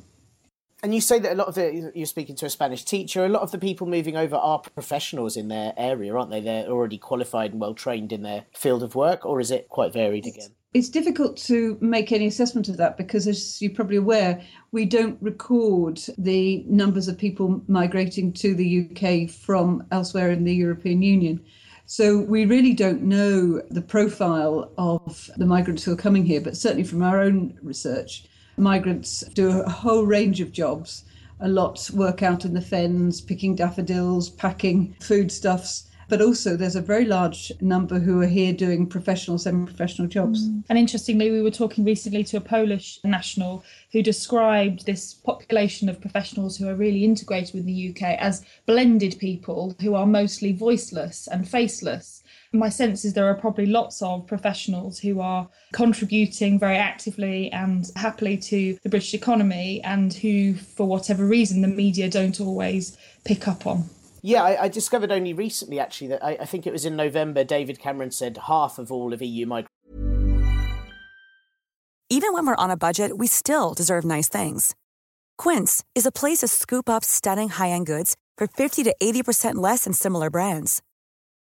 And 0.84 0.94
you 0.94 1.00
say 1.00 1.18
that 1.18 1.32
a 1.32 1.34
lot 1.34 1.48
of 1.48 1.54
the 1.54 1.92
you're 1.94 2.04
speaking 2.04 2.36
to 2.36 2.44
a 2.44 2.50
Spanish 2.50 2.84
teacher. 2.84 3.24
A 3.24 3.28
lot 3.30 3.40
of 3.40 3.50
the 3.50 3.56
people 3.56 3.86
moving 3.86 4.18
over 4.18 4.36
are 4.36 4.58
professionals 4.58 5.34
in 5.34 5.48
their 5.48 5.72
area, 5.78 6.14
aren't 6.14 6.30
they? 6.30 6.42
They're 6.42 6.66
already 6.66 6.98
qualified 6.98 7.52
and 7.52 7.60
well 7.60 7.72
trained 7.72 8.12
in 8.12 8.20
their 8.20 8.44
field 8.52 8.82
of 8.82 8.94
work, 8.94 9.24
or 9.24 9.40
is 9.40 9.50
it 9.50 9.70
quite 9.70 9.94
varied 9.94 10.26
again? 10.26 10.50
It's 10.74 10.90
difficult 10.90 11.38
to 11.38 11.78
make 11.80 12.12
any 12.12 12.26
assessment 12.26 12.68
of 12.68 12.76
that 12.76 12.98
because, 12.98 13.26
as 13.26 13.62
you're 13.62 13.72
probably 13.72 13.96
aware, 13.96 14.42
we 14.72 14.84
don't 14.84 15.16
record 15.22 16.02
the 16.18 16.62
numbers 16.68 17.08
of 17.08 17.16
people 17.16 17.62
migrating 17.66 18.30
to 18.34 18.54
the 18.54 18.86
UK 18.90 19.30
from 19.30 19.86
elsewhere 19.90 20.30
in 20.30 20.44
the 20.44 20.54
European 20.54 21.00
Union. 21.00 21.42
So 21.86 22.18
we 22.18 22.44
really 22.44 22.74
don't 22.74 23.04
know 23.04 23.62
the 23.70 23.80
profile 23.80 24.70
of 24.76 25.30
the 25.38 25.46
migrants 25.46 25.82
who 25.82 25.94
are 25.94 25.96
coming 25.96 26.26
here, 26.26 26.42
but 26.42 26.58
certainly 26.58 26.84
from 26.84 27.02
our 27.02 27.22
own 27.22 27.58
research, 27.62 28.26
Migrants 28.56 29.20
do 29.34 29.60
a 29.60 29.68
whole 29.68 30.06
range 30.06 30.40
of 30.40 30.52
jobs. 30.52 31.04
A 31.40 31.48
lot 31.48 31.90
work 31.92 32.22
out 32.22 32.44
in 32.44 32.54
the 32.54 32.60
fens, 32.60 33.20
picking 33.20 33.54
daffodils, 33.54 34.30
packing 34.30 34.94
foodstuffs. 35.00 35.86
But 36.08 36.20
also, 36.20 36.56
there's 36.56 36.76
a 36.76 36.82
very 36.82 37.06
large 37.06 37.50
number 37.60 37.98
who 37.98 38.20
are 38.20 38.26
here 38.26 38.52
doing 38.52 38.86
professional, 38.86 39.38
semi 39.38 39.64
professional 39.64 40.06
jobs. 40.06 40.48
Mm. 40.48 40.64
And 40.68 40.78
interestingly, 40.78 41.30
we 41.30 41.42
were 41.42 41.50
talking 41.50 41.84
recently 41.84 42.24
to 42.24 42.36
a 42.36 42.42
Polish 42.42 43.00
national 43.04 43.64
who 43.90 44.02
described 44.02 44.84
this 44.84 45.14
population 45.14 45.88
of 45.88 46.00
professionals 46.00 46.56
who 46.56 46.68
are 46.68 46.74
really 46.74 47.04
integrated 47.04 47.54
with 47.54 47.64
the 47.64 47.90
UK 47.90 48.18
as 48.20 48.44
blended 48.66 49.16
people 49.18 49.74
who 49.80 49.94
are 49.94 50.06
mostly 50.06 50.52
voiceless 50.52 51.26
and 51.26 51.48
faceless 51.48 52.22
my 52.54 52.68
sense 52.68 53.04
is 53.04 53.12
there 53.12 53.28
are 53.28 53.34
probably 53.34 53.66
lots 53.66 54.00
of 54.00 54.26
professionals 54.26 54.98
who 54.98 55.20
are 55.20 55.48
contributing 55.72 56.58
very 56.58 56.76
actively 56.76 57.50
and 57.52 57.90
happily 57.96 58.36
to 58.36 58.78
the 58.82 58.88
British 58.88 59.14
economy 59.14 59.82
and 59.82 60.14
who, 60.14 60.54
for 60.54 60.86
whatever 60.86 61.26
reason, 61.26 61.62
the 61.62 61.68
media 61.68 62.08
don't 62.08 62.40
always 62.40 62.96
pick 63.24 63.48
up 63.48 63.66
on. 63.66 63.84
Yeah, 64.22 64.42
I, 64.42 64.64
I 64.64 64.68
discovered 64.68 65.12
only 65.12 65.34
recently, 65.34 65.78
actually, 65.78 66.08
that 66.08 66.24
I, 66.24 66.30
I, 66.40 66.44
think 66.46 66.66
it 66.66 66.72
was 66.72 66.86
in 66.86 66.96
November, 66.96 67.44
David 67.44 67.78
Cameron 67.78 68.10
said 68.10 68.38
half 68.46 68.78
of 68.78 68.90
all 68.90 69.12
of 69.12 69.20
EU 69.20 69.44
migrants. 69.44 69.70
Even 72.08 72.32
when 72.32 72.46
we're 72.46 72.54
on 72.56 72.70
a 72.70 72.76
budget, 72.76 73.18
we 73.18 73.26
still 73.26 73.74
deserve 73.74 74.04
nice 74.04 74.28
things. 74.28 74.74
Quince 75.36 75.84
is 75.94 76.06
a 76.06 76.12
place 76.12 76.38
to 76.38 76.48
scoop 76.48 76.88
up 76.88 77.04
stunning 77.04 77.50
high 77.50 77.70
end 77.70 77.86
goods 77.86 78.16
for 78.38 78.46
50 78.46 78.84
to 78.84 78.94
80% 79.02 79.56
less 79.56 79.84
than 79.84 79.92
similar 79.92 80.30
brands. 80.30 80.80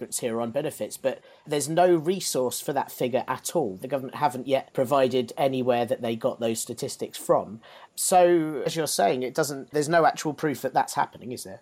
Here 0.00 0.40
on 0.40 0.50
benefits, 0.50 0.96
but 0.96 1.20
there's 1.46 1.68
no 1.68 1.94
resource 1.94 2.60
for 2.60 2.72
that 2.72 2.90
figure 2.90 3.24
at 3.28 3.54
all. 3.54 3.76
The 3.76 3.88
government 3.88 4.16
haven't 4.16 4.46
yet 4.46 4.72
provided 4.72 5.32
anywhere 5.36 5.84
that 5.86 6.02
they 6.02 6.16
got 6.16 6.40
those 6.40 6.60
statistics 6.60 7.18
from. 7.18 7.60
So, 7.94 8.62
as 8.64 8.76
you're 8.76 8.86
saying, 8.86 9.22
it 9.22 9.34
doesn't. 9.34 9.70
There's 9.70 9.88
no 9.88 10.06
actual 10.06 10.34
proof 10.34 10.62
that 10.62 10.74
that's 10.74 10.94
happening, 10.94 11.32
is 11.32 11.44
there? 11.44 11.60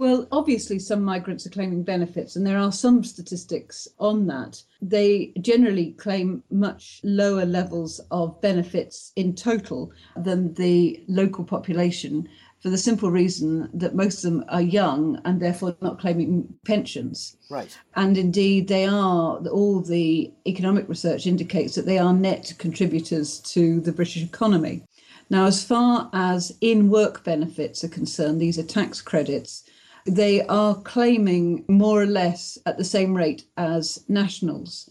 Well, 0.00 0.26
obviously, 0.32 0.78
some 0.78 1.02
migrants 1.02 1.46
are 1.46 1.50
claiming 1.50 1.82
benefits, 1.82 2.34
and 2.34 2.46
there 2.46 2.56
are 2.56 2.72
some 2.72 3.04
statistics 3.04 3.86
on 3.98 4.26
that. 4.28 4.62
They 4.80 5.34
generally 5.42 5.92
claim 5.92 6.42
much 6.50 7.02
lower 7.04 7.44
levels 7.44 8.00
of 8.10 8.40
benefits 8.40 9.12
in 9.16 9.34
total 9.34 9.92
than 10.16 10.54
the 10.54 11.04
local 11.06 11.44
population 11.44 12.26
for 12.62 12.68
the 12.68 12.78
simple 12.78 13.10
reason 13.10 13.70
that 13.72 13.94
most 13.94 14.22
of 14.22 14.30
them 14.30 14.44
are 14.48 14.60
young 14.60 15.20
and 15.24 15.40
therefore 15.40 15.76
not 15.80 15.98
claiming 15.98 16.46
pensions. 16.66 17.36
Right. 17.50 17.76
And 17.96 18.18
indeed, 18.18 18.68
they 18.68 18.84
are, 18.86 19.38
all 19.48 19.80
the 19.80 20.32
economic 20.46 20.88
research 20.88 21.26
indicates 21.26 21.74
that 21.74 21.86
they 21.86 21.98
are 21.98 22.12
net 22.12 22.52
contributors 22.58 23.40
to 23.40 23.80
the 23.80 23.92
British 23.92 24.22
economy. 24.22 24.84
Now, 25.30 25.46
as 25.46 25.64
far 25.64 26.10
as 26.12 26.52
in 26.60 26.90
work 26.90 27.24
benefits 27.24 27.82
are 27.82 27.88
concerned, 27.88 28.40
these 28.40 28.58
are 28.58 28.64
tax 28.64 29.00
credits, 29.00 29.64
they 30.04 30.42
are 30.46 30.74
claiming 30.82 31.64
more 31.68 32.02
or 32.02 32.06
less 32.06 32.58
at 32.66 32.76
the 32.76 32.84
same 32.84 33.16
rate 33.16 33.44
as 33.56 34.04
nationals. 34.08 34.90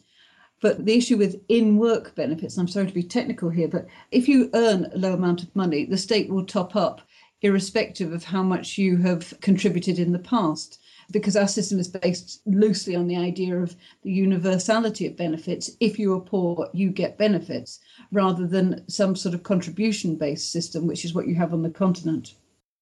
But 0.61 0.85
the 0.85 0.97
issue 0.97 1.17
with 1.17 1.41
in 1.49 1.77
work 1.77 2.15
benefits, 2.15 2.57
I'm 2.57 2.67
sorry 2.67 2.87
to 2.87 2.93
be 2.93 3.03
technical 3.03 3.49
here, 3.49 3.67
but 3.67 3.87
if 4.11 4.27
you 4.27 4.49
earn 4.53 4.89
a 4.93 4.97
low 4.97 5.13
amount 5.13 5.43
of 5.43 5.55
money, 5.55 5.85
the 5.85 5.97
state 5.97 6.29
will 6.29 6.45
top 6.45 6.75
up 6.75 7.01
irrespective 7.41 8.13
of 8.13 8.23
how 8.23 8.43
much 8.43 8.77
you 8.77 8.97
have 8.97 9.33
contributed 9.41 9.99
in 9.99 10.11
the 10.11 10.19
past. 10.19 10.79
Because 11.11 11.35
our 11.35 11.47
system 11.47 11.79
is 11.79 11.87
based 11.87 12.41
loosely 12.45 12.95
on 12.95 13.07
the 13.07 13.17
idea 13.17 13.57
of 13.57 13.75
the 14.03 14.11
universality 14.11 15.07
of 15.07 15.17
benefits. 15.17 15.71
If 15.79 15.97
you 15.97 16.13
are 16.13 16.19
poor, 16.21 16.69
you 16.71 16.91
get 16.91 17.17
benefits, 17.17 17.79
rather 18.11 18.45
than 18.45 18.87
some 18.87 19.15
sort 19.15 19.33
of 19.33 19.41
contribution 19.41 20.17
based 20.17 20.51
system, 20.51 20.85
which 20.85 21.05
is 21.05 21.15
what 21.15 21.27
you 21.27 21.33
have 21.33 21.51
on 21.51 21.63
the 21.63 21.71
continent. 21.71 22.35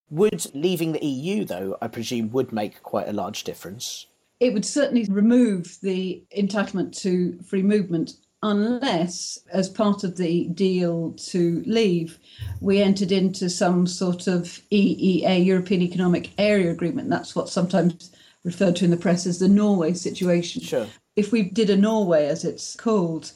Would 0.10 0.46
leaving 0.54 0.92
the 0.92 1.06
EU, 1.06 1.46
though, 1.46 1.78
I 1.82 1.88
presume, 1.88 2.32
would 2.32 2.52
make 2.52 2.84
quite 2.84 3.08
a 3.08 3.14
large 3.14 3.46
difference? 3.46 4.08
It 4.40 4.54
would 4.54 4.66
certainly 4.66 5.06
remove 5.10 5.78
the 5.82 6.24
entitlement 6.38 6.96
to 7.02 7.40
free 7.44 7.64
movement 7.64 8.18
unless, 8.44 9.40
as 9.52 9.70
part 9.70 10.04
of 10.04 10.18
the 10.18 10.48
deal 10.50 11.14
to 11.14 11.64
leave, 11.66 12.20
we 12.62 12.82
entered 12.82 13.12
into 13.12 13.50
some 13.50 13.88
sort 13.88 14.28
of 14.28 14.62
EEA, 14.72 15.44
European 15.46 15.82
Economic 15.82 16.32
Area 16.38 16.72
Agreement. 16.72 17.10
That's 17.10 17.36
what's 17.36 17.52
sometimes 17.52 18.12
referred 18.44 18.76
to 18.78 18.86
in 18.86 18.92
the 18.92 18.98
press 18.98 19.26
as 19.26 19.40
the 19.40 19.48
Norway 19.48 19.94
situation. 19.94 20.62
Sure. 20.62 20.88
If 21.16 21.32
we 21.32 21.44
did 21.44 21.72
a 21.72 21.76
Norway, 21.76 22.28
as 22.28 22.46
it's 22.46 22.76
called, 22.76 23.32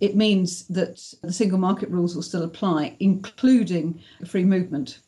it 0.00 0.16
means 0.16 0.66
that 0.68 0.96
the 1.22 1.32
single 1.32 1.58
market 1.58 1.90
rules 1.90 2.14
will 2.14 2.22
still 2.22 2.42
apply, 2.42 2.96
including 2.98 4.00
free 4.26 4.44
movement. 4.44 5.00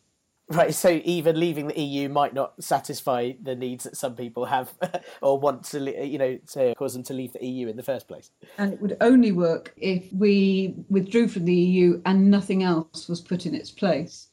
Right, 0.50 0.74
so 0.74 1.02
even 1.04 1.38
leaving 1.38 1.66
the 1.66 1.78
EU 1.78 2.08
might 2.08 2.32
not 2.32 2.62
satisfy 2.62 3.32
the 3.42 3.54
needs 3.54 3.84
that 3.84 3.98
some 3.98 4.16
people 4.16 4.46
have 4.46 4.72
or 5.22 5.38
want 5.38 5.64
to, 5.66 6.06
you 6.06 6.16
know, 6.16 6.38
to 6.52 6.74
cause 6.74 6.94
them 6.94 7.02
to 7.04 7.12
leave 7.12 7.34
the 7.34 7.44
EU 7.44 7.68
in 7.68 7.76
the 7.76 7.82
first 7.82 8.08
place. 8.08 8.30
And 8.56 8.72
it 8.72 8.80
would 8.80 8.96
only 9.02 9.32
work 9.32 9.74
if 9.76 10.10
we 10.10 10.74
withdrew 10.88 11.28
from 11.28 11.44
the 11.44 11.54
EU 11.54 12.00
and 12.06 12.30
nothing 12.30 12.62
else 12.62 13.08
was 13.08 13.20
put 13.20 13.44
in 13.44 13.54
its 13.54 13.70
place. 13.70 14.28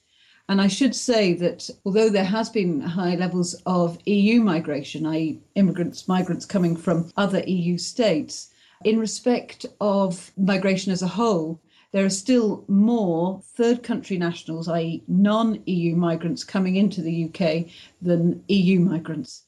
And 0.48 0.62
I 0.62 0.68
should 0.68 0.96
say 0.96 1.34
that 1.34 1.70
although 1.86 2.10
there 2.10 2.24
has 2.24 2.50
been 2.50 2.80
high 2.80 3.16
levels 3.16 3.54
of 3.66 3.98
EU 4.06 4.40
migration, 4.42 5.06
i.e., 5.08 5.42
immigrants, 5.56 6.08
migrants 6.08 6.46
coming 6.46 6.78
from 6.78 7.12
other 7.18 7.44
EU 7.46 7.78
states, 7.78 8.52
in 8.86 9.00
respect 9.00 9.66
of 9.82 10.32
migration 10.38 10.92
as 10.92 11.02
a 11.02 11.08
whole, 11.08 11.60
there 11.92 12.06
are 12.06 12.10
still 12.10 12.66
more 12.68 13.42
third 13.56 13.84
country 13.84 14.18
nationals, 14.18 14.68
i.e., 14.68 15.04
non 15.08 15.62
EU 15.66 15.96
migrants, 15.96 16.44
coming 16.44 16.76
into 16.76 17.02
the 17.02 17.26
UK 17.26 17.72
than 18.02 18.44
EU 18.48 18.80
migrants. 18.80 19.44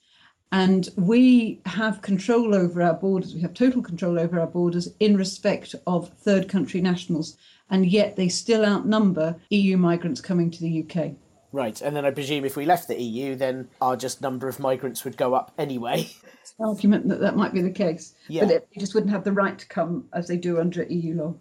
And 0.51 0.89
we 0.95 1.59
have 1.65 2.01
control 2.01 2.55
over 2.55 2.81
our 2.81 2.93
borders, 2.93 3.35
we 3.35 3.41
have 3.41 3.53
total 3.53 3.81
control 3.81 4.17
over 4.17 4.39
our 4.39 4.47
borders 4.47 4.87
in 4.99 5.17
respect 5.17 5.75
of 5.85 6.09
third 6.19 6.47
country 6.47 6.79
nationals, 6.79 7.37
and 7.69 7.85
yet 7.85 8.15
they 8.15 8.29
still 8.29 8.63
outnumber 8.63 9.35
EU 9.49 9.75
migrants 9.75 10.21
coming 10.21 10.49
to 10.51 10.61
the 10.61 10.83
UK. 10.83 11.11
Right, 11.51 11.81
and 11.81 11.95
then 11.95 12.05
I 12.05 12.11
presume 12.11 12.45
if 12.45 12.55
we 12.55 12.65
left 12.65 12.87
the 12.87 13.01
EU, 13.01 13.35
then 13.35 13.67
our 13.81 13.97
just 13.97 14.21
number 14.21 14.47
of 14.47 14.59
migrants 14.59 15.03
would 15.03 15.17
go 15.17 15.33
up 15.33 15.53
anyway. 15.57 16.07
argument 16.59 17.07
that 17.09 17.19
that 17.19 17.35
might 17.35 17.53
be 17.53 17.61
the 17.61 17.71
case, 17.71 18.15
yeah. 18.27 18.45
but 18.45 18.49
they 18.49 18.79
just 18.79 18.93
wouldn't 18.93 19.11
have 19.11 19.23
the 19.23 19.31
right 19.31 19.57
to 19.59 19.67
come 19.67 20.05
as 20.13 20.27
they 20.27 20.37
do 20.37 20.59
under 20.59 20.83
EU 20.83 21.15
law. 21.15 21.35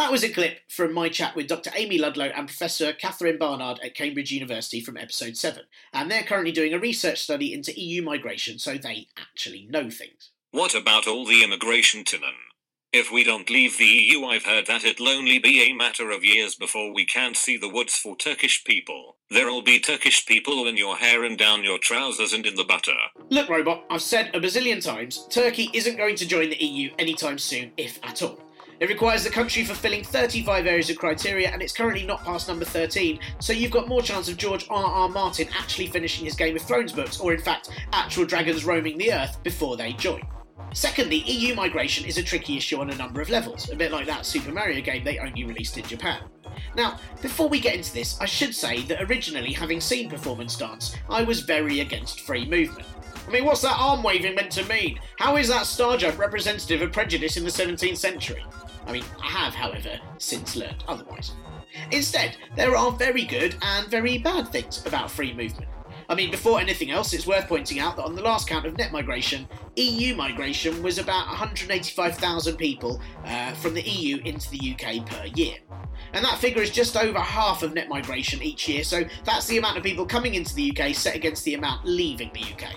That 0.00 0.10
was 0.10 0.24
a 0.24 0.30
clip 0.30 0.60
from 0.70 0.94
my 0.94 1.10
chat 1.10 1.36
with 1.36 1.46
Dr. 1.46 1.70
Amy 1.76 1.98
Ludlow 1.98 2.32
and 2.34 2.46
Professor 2.48 2.94
Catherine 2.94 3.36
Barnard 3.36 3.80
at 3.84 3.94
Cambridge 3.94 4.32
University 4.32 4.80
from 4.80 4.96
episode 4.96 5.36
7. 5.36 5.64
And 5.92 6.10
they're 6.10 6.22
currently 6.22 6.52
doing 6.52 6.72
a 6.72 6.78
research 6.78 7.20
study 7.20 7.52
into 7.52 7.78
EU 7.78 8.00
migration, 8.00 8.58
so 8.58 8.78
they 8.78 9.08
actually 9.18 9.68
know 9.68 9.90
things. 9.90 10.30
What 10.52 10.74
about 10.74 11.06
all 11.06 11.26
the 11.26 11.44
immigration, 11.44 12.04
Tiernan? 12.04 12.32
If 12.94 13.12
we 13.12 13.24
don't 13.24 13.50
leave 13.50 13.76
the 13.76 13.84
EU, 13.84 14.24
I've 14.24 14.46
heard 14.46 14.66
that 14.68 14.84
it'll 14.84 15.10
only 15.10 15.38
be 15.38 15.60
a 15.60 15.74
matter 15.74 16.10
of 16.10 16.24
years 16.24 16.54
before 16.54 16.94
we 16.94 17.04
can't 17.04 17.36
see 17.36 17.58
the 17.58 17.68
woods 17.68 17.94
for 17.94 18.16
Turkish 18.16 18.64
people. 18.64 19.18
There'll 19.28 19.60
be 19.60 19.78
Turkish 19.78 20.24
people 20.24 20.66
in 20.66 20.78
your 20.78 20.96
hair 20.96 21.24
and 21.24 21.36
down 21.36 21.62
your 21.62 21.78
trousers 21.78 22.32
and 22.32 22.46
in 22.46 22.54
the 22.54 22.64
butter. 22.64 22.96
Look, 23.28 23.50
Robot, 23.50 23.84
I've 23.90 24.00
said 24.00 24.34
a 24.34 24.40
bazillion 24.40 24.82
times 24.82 25.26
Turkey 25.28 25.68
isn't 25.74 25.98
going 25.98 26.16
to 26.16 26.26
join 26.26 26.48
the 26.48 26.64
EU 26.64 26.90
anytime 26.98 27.38
soon, 27.38 27.72
if 27.76 28.02
at 28.02 28.22
all. 28.22 28.40
It 28.80 28.88
requires 28.88 29.24
the 29.24 29.30
country 29.30 29.62
fulfilling 29.62 30.02
35 30.02 30.66
areas 30.66 30.88
of 30.88 30.96
criteria, 30.96 31.50
and 31.50 31.60
it's 31.60 31.74
currently 31.74 32.06
not 32.06 32.24
past 32.24 32.48
number 32.48 32.64
13, 32.64 33.20
so 33.38 33.52
you've 33.52 33.70
got 33.70 33.88
more 33.88 34.00
chance 34.00 34.26
of 34.26 34.38
George 34.38 34.66
R. 34.70 34.82
R. 34.82 35.08
Martin 35.10 35.48
actually 35.58 35.88
finishing 35.88 36.24
his 36.24 36.34
Game 36.34 36.56
of 36.56 36.62
Thrones 36.62 36.90
books, 36.90 37.20
or 37.20 37.34
in 37.34 37.42
fact, 37.42 37.68
actual 37.92 38.24
dragons 38.24 38.64
roaming 38.64 38.96
the 38.96 39.12
earth 39.12 39.42
before 39.42 39.76
they 39.76 39.92
join. 39.92 40.22
Secondly, 40.72 41.18
EU 41.26 41.54
migration 41.54 42.06
is 42.06 42.16
a 42.16 42.22
tricky 42.22 42.56
issue 42.56 42.80
on 42.80 42.88
a 42.88 42.96
number 42.96 43.20
of 43.20 43.28
levels, 43.28 43.68
a 43.68 43.76
bit 43.76 43.92
like 43.92 44.06
that 44.06 44.24
Super 44.24 44.50
Mario 44.50 44.80
game 44.80 45.04
they 45.04 45.18
only 45.18 45.44
released 45.44 45.76
in 45.76 45.84
Japan. 45.84 46.22
Now, 46.74 46.98
before 47.20 47.50
we 47.50 47.60
get 47.60 47.74
into 47.74 47.92
this, 47.92 48.18
I 48.18 48.24
should 48.24 48.54
say 48.54 48.80
that 48.84 49.02
originally, 49.02 49.52
having 49.52 49.82
seen 49.82 50.08
Performance 50.08 50.56
Dance, 50.56 50.96
I 51.10 51.22
was 51.22 51.40
very 51.40 51.80
against 51.80 52.20
free 52.20 52.46
movement. 52.46 52.86
I 53.28 53.30
mean, 53.30 53.44
what's 53.44 53.60
that 53.60 53.76
arm 53.78 54.02
waving 54.02 54.36
meant 54.36 54.52
to 54.52 54.64
mean? 54.64 54.98
How 55.18 55.36
is 55.36 55.48
that 55.48 55.66
star 55.66 55.98
jump 55.98 56.18
representative 56.18 56.80
of 56.80 56.92
prejudice 56.92 57.36
in 57.36 57.44
the 57.44 57.50
17th 57.50 57.98
century? 57.98 58.42
I 58.86 58.92
mean, 58.92 59.04
I 59.22 59.26
have, 59.26 59.54
however, 59.54 60.00
since 60.18 60.56
learned 60.56 60.84
otherwise. 60.88 61.32
Instead, 61.90 62.36
there 62.56 62.76
are 62.76 62.90
very 62.92 63.24
good 63.24 63.56
and 63.62 63.88
very 63.88 64.18
bad 64.18 64.48
things 64.48 64.84
about 64.86 65.10
free 65.10 65.32
movement. 65.32 65.70
I 66.08 66.16
mean, 66.16 66.32
before 66.32 66.58
anything 66.58 66.90
else, 66.90 67.12
it's 67.12 67.26
worth 67.26 67.46
pointing 67.46 67.78
out 67.78 67.96
that 67.96 68.04
on 68.04 68.16
the 68.16 68.22
last 68.22 68.48
count 68.48 68.66
of 68.66 68.76
net 68.76 68.90
migration, 68.90 69.48
EU 69.76 70.16
migration 70.16 70.82
was 70.82 70.98
about 70.98 71.28
185,000 71.28 72.56
people 72.56 73.00
uh, 73.24 73.52
from 73.52 73.74
the 73.74 73.82
EU 73.82 74.16
into 74.24 74.50
the 74.50 74.74
UK 74.74 75.06
per 75.06 75.26
year. 75.36 75.58
And 76.12 76.24
that 76.24 76.38
figure 76.38 76.62
is 76.62 76.70
just 76.70 76.96
over 76.96 77.20
half 77.20 77.62
of 77.62 77.74
net 77.74 77.88
migration 77.88 78.42
each 78.42 78.68
year, 78.68 78.82
so 78.82 79.04
that's 79.24 79.46
the 79.46 79.58
amount 79.58 79.76
of 79.76 79.84
people 79.84 80.04
coming 80.04 80.34
into 80.34 80.52
the 80.52 80.76
UK 80.76 80.96
set 80.96 81.14
against 81.14 81.44
the 81.44 81.54
amount 81.54 81.84
leaving 81.84 82.32
the 82.32 82.40
UK. 82.40 82.74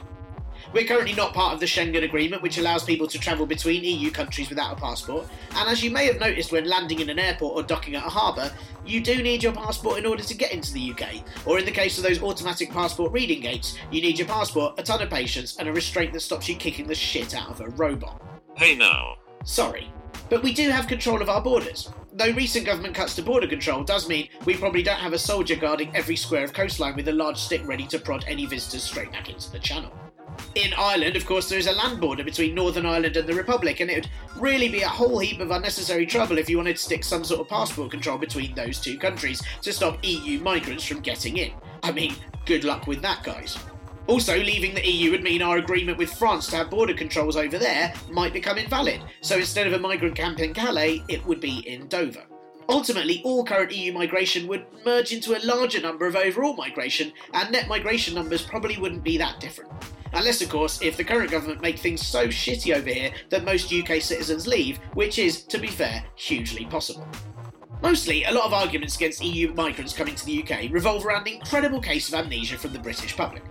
We're 0.73 0.85
currently 0.85 1.13
not 1.13 1.35
part 1.35 1.53
of 1.53 1.59
the 1.59 1.67
Schengen 1.67 2.03
Agreement, 2.03 2.41
which 2.41 2.57
allows 2.57 2.83
people 2.83 3.05
to 3.05 3.19
travel 3.19 3.45
between 3.45 3.83
EU 3.83 4.09
countries 4.09 4.49
without 4.49 4.75
a 4.75 4.81
passport. 4.81 5.27
And 5.55 5.69
as 5.69 5.83
you 5.83 5.91
may 5.91 6.07
have 6.07 6.19
noticed 6.19 6.51
when 6.51 6.67
landing 6.67 6.99
in 6.99 7.11
an 7.11 7.19
airport 7.19 7.55
or 7.55 7.61
docking 7.61 7.93
at 7.93 8.03
a 8.03 8.09
harbour, 8.09 8.51
you 8.83 8.99
do 8.99 9.21
need 9.21 9.43
your 9.43 9.53
passport 9.53 9.99
in 9.99 10.07
order 10.07 10.23
to 10.23 10.33
get 10.33 10.51
into 10.51 10.73
the 10.73 10.91
UK. 10.91 11.23
Or 11.45 11.59
in 11.59 11.65
the 11.65 11.71
case 11.71 11.99
of 11.99 12.03
those 12.03 12.23
automatic 12.23 12.71
passport 12.71 13.11
reading 13.11 13.41
gates, 13.41 13.77
you 13.91 14.01
need 14.01 14.17
your 14.17 14.27
passport, 14.27 14.79
a 14.79 14.83
ton 14.83 15.03
of 15.03 15.11
patience, 15.11 15.57
and 15.57 15.69
a 15.69 15.71
restraint 15.71 16.11
that 16.13 16.21
stops 16.21 16.49
you 16.49 16.55
kicking 16.55 16.87
the 16.87 16.95
shit 16.95 17.35
out 17.35 17.51
of 17.51 17.61
a 17.61 17.69
robot. 17.69 18.19
Hey 18.55 18.73
now. 18.73 19.17
Sorry. 19.45 19.93
But 20.27 20.41
we 20.41 20.53
do 20.53 20.71
have 20.71 20.87
control 20.87 21.21
of 21.21 21.29
our 21.29 21.41
borders. 21.41 21.91
Though 22.13 22.31
recent 22.31 22.65
government 22.65 22.95
cuts 22.95 23.15
to 23.17 23.21
border 23.21 23.47
control 23.47 23.83
does 23.83 24.09
mean 24.09 24.29
we 24.45 24.55
probably 24.55 24.81
don't 24.81 24.99
have 24.99 25.13
a 25.13 25.19
soldier 25.19 25.55
guarding 25.55 25.95
every 25.95 26.15
square 26.15 26.43
of 26.43 26.53
coastline 26.53 26.95
with 26.95 27.09
a 27.09 27.11
large 27.11 27.37
stick 27.37 27.61
ready 27.67 27.85
to 27.87 27.99
prod 27.99 28.25
any 28.27 28.47
visitors 28.47 28.83
straight 28.83 29.11
back 29.11 29.29
into 29.29 29.51
the 29.51 29.59
channel. 29.59 29.91
In 30.55 30.73
Ireland, 30.77 31.15
of 31.15 31.25
course, 31.25 31.49
there 31.49 31.59
is 31.59 31.67
a 31.67 31.71
land 31.71 31.99
border 31.99 32.23
between 32.23 32.53
Northern 32.53 32.85
Ireland 32.85 33.17
and 33.17 33.27
the 33.27 33.33
Republic, 33.33 33.79
and 33.79 33.89
it 33.89 34.07
would 34.35 34.41
really 34.41 34.69
be 34.69 34.81
a 34.81 34.87
whole 34.87 35.19
heap 35.19 35.39
of 35.39 35.51
unnecessary 35.51 36.05
trouble 36.05 36.37
if 36.37 36.49
you 36.49 36.57
wanted 36.57 36.75
to 36.75 36.81
stick 36.81 37.03
some 37.03 37.23
sort 37.23 37.41
of 37.41 37.49
passport 37.49 37.91
control 37.91 38.17
between 38.17 38.53
those 38.53 38.79
two 38.79 38.97
countries 38.97 39.41
to 39.61 39.73
stop 39.73 39.97
EU 40.03 40.39
migrants 40.39 40.85
from 40.85 41.01
getting 41.01 41.37
in. 41.37 41.51
I 41.81 41.91
mean, 41.91 42.15
good 42.45 42.63
luck 42.63 42.87
with 42.87 43.01
that, 43.01 43.23
guys. 43.23 43.57
Also, 44.05 44.37
leaving 44.37 44.75
the 44.75 44.85
EU 44.85 45.11
would 45.11 45.23
mean 45.23 45.41
our 45.41 45.57
agreement 45.57 45.97
with 45.97 46.13
France 46.13 46.47
to 46.47 46.57
have 46.57 46.69
border 46.69 46.93
controls 46.93 47.37
over 47.37 47.57
there 47.57 47.93
might 48.11 48.33
become 48.33 48.57
invalid, 48.57 49.01
so 49.21 49.37
instead 49.37 49.65
of 49.65 49.73
a 49.73 49.79
migrant 49.79 50.15
camp 50.15 50.39
in 50.39 50.53
Calais, 50.53 51.01
it 51.07 51.25
would 51.25 51.39
be 51.39 51.59
in 51.67 51.87
Dover. 51.87 52.25
Ultimately, 52.69 53.21
all 53.23 53.45
current 53.45 53.71
EU 53.71 53.93
migration 53.93 54.47
would 54.47 54.65
merge 54.85 55.13
into 55.13 55.37
a 55.37 55.45
larger 55.45 55.81
number 55.81 56.05
of 56.05 56.15
overall 56.15 56.55
migration, 56.55 57.13
and 57.33 57.51
net 57.51 57.67
migration 57.67 58.13
numbers 58.13 58.41
probably 58.41 58.77
wouldn't 58.77 59.03
be 59.03 59.17
that 59.17 59.39
different. 59.39 59.71
Unless, 60.13 60.41
of 60.41 60.49
course, 60.49 60.81
if 60.81 60.95
the 60.95 61.03
current 61.03 61.31
government 61.31 61.61
make 61.61 61.79
things 61.79 62.05
so 62.05 62.27
shitty 62.27 62.75
over 62.75 62.89
here 62.89 63.11
that 63.29 63.43
most 63.43 63.73
UK 63.73 64.01
citizens 64.01 64.45
leave, 64.45 64.77
which 64.93 65.17
is, 65.17 65.43
to 65.45 65.57
be 65.57 65.67
fair, 65.67 66.03
hugely 66.15 66.65
possible. 66.65 67.07
Mostly, 67.81 68.23
a 68.23 68.31
lot 68.31 68.45
of 68.45 68.53
arguments 68.53 68.95
against 68.95 69.23
EU 69.23 69.53
migrants 69.53 69.93
coming 69.93 70.15
to 70.15 70.25
the 70.25 70.43
UK 70.43 70.71
revolve 70.71 71.05
around 71.05 71.25
the 71.25 71.35
incredible 71.35 71.81
case 71.81 72.07
of 72.07 72.13
amnesia 72.13 72.57
from 72.57 72.73
the 72.73 72.79
British 72.79 73.17
public. 73.17 73.43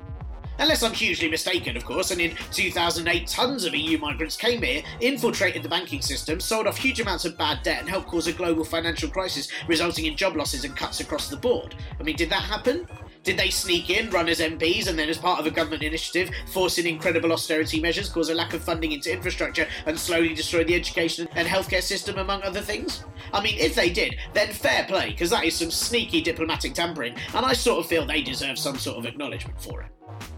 Unless 0.59 0.83
I'm 0.83 0.93
hugely 0.93 1.29
mistaken, 1.29 1.77
of 1.77 1.85
course, 1.85 2.13
and 2.13 2.21
in 2.21 2.37
2008 2.53 3.27
tons 3.27 3.65
of 3.65 3.75
EU 3.75 3.99
migrants 3.99 4.37
came 4.37 4.63
here, 4.63 4.83
infiltrated 5.01 5.63
the 5.63 5.69
banking 5.69 6.01
system, 6.01 6.39
sold 6.39 6.67
off 6.67 6.79
huge 6.79 7.01
amounts 7.01 7.25
of 7.25 7.37
bad 7.37 7.63
debt, 7.63 7.81
and 7.81 7.89
helped 7.89 8.07
cause 8.07 8.27
a 8.27 8.33
global 8.33 8.65
financial 8.65 9.11
crisis, 9.11 9.49
resulting 9.67 10.07
in 10.07 10.17
job 10.17 10.37
losses 10.37 10.65
and 10.65 10.77
cuts 10.77 11.01
across 11.01 11.29
the 11.29 11.37
board. 11.37 11.75
I 11.99 12.03
mean, 12.03 12.17
did 12.17 12.31
that 12.31 12.43
happen? 12.43 12.87
Did 13.23 13.37
they 13.37 13.51
sneak 13.51 13.89
in, 13.89 14.11
run 14.11 14.29
as 14.29 14.41
MPs, 14.41 14.89
and 14.89 14.99
then, 14.99 15.09
as 15.09 15.17
part 15.17 15.39
of 15.39 15.47
a 15.47 15.51
government 15.51 15.85
initiative, 15.85 16.31
force 16.53 16.79
in 16.79 16.87
incredible 16.87 17.33
austerity 17.33 17.81
measures, 17.81 18.09
cause 18.09 18.31
a 18.31 18.35
lack 18.35 18.53
of 18.53 18.65
funding 18.65 18.93
into 18.93 19.13
infrastructure, 19.13 19.69
and 19.87 19.99
slowly 19.99 20.35
destroy 20.35 20.65
the 20.65 20.75
education 20.75 21.29
and 21.37 21.47
healthcare 21.47 21.83
system, 21.83 22.19
among 22.19 22.43
other 22.43 22.61
things? 22.61 23.05
I 23.33 23.41
mean, 23.41 23.57
if 23.59 23.77
they 23.77 23.91
did, 23.91 24.17
then 24.33 24.49
fair 24.49 24.85
play, 24.85 25.11
because 25.11 25.31
that 25.31 25.45
is 25.45 25.55
some 25.55 25.71
sneaky 25.71 26.21
diplomatic 26.21 26.75
tampering, 26.75 27.15
and 27.35 27.47
I 27.47 27.53
sort 27.53 27.79
of 27.79 27.87
feel 27.87 28.05
they 28.05 28.23
deserve 28.23 28.59
some 28.59 28.77
sort 28.77 28.99
of 28.99 29.07
acknowledgement 29.07 29.61
for 29.61 29.83
it. 29.83 29.93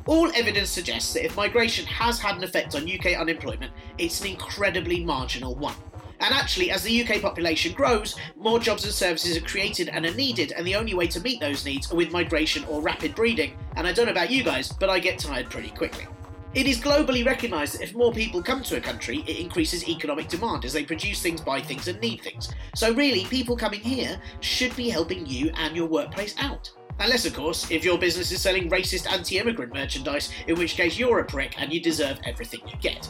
All 0.06 0.30
evidence 0.34 0.68
suggests 0.68 1.14
that 1.14 1.24
if 1.24 1.36
migration 1.36 1.86
has 1.86 2.18
had 2.18 2.36
an 2.36 2.44
effect 2.44 2.74
on 2.74 2.82
UK 2.82 3.18
unemployment, 3.18 3.72
it's 3.96 4.20
an 4.20 4.28
incredibly 4.28 5.02
marginal 5.02 5.54
one. 5.54 5.74
And 6.24 6.32
actually, 6.32 6.70
as 6.70 6.82
the 6.82 7.04
UK 7.04 7.20
population 7.20 7.74
grows, 7.74 8.16
more 8.34 8.58
jobs 8.58 8.84
and 8.84 8.94
services 8.94 9.36
are 9.36 9.42
created 9.42 9.90
and 9.90 10.06
are 10.06 10.14
needed, 10.14 10.52
and 10.52 10.66
the 10.66 10.74
only 10.74 10.94
way 10.94 11.06
to 11.08 11.20
meet 11.20 11.38
those 11.38 11.66
needs 11.66 11.92
are 11.92 11.96
with 11.96 12.12
migration 12.12 12.64
or 12.64 12.80
rapid 12.80 13.14
breeding. 13.14 13.58
And 13.76 13.86
I 13.86 13.92
don't 13.92 14.06
know 14.06 14.12
about 14.12 14.30
you 14.30 14.42
guys, 14.42 14.72
but 14.72 14.88
I 14.88 15.00
get 15.00 15.18
tired 15.18 15.50
pretty 15.50 15.68
quickly. 15.68 16.06
It 16.54 16.66
is 16.66 16.80
globally 16.80 17.26
recognised 17.26 17.74
that 17.74 17.82
if 17.82 17.94
more 17.94 18.10
people 18.10 18.42
come 18.42 18.62
to 18.62 18.78
a 18.78 18.80
country, 18.80 19.22
it 19.26 19.38
increases 19.38 19.86
economic 19.86 20.28
demand 20.28 20.64
as 20.64 20.72
they 20.72 20.86
produce 20.86 21.20
things, 21.20 21.42
buy 21.42 21.60
things, 21.60 21.88
and 21.88 22.00
need 22.00 22.22
things. 22.22 22.50
So, 22.74 22.94
really, 22.94 23.26
people 23.26 23.54
coming 23.54 23.80
here 23.80 24.18
should 24.40 24.74
be 24.76 24.88
helping 24.88 25.26
you 25.26 25.50
and 25.56 25.76
your 25.76 25.88
workplace 25.88 26.34
out. 26.38 26.70
Unless, 27.00 27.26
of 27.26 27.34
course, 27.34 27.70
if 27.70 27.84
your 27.84 27.98
business 27.98 28.32
is 28.32 28.40
selling 28.40 28.70
racist 28.70 29.12
anti 29.12 29.36
immigrant 29.36 29.74
merchandise, 29.74 30.32
in 30.46 30.56
which 30.56 30.74
case 30.74 30.98
you're 30.98 31.18
a 31.18 31.24
prick 31.24 31.60
and 31.60 31.70
you 31.70 31.82
deserve 31.82 32.18
everything 32.24 32.60
you 32.66 32.78
get. 32.80 33.06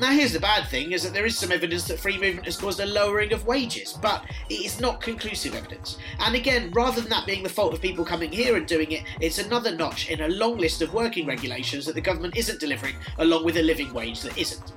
Now, 0.00 0.10
here's 0.10 0.32
the 0.32 0.40
bad 0.40 0.68
thing 0.68 0.92
is 0.92 1.02
that 1.02 1.12
there 1.12 1.26
is 1.26 1.38
some 1.38 1.52
evidence 1.52 1.84
that 1.84 2.00
free 2.00 2.18
movement 2.18 2.46
has 2.46 2.56
caused 2.56 2.80
a 2.80 2.86
lowering 2.86 3.32
of 3.32 3.46
wages, 3.46 3.92
but 4.00 4.24
it 4.48 4.64
is 4.64 4.80
not 4.80 5.00
conclusive 5.00 5.54
evidence. 5.54 5.98
And 6.18 6.34
again, 6.34 6.72
rather 6.72 7.00
than 7.00 7.10
that 7.10 7.26
being 7.26 7.42
the 7.42 7.48
fault 7.48 7.72
of 7.72 7.80
people 7.80 8.04
coming 8.04 8.32
here 8.32 8.56
and 8.56 8.66
doing 8.66 8.90
it, 8.90 9.04
it's 9.20 9.38
another 9.38 9.74
notch 9.76 10.08
in 10.08 10.22
a 10.22 10.28
long 10.28 10.58
list 10.58 10.82
of 10.82 10.92
working 10.92 11.26
regulations 11.26 11.86
that 11.86 11.94
the 11.94 12.00
government 12.00 12.36
isn't 12.36 12.58
delivering, 12.58 12.96
along 13.18 13.44
with 13.44 13.58
a 13.58 13.62
living 13.62 13.92
wage 13.92 14.22
that 14.22 14.36
isn't. 14.36 14.72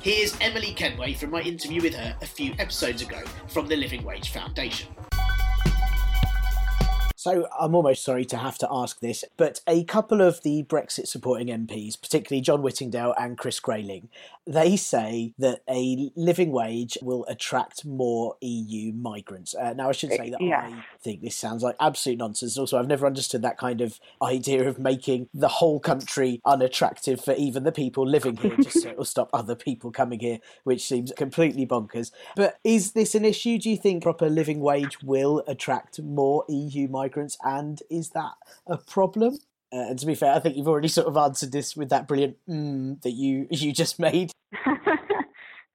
Here's 0.00 0.38
Emily 0.40 0.72
Kenway 0.72 1.14
from 1.14 1.30
my 1.30 1.40
interview 1.40 1.82
with 1.82 1.94
her 1.94 2.16
a 2.22 2.26
few 2.26 2.54
episodes 2.58 3.02
ago 3.02 3.22
from 3.48 3.66
the 3.66 3.76
Living 3.76 4.04
Wage 4.04 4.30
Foundation. 4.30 4.88
So 7.24 7.48
I'm 7.58 7.74
almost 7.74 8.04
sorry 8.04 8.26
to 8.26 8.36
have 8.36 8.58
to 8.58 8.68
ask 8.70 9.00
this, 9.00 9.24
but 9.38 9.62
a 9.66 9.84
couple 9.84 10.20
of 10.20 10.42
the 10.42 10.62
Brexit 10.64 11.06
supporting 11.06 11.46
MPs, 11.46 11.98
particularly 11.98 12.42
John 12.42 12.60
Whittingdale 12.60 13.14
and 13.18 13.38
Chris 13.38 13.60
Grayling, 13.60 14.10
they 14.46 14.76
say 14.76 15.32
that 15.38 15.62
a 15.66 16.10
living 16.16 16.52
wage 16.52 16.98
will 17.00 17.24
attract 17.24 17.86
more 17.86 18.36
EU 18.42 18.92
migrants. 18.92 19.54
Uh, 19.54 19.72
now, 19.72 19.88
I 19.88 19.92
should 19.92 20.10
say 20.10 20.28
that 20.28 20.40
Yes. 20.42 20.70
I 20.70 20.84
think 21.00 21.22
this 21.22 21.34
sounds 21.34 21.62
like 21.62 21.76
absolute 21.80 22.18
nonsense. 22.18 22.58
Also, 22.58 22.78
I've 22.78 22.88
never 22.88 23.06
understood 23.06 23.40
that 23.40 23.56
kind 23.56 23.80
of 23.80 23.98
idea 24.20 24.68
of 24.68 24.78
making 24.78 25.30
the 25.32 25.48
whole 25.48 25.80
country 25.80 26.42
unattractive 26.44 27.24
for 27.24 27.32
even 27.36 27.64
the 27.64 27.72
people 27.72 28.06
living 28.06 28.36
here, 28.36 28.54
just 28.58 28.82
so 28.82 28.90
it'll 28.90 29.06
stop 29.06 29.30
other 29.32 29.54
people 29.54 29.90
coming 29.90 30.20
here, 30.20 30.40
which 30.64 30.86
seems 30.86 31.10
completely 31.16 31.64
bonkers. 31.64 32.10
But 32.36 32.58
is 32.64 32.92
this 32.92 33.14
an 33.14 33.24
issue? 33.24 33.58
Do 33.58 33.70
you 33.70 33.78
think 33.78 34.02
proper 34.02 34.28
living 34.28 34.60
wage 34.60 35.02
will 35.02 35.42
attract 35.46 36.02
more 36.02 36.44
EU 36.50 36.86
migrants? 36.86 37.13
And 37.44 37.80
is 37.90 38.10
that 38.10 38.32
a 38.66 38.76
problem? 38.78 39.38
Uh, 39.72 39.88
and 39.90 39.98
to 39.98 40.06
be 40.06 40.14
fair, 40.14 40.32
I 40.32 40.38
think 40.38 40.56
you've 40.56 40.68
already 40.68 40.88
sort 40.88 41.08
of 41.08 41.16
answered 41.16 41.52
this 41.52 41.76
with 41.76 41.88
that 41.90 42.06
brilliant 42.06 42.36
mm 42.48 43.00
that 43.02 43.12
you 43.12 43.46
you 43.50 43.72
just 43.72 43.98
made. 43.98 44.30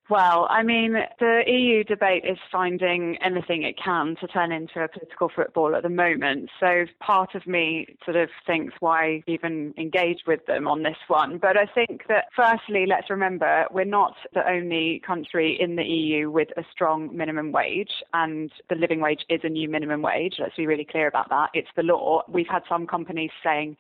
Well, 0.10 0.47
I 0.49 0.64
mean, 0.64 0.95
the 1.20 1.43
EU 1.45 1.84
debate 1.84 2.24
is 2.26 2.39
finding 2.51 3.16
anything 3.24 3.62
it 3.62 3.76
can 3.78 4.16
to 4.22 4.28
turn 4.28 4.51
into 4.51 4.80
a 4.82 4.88
political 4.88 5.30
football 5.34 5.76
at 5.76 5.84
the 5.84 5.89
moment. 5.89 6.49
So 6.60 6.86
part 6.99 7.36
of 7.36 7.45
me 7.45 7.86
sort 8.03 8.18
of 8.18 8.30
thinks 8.47 8.74
why 8.80 9.24
even 9.28 9.72
engage 9.78 10.22
with 10.26 10.43
them 10.47 10.68
on 10.68 10.82
this 10.82 10.97
one. 11.07 11.38
But 11.38 11.57
I 11.57 11.68
think 11.68 12.07
that 12.07 12.26
firstly, 12.36 12.86
let's 12.88 13.12
remember 13.12 13.68
we're 13.72 13.86
not 13.86 14.16
the 14.34 14.49
only 14.49 14.99
country 15.05 15.55
in 15.60 15.76
the 15.76 15.84
EU 15.84 16.32
with 16.32 16.49
a 16.57 16.64
strong 16.72 17.16
minimum 17.16 17.51
wage, 17.51 17.91
and 18.12 18.51
the 18.68 18.76
living 18.76 19.01
wage 19.01 19.22
is 19.30 19.41
a 19.43 19.49
new 19.49 19.70
minimum 19.70 20.01
wage. 20.01 20.38
Let's 20.39 20.55
be 20.55 20.66
really 20.66 20.88
clear 20.89 21.07
about 21.07 21.30
that. 21.30 21.49
It's 21.53 21.70
the 21.76 21.84
law. 21.84 22.24
We've 22.28 22.47
had 22.49 22.64
some 22.68 22.88
companies 22.88 23.32
saying, 23.43 23.78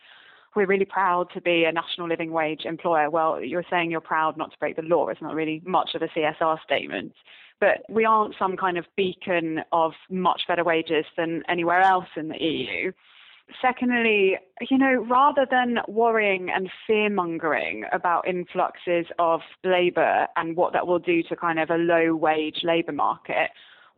we're 0.55 0.65
really 0.65 0.85
proud 0.85 1.27
to 1.33 1.41
be 1.41 1.65
a 1.65 1.71
national 1.71 2.07
living 2.07 2.31
wage 2.31 2.65
employer. 2.65 3.09
Well, 3.09 3.41
you're 3.43 3.65
saying 3.69 3.91
you're 3.91 4.01
proud 4.01 4.37
not 4.37 4.51
to 4.51 4.57
break 4.59 4.75
the 4.75 4.81
law. 4.81 5.07
It's 5.09 5.21
not 5.21 5.35
really 5.35 5.61
much 5.65 5.91
of 5.95 6.01
a 6.01 6.07
CSR 6.07 6.61
statement. 6.63 7.13
But 7.59 7.83
we 7.89 8.05
aren't 8.05 8.35
some 8.39 8.55
kind 8.55 8.77
of 8.77 8.85
beacon 8.95 9.61
of 9.71 9.91
much 10.09 10.43
better 10.47 10.63
wages 10.63 11.05
than 11.17 11.43
anywhere 11.49 11.81
else 11.81 12.07
in 12.15 12.29
the 12.29 12.41
EU. 12.41 12.91
Secondly, 13.61 14.37
you 14.69 14.77
know, 14.77 15.05
rather 15.09 15.45
than 15.49 15.79
worrying 15.87 16.49
and 16.53 16.69
fear 16.85 17.09
mongering 17.09 17.83
about 17.91 18.27
influxes 18.27 19.07
of 19.17 19.41
labour 19.63 20.27
and 20.35 20.55
what 20.55 20.71
that 20.73 20.85
will 20.85 20.99
do 20.99 21.23
to 21.23 21.35
kind 21.35 21.59
of 21.59 21.69
a 21.69 21.75
low 21.75 22.15
wage 22.15 22.59
labour 22.63 22.91
market, 22.91 23.49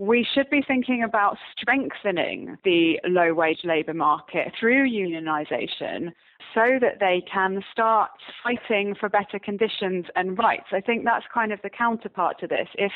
we 0.01 0.25
should 0.33 0.49
be 0.49 0.63
thinking 0.67 1.03
about 1.03 1.37
strengthening 1.55 2.57
the 2.63 2.99
low 3.07 3.35
wage 3.35 3.59
labour 3.63 3.93
market 3.93 4.51
through 4.59 4.89
unionisation 4.89 6.07
so 6.55 6.79
that 6.81 6.99
they 6.99 7.23
can 7.31 7.63
start 7.71 8.09
fighting 8.41 8.95
for 8.99 9.09
better 9.09 9.37
conditions 9.37 10.05
and 10.15 10.39
rights. 10.39 10.65
I 10.71 10.81
think 10.81 11.05
that's 11.05 11.25
kind 11.31 11.53
of 11.53 11.59
the 11.61 11.69
counterpart 11.69 12.39
to 12.39 12.47
this. 12.47 12.67
If 12.79 12.91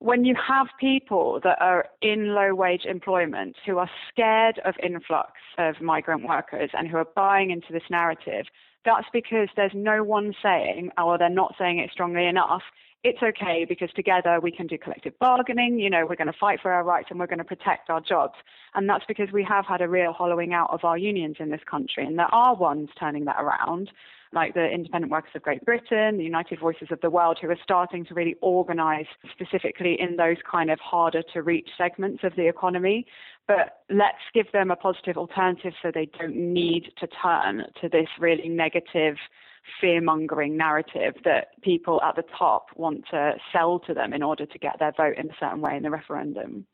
when 0.00 0.24
you 0.24 0.34
have 0.34 0.66
people 0.80 1.38
that 1.44 1.58
are 1.60 1.86
in 2.02 2.34
low 2.34 2.56
wage 2.56 2.86
employment 2.86 3.54
who 3.64 3.78
are 3.78 3.88
scared 4.10 4.60
of 4.64 4.74
influx 4.82 5.30
of 5.58 5.80
migrant 5.80 6.26
workers 6.26 6.70
and 6.72 6.88
who 6.88 6.96
are 6.96 7.06
buying 7.14 7.52
into 7.52 7.72
this 7.72 7.88
narrative, 7.88 8.46
that's 8.84 9.06
because 9.12 9.48
there's 9.54 9.70
no 9.76 10.02
one 10.02 10.34
saying, 10.42 10.90
oh, 10.98 11.10
or 11.10 11.18
they're 11.18 11.28
not 11.28 11.54
saying 11.56 11.78
it 11.78 11.90
strongly 11.92 12.26
enough. 12.26 12.62
It's 13.04 13.20
okay 13.20 13.66
because 13.68 13.90
together 13.96 14.38
we 14.40 14.52
can 14.52 14.68
do 14.68 14.78
collective 14.78 15.18
bargaining. 15.18 15.80
You 15.80 15.90
know, 15.90 16.06
we're 16.08 16.14
going 16.14 16.32
to 16.32 16.38
fight 16.38 16.60
for 16.62 16.70
our 16.70 16.84
rights 16.84 17.08
and 17.10 17.18
we're 17.18 17.26
going 17.26 17.38
to 17.38 17.44
protect 17.44 17.90
our 17.90 18.00
jobs. 18.00 18.34
And 18.74 18.88
that's 18.88 19.04
because 19.08 19.28
we 19.32 19.42
have 19.42 19.66
had 19.66 19.80
a 19.80 19.88
real 19.88 20.12
hollowing 20.12 20.54
out 20.54 20.70
of 20.70 20.84
our 20.84 20.96
unions 20.96 21.36
in 21.40 21.50
this 21.50 21.62
country. 21.68 22.06
And 22.06 22.16
there 22.16 22.32
are 22.32 22.54
ones 22.54 22.90
turning 23.00 23.24
that 23.24 23.40
around, 23.40 23.90
like 24.32 24.54
the 24.54 24.70
Independent 24.70 25.10
Workers 25.10 25.32
of 25.34 25.42
Great 25.42 25.64
Britain, 25.64 26.16
the 26.16 26.22
United 26.22 26.60
Voices 26.60 26.88
of 26.92 27.00
the 27.00 27.10
World, 27.10 27.38
who 27.42 27.50
are 27.50 27.58
starting 27.60 28.04
to 28.04 28.14
really 28.14 28.36
organise 28.40 29.08
specifically 29.32 30.00
in 30.00 30.14
those 30.14 30.36
kind 30.48 30.70
of 30.70 30.78
harder 30.78 31.24
to 31.32 31.42
reach 31.42 31.70
segments 31.76 32.22
of 32.22 32.36
the 32.36 32.46
economy. 32.46 33.04
But 33.48 33.80
let's 33.90 34.22
give 34.32 34.46
them 34.52 34.70
a 34.70 34.76
positive 34.76 35.16
alternative 35.16 35.72
so 35.82 35.90
they 35.92 36.08
don't 36.20 36.36
need 36.36 36.92
to 37.00 37.08
turn 37.20 37.64
to 37.80 37.88
this 37.88 38.08
really 38.20 38.48
negative 38.48 39.16
fear 39.80 40.00
mongering 40.00 40.56
narrative 40.56 41.14
that 41.24 41.48
people 41.62 42.00
at 42.02 42.16
the 42.16 42.24
top 42.38 42.66
want 42.76 43.04
to 43.10 43.34
sell 43.52 43.78
to 43.80 43.94
them 43.94 44.12
in 44.12 44.22
order 44.22 44.46
to 44.46 44.58
get 44.58 44.78
their 44.78 44.92
vote 44.96 45.16
in 45.16 45.30
a 45.30 45.34
certain 45.38 45.60
way 45.60 45.76
in 45.76 45.82
the 45.82 45.90
referendum. 45.90 46.66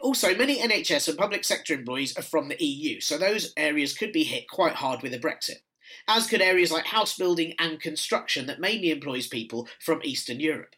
Also, 0.00 0.34
many 0.34 0.58
NHS 0.58 1.08
and 1.08 1.16
public 1.16 1.44
sector 1.44 1.74
employees 1.74 2.16
are 2.16 2.22
from 2.22 2.48
the 2.48 2.62
EU, 2.62 3.00
so 3.00 3.16
those 3.16 3.52
areas 3.56 3.96
could 3.96 4.12
be 4.12 4.24
hit 4.24 4.48
quite 4.48 4.74
hard 4.74 5.00
with 5.00 5.14
a 5.14 5.18
Brexit. 5.18 5.60
As 6.08 6.26
could 6.26 6.40
areas 6.40 6.72
like 6.72 6.86
house 6.86 7.16
building 7.16 7.54
and 7.58 7.80
construction 7.80 8.46
that 8.46 8.58
mainly 8.58 8.90
employs 8.90 9.28
people 9.28 9.68
from 9.78 10.00
Eastern 10.02 10.40
Europe. 10.40 10.74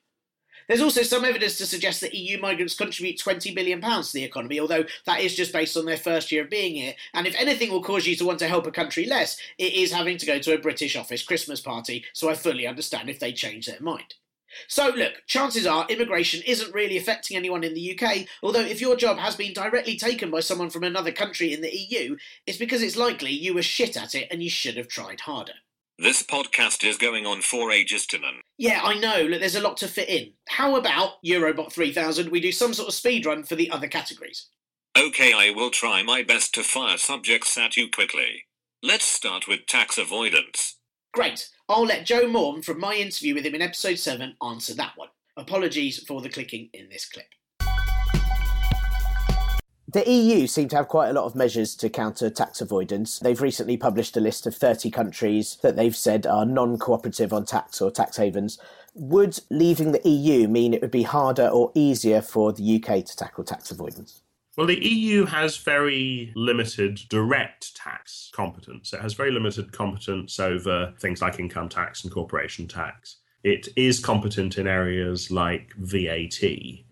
There's 0.69 0.81
also 0.81 1.03
some 1.03 1.25
evidence 1.25 1.59
to 1.59 1.67
suggest 1.67 2.01
that 2.01 2.15
EU 2.15 2.41
migrants 2.41 2.75
contribute 2.75 3.19
£20 3.19 3.55
billion 3.55 3.81
to 3.81 4.13
the 4.13 4.25
economy, 4.25 4.61
although 4.61 4.85
that 5.07 5.21
is 5.21 5.35
just 5.35 5.53
based 5.53 5.77
on 5.77 5.85
their 5.85 5.97
first 5.97 6.33
year 6.33 6.45
of 6.45 6.51
being 6.51 6.75
here. 6.75 6.95
And 7.13 7.27
if 7.27 7.35
anything 7.39 7.71
will 7.71 7.83
cause 7.83 8.07
you 8.07 8.17
to 8.17 8.25
want 8.25 8.39
to 8.41 8.49
help 8.49 8.67
a 8.67 8.71
country 8.71 9.07
less, 9.07 9.39
it 9.59 9.75
is 9.75 9.93
having 9.93 10.17
to 10.19 10.27
go 10.27 10.39
to 10.39 10.55
a 10.55 10.59
British 10.59 10.97
office 10.97 11.23
Christmas 11.23 11.61
party, 11.61 12.05
so 12.13 12.31
I 12.31 12.35
fully 12.35 12.67
understand 12.67 13.11
if 13.11 13.21
they 13.21 13.33
change 13.33 13.67
their 13.67 13.81
mind. 13.81 14.15
So, 14.69 14.93
look, 14.95 15.15
chances 15.27 15.67
are 15.67 15.87
immigration 15.89 16.43
isn't 16.47 16.75
really 16.75 16.97
affecting 16.97 17.37
anyone 17.37 17.65
in 17.65 17.75
the 17.75 17.99
UK, 17.99 18.27
although 18.43 18.61
if 18.61 18.81
your 18.81 18.97
job 18.97 19.19
has 19.19 19.37
been 19.37 19.53
directly 19.53 19.97
taken 19.97 20.31
by 20.31 20.41
someone 20.41 20.71
from 20.71 20.85
another 20.85 21.13
country 21.13 21.53
in 21.53 21.61
the 21.61 21.77
EU, 21.77 22.17
it's 22.47 22.59
because 22.59 22.83
it's 22.83 22.97
likely 22.97 23.31
you 23.31 23.55
were 23.55 23.63
shit 23.63 23.97
at 23.97 24.15
it 24.15 24.29
and 24.31 24.43
you 24.43 24.51
should 24.51 24.77
have 24.77 24.89
tried 24.89 25.21
harder. 25.21 25.55
This 25.99 26.25
podcast 26.25 26.85
is 26.85 26.97
going 26.97 27.25
on 27.25 27.41
for 27.41 27.71
ages, 27.71 28.05
Tiernan. 28.05 28.41
Yeah, 28.59 28.81
I 28.83 28.99
know. 28.99 29.23
Look, 29.23 29.39
there's 29.39 29.55
a 29.55 29.61
lot 29.61 29.77
to 29.77 29.87
fit 29.87 30.09
in. 30.09 30.33
How 30.49 30.75
about 30.75 31.23
Eurobot 31.25 31.73
3000? 31.73 32.33
We 32.33 32.41
do 32.41 32.51
some 32.51 32.75
sort 32.75 32.89
of 32.89 32.95
speed 32.95 33.25
run 33.27 33.45
for 33.45 33.55
the 33.55 33.71
other 33.71 33.87
categories. 33.87 34.49
Okay, 34.99 35.33
I 35.33 35.51
will 35.51 35.71
try 35.71 36.03
my 36.03 36.25
best 36.25 36.53
to 36.55 36.65
fire 36.65 36.99
subjects 36.99 37.57
at 37.57 37.77
you 37.77 37.89
quickly. 37.89 38.47
Let's 38.83 39.05
start 39.05 39.47
with 39.47 39.67
tax 39.67 39.97
avoidance. 39.97 40.79
Great. 41.13 41.49
I'll 41.69 41.87
let 41.87 42.07
Jo 42.07 42.27
Maugham 42.27 42.63
from 42.63 42.81
my 42.81 42.95
interview 42.95 43.35
with 43.35 43.47
him 43.47 43.55
in 43.55 43.63
episode 43.63 44.01
7 44.01 44.37
answer 44.45 44.75
that 44.75 44.95
one. 44.97 45.11
Apologies 45.37 46.03
for 46.09 46.21
the 46.21 46.29
clicking 46.29 46.71
in 46.73 46.89
this 46.89 47.09
clip. 47.09 47.29
The 49.95 50.11
EU 50.11 50.49
seem 50.49 50.67
to 50.71 50.77
have 50.77 50.89
quite 50.89 51.11
a 51.11 51.13
lot 51.13 51.25
of 51.25 51.37
measures 51.37 51.77
to 51.77 51.89
counter 51.89 52.29
tax 52.29 52.61
avoidance. 52.61 53.21
They've 53.21 53.41
recently 53.41 53.77
published 53.77 54.17
a 54.17 54.21
list 54.21 54.45
of 54.45 54.57
30 54.57 54.91
countries 54.91 55.57
that 55.63 55.77
they've 55.77 55.95
said 55.95 56.27
are 56.27 56.45
non 56.45 56.79
cooperative 56.79 57.33
on 57.33 57.45
tax 57.45 57.81
or 57.81 57.93
tax 57.93 58.17
havens. 58.17 58.59
Would 58.95 59.39
leaving 59.51 59.93
the 59.93 60.03
EU 60.03 60.49
mean 60.49 60.75
it 60.75 60.83
would 60.83 60.91
be 60.91 61.05
harder 61.05 61.47
or 61.47 61.71
easier 61.77 62.23
for 62.23 62.53
the 62.53 62.75
UK 62.75 63.05
to 63.05 63.17
tackle 63.17 63.45
tax 63.45 63.71
avoidance? 63.71 64.23
Well, 64.57 64.67
the 64.67 64.85
EU 64.85 65.27
has 65.27 65.59
very 65.59 66.33
limited 66.35 67.03
direct 67.09 67.77
tax 67.77 68.33
competence. 68.35 68.93
It 68.93 69.01
has 69.01 69.15
very 69.15 69.31
limited 69.31 69.71
competence 69.71 70.41
over 70.41 70.93
things 70.99 71.23
like 71.23 71.39
income 71.39 71.69
tax 71.69 72.03
and 72.03 72.13
corporation 72.13 72.67
tax. 72.67 73.19
It 73.45 73.69
is 73.77 74.01
competent 74.01 74.59
in 74.59 74.67
areas 74.67 75.31
like 75.31 75.73
VAT, 75.79 76.43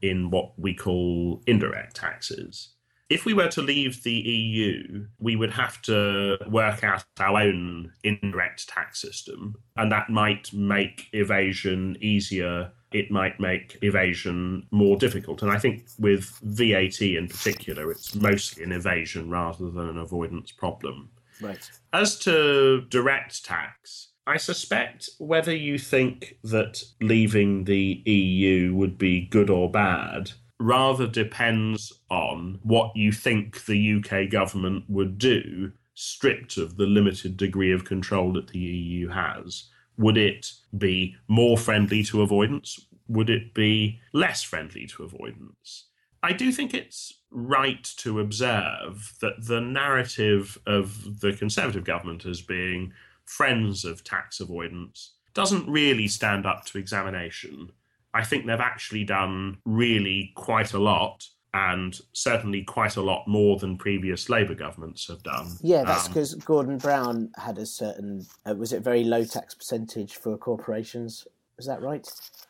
in 0.02 0.30
what 0.30 0.56
we 0.56 0.72
call 0.72 1.42
indirect 1.48 1.96
taxes. 1.96 2.68
If 3.12 3.26
we 3.26 3.34
were 3.34 3.48
to 3.48 3.60
leave 3.60 4.04
the 4.04 4.10
EU, 4.10 5.06
we 5.18 5.36
would 5.36 5.50
have 5.50 5.82
to 5.82 6.38
work 6.48 6.82
out 6.82 7.04
our 7.20 7.42
own 7.42 7.92
indirect 8.02 8.70
tax 8.70 9.02
system, 9.02 9.56
and 9.76 9.92
that 9.92 10.08
might 10.08 10.50
make 10.54 11.08
evasion 11.12 11.98
easier. 12.00 12.72
It 12.90 13.10
might 13.10 13.38
make 13.38 13.76
evasion 13.82 14.66
more 14.70 14.96
difficult. 14.96 15.42
And 15.42 15.50
I 15.50 15.58
think 15.58 15.84
with 15.98 16.38
VAT 16.42 17.02
in 17.02 17.28
particular, 17.28 17.90
it's 17.90 18.14
mostly 18.14 18.64
an 18.64 18.72
evasion 18.72 19.28
rather 19.28 19.70
than 19.70 19.90
an 19.90 19.98
avoidance 19.98 20.50
problem. 20.50 21.10
Right. 21.38 21.70
As 21.92 22.18
to 22.20 22.86
direct 22.88 23.44
tax, 23.44 24.12
I 24.26 24.38
suspect 24.38 25.10
whether 25.18 25.54
you 25.54 25.78
think 25.78 26.38
that 26.44 26.82
leaving 27.02 27.64
the 27.64 28.02
EU 28.06 28.74
would 28.74 28.96
be 28.96 29.26
good 29.26 29.50
or 29.50 29.70
bad 29.70 30.32
rather 30.62 31.06
depends 31.06 31.92
on 32.12 32.60
what 32.62 32.94
you 32.94 33.10
think 33.10 33.64
the 33.64 33.94
UK 33.96 34.30
government 34.30 34.84
would 34.86 35.16
do, 35.16 35.72
stripped 35.94 36.58
of 36.58 36.76
the 36.76 36.86
limited 36.86 37.38
degree 37.38 37.72
of 37.72 37.86
control 37.86 38.34
that 38.34 38.48
the 38.48 38.58
EU 38.58 39.08
has. 39.08 39.70
Would 39.96 40.18
it 40.18 40.52
be 40.76 41.16
more 41.26 41.56
friendly 41.56 42.02
to 42.04 42.20
avoidance? 42.20 42.86
Would 43.08 43.30
it 43.30 43.54
be 43.54 44.00
less 44.12 44.42
friendly 44.42 44.86
to 44.88 45.04
avoidance? 45.04 45.86
I 46.22 46.32
do 46.32 46.52
think 46.52 46.74
it's 46.74 47.14
right 47.30 47.82
to 47.96 48.20
observe 48.20 49.14
that 49.22 49.46
the 49.46 49.60
narrative 49.60 50.58
of 50.66 51.20
the 51.20 51.32
Conservative 51.32 51.84
government 51.84 52.26
as 52.26 52.42
being 52.42 52.92
friends 53.24 53.86
of 53.86 54.04
tax 54.04 54.38
avoidance 54.38 55.14
doesn't 55.32 55.68
really 55.68 56.08
stand 56.08 56.44
up 56.44 56.66
to 56.66 56.78
examination. 56.78 57.72
I 58.12 58.22
think 58.22 58.44
they've 58.44 58.60
actually 58.60 59.04
done 59.04 59.58
really 59.64 60.32
quite 60.36 60.74
a 60.74 60.78
lot 60.78 61.26
and 61.54 62.00
certainly 62.12 62.62
quite 62.62 62.96
a 62.96 63.02
lot 63.02 63.26
more 63.28 63.58
than 63.58 63.76
previous 63.76 64.28
Labour 64.28 64.54
governments 64.54 65.06
have 65.08 65.22
done. 65.22 65.48
Yeah, 65.62 65.84
that's 65.84 66.06
Um, 66.06 66.12
because 66.12 66.34
Gordon 66.36 66.78
Brown 66.78 67.30
had 67.36 67.58
a 67.58 67.66
certain, 67.66 68.26
uh, 68.48 68.54
was 68.54 68.72
it 68.72 68.82
very 68.82 69.04
low 69.04 69.24
tax 69.24 69.54
percentage 69.54 70.16
for 70.16 70.36
corporations? 70.38 71.26
Is 71.58 71.66
that 71.66 71.82
right? 71.82 72.08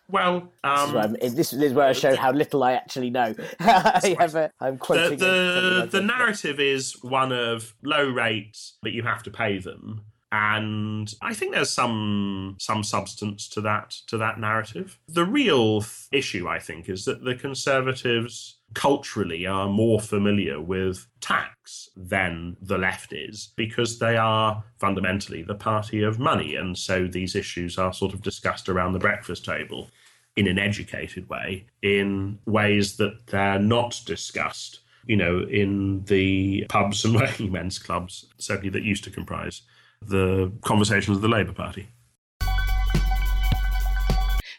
Well, 0.08 0.40
this, 0.40 0.80
is 0.80 0.88
um, 0.88 0.92
where 0.94 1.02
I'm- 1.02 1.16
this 1.34 1.52
is 1.52 1.72
where 1.74 1.88
I 1.88 1.92
show 1.92 2.14
how 2.14 2.30
little 2.32 2.62
I 2.62 2.72
actually 2.74 3.10
know. 3.10 3.34
I 3.60 4.16
have 4.20 4.34
a, 4.36 4.50
I'm 4.60 4.74
the 4.74 4.78
quoting. 4.78 5.18
something 5.18 5.18
the, 5.28 5.88
the 5.90 6.00
narrative 6.00 6.60
is 6.60 7.02
one 7.02 7.32
of 7.32 7.74
low 7.82 8.08
rates, 8.08 8.78
but 8.82 8.92
you 8.92 9.02
have 9.02 9.22
to 9.24 9.30
pay 9.30 9.58
them. 9.58 10.02
And 10.30 11.12
I 11.20 11.34
think 11.34 11.52
there's 11.52 11.68
some 11.68 12.56
some 12.58 12.82
substance 12.82 13.48
to 13.50 13.60
that 13.62 13.90
to 14.06 14.16
that 14.16 14.40
narrative. 14.40 14.98
The 15.06 15.26
real 15.26 15.82
th- 15.82 15.92
issue, 16.10 16.48
I 16.48 16.58
think, 16.58 16.88
is 16.88 17.04
that 17.04 17.22
the 17.22 17.34
Conservatives 17.34 18.56
culturally 18.74 19.46
are 19.46 19.68
more 19.68 20.00
familiar 20.00 20.60
with 20.60 21.06
tax 21.20 21.88
than 21.96 22.56
the 22.60 22.78
left 22.78 23.12
is 23.12 23.52
because 23.56 23.98
they 23.98 24.16
are 24.16 24.64
fundamentally 24.78 25.42
the 25.42 25.54
party 25.54 26.02
of 26.02 26.18
money, 26.18 26.54
and 26.56 26.76
so 26.76 27.06
these 27.06 27.34
issues 27.34 27.78
are 27.78 27.92
sort 27.92 28.14
of 28.14 28.22
discussed 28.22 28.68
around 28.68 28.92
the 28.92 28.98
breakfast 28.98 29.44
table 29.44 29.88
in 30.36 30.46
an 30.46 30.58
educated 30.58 31.28
way, 31.28 31.66
in 31.82 32.38
ways 32.46 32.96
that 32.96 33.26
they're 33.26 33.58
not 33.58 34.00
discussed, 34.06 34.80
you 35.06 35.16
know, 35.16 35.40
in 35.40 36.04
the 36.04 36.64
pubs 36.68 37.04
and 37.04 37.14
working 37.14 37.52
men's 37.52 37.78
clubs, 37.78 38.26
certainly 38.38 38.70
that 38.70 38.82
used 38.82 39.04
to 39.04 39.10
comprise 39.10 39.62
the 40.00 40.50
conversations 40.62 41.16
of 41.16 41.22
the 41.22 41.28
Labour 41.28 41.52
Party. 41.52 41.88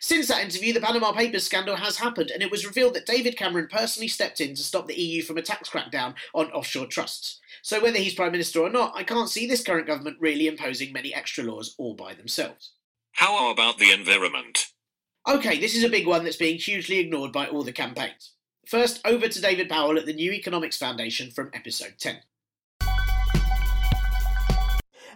Since 0.04 0.28
that 0.28 0.44
interview, 0.44 0.74
the 0.74 0.82
Panama 0.82 1.14
Papers 1.14 1.46
scandal 1.46 1.78
has 1.78 1.96
happened, 1.96 2.30
and 2.30 2.44
it 2.44 2.52
was 2.52 2.66
revealed 2.66 2.94
that 2.94 3.06
David 3.06 3.38
Cameron 3.38 3.70
personally 3.72 4.10
stepped 4.10 4.42
in 4.42 4.54
to 4.54 4.62
stop 4.62 4.86
the 4.86 5.02
EU 5.02 5.24
from 5.24 5.38
a 5.38 5.42
tax 5.42 5.70
crackdown 5.70 6.16
on 6.34 6.52
offshore 6.52 6.88
trusts. 6.88 7.40
So, 7.62 7.82
whether 7.82 7.98
he's 7.98 8.14
Prime 8.14 8.34
Minister 8.34 8.60
or 8.60 8.70
not, 8.70 8.92
I 8.98 9.04
can't 9.04 9.30
see 9.30 9.48
this 9.48 9.64
current 9.64 9.88
government 9.88 10.18
really 10.20 10.48
imposing 10.48 10.92
many 10.92 11.16
extra 11.16 11.46
laws 11.46 11.74
all 11.78 11.94
by 11.94 12.14
themselves. 12.16 12.74
How 13.14 13.50
about 13.50 13.78
the 13.78 13.94
environment? 13.94 14.66
Okay, 15.26 15.58
this 15.58 15.74
is 15.74 15.86
a 15.86 15.90
big 15.90 16.06
one 16.06 16.26
that's 16.26 16.36
being 16.36 16.58
hugely 16.58 17.00
ignored 17.00 17.32
by 17.32 17.48
all 17.48 17.64
the 17.64 17.72
campaigns. 17.72 18.34
First, 18.68 19.00
over 19.06 19.30
to 19.30 19.42
David 19.42 19.70
Powell 19.70 19.98
at 19.98 20.06
the 20.06 20.12
New 20.12 20.34
Economics 20.34 20.76
Foundation 20.76 21.32
from 21.32 21.50
episode 21.54 21.94
10. 21.98 22.18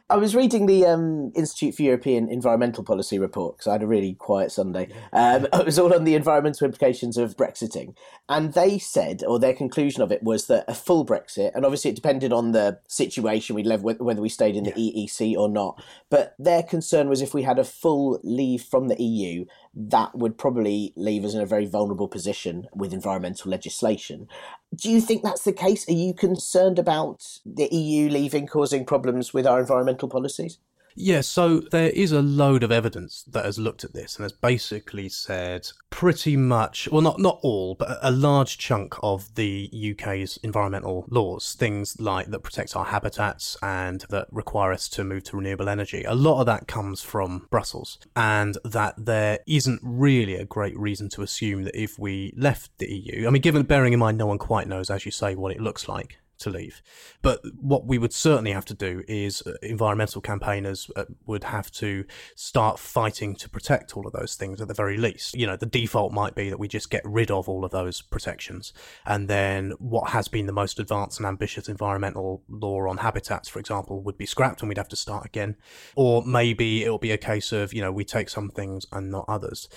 I 0.09 0.15
was 0.15 0.37
reading 0.37 0.67
the 0.67 0.85
um, 0.85 1.33
Institute 1.35 1.75
for 1.75 1.81
European 1.81 2.29
Environmental 2.29 2.81
Policy 2.81 3.19
report 3.19 3.57
because 3.57 3.67
I 3.67 3.73
had 3.73 3.83
a 3.83 3.87
really 3.87 4.13
quiet 4.13 4.53
Sunday. 4.53 4.87
Um, 5.11 5.47
it 5.53 5.65
was 5.65 5.77
all 5.77 5.93
on 5.93 6.05
the 6.05 6.15
environmental 6.15 6.63
implications 6.63 7.17
of 7.17 7.35
Brexiting. 7.35 7.93
And 8.29 8.53
they 8.53 8.79
said, 8.79 9.21
or 9.27 9.37
their 9.37 9.53
conclusion 9.53 10.01
of 10.01 10.09
it 10.13 10.23
was 10.23 10.47
that 10.47 10.63
a 10.69 10.73
full 10.73 11.05
Brexit, 11.05 11.51
and 11.53 11.65
obviously 11.65 11.91
it 11.91 11.95
depended 11.95 12.31
on 12.31 12.53
the 12.53 12.79
situation 12.87 13.53
we'd 13.53 13.65
live 13.65 13.83
with, 13.83 13.99
whether 13.99 14.21
we 14.21 14.29
stayed 14.29 14.55
in 14.55 14.63
the 14.63 14.71
EEC 14.71 15.35
or 15.35 15.49
not, 15.49 15.83
but 16.09 16.35
their 16.39 16.63
concern 16.63 17.09
was 17.09 17.21
if 17.21 17.33
we 17.33 17.43
had 17.43 17.59
a 17.59 17.65
full 17.65 18.21
leave 18.23 18.61
from 18.61 18.87
the 18.87 19.01
EU, 19.01 19.43
that 19.79 20.17
would 20.17 20.39
probably 20.39 20.91
leave 20.95 21.23
us 21.23 21.35
in 21.35 21.41
a 21.41 21.45
very 21.45 21.67
vulnerable 21.67 22.07
position 22.07 22.67
with 22.73 22.93
environmental 22.93 23.51
legislation. 23.51 24.27
Do 24.75 24.89
you 24.89 24.99
think 24.99 25.21
that's 25.21 25.43
the 25.43 25.53
case? 25.53 25.87
Are 25.87 25.93
you 25.93 26.15
concerned 26.15 26.79
about 26.79 27.23
the 27.45 27.67
EU 27.71 28.09
leaving 28.09 28.47
causing 28.47 28.85
problems 28.85 29.33
with 29.33 29.45
our 29.45 29.59
environmental 29.59 30.09
policies? 30.09 30.57
Yeah, 30.99 31.21
so 31.21 31.59
there 31.59 31.91
is 31.91 32.11
a 32.11 32.23
load 32.23 32.63
of 32.63 32.71
evidence 32.71 33.21
that 33.31 33.45
has 33.45 33.59
looked 33.59 33.83
at 33.83 33.93
this 33.93 34.15
and 34.15 34.23
has 34.23 34.31
basically 34.31 35.09
said 35.09 35.67
pretty 35.91 36.35
much, 36.35 36.89
well, 36.91 37.03
not 37.03 37.19
not 37.19 37.37
all, 37.43 37.75
but 37.75 37.99
a 38.01 38.09
large 38.09 38.57
chunk 38.57 38.95
of 39.03 39.35
the 39.35 39.69
UK's 39.91 40.37
environmental 40.41 41.05
laws, 41.07 41.53
things 41.53 42.01
like 42.01 42.31
that 42.31 42.41
protect 42.41 42.75
our 42.75 42.85
habitats 42.85 43.55
and 43.61 44.05
that 44.09 44.27
require 44.31 44.71
us 44.71 44.89
to 44.89 45.03
move 45.03 45.23
to 45.25 45.37
renewable 45.37 45.69
energy, 45.69 46.03
a 46.03 46.15
lot 46.15 46.39
of 46.39 46.47
that 46.47 46.67
comes 46.67 47.03
from 47.03 47.45
Brussels, 47.51 47.99
and 48.15 48.57
that 48.65 48.95
there 48.97 49.37
isn't 49.45 49.79
really 49.83 50.33
a 50.33 50.45
great 50.45 50.77
reason 50.79 51.09
to 51.09 51.21
assume 51.21 51.63
that 51.63 51.79
if 51.79 51.99
we 51.99 52.33
left 52.35 52.75
the 52.79 52.91
EU, 52.91 53.27
I 53.27 53.29
mean, 53.29 53.43
given 53.43 53.61
bearing 53.61 53.93
in 53.93 53.99
mind 53.99 54.17
no 54.17 54.25
one 54.25 54.39
quite 54.39 54.67
knows, 54.67 54.89
as 54.89 55.05
you 55.05 55.11
say, 55.11 55.35
what 55.35 55.51
it 55.51 55.61
looks 55.61 55.87
like 55.87 56.17
to 56.39 56.49
leave. 56.49 56.81
But 57.21 57.41
what 57.59 57.85
we 57.85 57.97
would 57.97 58.13
certainly 58.13 58.51
have 58.51 58.65
to 58.65 58.73
do 58.73 59.03
is 59.07 59.41
uh, 59.45 59.53
environmental 59.61 60.21
campaigners 60.21 60.89
uh, 60.95 61.05
would 61.25 61.45
have 61.45 61.71
to 61.73 62.05
start 62.35 62.79
fighting 62.79 63.35
to 63.35 63.49
protect 63.49 63.95
all 63.95 64.07
of 64.07 64.13
those 64.13 64.35
things 64.35 64.61
at 64.61 64.67
the 64.67 64.73
very 64.73 64.97
least. 64.97 65.35
You 65.35 65.47
know, 65.47 65.55
the 65.55 65.65
default 65.65 66.11
might 66.11 66.35
be 66.35 66.49
that 66.49 66.59
we 66.59 66.67
just 66.67 66.89
get 66.89 67.01
rid 67.05 67.31
of 67.31 67.49
all 67.49 67.65
of 67.65 67.71
those 67.71 68.01
protections. 68.01 68.73
And 69.05 69.27
then 69.27 69.73
what 69.79 70.11
has 70.11 70.27
been 70.27 70.45
the 70.45 70.53
most 70.53 70.79
advanced 70.79 71.19
and 71.19 71.27
ambitious 71.27 71.67
environmental 71.67 72.43
law 72.49 72.87
on 72.87 72.97
habitats, 72.97 73.49
for 73.49 73.59
example, 73.59 74.01
would 74.03 74.17
be 74.17 74.25
scrapped 74.25 74.61
and 74.61 74.69
we'd 74.69 74.77
have 74.77 74.87
to 74.89 74.95
start 74.95 75.25
again. 75.25 75.55
Or 75.95 76.23
maybe 76.25 76.83
it'll 76.83 76.97
be 76.97 77.11
a 77.11 77.17
case 77.17 77.51
of, 77.51 77.73
you 77.73 77.81
know, 77.81 77.91
we 77.91 78.05
take 78.05 78.29
some 78.29 78.49
things 78.49 78.85
and 78.91 79.11
not 79.11 79.25
others 79.27 79.67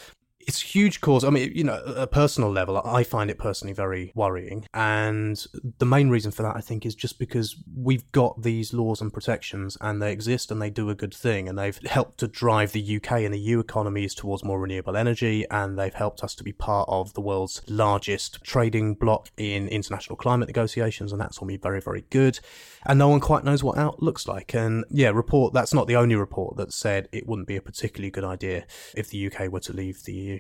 it's 0.47 0.61
huge 0.61 1.01
cause. 1.01 1.23
I 1.25 1.31
mean, 1.31 1.53
you 1.55 1.65
know, 1.65 1.83
a 1.85 2.07
personal 2.07 2.51
level, 2.51 2.81
I 2.85 3.05
find 3.05 3.31
it 3.31 3.39
personally 3.39 3.75
very 3.75 4.13
worrying. 4.15 4.67
And 4.73 5.45
the 5.79 5.87
main 5.87 6.09
reason 6.09 6.31
for 6.31 6.43
that, 6.43 6.57
I 6.57 6.61
think, 6.61 6.87
is 6.87 6.95
just 6.95 7.19
because 7.19 7.57
we've 7.77 8.11
got 8.13 8.43
these 8.43 8.73
laws 8.73 9.01
and 9.01 9.13
protections 9.13 9.77
and 9.81 10.01
they 10.01 10.13
exist 10.13 10.51
and 10.51 10.61
they 10.61 10.71
do 10.71 10.89
a 10.91 10.95
good 10.95 11.15
thing. 11.15 11.49
And 11.49 11.59
they've 11.59 11.79
helped 11.87 12.19
to 12.19 12.29
drive 12.29 12.73
the 12.73 12.97
UK 12.97 13.13
and 13.21 13.35
the 13.35 13.39
EU 13.39 13.61
economies 13.61 14.15
towards 14.15 14.43
more 14.43 14.59
renewable 14.59 14.97
energy. 14.97 15.45
And 15.51 15.79
they've 15.79 15.95
helped 15.95 16.25
us 16.25 16.35
to 16.37 16.45
be 16.45 16.53
part 16.53 16.89
of 16.89 17.15
the 17.15 17.21
world's 17.21 17.63
largest 17.69 18.43
trading 18.43 18.95
bloc 18.95 19.31
in 19.37 19.69
international 19.69 20.17
climate 20.17 20.49
negotiations. 20.49 21.13
And 21.13 21.21
that's 21.21 21.39
all 21.39 21.49
been 21.49 21.61
very, 21.61 21.81
very 21.81 22.05
good. 22.11 22.41
And 22.87 22.99
no 22.99 23.09
one 23.09 23.21
quite 23.21 23.45
knows 23.45 23.63
what 23.63 23.77
out 23.79 24.03
looks 24.03 24.27
like. 24.27 24.55
And 24.55 24.85
yeah, 24.91 25.11
report, 25.11 25.53
that's 25.53 25.75
not 25.75 25.87
the 25.87 25.97
only 25.97 26.15
report 26.15 26.57
that 26.57 26.73
said 26.73 27.09
it 27.13 27.27
wouldn't 27.27 27.49
be 27.49 27.57
a 27.57 27.63
particularly 27.63 28.11
good 28.11 28.25
idea 28.25 28.65
if 28.97 29.11
the 29.11 29.27
UK 29.27 29.53
were 29.53 29.61
to 29.61 29.73
leave 29.73 30.03
the 30.05 30.15
EU. 30.15 30.40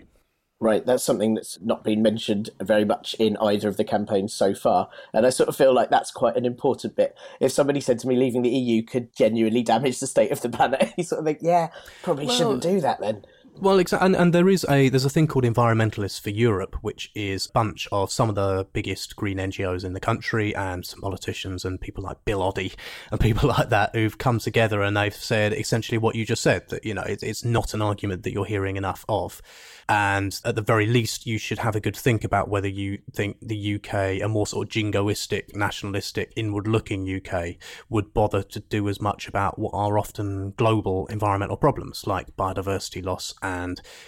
Right, 0.63 0.85
that's 0.85 1.03
something 1.03 1.35
that's 1.35 1.59
not 1.63 1.85
been 1.85 2.03
mentioned 2.03 2.51
very 2.61 2.85
much 2.85 3.15
in 3.19 3.39
either 3.39 3.67
of 3.67 3.79
the 3.79 3.85
campaigns 3.85 4.35
so 4.35 4.55
far. 4.55 4.91
And 5.15 5.25
I 5.25 5.31
sort 5.31 5.49
of 5.49 5.57
feel 5.57 5.73
like 5.73 5.89
that's 5.89 6.11
quite 6.11 6.37
an 6.37 6.45
important 6.45 6.97
bit. 6.97 7.17
If 7.41 7.51
somebody 7.51 7.81
said 7.81 7.99
to 8.01 8.07
me 8.07 8.15
leaving 8.15 8.43
the 8.43 8.51
EU 8.51 8.83
could 8.83 9.15
genuinely 9.17 9.63
damage 9.63 10.01
the 10.01 10.07
state 10.07 10.31
of 10.31 10.43
the 10.43 10.51
planet, 10.51 10.93
you 10.99 11.05
sort 11.05 11.21
of 11.21 11.25
think, 11.25 11.39
yeah, 11.41 11.69
probably 12.03 12.27
Well, 12.27 12.37
shouldn't 12.37 12.63
do 12.63 12.79
that 12.83 13.01
then. 13.01 13.25
Well, 13.61 13.79
exactly, 13.79 14.07
and, 14.07 14.17
and 14.17 14.33
there 14.33 14.49
is 14.49 14.65
a 14.71 14.89
there's 14.89 15.05
a 15.05 15.11
thing 15.11 15.27
called 15.27 15.45
Environmentalists 15.45 16.19
for 16.19 16.31
Europe, 16.31 16.79
which 16.81 17.11
is 17.15 17.45
a 17.45 17.53
bunch 17.53 17.87
of 17.93 18.11
some 18.11 18.31
of 18.31 18.35
the 18.35 18.67
biggest 18.73 19.17
green 19.17 19.37
NGOs 19.37 19.85
in 19.85 19.93
the 19.93 20.01
country 20.01 20.57
and 20.57 20.83
some 20.87 21.03
politicians 21.03 21.67
and 21.67 21.79
people 21.79 22.03
like 22.03 22.25
Bill 22.25 22.41
Oddie 22.41 22.75
and 23.11 23.21
people 23.21 23.49
like 23.59 23.69
that 23.69 23.95
who've 23.95 24.17
come 24.17 24.39
together 24.39 24.81
and 24.81 24.97
they've 24.97 25.15
said 25.15 25.53
essentially 25.53 25.99
what 25.99 26.15
you 26.15 26.25
just 26.25 26.43
said 26.43 26.71
that 26.71 26.87
you 26.87 26.95
know 26.95 27.03
it, 27.03 27.23
it's 27.23 27.45
not 27.45 27.75
an 27.75 27.83
argument 27.83 28.23
that 28.23 28.33
you're 28.33 28.47
hearing 28.47 28.79
enough 28.79 29.05
of, 29.11 29.43
and 29.91 30.41
at 30.43 30.55
the 30.55 30.63
very 30.63 30.87
least 30.87 31.27
you 31.27 31.37
should 31.37 31.59
have 31.59 31.77
a 31.77 31.81
good 31.81 31.97
think 31.97 32.25
about 32.25 32.49
whether 32.49 32.69
you 32.69 33.01
think 33.13 33.37
the 33.43 33.75
UK, 33.75 34.23
a 34.23 34.27
more 34.27 34.47
sort 34.47 34.69
of 34.69 34.73
jingoistic, 34.73 35.55
nationalistic, 35.55 36.33
inward-looking 36.35 37.07
UK, 37.07 37.57
would 37.91 38.15
bother 38.15 38.43
to 38.43 38.61
do 38.61 38.89
as 38.89 39.03
much 39.03 39.29
about 39.29 39.59
what 39.59 39.73
are 39.75 39.99
often 39.99 40.53
global 40.57 41.07
environmental 41.09 41.59
problems 41.59 42.07
like 42.07 42.35
biodiversity 42.37 43.05
loss 43.05 43.35
and 43.43 43.50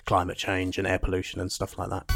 climate 0.06 0.38
change 0.38 0.78
and 0.78 0.86
air 0.86 0.98
pollution 0.98 1.40
and 1.40 1.50
stuff 1.50 1.78
like 1.78 1.90
that. 1.90 2.08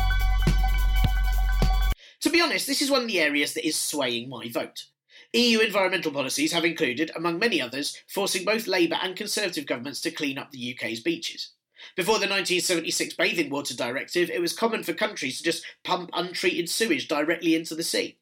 To 2.20 2.30
be 2.30 2.40
honest, 2.40 2.66
this 2.66 2.82
is 2.82 2.90
one 2.90 3.02
of 3.02 3.08
the 3.08 3.20
areas 3.20 3.54
that 3.54 3.66
is 3.66 3.76
swaying 3.78 4.28
my 4.28 4.48
vote. 4.48 4.86
EU 5.32 5.60
environmental 5.60 6.12
policies 6.12 6.52
have 6.52 6.64
included, 6.64 7.10
among 7.14 7.38
many 7.38 7.60
others, 7.60 8.02
forcing 8.08 8.44
both 8.44 8.66
Labour 8.66 8.96
and 9.02 9.16
Conservative 9.16 9.66
governments 9.66 10.00
to 10.00 10.10
clean 10.10 10.38
up 10.38 10.50
the 10.50 10.74
UK's 10.74 11.00
beaches. 11.00 11.52
Before 11.94 12.14
the 12.14 12.26
1976 12.26 13.14
Bathing 13.14 13.50
Water 13.50 13.74
Directive, 13.74 14.30
it 14.30 14.40
was 14.40 14.52
common 14.52 14.82
for 14.82 14.94
countries 14.94 15.38
to 15.38 15.44
just 15.44 15.64
pump 15.84 16.10
untreated 16.14 16.68
sewage 16.68 17.06
directly 17.06 17.54
into 17.54 17.74
the 17.74 17.82
sea. 17.82 18.18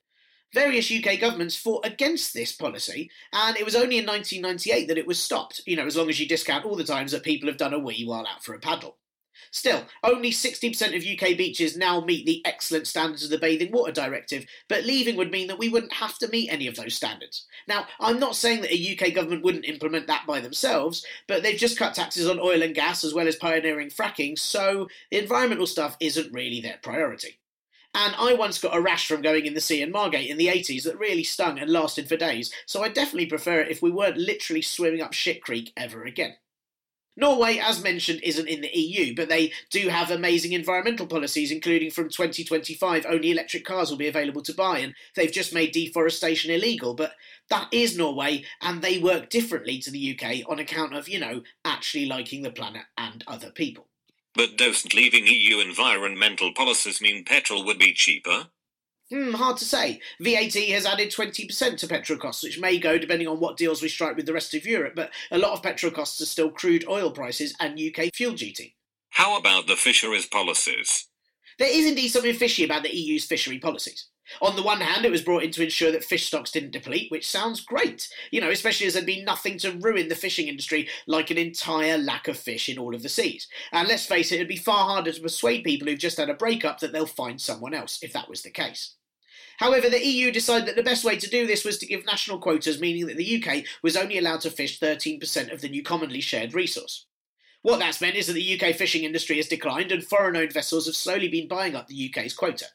Various 0.55 0.89
UK 0.89 1.19
governments 1.19 1.57
fought 1.57 1.85
against 1.85 2.33
this 2.33 2.53
policy, 2.53 3.11
and 3.33 3.57
it 3.57 3.65
was 3.65 3.75
only 3.75 3.99
in 3.99 4.07
1998 4.07 4.87
that 4.87 4.99
it 4.99 5.07
was 5.07 5.19
stopped, 5.19 5.61
you 5.67 5.75
know, 5.75 5.85
as 5.85 5.97
long 5.97 6.09
as 6.09 6.21
you 6.21 6.29
discount 6.29 6.65
all 6.65 6.77
the 6.77 6.85
times 6.85 7.11
that 7.11 7.25
people 7.25 7.49
have 7.49 7.57
done 7.57 7.75
a 7.75 7.79
wee 7.81 8.05
while 8.07 8.25
out 8.25 8.45
for 8.45 8.55
a 8.55 8.61
paddle. 8.61 8.97
Still, 9.51 9.85
only 10.05 10.31
60% 10.31 10.97
of 10.97 11.05
UK 11.05 11.37
beaches 11.37 11.77
now 11.77 12.01
meet 12.01 12.25
the 12.25 12.41
excellent 12.45 12.87
standards 12.87 13.25
of 13.25 13.31
the 13.31 13.39
Bathing 13.39 13.73
Water 13.73 13.91
Directive, 13.91 14.47
but 14.69 14.85
leaving 14.85 15.17
would 15.17 15.33
mean 15.33 15.49
that 15.49 15.59
we 15.59 15.69
wouldn't 15.69 15.95
have 15.95 16.19
to 16.19 16.29
meet 16.29 16.53
any 16.53 16.69
of 16.69 16.77
those 16.77 16.95
standards. 16.95 17.47
Now, 17.67 17.87
I'm 17.99 18.21
not 18.21 18.37
saying 18.37 18.61
that 18.61 18.73
a 18.73 18.97
UK 18.97 19.13
government 19.13 19.43
wouldn't 19.43 19.65
implement 19.65 20.07
that 20.07 20.25
by 20.25 20.39
themselves, 20.39 21.05
but 21.27 21.43
they've 21.43 21.59
just 21.59 21.77
cut 21.77 21.95
taxes 21.95 22.29
on 22.29 22.39
oil 22.39 22.63
and 22.63 22.77
gas 22.77 23.03
as 23.03 23.13
well 23.13 23.27
as 23.27 23.35
pioneering 23.35 23.91
fracking, 23.91 24.39
so 24.39 24.87
the 25.11 25.19
environmental 25.19 25.67
stuff 25.67 25.97
isn't 25.99 26.33
really 26.33 26.61
their 26.61 26.79
priority. 26.81 27.41
And 27.95 28.15
I 28.19 28.35
once 28.35 28.59
got 28.59 28.77
a 28.77 28.81
rash 28.81 29.07
from 29.07 29.23
going 29.23 29.47
in 29.47 29.55
the 29.55 29.61
sea 29.61 29.81
in 29.81 29.93
Margate 29.93 30.29
in 30.29 30.37
the 30.37 30.49
80s 30.49 30.83
that 30.83 30.99
really 30.99 31.23
stung 31.23 31.59
and 31.59 31.71
lasted 31.71 32.09
for 32.09 32.17
days, 32.17 32.53
so 32.67 32.83
I 32.83 32.89
definitely 32.89 33.27
prefer 33.27 33.61
it 33.61 33.71
if 33.71 33.81
we 33.81 33.91
weren't 33.91 34.17
literally 34.17 34.63
swimming 34.63 35.01
up 35.01 35.13
shit 35.13 35.43
creek 35.43 35.73
ever 35.77 36.03
again. 36.03 36.35
Norway, 37.17 37.59
as 37.59 37.83
mentioned, 37.83 38.21
isn't 38.25 38.49
in 38.49 38.61
the 38.61 38.77
EU, 38.77 39.15
but 39.15 39.29
they 39.29 39.53
do 39.71 39.89
have 39.89 40.11
amazing 40.11 40.53
environmental 40.53 41.07
policies, 41.07 41.53
including 41.53 41.91
from 41.91 42.09
2025 42.09 43.07
only 43.09 43.31
electric 43.31 43.65
cars 43.65 43.91
will 43.91 43.97
be 43.97 44.09
available 44.09 44.43
to 44.43 44.53
buy, 44.55 44.79
and 44.79 44.95
they've 45.15 45.31
just 45.31 45.55
made 45.55 45.71
deforestation 45.71 46.51
illegal. 46.51 46.95
But 46.95 47.13
that 47.51 47.69
is 47.71 47.97
Norway, 47.97 48.45
and 48.61 48.83
they 48.83 48.99
work 48.99 49.31
differently 49.31 49.79
to 49.79 49.93
the 49.93 50.19
UK 50.19 50.51
on 50.51 50.59
account 50.59 50.97
of, 50.97 51.09
you 51.09 51.21
know, 51.21 51.43
actually 51.65 52.07
liking 52.07 52.43
the 52.43 52.51
planet 52.51 52.83
and 52.99 53.23
other 53.29 53.53
people. 53.53 53.87
But 54.35 54.57
doesn't 54.57 54.95
leaving 54.95 55.26
EU 55.26 55.61
environmental 55.61 56.53
policies 56.53 57.01
mean 57.01 57.24
petrol 57.24 57.64
would 57.64 57.78
be 57.78 57.93
cheaper? 57.93 58.49
Hmm, 59.11 59.35
hard 59.35 59.59
to 59.59 59.64
say. 59.64 60.01
VAT 60.20 60.55
has 60.55 60.87
added 60.87 61.11
20% 61.11 61.76
to 61.78 61.87
petrol 61.87 62.18
costs, 62.18 62.43
which 62.43 62.59
may 62.59 62.78
go 62.78 62.99
depending 62.99 63.28
on 63.28 63.39
what 63.39 63.57
deals 63.57 63.82
we 63.82 63.89
strike 63.89 64.16
with 64.16 64.26
the 64.26 64.32
rest 64.32 64.55
of 64.55 64.66
Europe, 64.66 64.95
but 64.97 65.11
a 65.30 65.39
lot 65.39 65.53
of 65.53 65.62
petrol 65.62 65.93
costs 65.93 66.20
are 66.20 66.26
still 66.26 66.51
crude 66.51 66.85
oil 66.89 67.11
prices 67.11 67.55
and 67.61 67.78
UK 67.78 68.12
fuel 68.14 68.35
duty. 68.35 68.76
How 69.11 69.39
about 69.39 69.66
the 69.66 69.76
fisheries 69.76 70.26
policies? 70.26 71.07
There 71.59 71.70
is 71.70 71.87
indeed 71.87 72.09
something 72.09 72.35
fishy 72.35 72.64
about 72.64 72.82
the 72.82 72.95
EU's 72.95 73.26
fishery 73.26 73.59
policies. 73.59 74.09
On 74.41 74.57
the 74.57 74.62
one 74.62 74.81
hand, 74.81 75.05
it 75.05 75.11
was 75.11 75.22
brought 75.22 75.43
in 75.43 75.51
to 75.53 75.62
ensure 75.62 75.93
that 75.93 76.05
fish 76.05 76.27
stocks 76.27 76.51
didn't 76.51 76.70
deplete, 76.70 77.11
which 77.11 77.29
sounds 77.29 77.61
great, 77.61 78.09
you 78.31 78.41
know, 78.41 78.51
especially 78.51 78.87
as 78.87 78.95
there'd 78.95 79.07
been 79.07 79.25
nothing 79.25 79.59
to 79.59 79.72
ruin 79.72 80.09
the 80.09 80.14
fishing 80.14 80.49
industry 80.49 80.89
like 81.07 81.31
an 81.31 81.39
entire 81.39 81.99
lack 81.99 82.27
of 82.29 82.39
fish 82.39 82.68
in 82.68 82.79
all 82.79 82.95
of 82.95 83.03
the 83.03 83.09
seas. 83.09 83.49
And 83.72 83.87
let's 83.87 84.07
face 84.07 84.33
it, 84.33 84.37
it'd 84.37 84.49
be 84.49 84.57
far 84.57 84.87
harder 84.87 85.12
to 85.12 85.20
persuade 85.20 85.64
people 85.64 85.89
who've 85.89 85.99
just 85.99 86.16
had 86.16 86.31
a 86.31 86.35
breakup 86.35 86.81
that 86.81 86.93
they'll 86.93 87.07
find 87.07 87.41
someone 87.41 87.75
else, 87.75 87.99
if 88.03 88.12
that 88.12 88.29
was 88.29 88.43
the 88.43 88.51
case. 88.51 88.95
However, 89.59 89.89
the 89.89 90.05
EU 90.05 90.33
decided 90.33 90.66
that 90.66 90.77
the 90.77 90.83
best 90.83 91.05
way 91.05 91.16
to 91.16 91.31
do 91.31 91.47
this 91.47 91.64
was 91.64 91.79
to 91.79 91.87
give 91.87 92.05
national 92.07 92.39
quotas, 92.39 92.81
meaning 92.81 93.07
that 93.07 93.16
the 93.16 93.45
UK 93.45 93.64
was 93.83 93.97
only 93.97 94.18
allowed 94.18 94.41
to 94.41 94.51
fish 94.51 94.81
13% 94.81 95.53
of 95.53 95.61
the 95.61 95.68
new 95.68 95.83
commonly 95.83 96.20
shared 96.20 96.55
resource. 96.55 97.07
What 97.62 97.79
that's 97.79 98.01
meant 98.01 98.16
is 98.16 98.27
that 98.27 98.35
the 98.35 98.61
UK 98.61 98.75
fishing 98.75 99.05
industry 99.05 99.37
has 99.37 99.49
declined 99.49 99.93
and 99.93 100.05
foreign 100.05 100.37
owned 100.37 100.53
vessels 100.53 100.87
have 100.87 100.97
slowly 100.97 101.29
been 101.29 101.49
buying 101.49 101.75
up 101.75 101.87
the 101.87 102.11
UK's 102.11 102.35
quota. 102.35 102.66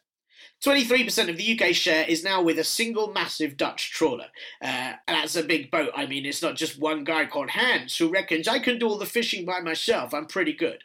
23% 0.63 1.29
of 1.29 1.37
the 1.37 1.57
UK 1.57 1.73
share 1.73 2.05
is 2.05 2.23
now 2.23 2.41
with 2.41 2.59
a 2.59 2.63
single 2.63 3.11
massive 3.11 3.55
Dutch 3.55 3.91
trawler. 3.91 4.27
Uh, 4.61 4.93
that's 5.07 5.37
a 5.37 5.43
big 5.43 5.71
boat. 5.71 5.91
I 5.95 6.05
mean, 6.05 6.25
it's 6.25 6.41
not 6.41 6.57
just 6.57 6.79
one 6.79 7.05
guy 7.05 7.25
called 7.25 7.51
Hans 7.51 7.97
who 7.97 8.09
reckons 8.09 8.47
I 8.47 8.59
can 8.59 8.77
do 8.77 8.87
all 8.87 8.97
the 8.97 9.05
fishing 9.05 9.45
by 9.45 9.61
myself. 9.61 10.13
I'm 10.13 10.25
pretty 10.25 10.53
good. 10.53 10.83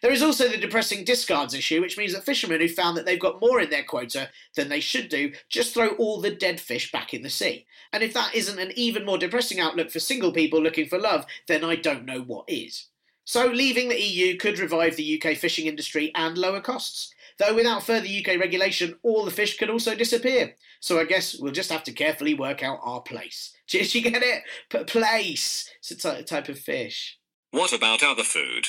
There 0.00 0.12
is 0.12 0.22
also 0.22 0.48
the 0.48 0.56
depressing 0.56 1.04
discards 1.04 1.54
issue, 1.54 1.80
which 1.80 1.98
means 1.98 2.12
that 2.14 2.24
fishermen 2.24 2.60
who 2.60 2.68
found 2.68 2.96
that 2.96 3.06
they've 3.06 3.18
got 3.18 3.40
more 3.40 3.60
in 3.60 3.70
their 3.70 3.84
quota 3.84 4.30
than 4.56 4.68
they 4.68 4.80
should 4.80 5.08
do 5.08 5.32
just 5.48 5.74
throw 5.74 5.90
all 5.90 6.20
the 6.20 6.34
dead 6.34 6.60
fish 6.60 6.90
back 6.90 7.14
in 7.14 7.22
the 7.22 7.30
sea. 7.30 7.66
And 7.92 8.02
if 8.02 8.14
that 8.14 8.34
isn't 8.34 8.58
an 8.58 8.72
even 8.74 9.04
more 9.04 9.18
depressing 9.18 9.60
outlook 9.60 9.90
for 9.90 10.00
single 10.00 10.32
people 10.32 10.60
looking 10.60 10.88
for 10.88 10.98
love, 10.98 11.26
then 11.46 11.62
I 11.62 11.76
don't 11.76 12.04
know 12.04 12.20
what 12.20 12.48
is. 12.48 12.88
So, 13.24 13.46
leaving 13.46 13.88
the 13.88 14.02
EU 14.02 14.36
could 14.36 14.58
revive 14.58 14.96
the 14.96 15.22
UK 15.22 15.36
fishing 15.36 15.66
industry 15.66 16.10
and 16.14 16.36
lower 16.36 16.60
costs. 16.60 17.14
Though 17.38 17.54
without 17.54 17.82
further 17.82 18.06
UK 18.06 18.38
regulation, 18.38 18.98
all 19.02 19.24
the 19.24 19.30
fish 19.30 19.58
could 19.58 19.70
also 19.70 19.94
disappear. 19.94 20.56
So 20.80 21.00
I 21.00 21.04
guess 21.04 21.38
we'll 21.38 21.52
just 21.52 21.72
have 21.72 21.84
to 21.84 21.92
carefully 21.92 22.34
work 22.34 22.62
out 22.62 22.80
our 22.82 23.00
place. 23.00 23.52
Do 23.68 23.78
you 23.78 24.02
get 24.02 24.22
it? 24.22 24.42
P- 24.70 24.84
place. 24.84 25.70
It's 25.78 26.04
a 26.04 26.16
t- 26.16 26.22
type 26.24 26.48
of 26.48 26.58
fish. 26.58 27.18
What 27.50 27.72
about 27.72 28.02
other 28.02 28.24
food? 28.24 28.68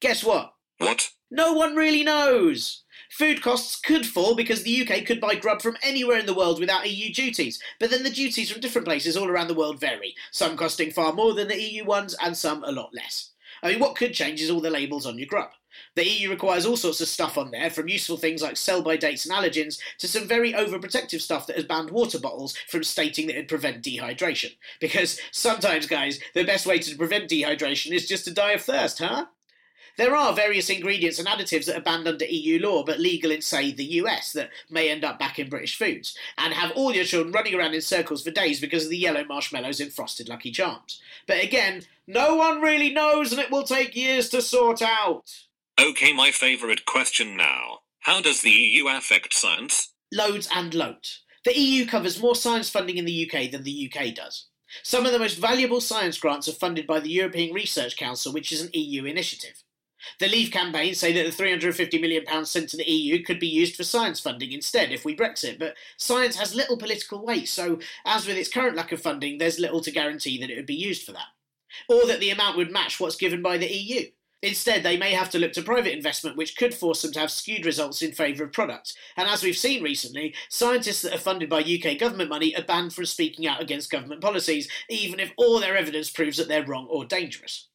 Guess 0.00 0.24
what? 0.24 0.52
What? 0.78 1.10
No 1.30 1.52
one 1.52 1.74
really 1.74 2.04
knows. 2.04 2.84
Food 3.10 3.42
costs 3.42 3.80
could 3.80 4.06
fall 4.06 4.34
because 4.34 4.62
the 4.62 4.86
UK 4.86 5.04
could 5.04 5.20
buy 5.20 5.34
grub 5.34 5.62
from 5.62 5.76
anywhere 5.82 6.18
in 6.18 6.26
the 6.26 6.34
world 6.34 6.60
without 6.60 6.88
EU 6.88 7.12
duties, 7.12 7.60
but 7.80 7.90
then 7.90 8.02
the 8.02 8.10
duties 8.10 8.50
from 8.50 8.60
different 8.60 8.86
places 8.86 9.16
all 9.16 9.28
around 9.28 9.48
the 9.48 9.54
world 9.54 9.80
vary, 9.80 10.14
some 10.30 10.56
costing 10.56 10.90
far 10.90 11.12
more 11.12 11.34
than 11.34 11.48
the 11.48 11.60
EU 11.60 11.84
ones 11.84 12.14
and 12.22 12.36
some 12.36 12.62
a 12.64 12.72
lot 12.72 12.90
less. 12.94 13.30
I 13.62 13.70
mean, 13.70 13.80
what 13.80 13.96
could 13.96 14.14
change 14.14 14.40
is 14.40 14.50
all 14.50 14.60
the 14.60 14.70
labels 14.70 15.06
on 15.06 15.18
your 15.18 15.26
grub. 15.26 15.50
The 15.94 16.06
EU 16.06 16.30
requires 16.30 16.66
all 16.66 16.76
sorts 16.76 17.00
of 17.00 17.08
stuff 17.08 17.38
on 17.38 17.50
there, 17.50 17.70
from 17.70 17.88
useful 17.88 18.16
things 18.16 18.42
like 18.42 18.56
sell 18.56 18.82
by 18.82 18.96
dates 18.96 19.26
and 19.26 19.34
allergens 19.34 19.78
to 19.98 20.08
some 20.08 20.26
very 20.26 20.52
overprotective 20.52 21.20
stuff 21.20 21.46
that 21.46 21.56
has 21.56 21.64
banned 21.64 21.90
water 21.90 22.18
bottles 22.18 22.56
from 22.68 22.82
stating 22.84 23.26
that 23.26 23.34
it'd 23.34 23.48
prevent 23.48 23.84
dehydration. 23.84 24.56
Because 24.80 25.20
sometimes, 25.32 25.86
guys, 25.86 26.20
the 26.34 26.44
best 26.44 26.66
way 26.66 26.78
to 26.78 26.96
prevent 26.96 27.30
dehydration 27.30 27.92
is 27.92 28.08
just 28.08 28.24
to 28.24 28.32
die 28.32 28.52
of 28.52 28.62
thirst, 28.62 28.98
huh? 28.98 29.26
There 29.98 30.14
are 30.14 30.32
various 30.32 30.70
ingredients 30.70 31.18
and 31.18 31.26
additives 31.26 31.66
that 31.66 31.76
are 31.76 31.82
banned 31.82 32.06
under 32.06 32.24
EU 32.24 32.60
law 32.60 32.84
but 32.84 33.00
legal 33.00 33.32
in, 33.32 33.42
say, 33.42 33.72
the 33.72 33.84
US 33.84 34.32
that 34.32 34.50
may 34.70 34.88
end 34.88 35.04
up 35.04 35.18
back 35.18 35.40
in 35.40 35.50
British 35.50 35.76
foods, 35.76 36.16
and 36.38 36.54
have 36.54 36.70
all 36.76 36.94
your 36.94 37.04
children 37.04 37.32
running 37.32 37.56
around 37.56 37.74
in 37.74 37.80
circles 37.80 38.22
for 38.22 38.30
days 38.30 38.60
because 38.60 38.84
of 38.84 38.90
the 38.90 38.96
yellow 38.96 39.24
marshmallows 39.24 39.80
in 39.80 39.90
Frosted 39.90 40.28
Lucky 40.28 40.52
Charms. 40.52 41.02
But 41.26 41.42
again, 41.42 41.82
no 42.06 42.36
one 42.36 42.60
really 42.60 42.90
knows 42.90 43.32
and 43.32 43.40
it 43.40 43.50
will 43.50 43.64
take 43.64 43.96
years 43.96 44.28
to 44.28 44.40
sort 44.40 44.82
out. 44.82 45.46
Okay, 45.80 46.12
my 46.12 46.30
favourite 46.30 46.86
question 46.86 47.36
now. 47.36 47.80
How 48.00 48.22
does 48.22 48.42
the 48.42 48.50
EU 48.50 48.86
affect 48.86 49.34
science? 49.34 49.92
Loads 50.12 50.48
and 50.54 50.74
loads. 50.74 51.24
The 51.44 51.58
EU 51.58 51.86
covers 51.86 52.22
more 52.22 52.36
science 52.36 52.70
funding 52.70 52.98
in 52.98 53.04
the 53.04 53.28
UK 53.28 53.50
than 53.50 53.64
the 53.64 53.92
UK 53.92 54.14
does. 54.14 54.46
Some 54.84 55.06
of 55.06 55.12
the 55.12 55.18
most 55.18 55.38
valuable 55.38 55.80
science 55.80 56.18
grants 56.18 56.46
are 56.46 56.52
funded 56.52 56.86
by 56.86 57.00
the 57.00 57.10
European 57.10 57.52
Research 57.52 57.96
Council, 57.96 58.32
which 58.32 58.52
is 58.52 58.60
an 58.60 58.70
EU 58.74 59.04
initiative. 59.04 59.64
The 60.20 60.28
Leave 60.28 60.50
campaign 60.50 60.94
say 60.94 61.12
that 61.12 61.36
the 61.36 61.42
£350 61.42 62.00
million 62.00 62.44
sent 62.44 62.68
to 62.70 62.76
the 62.76 62.90
EU 62.90 63.22
could 63.22 63.40
be 63.40 63.46
used 63.46 63.76
for 63.76 63.84
science 63.84 64.20
funding 64.20 64.52
instead 64.52 64.92
if 64.92 65.04
we 65.04 65.16
Brexit, 65.16 65.58
but 65.58 65.74
science 65.96 66.36
has 66.36 66.54
little 66.54 66.76
political 66.76 67.24
weight, 67.24 67.48
so 67.48 67.78
as 68.04 68.26
with 68.26 68.36
its 68.36 68.48
current 68.48 68.76
lack 68.76 68.92
of 68.92 69.00
funding, 69.00 69.38
there's 69.38 69.58
little 69.58 69.80
to 69.80 69.90
guarantee 69.90 70.38
that 70.38 70.50
it 70.50 70.56
would 70.56 70.66
be 70.66 70.74
used 70.74 71.04
for 71.04 71.12
that. 71.12 71.28
Or 71.88 72.06
that 72.06 72.20
the 72.20 72.30
amount 72.30 72.56
would 72.56 72.72
match 72.72 72.98
what's 72.98 73.16
given 73.16 73.42
by 73.42 73.58
the 73.58 73.66
EU. 73.66 74.06
Instead, 74.40 74.84
they 74.84 74.96
may 74.96 75.12
have 75.12 75.30
to 75.30 75.38
look 75.38 75.52
to 75.52 75.62
private 75.62 75.96
investment, 75.96 76.36
which 76.36 76.56
could 76.56 76.72
force 76.72 77.02
them 77.02 77.12
to 77.12 77.18
have 77.18 77.30
skewed 77.30 77.66
results 77.66 78.02
in 78.02 78.12
favour 78.12 78.44
of 78.44 78.52
products. 78.52 78.96
And 79.16 79.28
as 79.28 79.42
we've 79.42 79.56
seen 79.56 79.82
recently, 79.82 80.34
scientists 80.48 81.02
that 81.02 81.14
are 81.14 81.18
funded 81.18 81.48
by 81.48 81.60
UK 81.60 81.98
government 81.98 82.30
money 82.30 82.54
are 82.56 82.62
banned 82.62 82.94
from 82.94 83.06
speaking 83.06 83.48
out 83.48 83.60
against 83.60 83.90
government 83.90 84.20
policies, 84.20 84.68
even 84.88 85.18
if 85.18 85.32
all 85.36 85.58
their 85.58 85.76
evidence 85.76 86.08
proves 86.08 86.36
that 86.36 86.46
they're 86.46 86.64
wrong 86.64 86.86
or 86.88 87.04
dangerous. 87.04 87.67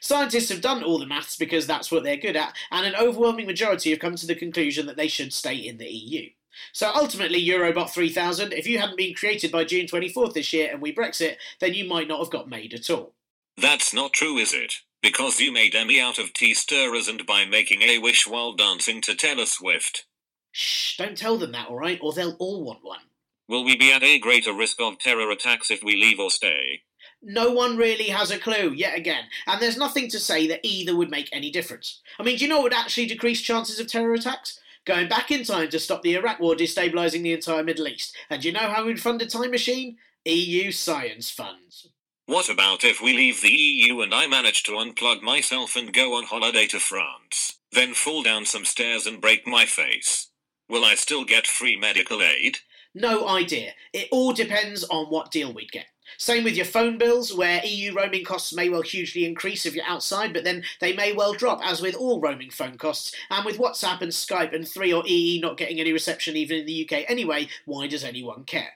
Scientists 0.00 0.48
have 0.48 0.60
done 0.60 0.82
all 0.82 0.98
the 0.98 1.06
maths 1.06 1.36
because 1.36 1.66
that's 1.66 1.90
what 1.90 2.04
they're 2.04 2.16
good 2.16 2.36
at, 2.36 2.54
and 2.70 2.86
an 2.86 2.94
overwhelming 2.96 3.46
majority 3.46 3.90
have 3.90 3.98
come 3.98 4.16
to 4.16 4.26
the 4.26 4.34
conclusion 4.34 4.86
that 4.86 4.96
they 4.96 5.08
should 5.08 5.32
stay 5.32 5.54
in 5.54 5.78
the 5.78 5.88
EU. 5.88 6.28
So 6.72 6.90
ultimately, 6.94 7.44
Eurobot 7.46 7.90
3000, 7.90 8.52
if 8.52 8.66
you 8.66 8.78
hadn't 8.78 8.96
been 8.96 9.14
created 9.14 9.52
by 9.52 9.64
June 9.64 9.86
24th 9.86 10.34
this 10.34 10.52
year 10.52 10.70
and 10.72 10.82
we 10.82 10.94
Brexit, 10.94 11.36
then 11.60 11.74
you 11.74 11.86
might 11.86 12.08
not 12.08 12.18
have 12.20 12.30
got 12.30 12.48
made 12.48 12.74
at 12.74 12.90
all. 12.90 13.14
That's 13.56 13.94
not 13.94 14.12
true, 14.12 14.38
is 14.38 14.54
it? 14.54 14.74
Because 15.02 15.40
you 15.40 15.52
made 15.52 15.74
Emmy 15.74 16.00
out 16.00 16.18
of 16.18 16.32
tea 16.32 16.54
stirrers 16.54 17.08
and 17.08 17.24
by 17.26 17.44
making 17.44 17.82
a 17.82 17.98
wish 17.98 18.26
while 18.26 18.54
dancing 18.54 19.00
to 19.02 19.14
Taylor 19.14 19.46
Swift. 19.46 20.06
Shh, 20.50 20.96
don't 20.96 21.16
tell 21.16 21.38
them 21.38 21.52
that, 21.52 21.68
alright? 21.68 22.00
Or 22.02 22.12
they'll 22.12 22.36
all 22.38 22.64
want 22.64 22.80
one. 22.82 23.00
Will 23.48 23.64
we 23.64 23.76
be 23.76 23.92
at 23.92 24.02
a 24.02 24.18
greater 24.18 24.52
risk 24.52 24.80
of 24.80 24.98
terror 24.98 25.30
attacks 25.30 25.70
if 25.70 25.82
we 25.82 25.96
leave 25.96 26.18
or 26.18 26.30
stay? 26.30 26.82
No 27.22 27.50
one 27.50 27.76
really 27.76 28.08
has 28.08 28.30
a 28.30 28.38
clue, 28.38 28.72
yet 28.74 28.96
again, 28.96 29.24
and 29.46 29.60
there's 29.60 29.76
nothing 29.76 30.08
to 30.10 30.20
say 30.20 30.46
that 30.46 30.60
either 30.62 30.96
would 30.96 31.10
make 31.10 31.28
any 31.32 31.50
difference. 31.50 32.00
I 32.18 32.22
mean, 32.22 32.38
do 32.38 32.44
you 32.44 32.48
know 32.48 32.58
what 32.58 32.64
would 32.64 32.74
actually 32.74 33.06
decrease 33.06 33.40
chances 33.40 33.80
of 33.80 33.88
terror 33.88 34.14
attacks? 34.14 34.60
Going 34.84 35.08
back 35.08 35.30
in 35.30 35.44
time 35.44 35.68
to 35.70 35.80
stop 35.80 36.02
the 36.02 36.14
Iraq 36.14 36.40
War 36.40 36.54
destabilising 36.54 37.22
the 37.22 37.34
entire 37.34 37.62
Middle 37.62 37.88
East. 37.88 38.16
And 38.30 38.40
do 38.40 38.48
you 38.48 38.54
know 38.54 38.70
how 38.70 38.86
we'd 38.86 39.00
fund 39.00 39.20
a 39.20 39.26
time 39.26 39.50
machine? 39.50 39.98
EU 40.24 40.70
science 40.70 41.30
funds. 41.30 41.88
What 42.26 42.48
about 42.48 42.84
if 42.84 43.00
we 43.00 43.14
leave 43.14 43.40
the 43.40 43.50
EU 43.50 44.00
and 44.00 44.14
I 44.14 44.26
manage 44.26 44.62
to 44.64 44.72
unplug 44.72 45.22
myself 45.22 45.76
and 45.76 45.92
go 45.92 46.14
on 46.14 46.24
holiday 46.24 46.66
to 46.68 46.78
France, 46.78 47.58
then 47.72 47.94
fall 47.94 48.22
down 48.22 48.44
some 48.44 48.64
stairs 48.64 49.06
and 49.06 49.20
break 49.20 49.46
my 49.46 49.66
face? 49.66 50.28
Will 50.68 50.84
I 50.84 50.94
still 50.94 51.24
get 51.24 51.46
free 51.46 51.76
medical 51.76 52.22
aid? 52.22 52.58
No 52.98 53.28
idea. 53.28 53.74
It 53.92 54.08
all 54.10 54.32
depends 54.32 54.82
on 54.82 55.06
what 55.06 55.30
deal 55.30 55.52
we'd 55.52 55.70
get. 55.70 55.86
Same 56.16 56.42
with 56.42 56.56
your 56.56 56.64
phone 56.66 56.98
bills, 56.98 57.32
where 57.32 57.64
EU 57.64 57.94
roaming 57.94 58.24
costs 58.24 58.52
may 58.52 58.68
well 58.68 58.82
hugely 58.82 59.24
increase 59.24 59.64
if 59.64 59.76
you're 59.76 59.84
outside, 59.84 60.32
but 60.32 60.42
then 60.42 60.64
they 60.80 60.92
may 60.92 61.12
well 61.12 61.32
drop, 61.32 61.60
as 61.62 61.80
with 61.80 61.94
all 61.94 62.20
roaming 62.20 62.50
phone 62.50 62.76
costs. 62.76 63.14
And 63.30 63.44
with 63.44 63.58
WhatsApp 63.58 64.00
and 64.02 64.10
Skype 64.10 64.52
and 64.52 64.66
3 64.66 64.92
or 64.92 65.04
EE 65.06 65.40
not 65.40 65.56
getting 65.56 65.78
any 65.78 65.92
reception 65.92 66.36
even 66.36 66.58
in 66.58 66.66
the 66.66 66.88
UK 66.90 67.04
anyway, 67.08 67.48
why 67.66 67.86
does 67.86 68.02
anyone 68.02 68.42
care? 68.42 68.72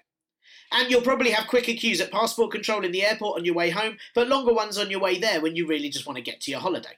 And 0.70 0.88
you'll 0.88 1.02
probably 1.02 1.30
have 1.30 1.48
quicker 1.48 1.72
queues 1.72 2.00
at 2.00 2.12
passport 2.12 2.52
control 2.52 2.84
in 2.84 2.92
the 2.92 3.04
airport 3.04 3.40
on 3.40 3.44
your 3.44 3.56
way 3.56 3.70
home, 3.70 3.96
but 4.14 4.28
longer 4.28 4.52
ones 4.52 4.78
on 4.78 4.88
your 4.88 5.00
way 5.00 5.18
there 5.18 5.40
when 5.40 5.56
you 5.56 5.66
really 5.66 5.88
just 5.88 6.06
want 6.06 6.16
to 6.16 6.22
get 6.22 6.40
to 6.42 6.52
your 6.52 6.60
holiday. 6.60 6.96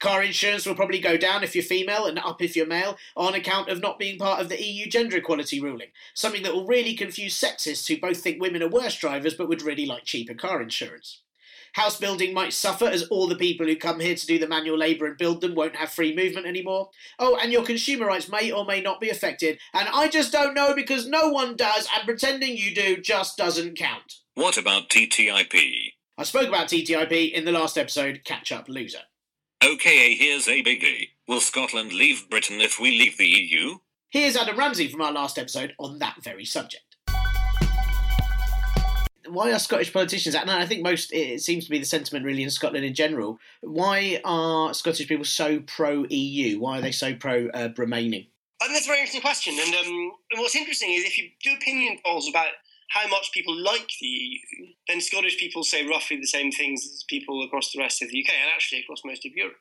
Car 0.00 0.22
insurance 0.22 0.66
will 0.66 0.74
probably 0.74 0.98
go 0.98 1.16
down 1.16 1.44
if 1.44 1.54
you're 1.54 1.64
female 1.64 2.06
and 2.06 2.18
up 2.18 2.42
if 2.42 2.56
you're 2.56 2.66
male 2.66 2.96
on 3.16 3.34
account 3.34 3.68
of 3.68 3.80
not 3.80 3.98
being 3.98 4.18
part 4.18 4.40
of 4.40 4.48
the 4.48 4.62
EU 4.62 4.86
gender 4.86 5.16
equality 5.16 5.60
ruling, 5.60 5.88
something 6.14 6.42
that 6.42 6.54
will 6.54 6.66
really 6.66 6.94
confuse 6.94 7.38
sexists 7.38 7.88
who 7.88 8.00
both 8.00 8.18
think 8.18 8.40
women 8.40 8.62
are 8.62 8.68
worse 8.68 8.96
drivers 8.98 9.34
but 9.34 9.48
would 9.48 9.62
really 9.62 9.86
like 9.86 10.04
cheaper 10.04 10.34
car 10.34 10.60
insurance. 10.60 11.22
House 11.74 11.98
building 11.98 12.34
might 12.34 12.52
suffer 12.52 12.84
as 12.84 13.04
all 13.04 13.26
the 13.26 13.36
people 13.36 13.66
who 13.66 13.76
come 13.76 13.98
here 14.00 14.14
to 14.14 14.26
do 14.26 14.38
the 14.38 14.46
manual 14.46 14.76
labour 14.76 15.06
and 15.06 15.16
build 15.16 15.40
them 15.40 15.54
won't 15.54 15.76
have 15.76 15.90
free 15.90 16.14
movement 16.14 16.46
anymore. 16.46 16.90
Oh, 17.18 17.38
and 17.40 17.50
your 17.50 17.64
consumer 17.64 18.06
rights 18.06 18.28
may 18.28 18.50
or 18.52 18.66
may 18.66 18.82
not 18.82 19.00
be 19.00 19.08
affected, 19.08 19.58
and 19.72 19.88
I 19.88 20.08
just 20.08 20.32
don't 20.32 20.54
know 20.54 20.74
because 20.74 21.08
no 21.08 21.30
one 21.30 21.56
does, 21.56 21.88
and 21.94 22.04
pretending 22.04 22.58
you 22.58 22.74
do 22.74 22.98
just 22.98 23.38
doesn't 23.38 23.78
count. 23.78 24.16
What 24.34 24.58
about 24.58 24.90
TTIP? 24.90 25.92
I 26.18 26.24
spoke 26.24 26.48
about 26.48 26.68
TTIP 26.68 27.32
in 27.32 27.46
the 27.46 27.52
last 27.52 27.78
episode, 27.78 28.20
Catch 28.24 28.52
Up 28.52 28.68
Loser. 28.68 29.00
Okay, 29.64 30.16
here's 30.16 30.48
a 30.48 30.60
biggie. 30.60 31.10
Will 31.28 31.40
Scotland 31.40 31.92
leave 31.92 32.28
Britain 32.28 32.60
if 32.60 32.80
we 32.80 32.98
leave 32.98 33.16
the 33.16 33.28
EU? 33.28 33.78
Here's 34.10 34.36
Adam 34.36 34.58
Ramsay 34.58 34.88
from 34.88 35.02
our 35.02 35.12
last 35.12 35.38
episode 35.38 35.72
on 35.78 36.00
that 36.00 36.16
very 36.20 36.44
subject. 36.44 36.96
Why 39.28 39.52
are 39.52 39.60
Scottish 39.60 39.92
politicians, 39.92 40.34
and 40.34 40.50
I 40.50 40.66
think 40.66 40.82
most, 40.82 41.12
it 41.12 41.42
seems 41.42 41.64
to 41.66 41.70
be 41.70 41.78
the 41.78 41.84
sentiment 41.84 42.24
really 42.24 42.42
in 42.42 42.50
Scotland 42.50 42.84
in 42.84 42.92
general, 42.92 43.38
why 43.60 44.20
are 44.24 44.74
Scottish 44.74 45.06
people 45.06 45.24
so 45.24 45.60
pro 45.60 46.06
EU? 46.10 46.58
Why 46.58 46.78
are 46.78 46.82
they 46.82 46.90
so 46.90 47.14
pro 47.14 47.46
uh, 47.50 47.68
remaining? 47.76 48.26
I 48.60 48.66
think 48.66 48.76
that's 48.78 48.86
a 48.86 48.88
very 48.88 48.98
interesting 48.98 49.20
question. 49.20 49.54
And, 49.60 49.74
um, 49.76 50.12
and 50.32 50.40
what's 50.40 50.56
interesting 50.56 50.92
is 50.92 51.04
if 51.04 51.16
you 51.16 51.30
do 51.40 51.54
opinion 51.54 51.98
polls 52.04 52.28
about 52.28 52.48
how 52.92 53.08
much 53.08 53.32
people 53.32 53.56
like 53.56 53.88
the 54.00 54.06
EU, 54.06 54.66
then 54.86 55.00
Scottish 55.00 55.38
people 55.38 55.64
say 55.64 55.86
roughly 55.86 56.18
the 56.18 56.26
same 56.26 56.52
things 56.52 56.84
as 56.84 57.04
people 57.08 57.42
across 57.42 57.72
the 57.72 57.78
rest 57.80 58.02
of 58.02 58.10
the 58.10 58.22
UK 58.22 58.34
and 58.34 58.50
actually 58.54 58.80
across 58.80 59.00
most 59.04 59.24
of 59.24 59.32
Europe, 59.34 59.56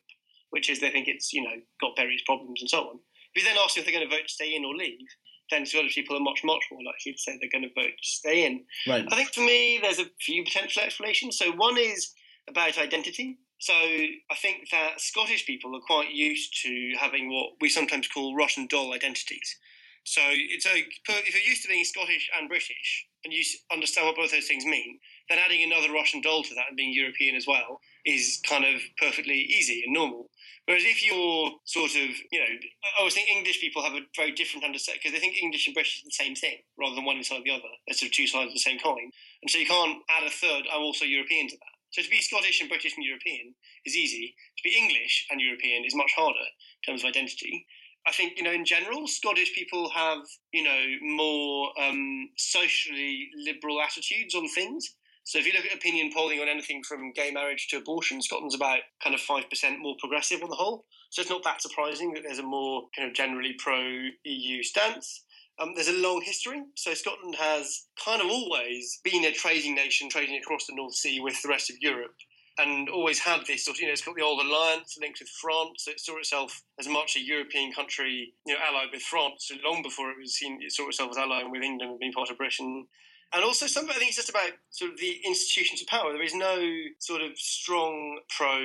which 0.49 0.69
is 0.69 0.79
they 0.79 0.91
think 0.91 1.07
it's 1.07 1.31
you 1.31 1.41
know 1.41 1.55
got 1.79 1.95
various 1.95 2.21
problems 2.25 2.61
and 2.61 2.69
so 2.69 2.79
on. 2.79 2.99
If 3.33 3.43
you 3.43 3.49
then 3.49 3.57
ask 3.63 3.77
if 3.77 3.85
they're 3.85 3.93
going 3.93 4.07
to 4.07 4.15
vote 4.15 4.27
to 4.27 4.33
stay 4.33 4.53
in 4.53 4.65
or 4.65 4.75
leave, 4.75 5.07
then 5.49 5.65
Scottish 5.65 5.95
people 5.95 6.17
are 6.17 6.21
much 6.21 6.41
much 6.43 6.63
more 6.71 6.81
likely 6.83 7.13
to 7.13 7.17
say 7.17 7.37
they're 7.39 7.49
going 7.49 7.69
to 7.69 7.81
vote 7.81 7.95
to 7.95 8.07
stay 8.07 8.45
in. 8.45 8.65
Right. 8.87 9.05
I 9.09 9.15
think 9.15 9.33
for 9.33 9.41
me, 9.41 9.79
there's 9.81 9.99
a 9.99 10.11
few 10.19 10.43
potential 10.43 10.83
explanations. 10.83 11.37
So 11.37 11.51
one 11.53 11.77
is 11.77 12.11
about 12.49 12.77
identity. 12.77 13.37
So 13.59 13.73
I 13.73 14.35
think 14.41 14.69
that 14.71 14.99
Scottish 14.99 15.45
people 15.45 15.75
are 15.75 15.85
quite 15.85 16.11
used 16.11 16.59
to 16.63 16.93
having 16.99 17.31
what 17.31 17.51
we 17.61 17.69
sometimes 17.69 18.07
call 18.07 18.35
Russian 18.35 18.67
doll 18.67 18.93
identities. 18.93 19.55
So 20.03 20.21
it's 20.25 20.65
a, 20.65 20.77
if 20.77 21.33
you're 21.33 21.49
used 21.49 21.63
to 21.63 21.69
being 21.69 21.85
Scottish 21.85 22.29
and 22.37 22.49
British, 22.49 23.07
and 23.23 23.31
you 23.31 23.43
understand 23.71 24.07
what 24.07 24.15
both 24.15 24.31
those 24.31 24.47
things 24.47 24.65
mean, 24.65 24.99
then 25.29 25.37
adding 25.37 25.61
another 25.61 25.93
Russian 25.93 26.21
doll 26.21 26.43
to 26.43 26.55
that 26.55 26.69
and 26.69 26.77
being 26.77 26.93
European 26.93 27.35
as 27.35 27.45
well 27.45 27.79
is 28.05 28.41
kind 28.47 28.65
of 28.65 28.81
perfectly 28.97 29.37
easy 29.37 29.83
and 29.85 29.93
normal. 29.93 30.29
Whereas 30.65 30.83
if 30.85 31.05
you're 31.05 31.51
sort 31.65 31.91
of, 31.91 32.09
you 32.31 32.39
know, 32.39 32.49
I 32.49 32.99
always 32.99 33.13
think 33.13 33.29
English 33.29 33.61
people 33.61 33.83
have 33.83 33.93
a 33.93 34.05
very 34.15 34.31
different 34.31 34.65
understanding 34.65 35.01
because 35.03 35.13
they 35.13 35.21
think 35.21 35.41
English 35.41 35.67
and 35.67 35.73
British 35.73 35.97
is 35.97 36.09
the 36.09 36.23
same 36.23 36.35
thing 36.35 36.57
rather 36.79 36.95
than 36.95 37.05
one 37.05 37.17
inside 37.17 37.41
the 37.45 37.51
other. 37.51 37.69
They're 37.85 37.93
sort 37.93 38.09
of 38.09 38.15
two 38.15 38.27
sides 38.27 38.49
of 38.49 38.53
the 38.53 38.65
same 38.65 38.79
coin. 38.79 39.11
And 39.41 39.49
so 39.49 39.57
you 39.57 39.65
can't 39.65 40.01
add 40.09 40.25
a 40.25 40.29
third, 40.29 40.65
I'm 40.73 40.81
also 40.81 41.05
European 41.05 41.47
to 41.49 41.57
that. 41.57 41.75
So 41.91 42.01
to 42.01 42.09
be 42.09 42.21
Scottish 42.21 42.61
and 42.61 42.69
British 42.69 42.95
and 42.95 43.05
European 43.05 43.53
is 43.85 43.95
easy. 43.95 44.33
To 44.57 44.63
be 44.63 44.77
English 44.77 45.27
and 45.29 45.41
European 45.41 45.83
is 45.83 45.93
much 45.93 46.11
harder 46.15 46.39
in 46.39 46.81
terms 46.87 47.03
of 47.03 47.09
identity. 47.09 47.67
I 48.07 48.11
think 48.11 48.33
you 48.37 48.43
know 48.43 48.51
in 48.51 48.65
general, 48.65 49.07
Scottish 49.07 49.53
people 49.53 49.89
have 49.89 50.19
you 50.53 50.63
know 50.63 50.83
more 51.01 51.69
um, 51.81 52.29
socially 52.37 53.29
liberal 53.45 53.81
attitudes 53.81 54.35
on 54.35 54.47
things. 54.49 54.95
So 55.23 55.37
if 55.37 55.45
you 55.45 55.53
look 55.53 55.65
at 55.65 55.75
opinion 55.75 56.11
polling 56.13 56.39
on 56.39 56.49
anything 56.49 56.81
from 56.83 57.13
gay 57.13 57.29
marriage 57.31 57.67
to 57.69 57.77
abortion, 57.77 58.21
Scotland's 58.21 58.55
about 58.55 58.79
kind 59.03 59.13
of 59.13 59.21
five 59.21 59.49
percent 59.49 59.79
more 59.79 59.95
progressive 59.99 60.41
on 60.41 60.49
the 60.49 60.55
whole. 60.55 60.85
So 61.11 61.21
it's 61.21 61.29
not 61.29 61.43
that 61.43 61.61
surprising 61.61 62.13
that 62.13 62.23
there's 62.23 62.39
a 62.39 62.43
more 62.43 62.83
kind 62.95 63.07
of 63.07 63.15
generally 63.15 63.53
pro 63.59 63.79
EU 64.23 64.63
stance. 64.63 65.23
Um, 65.59 65.73
there's 65.75 65.89
a 65.89 65.93
long 65.93 66.21
history. 66.21 66.63
So 66.75 66.93
Scotland 66.93 67.35
has 67.35 67.85
kind 68.03 68.21
of 68.21 68.29
always 68.29 68.99
been 69.03 69.25
a 69.25 69.31
trading 69.31 69.75
nation, 69.75 70.09
trading 70.09 70.37
across 70.37 70.65
the 70.65 70.75
North 70.75 70.95
Sea 70.95 71.19
with 71.19 71.39
the 71.41 71.49
rest 71.49 71.69
of 71.69 71.75
Europe 71.81 72.15
and 72.57 72.89
always 72.89 73.19
had 73.19 73.45
this 73.45 73.65
sort 73.65 73.77
of, 73.77 73.81
you 73.81 73.87
know, 73.87 73.93
it's 73.93 74.01
got 74.01 74.15
the 74.15 74.21
old 74.21 74.45
alliance 74.45 74.97
linked 74.99 75.19
with 75.19 75.29
France. 75.29 75.87
It 75.87 75.99
saw 75.99 76.17
itself 76.17 76.61
as 76.79 76.87
much 76.87 77.15
a 77.15 77.19
European 77.19 77.71
country, 77.73 78.33
you 78.45 78.53
know, 78.53 78.59
allied 78.67 78.89
with 78.91 79.01
France 79.01 79.51
long 79.63 79.81
before 79.81 80.11
it 80.11 80.17
was 80.19 80.35
seen, 80.35 80.59
it 80.61 80.71
saw 80.71 80.87
itself 80.87 81.11
as 81.11 81.17
allying 81.17 81.51
with 81.51 81.63
England 81.63 81.91
and 81.91 81.99
being 81.99 82.13
part 82.13 82.29
of 82.29 82.37
Britain. 82.37 82.87
And 83.33 83.45
also, 83.45 83.65
some, 83.65 83.89
I 83.89 83.93
think 83.93 84.07
it's 84.09 84.17
just 84.17 84.29
about 84.29 84.51
sort 84.71 84.91
of 84.91 84.97
the 84.99 85.21
institutions 85.25 85.81
of 85.81 85.87
power. 85.87 86.11
There 86.11 86.21
is 86.21 86.35
no 86.35 86.59
sort 86.99 87.21
of 87.21 87.37
strong 87.37 88.19
pro 88.35 88.59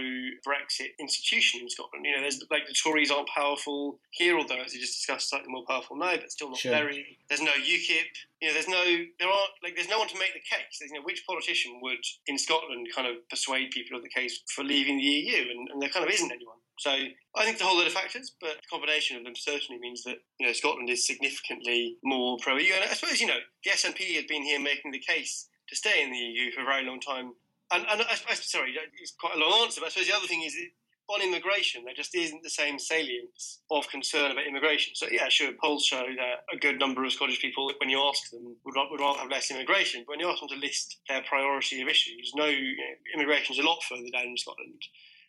Brexit 0.47 0.91
institution 0.99 1.61
in 1.61 1.71
Scotland. 1.71 2.05
You 2.05 2.17
know, 2.17 2.21
there's 2.23 2.43
like 2.51 2.67
the 2.67 2.75
Tories 2.75 3.11
aren't 3.13 3.29
powerful 3.29 4.01
here, 4.11 4.37
although 4.37 4.61
as 4.61 4.75
you 4.75 4.81
just 4.81 4.99
discussed, 4.99 5.31
slightly 5.31 5.49
more 5.53 5.65
powerful 5.69 5.97
now, 5.97 6.17
but 6.17 6.33
still 6.33 6.49
not 6.51 6.59
Sure. 6.59 6.73
very. 6.73 7.19
There's 7.29 7.43
no 7.43 7.53
UKIP. 7.53 8.11
You 8.43 8.49
know, 8.49 8.55
there's 8.55 8.69
no, 8.69 8.85
there 9.19 9.29
aren't 9.29 9.51
like, 9.63 9.77
there's 9.77 9.89
no 9.89 9.99
one 9.99 10.09
to 10.09 10.19
make 10.19 10.35
the 10.35 10.41
case. 10.41 10.79
There's, 10.81 10.91
you 10.91 10.99
know, 10.99 11.05
which 11.05 11.25
politician 11.27 11.79
would 11.83 12.03
in 12.27 12.37
Scotland 12.37 12.89
kind 12.95 13.07
of 13.07 13.17
persuade 13.31 13.71
people 13.71 13.97
of 13.97 14.03
the 14.03 14.11
case 14.11 14.41
for 14.55 14.65
leaving 14.65 14.97
the 14.99 15.05
EU, 15.05 15.49
and, 15.51 15.69
and 15.71 15.81
there 15.81 15.91
kind 15.91 16.05
of 16.05 16.11
isn't 16.13 16.31
anyone. 16.33 16.57
So 16.79 16.91
I 16.91 17.43
think 17.43 17.55
it's 17.55 17.63
a 17.63 17.65
whole 17.65 17.79
lot 17.79 17.87
of 17.87 17.93
factors, 17.93 18.33
but 18.41 18.57
the 18.57 18.69
combination 18.71 19.17
of 19.17 19.25
them 19.25 19.35
certainly 19.35 19.81
means 19.81 20.03
that 20.05 20.17
you 20.39 20.47
know 20.47 20.53
Scotland 20.53 20.91
is 20.91 21.07
significantly 21.07 21.97
more 22.05 22.37
pro 22.41 22.57
EU. 22.57 22.75
And 22.75 22.85
I 22.85 22.95
suppose 22.95 23.21
you 23.21 23.27
know 23.27 23.41
the 23.65 23.71
SNP 23.71 24.15
has 24.17 24.25
been 24.25 24.43
here 24.43 24.61
making 24.61 24.93
the 24.93 25.01
case 25.01 25.49
to 25.69 25.77
stay 25.77 26.03
in 26.03 26.11
the 26.11 26.19
EU 26.19 26.53
for 26.53 26.63
a 26.63 26.65
very 26.65 26.85
long 26.85 27.01
time. 27.01 27.33
And, 27.73 27.85
and 27.91 28.03
I, 28.03 28.17
I, 28.29 28.35
sorry, 28.35 28.75
it's 29.01 29.15
quite 29.19 29.35
a 29.35 29.39
long 29.39 29.65
answer, 29.65 29.81
but 29.81 29.87
I 29.87 29.91
suppose 29.91 30.07
the 30.07 30.15
other 30.15 30.29
thing 30.29 30.43
is 30.43 30.55
on 31.09 31.23
immigration, 31.23 31.85
there 31.85 31.95
just 31.95 32.15
isn't 32.15 32.43
the 32.43 32.51
same 32.51 32.79
salience 32.79 33.61
of 33.71 33.89
concern 33.89 34.33
about 34.33 34.47
immigration. 34.47 34.95
So 34.95 35.07
yeah, 35.11 35.29
sure, 35.29 35.53
polls 35.63 35.85
show 35.85 36.03
that 36.03 36.45
a 36.53 36.59
good 36.59 36.81
number 36.81 37.05
of 37.05 37.13
Scottish 37.13 37.41
people, 37.41 37.71
when 37.79 37.91
you 37.91 38.01
ask 38.01 38.31
them, 38.31 38.57
would, 38.65 38.75
would 38.91 39.01
rather 39.01 39.21
have 39.21 39.31
less 39.31 39.51
immigration. 39.51 40.03
But 40.07 40.15
when 40.15 40.21
you 40.21 40.29
ask 40.29 40.41
them 40.41 40.49
to 40.49 40.57
list 40.57 40.99
their 41.09 41.23
priority 41.23 41.81
of 41.81 41.89
issues, 41.89 42.33
no, 42.35 42.47
you 42.47 42.77
know, 42.77 42.95
immigration 43.15 43.55
is 43.55 43.61
a 43.61 43.67
lot 43.67 43.83
further 43.89 44.11
down 44.13 44.27
in 44.27 44.37
Scotland. 44.37 44.83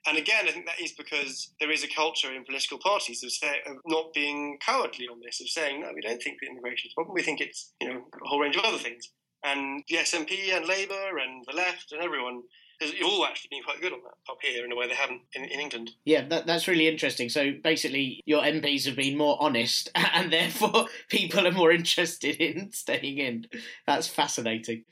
And 0.06 0.18
again, 0.18 0.48
I 0.48 0.52
think 0.52 0.66
that 0.68 0.82
is 0.82 0.93
because 0.93 1.52
there 1.60 1.72
is 1.72 1.84
a 1.84 1.88
culture 1.88 2.34
in 2.34 2.45
political 2.45 2.78
parties 2.78 3.24
of, 3.24 3.32
say, 3.32 3.58
of 3.66 3.78
not 3.86 4.14
being 4.14 4.58
cowardly 4.66 5.08
on 5.08 5.20
this, 5.24 5.41
of 5.41 5.50
saying, 5.50 5.82
no, 5.82 5.91
we 5.93 6.02
don't 6.02 6.22
think 6.22 6.38
that 6.39 6.50
immigration 6.50 6.88
is 6.88 6.93
a 6.93 6.95
problem. 6.95 7.16
We 7.16 7.24
think 7.24 7.41
it's 7.41 7.74
you 7.82 7.89
know 7.89 8.06
a 8.24 8.28
whole 8.28 8.39
range 8.39 8.56
of 8.56 8.64
other 8.64 8.78
things. 8.78 9.10
And 9.43 9.84
the 9.88 9.98
SNP 9.98 10.56
and 10.56 10.66
Labour 10.66 11.18
and 11.18 11.43
the 11.48 11.56
left 11.56 11.91
and 11.91 12.02
everyone 12.02 12.41
has 12.82 12.91
all 13.04 13.26
actually 13.26 13.50
been 13.52 13.64
quite 13.64 13.82
good 13.82 13.93
on 13.93 14.00
that 14.04 14.32
up 14.32 14.38
here 14.41 14.64
in 14.64 14.72
a 14.72 14.76
way 14.76 14.88
they 14.88 14.95
haven't 14.95 15.22
in, 15.34 15.45
in 15.45 15.60
England. 15.60 15.91
Yeah, 16.06 16.28
that, 16.28 16.45
that's 16.45 16.68
really 16.68 16.88
interesting. 16.88 17.30
So 17.30 17.54
basically, 17.64 18.22
your 18.26 18.41
MPs 18.43 18.86
have 18.86 18.95
been 18.95 19.18
more 19.18 19.38
honest, 19.39 19.89
and 19.95 20.32
therefore 20.32 20.86
people 21.10 21.48
are 21.48 21.52
more 21.52 21.72
interested 21.72 22.36
in 22.36 22.72
staying 22.72 23.18
in. 23.18 23.48
That's 23.86 24.08
fascinating. 24.08 24.84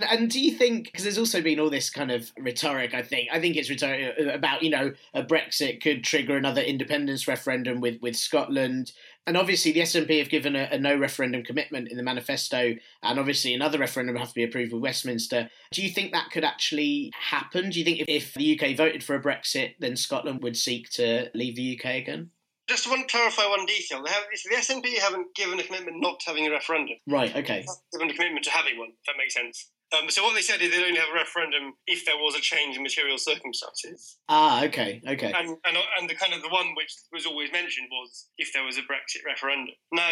And 0.00 0.30
do 0.30 0.40
you 0.40 0.56
think, 0.56 0.86
because 0.86 1.04
there's 1.04 1.18
also 1.18 1.40
been 1.40 1.60
all 1.60 1.70
this 1.70 1.90
kind 1.90 2.10
of 2.10 2.32
rhetoric, 2.38 2.94
I 2.94 3.02
think, 3.02 3.28
I 3.32 3.40
think 3.40 3.56
it's 3.56 3.70
rhetoric 3.70 4.14
uh, 4.18 4.30
about, 4.30 4.62
you 4.62 4.70
know, 4.70 4.92
a 5.12 5.22
Brexit 5.22 5.82
could 5.82 6.04
trigger 6.04 6.36
another 6.36 6.60
independence 6.60 7.28
referendum 7.28 7.80
with, 7.80 8.00
with 8.00 8.16
Scotland. 8.16 8.92
And 9.26 9.36
obviously, 9.36 9.72
the 9.72 9.80
SNP 9.80 10.18
have 10.18 10.28
given 10.28 10.54
a, 10.54 10.68
a, 10.70 10.78
no 10.78 10.96
referendum 10.96 11.42
commitment 11.42 11.88
in 11.88 11.96
the 11.96 12.02
manifesto, 12.02 12.74
and 13.02 13.18
obviously, 13.18 13.54
another 13.54 13.78
referendum 13.78 14.14
will 14.14 14.20
have 14.20 14.28
to 14.28 14.34
be 14.34 14.44
approved 14.44 14.72
with 14.72 14.82
Westminster. 14.82 15.48
Do 15.72 15.82
you 15.82 15.88
think 15.88 16.12
that 16.12 16.30
could 16.30 16.44
actually 16.44 17.10
happen? 17.18 17.70
Do 17.70 17.78
you 17.78 17.84
think 17.86 18.00
if, 18.00 18.08
if 18.08 18.34
the 18.34 18.60
UK 18.60 18.76
voted 18.76 19.02
for 19.02 19.16
a 19.16 19.22
Brexit, 19.22 19.76
then 19.78 19.96
Scotland 19.96 20.42
would 20.42 20.58
seek 20.58 20.90
to 20.90 21.30
leave 21.34 21.56
the 21.56 21.78
UK 21.78 21.94
again? 21.94 22.30
Just 22.66 22.84
to 22.84 23.04
clarify 23.08 23.46
one 23.46 23.66
detail, 23.66 24.02
they 24.02 24.10
have, 24.10 24.24
the 24.30 24.56
SNP 24.56 24.98
haven't 24.98 25.34
given 25.34 25.60
a 25.60 25.62
commitment 25.62 26.00
not 26.00 26.18
to 26.20 26.26
having 26.30 26.46
a 26.46 26.50
referendum. 26.50 26.96
Right. 27.06 27.34
Okay. 27.34 27.66
Given 27.92 28.10
a 28.10 28.14
commitment 28.14 28.44
to 28.44 28.50
having 28.50 28.78
one. 28.78 28.88
If 28.88 29.06
that 29.06 29.16
makes 29.18 29.34
sense. 29.34 29.70
Um, 29.94 30.10
so 30.10 30.24
what 30.24 30.34
they 30.34 30.42
said 30.42 30.60
is 30.60 30.70
they'd 30.70 30.84
only 30.84 30.98
have 30.98 31.10
a 31.10 31.14
referendum 31.14 31.74
if 31.86 32.04
there 32.04 32.16
was 32.16 32.34
a 32.34 32.40
change 32.40 32.76
in 32.76 32.82
material 32.82 33.18
circumstances. 33.18 34.18
Ah, 34.28 34.64
okay, 34.64 35.00
okay. 35.06 35.32
And, 35.32 35.56
and 35.64 35.76
and 35.98 36.10
the 36.10 36.14
kind 36.14 36.34
of 36.34 36.42
the 36.42 36.48
one 36.48 36.74
which 36.76 36.94
was 37.12 37.26
always 37.26 37.52
mentioned 37.52 37.88
was 37.90 38.28
if 38.38 38.52
there 38.52 38.64
was 38.64 38.78
a 38.78 38.82
Brexit 38.82 39.24
referendum. 39.26 39.74
Now, 39.92 40.10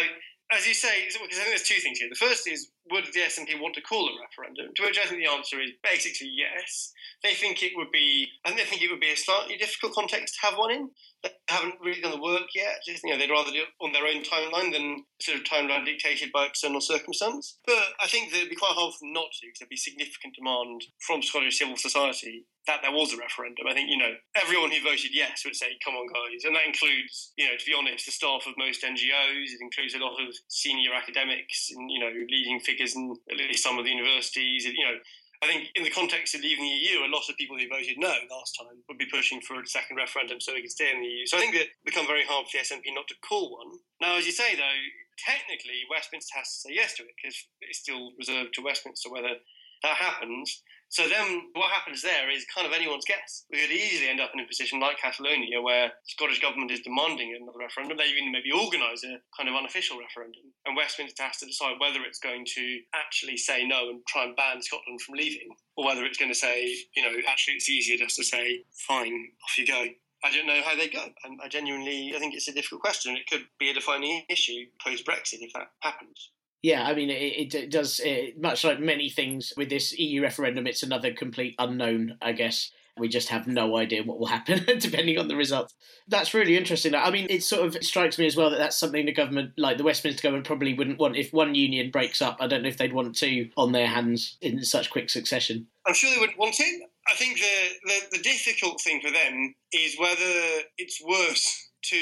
as 0.51 0.67
you 0.67 0.73
say, 0.73 1.05
because 1.07 1.39
I 1.39 1.43
think 1.43 1.49
there's 1.49 1.67
two 1.67 1.81
things 1.81 1.99
here. 1.99 2.09
The 2.09 2.15
first 2.15 2.47
is 2.47 2.69
would 2.91 3.05
the 3.13 3.21
SNP 3.21 3.59
want 3.59 3.75
to 3.75 3.81
call 3.81 4.07
a 4.07 4.11
referendum? 4.21 4.73
To 4.75 4.83
which 4.83 4.99
I 4.99 5.07
think 5.07 5.21
the 5.23 5.31
answer 5.31 5.59
is 5.61 5.71
basically 5.83 6.31
yes. 6.35 6.91
They 7.23 7.33
think 7.33 7.63
it 7.63 7.71
would 7.75 7.91
be, 7.91 8.27
and 8.45 8.57
they 8.57 8.63
think 8.63 8.81
it 8.81 8.91
would 8.91 8.99
be 8.99 9.11
a 9.11 9.17
slightly 9.17 9.57
difficult 9.57 9.93
context 9.93 10.35
to 10.35 10.47
have 10.47 10.57
one 10.59 10.71
in. 10.71 10.89
Haven't 11.47 11.75
really 11.81 12.01
done 12.01 12.11
the 12.11 12.21
work 12.21 12.49
yet. 12.55 12.81
Just, 12.85 13.03
you 13.03 13.11
know, 13.11 13.17
they'd 13.17 13.29
rather 13.29 13.51
do 13.51 13.63
it 13.63 13.71
on 13.79 13.91
their 13.91 14.07
own 14.07 14.23
timeline 14.23 14.73
than 14.73 15.05
sort 15.21 15.37
of 15.37 15.43
timeline 15.43 15.85
dictated 15.85 16.31
by 16.31 16.45
external 16.45 16.81
circumstance. 16.81 17.59
But 17.65 17.93
I 18.01 18.07
think 18.07 18.31
that 18.31 18.37
it'd 18.37 18.49
be 18.49 18.55
quite 18.55 18.75
hard 18.75 18.93
for 18.93 19.05
them 19.05 19.13
not 19.13 19.31
to, 19.31 19.47
because 19.47 19.59
there'd 19.59 19.69
be 19.69 19.77
significant 19.77 20.35
demand 20.35 20.81
from 21.05 21.21
Scottish 21.21 21.59
civil 21.59 21.77
society 21.77 22.45
that 22.65 22.79
there 22.81 22.95
was 22.95 23.13
a 23.13 23.17
referendum. 23.17 23.67
I 23.67 23.73
think, 23.73 23.91
you 23.91 23.97
know, 23.99 24.15
everyone 24.35 24.71
who 24.71 24.81
voted 24.81 25.11
yes 25.11 25.43
would 25.43 25.55
say, 25.55 25.75
come 25.83 25.95
on, 25.95 26.07
guys. 26.07 26.43
And 26.43 26.55
that 26.55 26.65
includes, 26.65 27.31
you 27.37 27.45
know, 27.45 27.55
to 27.59 27.65
be 27.65 27.75
honest, 27.75 28.07
the 28.07 28.11
staff 28.11 28.47
of 28.47 28.55
most 28.57 28.83
NGOs. 28.83 29.51
It 29.51 29.61
includes 29.61 29.95
a 29.95 29.99
lot 29.99 30.15
of 30.15 30.33
senior 30.47 30.95
academics 30.95 31.69
and, 31.75 31.91
you 31.91 31.99
know, 31.99 32.11
leading 32.11 32.59
figures 32.59 32.95
in 32.95 33.13
at 33.29 33.37
least 33.37 33.63
some 33.63 33.77
of 33.77 33.85
the 33.85 33.91
universities. 33.91 34.65
You 34.65 34.85
know, 34.85 34.97
I 35.43 35.47
think 35.47 35.75
in 35.75 35.83
the 35.83 35.91
context 35.91 36.35
of 36.35 36.41
leaving 36.41 36.63
the 36.63 36.79
EU, 36.87 37.03
a 37.03 37.11
lot 37.11 37.27
of 37.27 37.35
people 37.35 37.59
who 37.59 37.67
voted 37.67 37.99
no 37.99 38.15
last 38.31 38.55
time 38.55 38.79
would 38.87 38.97
be 38.97 39.11
pushing 39.11 39.41
for 39.41 39.59
a 39.59 39.67
second 39.67 39.97
referendum 39.97 40.39
so 40.39 40.53
they 40.53 40.61
could 40.61 40.71
stay 40.71 40.87
in 40.87 41.01
the 41.01 41.07
EU. 41.07 41.25
So 41.27 41.35
I 41.35 41.41
think 41.41 41.53
that 41.53 41.67
it 41.67 41.83
become 41.83 42.07
very 42.07 42.23
hard 42.23 42.47
for 42.47 42.55
the 42.55 42.63
SNP 42.63 42.95
not 42.95 43.11
to 43.11 43.15
call 43.27 43.57
one. 43.59 43.75
Now, 43.99 44.15
as 44.15 44.25
you 44.25 44.31
say, 44.31 44.55
though, 44.55 44.79
technically 45.19 45.83
Westminster 45.91 46.31
has 46.39 46.47
to 46.47 46.59
say 46.63 46.71
yes 46.71 46.95
to 46.95 47.03
it 47.03 47.11
because 47.19 47.35
it's 47.59 47.79
still 47.79 48.15
reserved 48.17 48.55
to 48.55 48.63
Westminster 48.63 49.11
whether 49.11 49.35
that 49.83 49.97
happens. 49.99 50.63
So 50.93 51.09
then 51.09 51.49
what 51.53 51.71
happens 51.71 52.03
there 52.03 52.29
is 52.29 52.45
kind 52.53 52.67
of 52.67 52.73
anyone's 52.73 53.05
guess. 53.09 53.45
We 53.49 53.57
could 53.57 53.71
easily 53.71 54.09
end 54.09 54.21
up 54.21 54.29
in 54.31 54.39
a 54.39 54.45
position 54.45 54.79
like 54.79 55.01
Catalonia 55.01 55.59
where 55.59 55.87
the 55.87 56.05
Scottish 56.05 56.39
government 56.39 56.69
is 56.69 56.81
demanding 56.81 57.33
another 57.33 57.65
referendum. 57.65 57.97
They 57.97 58.13
even 58.13 58.31
maybe 58.31 58.53
organise 58.53 59.03
a 59.03 59.17
kind 59.35 59.49
of 59.49 59.55
unofficial 59.55 59.97
referendum. 59.97 60.53
And 60.67 60.77
Westminster 60.77 61.23
has 61.23 61.37
to 61.37 61.47
decide 61.47 61.81
whether 61.81 62.05
it's 62.05 62.19
going 62.19 62.45
to 62.45 62.79
actually 62.93 63.37
say 63.37 63.65
no 63.65 63.89
and 63.89 64.05
try 64.05 64.25
and 64.25 64.35
ban 64.35 64.61
Scotland 64.61 65.01
from 65.01 65.15
leaving, 65.17 65.49
or 65.77 65.85
whether 65.85 66.05
it's 66.05 66.19
going 66.19 66.29
to 66.29 66.37
say, 66.37 66.69
you 66.95 67.01
know, 67.01 67.17
actually 67.27 67.55
it's 67.55 67.69
easier 67.69 67.97
just 67.97 68.15
to 68.17 68.23
say, 68.23 68.61
fine, 68.87 69.33
off 69.43 69.57
you 69.57 69.65
go. 69.65 69.85
I 70.23 70.29
don't 70.29 70.45
know 70.45 70.61
how 70.63 70.77
they 70.77 70.89
go. 70.89 71.09
I 71.43 71.47
genuinely, 71.49 72.13
I 72.15 72.19
think 72.19 72.35
it's 72.35 72.47
a 72.47 72.53
difficult 72.53 72.81
question. 72.81 73.17
It 73.17 73.25
could 73.25 73.47
be 73.57 73.71
a 73.71 73.73
defining 73.73 74.25
issue 74.29 74.69
post 74.79 75.07
Brexit 75.07 75.41
if 75.41 75.53
that 75.53 75.71
happens. 75.81 76.29
Yeah, 76.63 76.85
I 76.85 76.95
mean, 76.95 77.09
it, 77.09 77.53
it 77.53 77.69
does, 77.69 77.99
it, 77.99 78.41
much 78.41 78.63
like 78.63 78.79
many 78.79 79.09
things 79.09 79.51
with 79.57 79.69
this 79.69 79.97
EU 79.99 80.21
referendum, 80.21 80.65
it's 80.65 80.81
another 80.81 81.13
complete 81.13 81.55
unknown, 81.59 82.17
I 82.21 82.31
guess. 82.31 82.71
We 82.97 83.09
just 83.09 83.29
have 83.29 83.47
no 83.47 83.75
idea 83.75 84.03
what 84.03 84.17
will 84.17 84.27
happen 84.27 84.63
depending 84.79 85.17
on 85.17 85.27
the 85.27 85.35
results. 85.35 85.73
That's 86.07 86.33
really 86.33 86.55
interesting. 86.55 86.95
I 86.95 87.09
mean, 87.09 87.27
it 87.29 87.43
sort 87.43 87.65
of 87.65 87.83
strikes 87.83 88.17
me 88.17 88.27
as 88.27 88.37
well 88.37 88.49
that 88.51 88.59
that's 88.59 88.77
something 88.77 89.05
the 89.05 89.11
government, 89.11 89.51
like 89.57 89.77
the 89.77 89.83
Westminster 89.83 90.21
government, 90.21 90.47
probably 90.47 90.73
wouldn't 90.73 90.99
want. 90.99 91.17
If 91.17 91.33
one 91.33 91.53
union 91.53 91.91
breaks 91.91 92.21
up, 92.21 92.37
I 92.39 92.47
don't 92.47 92.61
know 92.61 92.69
if 92.69 92.77
they'd 92.77 92.93
want 92.93 93.15
two 93.15 93.49
on 93.57 93.73
their 93.73 93.87
hands 93.87 94.37
in 94.41 94.63
such 94.63 94.89
quick 94.89 95.09
succession. 95.09 95.67
I'm 95.85 95.95
sure 95.95 96.11
they 96.11 96.19
wouldn't 96.19 96.39
want 96.39 96.55
it. 96.59 96.89
I 97.07 97.15
think 97.15 97.39
the, 97.39 97.89
the, 97.89 98.17
the 98.17 98.23
difficult 98.23 98.79
thing 98.79 99.01
for 99.01 99.11
them 99.11 99.55
is 99.73 99.97
whether 99.99 100.61
it's 100.77 101.01
worse 101.03 101.71
to, 101.83 101.97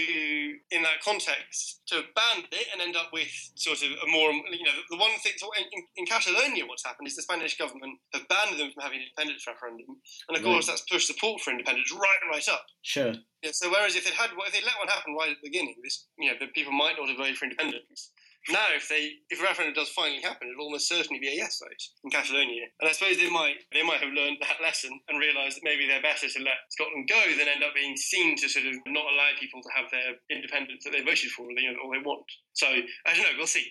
in 0.72 0.84
that 0.84 1.02
context, 1.04 1.82
to 1.88 2.04
ban 2.16 2.46
it 2.52 2.68
and 2.72 2.82
end 2.82 2.96
up 2.96 3.10
with 3.12 3.30
sort 3.56 3.82
of 3.82 3.90
a 4.04 4.08
more, 4.08 4.32
you 4.32 4.64
know, 4.64 4.78
the 4.90 4.98
one 4.98 5.12
thing, 5.20 5.34
so 5.38 5.50
in, 5.58 5.66
in, 5.98 6.06
Catalonia, 6.06 6.66
what's 6.66 6.86
happened 6.86 7.08
is 7.08 7.16
the 7.16 7.22
Spanish 7.22 7.58
government 7.58 7.98
have 8.14 8.28
banned 8.28 8.60
them 8.60 8.72
from 8.72 8.84
having 8.84 9.00
an 9.00 9.06
independence 9.10 9.46
referendum. 9.48 9.98
And 10.30 10.38
of 10.38 10.44
course, 10.44 10.68
that's 10.68 10.82
pushed 10.82 11.08
support 11.08 11.42
for 11.42 11.52
independence 11.52 11.92
right 11.92 12.22
right 12.30 12.48
up. 12.50 12.66
Sure. 12.82 13.14
Yeah, 13.44 13.52
so 13.54 13.70
whereas 13.70 13.96
if 13.96 14.06
they 14.06 14.14
had, 14.14 14.30
if 14.36 14.54
they 14.54 14.62
let 14.62 14.78
one 14.78 14.88
happen 14.88 15.16
right 15.18 15.32
at 15.32 15.38
the 15.42 15.50
beginning, 15.50 15.76
this, 15.84 16.06
you 16.18 16.30
know, 16.30 16.38
the 16.40 16.48
people 16.48 16.74
might 16.74 16.96
not 16.98 17.10
have 17.10 17.18
voted 17.18 17.38
for 17.38 17.46
independence. 17.46 18.12
Now, 18.50 18.74
if 18.74 18.90
they 18.90 19.22
if 19.30 19.40
a 19.40 19.44
referendum 19.44 19.76
does 19.76 19.90
finally 19.90 20.22
happen, 20.22 20.50
it'll 20.50 20.66
almost 20.66 20.90
certainly 20.90 21.20
be 21.20 21.30
a 21.30 21.38
yes 21.38 21.62
vote 21.62 21.84
in 22.04 22.10
Catalonia. 22.10 22.66
And 22.80 22.90
I 22.90 22.94
suppose 22.94 23.18
they 23.18 23.30
might 23.30 23.62
they 23.72 23.84
might 23.84 24.02
have 24.02 24.14
learned 24.14 24.38
that 24.42 24.62
lesson 24.66 24.90
and 25.10 25.20
realised 25.20 25.58
that 25.58 25.68
maybe 25.68 25.86
they're 25.86 26.02
better 26.02 26.28
to 26.28 26.40
let 26.42 26.66
Scotland 26.70 27.08
go 27.08 27.22
than 27.38 27.48
end 27.48 27.64
up 27.64 27.76
being 27.76 27.96
seen 27.96 28.36
to 28.38 28.50
sort 28.50 28.66
of 28.66 28.74
not 28.88 29.06
allow 29.06 29.30
people 29.40 29.62
to 29.62 29.70
have 29.76 29.92
their 29.92 30.18
independence 30.30 30.84
that 30.84 30.92
they 30.92 31.06
voted 31.06 31.30
for 31.32 31.46
or 31.46 31.54
they, 31.56 31.62
you 31.62 31.74
know, 31.74 31.86
or 31.86 31.94
they 31.94 32.02
want. 32.02 32.26
So 32.54 32.66
I 32.68 33.14
don't 33.14 33.24
know. 33.24 33.38
We'll 33.38 33.48
see. 33.48 33.70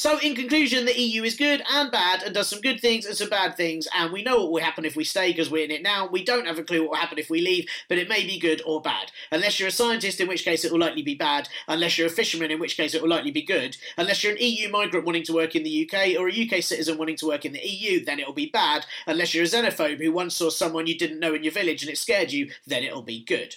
So, 0.00 0.18
in 0.20 0.34
conclusion, 0.34 0.86
the 0.86 0.98
EU 0.98 1.24
is 1.24 1.36
good 1.36 1.62
and 1.70 1.90
bad 1.92 2.22
and 2.22 2.34
does 2.34 2.48
some 2.48 2.62
good 2.62 2.80
things 2.80 3.04
and 3.04 3.14
some 3.14 3.28
bad 3.28 3.54
things, 3.54 3.86
and 3.94 4.10
we 4.10 4.22
know 4.22 4.38
what 4.40 4.52
will 4.52 4.62
happen 4.62 4.86
if 4.86 4.96
we 4.96 5.04
stay 5.04 5.28
because 5.28 5.50
we're 5.50 5.66
in 5.66 5.70
it 5.70 5.82
now. 5.82 6.08
We 6.08 6.24
don't 6.24 6.46
have 6.46 6.58
a 6.58 6.62
clue 6.62 6.80
what 6.80 6.92
will 6.92 6.96
happen 6.96 7.18
if 7.18 7.28
we 7.28 7.42
leave, 7.42 7.66
but 7.86 7.98
it 7.98 8.08
may 8.08 8.24
be 8.24 8.38
good 8.38 8.62
or 8.64 8.80
bad. 8.80 9.12
Unless 9.30 9.60
you're 9.60 9.68
a 9.68 9.70
scientist, 9.70 10.18
in 10.18 10.26
which 10.26 10.42
case 10.42 10.64
it 10.64 10.72
will 10.72 10.78
likely 10.78 11.02
be 11.02 11.16
bad. 11.16 11.50
Unless 11.68 11.98
you're 11.98 12.06
a 12.06 12.10
fisherman, 12.10 12.50
in 12.50 12.58
which 12.58 12.78
case 12.78 12.94
it 12.94 13.02
will 13.02 13.10
likely 13.10 13.30
be 13.30 13.42
good. 13.42 13.76
Unless 13.98 14.24
you're 14.24 14.32
an 14.32 14.38
EU 14.40 14.70
migrant 14.70 15.04
wanting 15.04 15.24
to 15.24 15.34
work 15.34 15.54
in 15.54 15.64
the 15.64 15.86
UK 15.86 16.18
or 16.18 16.30
a 16.30 16.46
UK 16.46 16.62
citizen 16.62 16.96
wanting 16.96 17.16
to 17.16 17.26
work 17.26 17.44
in 17.44 17.52
the 17.52 17.60
EU, 17.60 18.02
then 18.02 18.18
it'll 18.18 18.32
be 18.32 18.48
bad. 18.50 18.86
Unless 19.06 19.34
you're 19.34 19.44
a 19.44 19.46
xenophobe 19.46 20.02
who 20.02 20.12
once 20.12 20.34
saw 20.34 20.48
someone 20.48 20.86
you 20.86 20.96
didn't 20.96 21.20
know 21.20 21.34
in 21.34 21.44
your 21.44 21.52
village 21.52 21.82
and 21.82 21.92
it 21.92 21.98
scared 21.98 22.32
you, 22.32 22.50
then 22.66 22.84
it'll 22.84 23.02
be 23.02 23.22
good. 23.22 23.56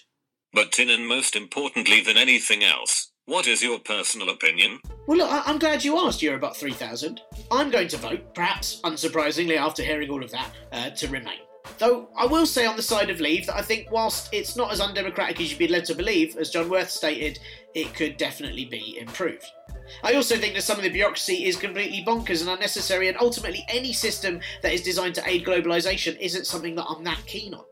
But, 0.51 0.73
Tin, 0.73 0.89
and 0.89 1.07
most 1.07 1.37
importantly 1.37 2.01
than 2.01 2.17
anything 2.17 2.65
else, 2.65 3.12
what 3.25 3.47
is 3.47 3.63
your 3.63 3.79
personal 3.79 4.29
opinion? 4.29 4.79
Well, 5.07 5.17
look, 5.17 5.31
I- 5.31 5.49
am 5.49 5.59
glad 5.59 5.83
you 5.83 5.97
asked, 5.97 6.21
Eurobot 6.21 6.55
3000. 6.55 7.21
I'm 7.51 7.69
going 7.69 7.87
to 7.89 7.97
vote, 7.97 8.33
perhaps 8.35 8.79
unsurprisingly 8.83 9.57
after 9.57 9.83
hearing 9.83 10.09
all 10.09 10.23
of 10.23 10.31
that, 10.31 10.51
uh, 10.71 10.89
to 10.91 11.07
remain. 11.07 11.39
Though 11.77 12.09
I 12.17 12.25
will 12.25 12.45
say 12.45 12.65
on 12.65 12.75
the 12.75 12.81
side 12.81 13.09
of 13.09 13.21
leave 13.21 13.45
that 13.45 13.55
I 13.55 13.61
think 13.61 13.89
whilst 13.89 14.33
it's 14.33 14.57
not 14.57 14.71
as 14.71 14.81
undemocratic 14.81 15.39
as 15.39 15.49
you'd 15.49 15.59
be 15.59 15.67
led 15.67 15.85
to 15.85 15.95
believe, 15.95 16.35
as 16.37 16.49
Jon 16.49 16.69
Worth 16.69 16.91
stated, 16.91 17.39
it 17.73 17.93
could 17.93 18.17
definitely 18.17 18.65
be 18.65 18.97
improved. 18.99 19.45
I 20.03 20.13
also 20.13 20.35
think 20.35 20.55
that 20.55 20.63
some 20.63 20.77
of 20.77 20.83
the 20.83 20.89
bureaucracy 20.89 21.45
is 21.45 21.55
completely 21.55 22.03
bonkers 22.05 22.41
and 22.41 22.49
unnecessary, 22.49 23.07
and 23.07 23.17
ultimately 23.17 23.65
any 23.69 23.93
system 23.93 24.41
that 24.61 24.73
is 24.73 24.81
designed 24.81 25.15
to 25.15 25.27
aid 25.27 25.45
globalisation 25.45 26.19
isn't 26.19 26.45
something 26.45 26.75
that 26.75 26.85
I'm 26.85 27.03
that 27.05 27.25
keen 27.25 27.53
on 27.53 27.63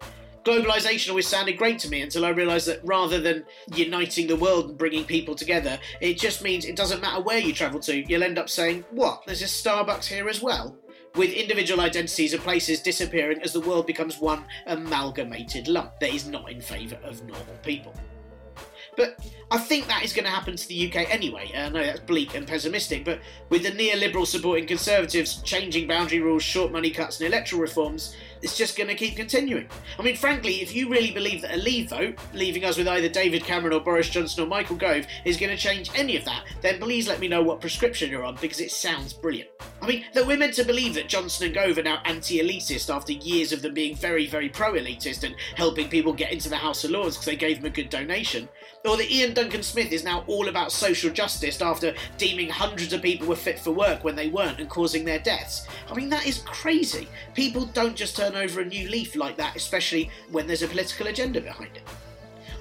globalization 0.43 1.09
always 1.09 1.27
sounded 1.27 1.57
great 1.57 1.79
to 1.79 1.89
me 1.89 2.01
until 2.01 2.25
I 2.25 2.29
realised 2.29 2.67
that 2.67 2.83
rather 2.83 3.19
than 3.19 3.45
uniting 3.75 4.27
the 4.27 4.35
world 4.35 4.69
and 4.69 4.77
bringing 4.77 5.03
people 5.03 5.35
together, 5.35 5.79
it 5.99 6.17
just 6.17 6.43
means 6.43 6.65
it 6.65 6.75
doesn't 6.75 7.01
matter 7.01 7.21
where 7.21 7.39
you 7.39 7.53
travel 7.53 7.79
to, 7.81 7.95
you'll 8.09 8.23
end 8.23 8.37
up 8.37 8.49
saying, 8.49 8.83
What, 8.91 9.23
there's 9.25 9.41
a 9.41 9.45
Starbucks 9.45 10.05
here 10.05 10.29
as 10.29 10.41
well? 10.41 10.77
With 11.15 11.31
individual 11.31 11.81
identities 11.81 12.33
and 12.33 12.41
places 12.41 12.81
disappearing 12.81 13.41
as 13.41 13.51
the 13.51 13.59
world 13.59 13.85
becomes 13.85 14.19
one 14.19 14.45
amalgamated 14.65 15.67
lump 15.67 15.99
that 15.99 16.13
is 16.13 16.25
not 16.25 16.49
in 16.49 16.61
favour 16.61 16.97
of 17.03 17.21
normal 17.23 17.57
people. 17.63 17.93
But 18.97 19.19
I 19.49 19.57
think 19.57 19.87
that 19.87 20.03
is 20.03 20.13
going 20.13 20.25
to 20.25 20.31
happen 20.31 20.55
to 20.55 20.67
the 20.67 20.87
UK 20.87 21.09
anyway. 21.09 21.51
I 21.55 21.69
know 21.69 21.83
that's 21.83 22.01
bleak 22.01 22.35
and 22.35 22.47
pessimistic, 22.47 23.05
but 23.05 23.19
with 23.49 23.63
the 23.63 23.71
neoliberal 23.71 24.27
supporting 24.27 24.67
Conservatives 24.67 25.41
changing 25.43 25.87
boundary 25.87 26.19
rules, 26.19 26.43
short 26.43 26.71
money 26.71 26.91
cuts, 26.91 27.19
and 27.19 27.27
electoral 27.27 27.61
reforms, 27.61 28.15
it's 28.41 28.57
just 28.57 28.77
going 28.77 28.87
to 28.87 28.95
keep 28.95 29.15
continuing. 29.15 29.67
I 29.99 30.01
mean, 30.01 30.15
frankly, 30.15 30.61
if 30.61 30.75
you 30.75 30.89
really 30.89 31.11
believe 31.11 31.41
that 31.41 31.53
a 31.53 31.57
Leave 31.57 31.89
vote, 31.89 32.17
leaving 32.33 32.65
us 32.65 32.77
with 32.77 32.87
either 32.87 33.09
David 33.09 33.43
Cameron 33.43 33.73
or 33.73 33.79
Boris 33.79 34.09
Johnson 34.09 34.43
or 34.43 34.47
Michael 34.47 34.75
Gove, 34.75 35.05
is 35.25 35.37
going 35.37 35.51
to 35.51 35.57
change 35.57 35.91
any 35.95 36.17
of 36.17 36.25
that, 36.25 36.45
then 36.61 36.79
please 36.79 37.07
let 37.07 37.19
me 37.19 37.27
know 37.27 37.43
what 37.43 37.61
prescription 37.61 38.09
you're 38.09 38.23
on 38.23 38.37
because 38.41 38.59
it 38.59 38.71
sounds 38.71 39.13
brilliant. 39.13 39.49
I 39.81 39.87
mean, 39.87 40.05
that 40.13 40.25
we're 40.25 40.37
meant 40.37 40.53
to 40.55 40.63
believe 40.63 40.93
that 40.95 41.09
Johnson 41.09 41.45
and 41.45 41.55
Gove 41.55 41.77
are 41.77 41.83
now 41.83 42.01
anti 42.05 42.39
elitist 42.39 42.93
after 42.93 43.13
years 43.13 43.51
of 43.51 43.61
them 43.61 43.73
being 43.73 43.95
very, 43.95 44.27
very 44.27 44.49
pro 44.49 44.73
elitist 44.73 45.23
and 45.23 45.35
helping 45.55 45.89
people 45.89 46.13
get 46.13 46.31
into 46.31 46.49
the 46.49 46.55
House 46.55 46.83
of 46.83 46.91
Lords 46.91 47.15
because 47.15 47.25
they 47.25 47.35
gave 47.35 47.57
them 47.57 47.65
a 47.65 47.69
good 47.69 47.89
donation. 47.89 48.47
Or 48.85 48.97
that 48.97 49.11
Iain 49.11 49.33
Duncan 49.33 49.61
Smith 49.61 49.91
is 49.91 50.03
now 50.03 50.23
all 50.27 50.49
about 50.49 50.71
social 50.71 51.11
justice 51.11 51.61
after 51.61 51.93
deeming 52.17 52.49
hundreds 52.49 52.93
of 52.93 53.01
people 53.01 53.27
were 53.27 53.35
fit 53.35 53.59
for 53.59 53.71
work 53.71 54.03
when 54.03 54.15
they 54.15 54.29
weren't 54.29 54.59
and 54.59 54.69
causing 54.69 55.05
their 55.05 55.19
deaths. 55.19 55.67
I 55.89 55.93
mean, 55.93 56.09
that 56.09 56.25
is 56.25 56.39
crazy. 56.39 57.07
People 57.35 57.65
don't 57.65 57.95
just 57.95 58.17
turn 58.17 58.30
over 58.35 58.61
a 58.61 58.65
new 58.65 58.89
leaf 58.89 59.15
like 59.15 59.37
that, 59.37 59.55
especially 59.55 60.09
when 60.31 60.47
there's 60.47 60.63
a 60.63 60.67
political 60.67 61.07
agenda 61.07 61.41
behind 61.41 61.75
it. 61.75 61.83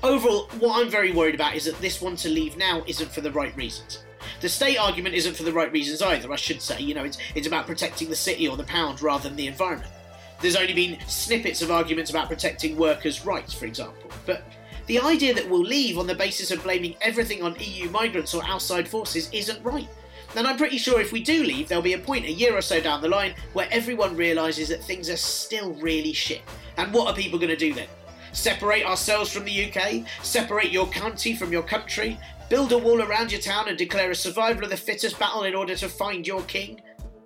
Overall, 0.02 0.48
what 0.58 0.80
I'm 0.80 0.90
very 0.90 1.12
worried 1.12 1.34
about 1.34 1.54
is 1.54 1.66
that 1.66 1.78
this 1.80 2.00
one 2.00 2.16
to 2.16 2.28
leave 2.28 2.56
now 2.56 2.82
isn't 2.86 3.10
for 3.10 3.20
the 3.20 3.32
right 3.32 3.54
reasons. 3.56 4.04
The 4.40 4.48
state 4.48 4.76
argument 4.76 5.14
isn't 5.14 5.36
for 5.36 5.42
the 5.42 5.52
right 5.52 5.70
reasons 5.72 6.00
either, 6.00 6.32
I 6.32 6.36
should 6.36 6.62
say. 6.62 6.80
You 6.80 6.94
know, 6.94 7.04
it's, 7.04 7.18
it's 7.34 7.46
about 7.46 7.66
protecting 7.66 8.08
the 8.08 8.16
city 8.16 8.48
or 8.48 8.56
the 8.56 8.64
pound 8.64 9.02
rather 9.02 9.28
than 9.28 9.36
the 9.36 9.46
environment. 9.46 9.90
There's 10.40 10.56
only 10.56 10.72
been 10.72 10.98
snippets 11.06 11.60
of 11.60 11.70
arguments 11.70 12.10
about 12.10 12.28
protecting 12.28 12.76
workers' 12.76 13.26
rights, 13.26 13.52
for 13.52 13.66
example. 13.66 14.10
But 14.24 14.42
the 14.86 14.98
idea 15.00 15.34
that 15.34 15.48
we'll 15.48 15.60
leave 15.60 15.98
on 15.98 16.06
the 16.06 16.14
basis 16.14 16.50
of 16.50 16.62
blaming 16.62 16.96
everything 17.02 17.42
on 17.42 17.56
EU 17.60 17.90
migrants 17.90 18.34
or 18.34 18.42
outside 18.44 18.88
forces 18.88 19.28
isn't 19.32 19.62
right. 19.62 19.88
And 20.36 20.46
I'm 20.46 20.56
pretty 20.56 20.78
sure 20.78 21.00
if 21.00 21.12
we 21.12 21.22
do 21.22 21.42
leave, 21.42 21.68
there'll 21.68 21.82
be 21.82 21.94
a 21.94 21.98
point 21.98 22.24
a 22.24 22.30
year 22.30 22.56
or 22.56 22.62
so 22.62 22.80
down 22.80 23.02
the 23.02 23.08
line 23.08 23.34
where 23.52 23.68
everyone 23.70 24.16
realises 24.16 24.68
that 24.68 24.82
things 24.82 25.10
are 25.10 25.16
still 25.16 25.72
really 25.74 26.12
shit. 26.12 26.42
And 26.76 26.92
what 26.92 27.08
are 27.08 27.14
people 27.14 27.38
going 27.38 27.50
to 27.50 27.56
do 27.56 27.74
then? 27.74 27.88
Separate 28.32 28.84
ourselves 28.84 29.32
from 29.32 29.44
the 29.44 29.72
UK? 29.72 30.06
Separate 30.22 30.70
your 30.70 30.86
county 30.86 31.34
from 31.34 31.50
your 31.50 31.64
country? 31.64 32.16
Build 32.48 32.70
a 32.72 32.78
wall 32.78 33.02
around 33.02 33.32
your 33.32 33.40
town 33.40 33.68
and 33.68 33.76
declare 33.76 34.10
a 34.12 34.14
survival 34.14 34.64
of 34.64 34.70
the 34.70 34.76
fittest 34.76 35.18
battle 35.18 35.42
in 35.44 35.54
order 35.54 35.74
to 35.74 35.88
find 35.88 36.26
your 36.26 36.42
king? 36.42 36.80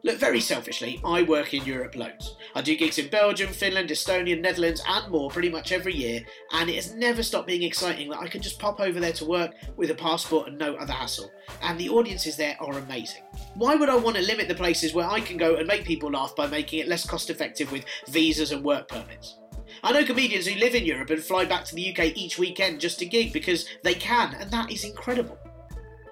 Look, 0.04 0.18
very 0.18 0.40
selfishly, 0.40 1.00
I 1.02 1.22
work 1.22 1.54
in 1.54 1.64
Europe 1.64 1.96
loads. 1.96 2.36
I 2.54 2.60
do 2.60 2.76
gigs 2.76 2.98
in 2.98 3.08
Belgium, 3.08 3.48
Finland, 3.48 3.88
Estonia, 3.88 4.38
Netherlands, 4.38 4.82
and 4.86 5.10
more 5.10 5.30
pretty 5.30 5.48
much 5.48 5.72
every 5.72 5.94
year, 5.94 6.20
and 6.52 6.68
it 6.68 6.74
has 6.74 6.94
never 6.94 7.22
stopped 7.22 7.46
being 7.46 7.62
exciting 7.62 8.10
that 8.10 8.20
I 8.20 8.28
can 8.28 8.42
just 8.42 8.58
pop 8.58 8.80
over 8.80 9.00
there 9.00 9.14
to 9.14 9.24
work 9.24 9.54
with 9.76 9.90
a 9.90 9.94
passport 9.94 10.48
and 10.48 10.58
no 10.58 10.74
other 10.74 10.92
hassle. 10.92 11.30
And 11.62 11.80
the 11.80 11.88
audiences 11.88 12.36
there 12.36 12.54
are 12.60 12.76
amazing. 12.76 13.22
Why 13.54 13.76
would 13.76 13.88
I 13.88 13.96
want 13.96 14.16
to 14.16 14.22
limit 14.22 14.46
the 14.46 14.54
places 14.54 14.92
where 14.92 15.08
I 15.08 15.20
can 15.20 15.38
go 15.38 15.56
and 15.56 15.66
make 15.66 15.86
people 15.86 16.10
laugh 16.10 16.36
by 16.36 16.48
making 16.48 16.80
it 16.80 16.88
less 16.88 17.06
cost 17.06 17.30
effective 17.30 17.72
with 17.72 17.86
visas 18.08 18.52
and 18.52 18.62
work 18.62 18.88
permits? 18.88 19.38
I 19.82 19.92
know 19.92 20.04
comedians 20.04 20.46
who 20.46 20.60
live 20.60 20.74
in 20.74 20.84
Europe 20.84 21.08
and 21.08 21.24
fly 21.24 21.46
back 21.46 21.64
to 21.64 21.74
the 21.74 21.96
UK 21.96 22.14
each 22.14 22.38
weekend 22.38 22.78
just 22.78 22.98
to 22.98 23.06
gig 23.06 23.32
because 23.32 23.66
they 23.82 23.94
can, 23.94 24.34
and 24.34 24.50
that 24.50 24.70
is 24.70 24.84
incredible. 24.84 25.38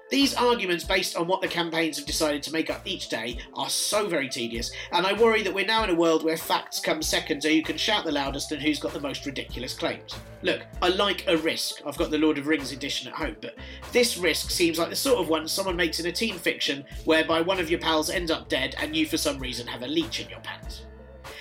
These 0.09 0.35
arguments, 0.35 0.83
based 0.83 1.15
on 1.15 1.27
what 1.27 1.41
the 1.41 1.47
campaigns 1.47 1.97
have 1.97 2.05
decided 2.05 2.43
to 2.43 2.51
make 2.51 2.69
up 2.69 2.81
each 2.85 3.09
day, 3.09 3.39
are 3.55 3.69
so 3.69 4.07
very 4.07 4.29
tedious, 4.29 4.71
and 4.91 5.07
I 5.07 5.13
worry 5.13 5.41
that 5.41 5.53
we're 5.53 5.65
now 5.65 5.83
in 5.83 5.89
a 5.89 5.95
world 5.95 6.23
where 6.23 6.37
facts 6.37 6.79
come 6.79 7.01
second 7.01 7.41
to 7.41 7.49
who 7.49 7.63
can 7.63 7.77
shout 7.77 8.05
the 8.05 8.11
loudest 8.11 8.51
and 8.51 8.61
who's 8.61 8.79
got 8.79 8.93
the 8.93 8.99
most 8.99 9.25
ridiculous 9.25 9.73
claims. 9.73 10.13
Look, 10.43 10.61
I 10.81 10.89
like 10.89 11.25
a 11.27 11.37
risk. 11.37 11.81
I've 11.85 11.97
got 11.97 12.11
the 12.11 12.17
Lord 12.17 12.37
of 12.37 12.47
Rings 12.47 12.71
edition 12.71 13.07
at 13.07 13.15
home, 13.15 13.37
but 13.41 13.55
this 13.91 14.17
risk 14.17 14.51
seems 14.51 14.77
like 14.77 14.89
the 14.89 14.95
sort 14.95 15.19
of 15.19 15.29
one 15.29 15.47
someone 15.47 15.77
makes 15.77 15.99
in 15.99 16.05
a 16.05 16.11
teen 16.11 16.37
fiction 16.37 16.85
whereby 17.05 17.41
one 17.41 17.59
of 17.59 17.69
your 17.69 17.79
pals 17.79 18.09
ends 18.09 18.29
up 18.29 18.49
dead 18.49 18.75
and 18.79 18.95
you 18.95 19.07
for 19.07 19.17
some 19.17 19.39
reason 19.39 19.65
have 19.65 19.83
a 19.83 19.87
leech 19.87 20.19
in 20.19 20.29
your 20.29 20.41
pants. 20.41 20.83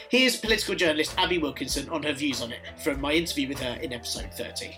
Here's 0.09 0.37
political 0.37 0.75
journalist 0.75 1.15
Abi 1.19 1.39
Wilkinson 1.39 1.89
on 1.89 2.03
her 2.05 2.13
views 2.13 2.41
on 2.41 2.53
it 2.53 2.61
from 2.83 3.01
my 3.01 3.13
interview 3.13 3.49
with 3.49 3.59
her 3.61 3.79
in 3.83 3.93
episode 3.93 4.33
30. 4.35 4.77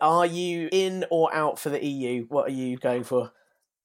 Are 0.00 0.26
you 0.26 0.68
in 0.70 1.04
or 1.10 1.34
out 1.34 1.58
for 1.58 1.70
the 1.70 1.84
EU? 1.84 2.24
What 2.28 2.48
are 2.48 2.52
you 2.54 2.76
going 2.78 3.04
for? 3.04 3.32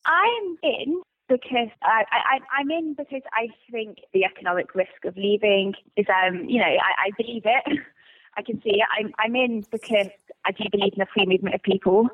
I'm 0.06 0.57
in 0.61 1.02
because 1.30 1.69
I, 1.81 2.03
I, 2.11 2.40
I'm 2.60 2.69
in 2.69 2.94
because 2.94 3.22
I 3.34 3.48
think 3.72 3.99
the 4.14 4.26
economic 4.26 4.76
risk 4.76 5.06
of 5.06 5.15
leaving 5.18 5.73
is, 5.98 6.06
um, 6.10 6.45
you 6.48 6.60
know, 6.60 6.65
I, 6.65 7.07
I 7.07 7.11
believe 7.18 7.44
it. 7.45 7.80
I 8.38 8.41
can 8.41 8.61
see 8.61 8.72
it. 8.72 8.88
I'm, 8.98 9.14
I'm 9.19 9.35
in 9.35 9.64
because 9.72 10.07
I 10.45 10.52
do 10.52 10.65
believe 10.72 10.94
in 10.94 10.99
the 10.99 11.07
free 11.14 11.26
movement 11.26 11.56
of 11.56 11.64
people. 11.64 12.10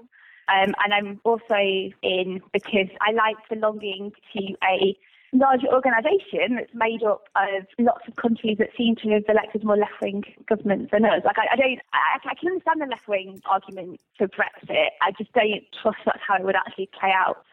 Um, 0.49 0.73
and 0.83 0.93
I'm 0.93 1.21
also 1.23 1.91
in 2.01 2.41
because 2.51 2.89
I 3.01 3.11
like 3.11 3.37
belonging 3.49 4.11
to 4.33 4.41
a 4.63 4.97
larger 5.33 5.67
organisation 5.67 6.55
that's 6.55 6.73
made 6.73 7.03
up 7.03 7.29
of 7.35 7.65
lots 7.77 8.07
of 8.07 8.15
countries 8.15 8.57
that 8.57 8.69
seem 8.77 8.95
to 8.97 9.09
have 9.09 9.23
elected 9.27 9.63
more 9.63 9.77
left-wing 9.77 10.23
governments 10.47 10.89
than 10.91 11.05
us. 11.05 11.21
Like 11.23 11.37
I, 11.37 11.53
I 11.53 11.55
don't, 11.55 11.79
I, 11.93 12.17
I 12.29 12.35
can 12.35 12.49
understand 12.49 12.81
the 12.81 12.87
left-wing 12.87 13.41
argument 13.45 13.99
for 14.17 14.27
Brexit. 14.27 14.89
I 15.01 15.11
just 15.17 15.31
don't 15.33 15.63
trust 15.81 15.99
that's 16.05 16.19
how 16.27 16.35
it 16.35 16.43
would 16.43 16.55
actually 16.55 16.89
play 16.99 17.11
out. 17.11 17.43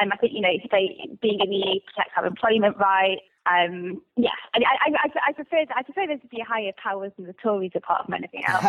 Um, 0.00 0.12
I 0.12 0.16
think 0.16 0.32
you 0.34 0.40
know, 0.40 0.52
they, 0.70 1.08
being 1.20 1.40
in 1.40 1.50
the 1.50 1.56
EU 1.56 1.80
protects 1.80 2.12
our 2.16 2.26
employment 2.26 2.76
rights. 2.78 3.22
Um, 3.46 4.02
yeah, 4.16 4.30
I, 4.54 4.58
I, 4.58 4.90
I, 5.04 5.10
I 5.28 5.32
prefer 5.32 5.64
I 5.74 5.82
prefer 5.84 6.06
there 6.08 6.18
to 6.18 6.26
be 6.26 6.40
higher 6.40 6.72
powers 6.82 7.12
than 7.16 7.26
the 7.26 7.32
Tories 7.32 7.70
apart 7.76 8.04
from 8.04 8.14
anything 8.14 8.42
else. 8.46 8.64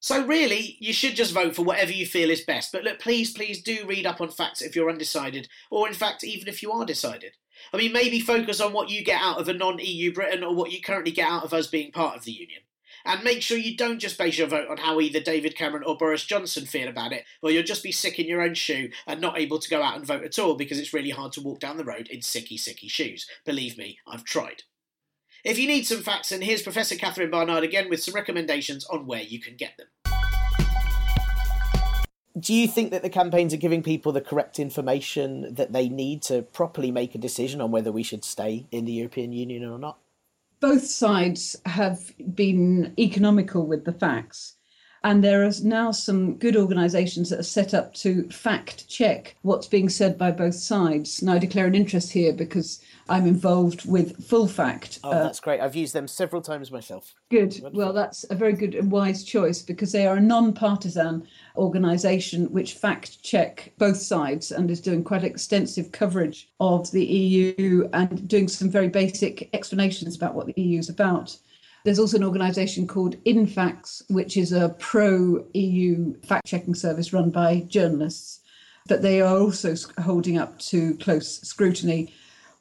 So 0.00 0.24
really, 0.24 0.76
you 0.80 0.92
should 0.92 1.16
just 1.16 1.34
vote 1.34 1.56
for 1.56 1.62
whatever 1.62 1.90
you 1.90 2.06
feel 2.06 2.30
is 2.30 2.42
best. 2.42 2.70
But 2.72 2.84
look, 2.84 3.00
please, 3.00 3.32
please 3.32 3.62
do 3.62 3.84
read 3.86 4.06
up 4.06 4.20
on 4.20 4.30
facts 4.30 4.62
if 4.62 4.76
you're 4.76 4.90
undecided, 4.90 5.48
or 5.70 5.88
in 5.88 5.94
fact, 5.94 6.22
even 6.22 6.46
if 6.46 6.62
you 6.62 6.70
are 6.70 6.86
decided. 6.86 7.32
I 7.72 7.76
mean, 7.76 7.92
maybe 7.92 8.20
focus 8.20 8.60
on 8.60 8.72
what 8.72 8.90
you 8.90 9.04
get 9.04 9.20
out 9.20 9.40
of 9.40 9.48
a 9.48 9.52
non-EU 9.52 10.12
Britain 10.12 10.44
or 10.44 10.54
what 10.54 10.70
you 10.70 10.80
currently 10.80 11.10
get 11.10 11.28
out 11.28 11.42
of 11.42 11.52
us 11.52 11.66
being 11.66 11.90
part 11.90 12.16
of 12.16 12.24
the 12.24 12.32
Union. 12.32 12.60
And 13.04 13.24
make 13.24 13.42
sure 13.42 13.56
you 13.56 13.76
don't 13.76 13.98
just 13.98 14.18
base 14.18 14.38
your 14.38 14.48
vote 14.48 14.68
on 14.68 14.76
how 14.76 15.00
either 15.00 15.20
David 15.20 15.56
Cameron 15.56 15.84
or 15.84 15.96
Boris 15.96 16.24
Johnson 16.24 16.66
feel 16.66 16.88
about 16.88 17.12
it, 17.12 17.24
or 17.42 17.50
you'll 17.50 17.62
just 17.62 17.82
be 17.82 17.92
sick 17.92 18.18
in 18.18 18.26
your 18.26 18.42
own 18.42 18.54
shoe 18.54 18.90
and 19.06 19.20
not 19.20 19.38
able 19.38 19.58
to 19.58 19.70
go 19.70 19.82
out 19.82 19.96
and 19.96 20.06
vote 20.06 20.24
at 20.24 20.38
all 20.38 20.54
because 20.54 20.78
it's 20.78 20.94
really 20.94 21.10
hard 21.10 21.32
to 21.32 21.40
walk 21.40 21.58
down 21.58 21.76
the 21.76 21.84
road 21.84 22.08
in 22.08 22.20
sicky, 22.20 22.54
sicky 22.54 22.90
shoes. 22.90 23.26
Believe 23.44 23.78
me, 23.78 23.98
I've 24.06 24.24
tried. 24.24 24.62
If 25.44 25.58
you 25.58 25.68
need 25.68 25.86
some 25.86 26.02
facts, 26.02 26.30
then 26.30 26.42
here's 26.42 26.62
Professor 26.62 26.96
Catherine 26.96 27.30
Barnard 27.30 27.62
again 27.62 27.88
with 27.88 28.02
some 28.02 28.14
recommendations 28.14 28.84
on 28.86 29.06
where 29.06 29.22
you 29.22 29.40
can 29.40 29.56
get 29.56 29.76
them. 29.76 29.86
Do 32.38 32.54
you 32.54 32.68
think 32.68 32.90
that 32.90 33.02
the 33.02 33.10
campaigns 33.10 33.54
are 33.54 33.58
giving 33.58 33.82
people 33.82 34.12
the 34.12 34.20
correct 34.20 34.58
information 34.58 35.54
that 35.54 35.72
they 35.72 35.88
need 35.88 36.22
to 36.22 36.42
properly 36.42 36.90
make 36.90 37.14
a 37.14 37.18
decision 37.18 37.60
on 37.60 37.70
whether 37.70 37.90
we 37.90 38.02
should 38.02 38.24
stay 38.24 38.66
in 38.70 38.84
the 38.84 38.92
European 38.92 39.32
Union 39.32 39.64
or 39.64 39.78
not? 39.78 39.98
Both 40.60 40.86
sides 40.86 41.56
have 41.66 42.12
been 42.34 42.94
economical 42.98 43.66
with 43.66 43.84
the 43.84 43.92
facts. 43.92 44.56
And 45.04 45.22
there 45.22 45.46
are 45.46 45.52
now 45.62 45.92
some 45.92 46.34
good 46.36 46.56
organisations 46.56 47.30
that 47.30 47.38
are 47.38 47.44
set 47.44 47.72
up 47.72 47.94
to 47.94 48.28
fact 48.30 48.88
check 48.88 49.36
what's 49.42 49.66
being 49.66 49.88
said 49.88 50.18
by 50.18 50.30
both 50.30 50.56
sides. 50.56 51.22
Now, 51.22 51.34
I 51.34 51.38
declare 51.38 51.66
an 51.66 51.74
interest 51.74 52.12
here 52.12 52.32
because 52.32 52.82
I'm 53.08 53.26
involved 53.26 53.88
with 53.88 54.22
Full 54.26 54.48
Fact. 54.48 54.98
Oh, 55.04 55.10
uh, 55.10 55.22
that's 55.22 55.40
great. 55.40 55.60
I've 55.60 55.76
used 55.76 55.94
them 55.94 56.08
several 56.08 56.42
times 56.42 56.70
myself. 56.70 57.14
Good. 57.30 57.54
Wonderful. 57.62 57.70
Well, 57.72 57.92
that's 57.92 58.24
a 58.30 58.34
very 58.34 58.52
good 58.52 58.74
and 58.74 58.90
wise 58.90 59.24
choice 59.24 59.62
because 59.62 59.92
they 59.92 60.06
are 60.06 60.16
a 60.16 60.20
non 60.20 60.52
partisan 60.52 61.26
organisation 61.56 62.52
which 62.52 62.74
fact 62.74 63.22
check 63.22 63.72
both 63.78 63.96
sides 63.96 64.50
and 64.52 64.70
is 64.70 64.80
doing 64.80 65.04
quite 65.04 65.24
extensive 65.24 65.92
coverage 65.92 66.48
of 66.60 66.90
the 66.90 67.04
EU 67.04 67.88
and 67.92 68.28
doing 68.28 68.48
some 68.48 68.68
very 68.68 68.88
basic 68.88 69.48
explanations 69.54 70.16
about 70.16 70.34
what 70.34 70.46
the 70.46 70.60
EU 70.60 70.78
is 70.78 70.88
about. 70.88 71.36
There's 71.84 71.98
also 71.98 72.16
an 72.16 72.24
organisation 72.24 72.86
called 72.86 73.22
InFacts, 73.24 74.02
which 74.10 74.36
is 74.36 74.52
a 74.52 74.70
pro 74.78 75.44
EU 75.54 76.14
fact 76.20 76.46
checking 76.46 76.74
service 76.74 77.12
run 77.12 77.30
by 77.30 77.60
journalists, 77.68 78.40
but 78.88 79.02
they 79.02 79.20
are 79.20 79.38
also 79.38 79.74
holding 80.00 80.38
up 80.38 80.58
to 80.60 80.94
close 80.96 81.40
scrutiny 81.46 82.12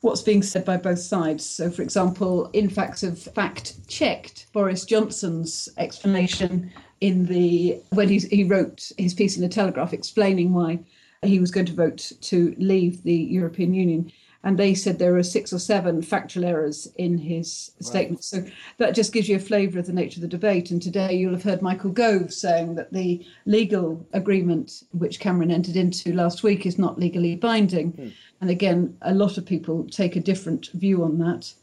what's 0.02 0.22
being 0.22 0.44
said 0.44 0.64
by 0.64 0.78
both 0.78 1.00
sides. 1.00 1.44
So, 1.46 1.72
for 1.72 1.82
example, 1.82 2.50
InFacts 2.54 3.02
have 3.02 3.20
fact 3.20 3.88
checked 3.88 4.48
Boris 4.54 4.86
Johnson's 4.86 5.68
explanation 5.78 6.72
in 7.02 7.26
the 7.26 7.82
when 7.90 8.10
he, 8.10 8.20
he 8.20 8.44
wrote 8.44 8.92
his 8.98 9.14
piece 9.14 9.36
in 9.36 9.42
the 9.42 9.50
Telegraph 9.50 9.94
explaining 9.94 10.54
why 10.54 10.80
he 11.24 11.40
was 11.40 11.52
going 11.52 11.66
to 11.66 11.74
vote 11.74 12.12
to 12.22 12.56
leave 12.58 13.04
the 13.04 13.16
European 13.16 13.74
Union 13.74 14.12
and 14.48 14.58
they 14.58 14.74
said 14.74 14.98
there 14.98 15.12
were 15.12 15.24
six 15.24 15.52
or 15.52 15.60
seven 15.60 16.02
factual 16.02 16.46
errors 16.46 16.88
in 16.96 17.18
his 17.18 17.72
right. 17.82 17.86
statement. 17.86 18.24
So 18.24 18.46
that 18.78 18.96
just 18.96 19.12
gives 19.12 19.28
you 19.28 19.36
a 19.36 19.40
flavour 19.40 19.78
of 19.78 19.88
the 19.88 19.92
nature 19.92 20.20
of 20.20 20.22
the 20.22 20.28
debate. 20.30 20.72
And 20.72 20.82
today 20.82 21.16
you'll 21.16 21.34
have 21.34 21.44
heard 21.44 21.62
Michael 21.62 21.92
Gove 21.92 22.32
saying 22.34 22.76
that 22.76 22.94
the 22.94 23.28
legal 23.46 24.08
agreement 24.14 24.84
which 24.94 25.20
Cameron 25.20 25.52
entered 25.52 25.76
into 25.76 26.14
last 26.14 26.44
week 26.44 26.66
is 26.66 26.80
not 26.80 26.98
legally 26.98 27.36
binding. 27.36 27.92
Hmm. 27.92 28.08
And 28.40 28.50
again, 28.50 28.98
a 29.02 29.14
lot 29.14 29.38
of 29.38 29.46
people 29.46 29.86
take 29.90 30.16
a 30.16 30.22
different 30.22 30.68
view 30.68 31.04
on 31.04 31.20
that. 31.20 31.54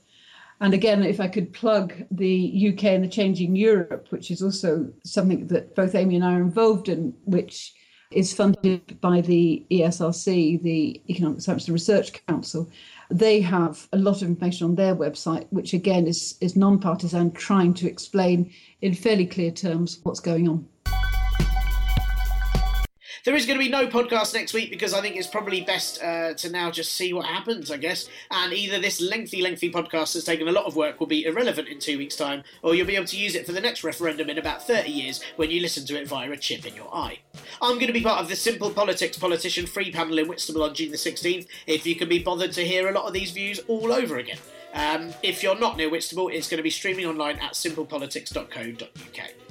And 0.61 0.75
again, 0.75 1.03
if 1.05 1.21
I 1.21 1.29
could 1.29 1.55
plug 1.55 1.95
the 2.11 2.71
UK 2.71 2.85
and 2.85 3.03
the 3.03 3.09
Changing 3.09 3.57
Europe, 3.57 4.09
which 4.11 4.31
is 4.31 4.43
also 4.43 4.93
something 5.05 5.47
that 5.47 5.75
both 5.75 5.95
Amy 5.95 6.17
and 6.17 6.25
I 6.25 6.35
are 6.35 6.43
involved 6.43 6.91
in, 6.91 7.15
which 7.25 7.73
is 8.15 8.33
funded 8.33 9.01
by 9.01 9.21
the 9.21 9.65
ESRC, 9.71 10.63
the 10.63 11.01
Economic 11.11 11.41
Science 11.41 11.69
Research 11.69 12.25
Council. 12.27 12.71
They 13.11 13.41
have 13.41 13.89
a 13.93 13.99
lot 13.99 14.23
of 14.23 14.29
information 14.29 14.67
on 14.69 14.75
their 14.77 14.95
website, 14.95 15.47
which 15.51 15.75
again 15.75 16.07
is, 16.07 16.37
is 16.41 16.57
non 16.57 16.79
partisan, 16.79 17.33
trying 17.33 17.75
to 17.75 17.89
explain 17.89 18.53
in 18.81 18.95
fairly 18.95 19.27
clear 19.27 19.51
terms 19.51 20.01
what's 20.05 20.21
going 20.21 20.49
on. 20.49 20.67
There 23.25 23.35
is 23.35 23.47
going 23.47 23.59
to 23.59 23.65
be 23.65 23.71
no 23.71 23.87
podcast 23.87 24.35
next 24.35 24.53
week 24.53 24.69
because 24.69 24.93
I 24.93 25.01
think 25.01 25.17
it's 25.17 25.27
probably 25.27 25.63
best 25.63 26.03
uh, 26.03 26.35
to 26.35 26.51
now 26.51 26.71
just 26.71 26.93
see 26.93 27.15
what 27.15 27.25
happens, 27.25 27.71
I 27.71 27.79
guess. 27.79 28.07
And 28.31 28.53
either 28.53 28.79
this 28.79 29.01
lengthy, 29.01 29.41
lengthy 29.41 29.73
podcast 29.73 30.13
that's 30.13 30.25
taken 30.27 30.47
a 30.47 30.53
lot 30.53 30.67
of 30.67 30.77
work 30.77 31.01
will 31.01 31.07
be 31.07 31.25
irrelevant 31.25 31.69
in 31.69 31.79
two 31.79 31.97
weeks' 31.97 32.17
time, 32.17 32.45
or 32.61 32.75
you'll 32.75 32.87
be 32.87 32.97
able 32.97 33.07
to 33.07 33.17
use 33.17 33.35
it 33.35 33.47
for 33.47 33.53
the 33.53 33.63
next 33.63 33.83
referendum 33.83 34.29
in 34.29 34.37
about 34.37 34.67
30 34.67 34.91
years 34.91 35.23
when 35.37 35.51
you 35.51 35.63
listen 35.63 35.87
to 35.87 35.99
it 35.99 36.07
via 36.07 36.31
a 36.31 36.37
chip 36.37 36.67
in 36.67 36.75
your 36.75 36.95
eye. 36.95 37.21
I'm 37.63 37.77
going 37.77 37.87
to 37.87 37.95
be 37.95 38.03
part 38.03 38.21
of 38.21 38.29
the 38.29 38.37
Simple 38.37 38.71
Politics 38.71 39.17
Politician 39.17 39.65
Free 39.65 39.91
panel 39.91 40.19
in 40.19 40.29
Whitstable 40.29 40.63
on 40.63 40.75
June 40.75 40.91
the 40.91 40.99
16th, 40.99 41.47
if 41.67 41.87
you 41.87 41.97
can 41.97 42.11
be 42.11 42.19
bothered 42.19 42.53
to 42.53 42.67
hear 42.67 42.91
a 42.91 42.93
lot 42.93 43.07
of 43.07 43.15
these 43.15 43.31
views 43.31 43.59
all 43.69 43.91
over 43.91 44.19
again. 44.19 44.39
Um, 44.75 45.15
if 45.23 45.43
you're 45.43 45.59
not 45.59 45.79
near 45.79 45.89
Whitstable, 45.89 46.29
it's 46.29 46.51
going 46.51 46.59
to 46.59 46.63
be 46.63 46.69
streaming 46.69 47.07
online 47.07 47.39
at 47.39 47.55
simplepolitics.co.uk. 47.55 49.44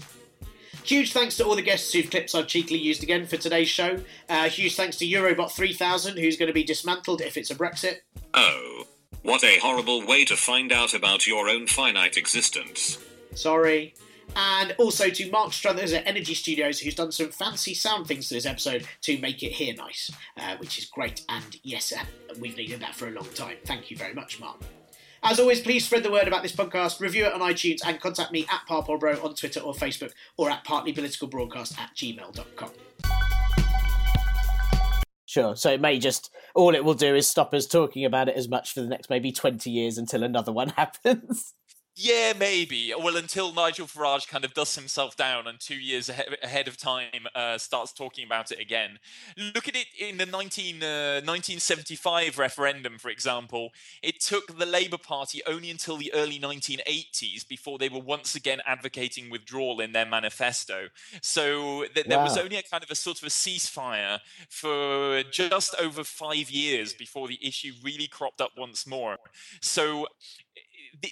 Huge 0.83 1.13
thanks 1.13 1.37
to 1.37 1.45
all 1.45 1.55
the 1.55 1.61
guests 1.61 1.93
whose 1.93 2.09
clips 2.09 2.35
I've 2.35 2.47
cheekily 2.47 2.79
used 2.79 3.03
again 3.03 3.25
for 3.25 3.37
today's 3.37 3.69
show. 3.69 3.99
Uh, 4.27 4.49
huge 4.49 4.75
thanks 4.75 4.97
to 4.97 5.05
Eurobot 5.05 5.51
3000, 5.51 6.17
who's 6.17 6.35
going 6.35 6.47
to 6.47 6.53
be 6.53 6.63
dismantled 6.63 7.21
if 7.21 7.37
it's 7.37 7.51
a 7.51 7.55
Brexit. 7.55 7.99
Oh, 8.33 8.83
what 9.21 9.43
a 9.45 9.59
horrible 9.59 10.05
way 10.05 10.25
to 10.25 10.35
find 10.35 10.73
out 10.73 10.93
about 10.93 11.25
your 11.25 11.47
own 11.47 11.67
finite 11.67 12.17
existence. 12.17 12.97
Sorry. 13.33 13.93
And 14.35 14.75
also 14.77 15.09
to 15.09 15.31
Mark 15.31 15.53
Struthers 15.53 15.93
at 15.93 16.05
Energy 16.05 16.33
Studios, 16.33 16.79
who's 16.79 16.95
done 16.95 17.11
some 17.11 17.29
fancy 17.29 17.73
sound 17.73 18.07
things 18.07 18.27
to 18.27 18.33
this 18.33 18.45
episode 18.45 18.85
to 19.01 19.17
make 19.19 19.41
it 19.43 19.53
hear 19.53 19.73
nice, 19.75 20.11
uh, 20.37 20.57
which 20.57 20.77
is 20.77 20.85
great. 20.85 21.23
And 21.29 21.57
yes, 21.63 21.93
uh, 21.93 22.03
we've 22.39 22.57
needed 22.57 22.81
that 22.81 22.95
for 22.95 23.07
a 23.07 23.11
long 23.11 23.29
time. 23.35 23.57
Thank 23.65 23.89
you 23.89 23.95
very 23.95 24.13
much, 24.13 24.39
Mark. 24.39 24.59
As 25.25 25.39
always, 25.39 25.61
please 25.61 25.85
spread 25.85 26.03
the 26.03 26.11
word 26.11 26.27
about 26.27 26.43
this 26.43 26.51
podcast, 26.51 26.99
review 26.99 27.25
it 27.25 27.33
on 27.33 27.39
iTunes, 27.39 27.79
and 27.85 27.97
contact 27.99 28.33
me 28.33 28.45
at 28.51 28.61
Parpolbro 28.67 29.23
on 29.23 29.35
Twitter 29.35 29.61
or 29.61 29.73
Facebook, 29.73 30.11
or 30.35 30.49
at 30.49 30.65
partlypoliticalbroadcast 30.65 31.79
at 31.79 31.95
gmail.com. 31.95 32.71
Sure. 35.25 35.55
So 35.55 35.71
it 35.71 35.81
may 35.81 35.97
just 35.97 36.29
all 36.53 36.75
it 36.75 36.83
will 36.83 36.93
do 36.93 37.15
is 37.15 37.27
stop 37.27 37.53
us 37.53 37.65
talking 37.65 38.03
about 38.05 38.27
it 38.27 38.35
as 38.35 38.49
much 38.49 38.73
for 38.73 38.81
the 38.81 38.87
next 38.87 39.09
maybe 39.09 39.31
twenty 39.31 39.71
years 39.71 39.97
until 39.97 40.23
another 40.23 40.51
one 40.51 40.69
happens. 40.77 41.53
Yeah, 41.95 42.33
maybe. 42.35 42.91
Well, 42.97 43.15
until 43.17 43.53
Nigel 43.53 43.85
Farage 43.85 44.27
kind 44.27 44.43
of 44.43 44.55
dusts 44.55 44.75
himself 44.75 45.15
down 45.15 45.45
and 45.45 45.59
two 45.59 45.75
years 45.75 46.09
ahead 46.09 46.67
of 46.67 46.75
time 46.75 47.27
uh, 47.35 47.59
starts 47.59 47.93
talking 47.93 48.25
about 48.25 48.51
it 48.51 48.59
again. 48.59 48.97
Look 49.37 49.67
at 49.67 49.75
it 49.75 49.85
in 49.99 50.17
the 50.17 50.25
19, 50.25 50.81
uh, 50.81 51.21
1975 51.23 52.39
referendum, 52.39 52.97
for 52.97 53.09
example. 53.09 53.69
It 54.01 54.19
took 54.21 54.57
the 54.57 54.65
Labour 54.65 54.97
Party 54.97 55.41
only 55.45 55.69
until 55.69 55.97
the 55.97 56.11
early 56.15 56.39
1980s 56.39 57.47
before 57.47 57.77
they 57.77 57.89
were 57.89 57.99
once 57.99 58.33
again 58.33 58.61
advocating 58.65 59.29
withdrawal 59.29 59.79
in 59.79 59.91
their 59.93 60.07
manifesto. 60.07 60.87
So 61.21 61.85
th- 61.93 62.07
there 62.07 62.17
was 62.17 62.39
only 62.39 62.55
a 62.55 62.63
kind 62.63 62.83
of 62.83 62.89
a 62.89 62.95
sort 62.95 63.19
of 63.19 63.27
a 63.27 63.31
ceasefire 63.31 64.19
for 64.49 65.21
just 65.31 65.75
over 65.79 66.03
five 66.03 66.49
years 66.49 66.91
before 66.95 67.27
the 67.27 67.37
issue 67.39 67.73
really 67.83 68.07
cropped 68.07 68.41
up 68.41 68.53
once 68.57 68.87
more. 68.87 69.17
So 69.61 70.07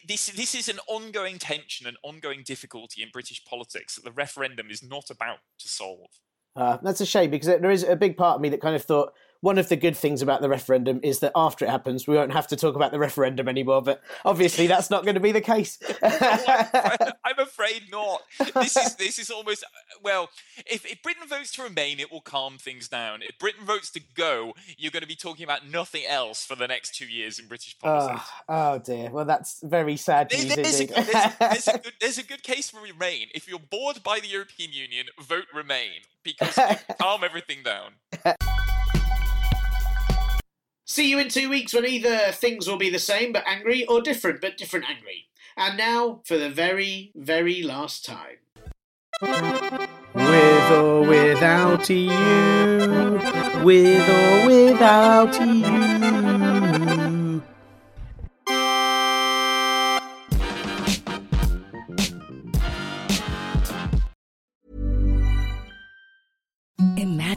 this 0.08 0.28
this 0.28 0.56
is 0.56 0.70
an 0.70 0.80
ongoing 0.88 1.38
tension, 1.38 1.88
an 1.88 1.96
ongoing 2.04 2.44
difficulty 2.46 3.02
in 3.02 3.10
British 3.12 3.44
politics 3.46 3.96
that 3.96 4.04
the 4.04 4.12
referendum 4.12 4.70
is 4.70 4.84
not 4.84 5.10
about 5.10 5.40
to 5.60 5.68
solve. 5.68 6.08
Uh, 6.56 6.78
that's 6.82 7.02
a 7.02 7.06
shame 7.06 7.32
because 7.32 7.48
there 7.48 7.72
is 7.72 7.84
a 7.84 7.96
big 7.96 8.18
part 8.18 8.36
of 8.36 8.42
me 8.42 8.50
that 8.50 8.62
kind 8.62 8.76
of 8.76 8.84
thought 8.84 9.14
one 9.42 9.58
of 9.58 9.70
the 9.70 9.76
good 9.76 9.98
things 9.98 10.22
about 10.22 10.42
the 10.42 10.50
referendum 10.50 11.00
is 11.04 11.20
that 11.20 11.32
after 11.36 11.66
it 11.66 11.70
happens, 11.70 12.08
we 12.08 12.16
won't 12.16 12.32
have 12.32 12.48
to 12.48 12.56
talk 12.56 12.76
about 12.76 12.92
the 12.92 13.00
referendum 13.00 13.48
anymore. 13.48 13.82
But 13.82 14.02
obviously, 14.24 14.68
that's 14.68 14.90
not 14.90 15.04
going 15.04 15.16
to 15.16 15.20
be 15.20 15.32
the 15.32 15.42
case. 15.42 15.80
I'm 16.04 17.40
afraid 17.40 17.84
not. 17.92 18.22
This 18.54 18.78
is 18.78 18.96
this 18.96 19.20
is 19.20 19.32
almost 19.32 19.64
well. 20.04 20.30
If, 20.66 20.86
if 20.86 21.02
Britain 21.02 21.28
votes 21.28 21.52
to 21.54 21.64
remain, 21.64 22.00
it 22.00 22.12
will 22.12 22.22
calm 22.22 22.58
things 22.58 22.88
down. 22.88 23.22
If 23.24 23.38
Britain 23.40 23.66
votes 23.66 23.90
to 23.92 24.02
go, 24.16 24.54
you're 24.78 24.92
going 24.92 25.02
to 25.02 25.08
be 25.08 25.16
talking 25.16 25.44
about 25.44 25.68
nothing 25.68 26.04
else 26.08 26.46
for 26.46 26.56
the 26.56 26.68
next 26.68 26.96
two 26.96 27.08
years 27.08 27.40
in 27.40 27.48
British 27.48 27.76
ah, 27.84 27.88
politics. 27.88 28.30
oh, 28.48 28.74
oh 28.74 28.80
dear. 28.80 29.10
Well, 29.10 29.26
that's 29.26 29.62
very 29.62 29.98
sad 29.98 30.30
There- 30.30 30.40
news 30.40 30.56
there's, 30.56 30.82
a, 30.82 30.86
there's, 30.88 31.36
there's 31.40 31.68
a 31.68 31.78
good, 31.84 31.94
there's 32.00 32.18
a 32.18 32.24
good 32.24 32.44
case 32.44 32.70
for 32.70 32.82
Remain. 32.82 33.28
If 33.34 33.48
you're 33.48 33.60
bored 33.60 34.04
by 34.04 34.20
the 34.20 34.28
European 34.28 34.72
Union, 34.74 35.08
vote 35.20 35.46
Remain 35.54 36.02
because 36.24 36.58
calm 37.00 37.24
everything 37.24 37.64
down. 37.64 37.94
See 40.86 41.10
you 41.10 41.20
in 41.20 41.30
two 41.30 41.50
weeks 41.50 41.74
when 41.74 41.86
either 41.86 42.32
things 42.32 42.68
will 42.68 42.78
be 42.78 42.90
the 42.90 43.00
same 43.00 43.32
but 43.32 43.44
angry 43.48 43.86
or 43.86 44.02
different 44.02 44.42
but 44.42 44.58
different 44.58 44.86
angry. 44.90 45.28
And 45.56 45.78
now 45.78 46.22
for 46.26 46.38
the 46.38 46.50
very, 46.50 47.12
very 47.16 47.62
last 47.64 48.06
time. 48.06 48.38
With 50.14 50.72
or 50.72 51.02
without 51.02 51.90
you. 51.90 52.10
With 53.64 54.10
or 54.10 54.48
without 54.48 55.40
you. 55.40 56.31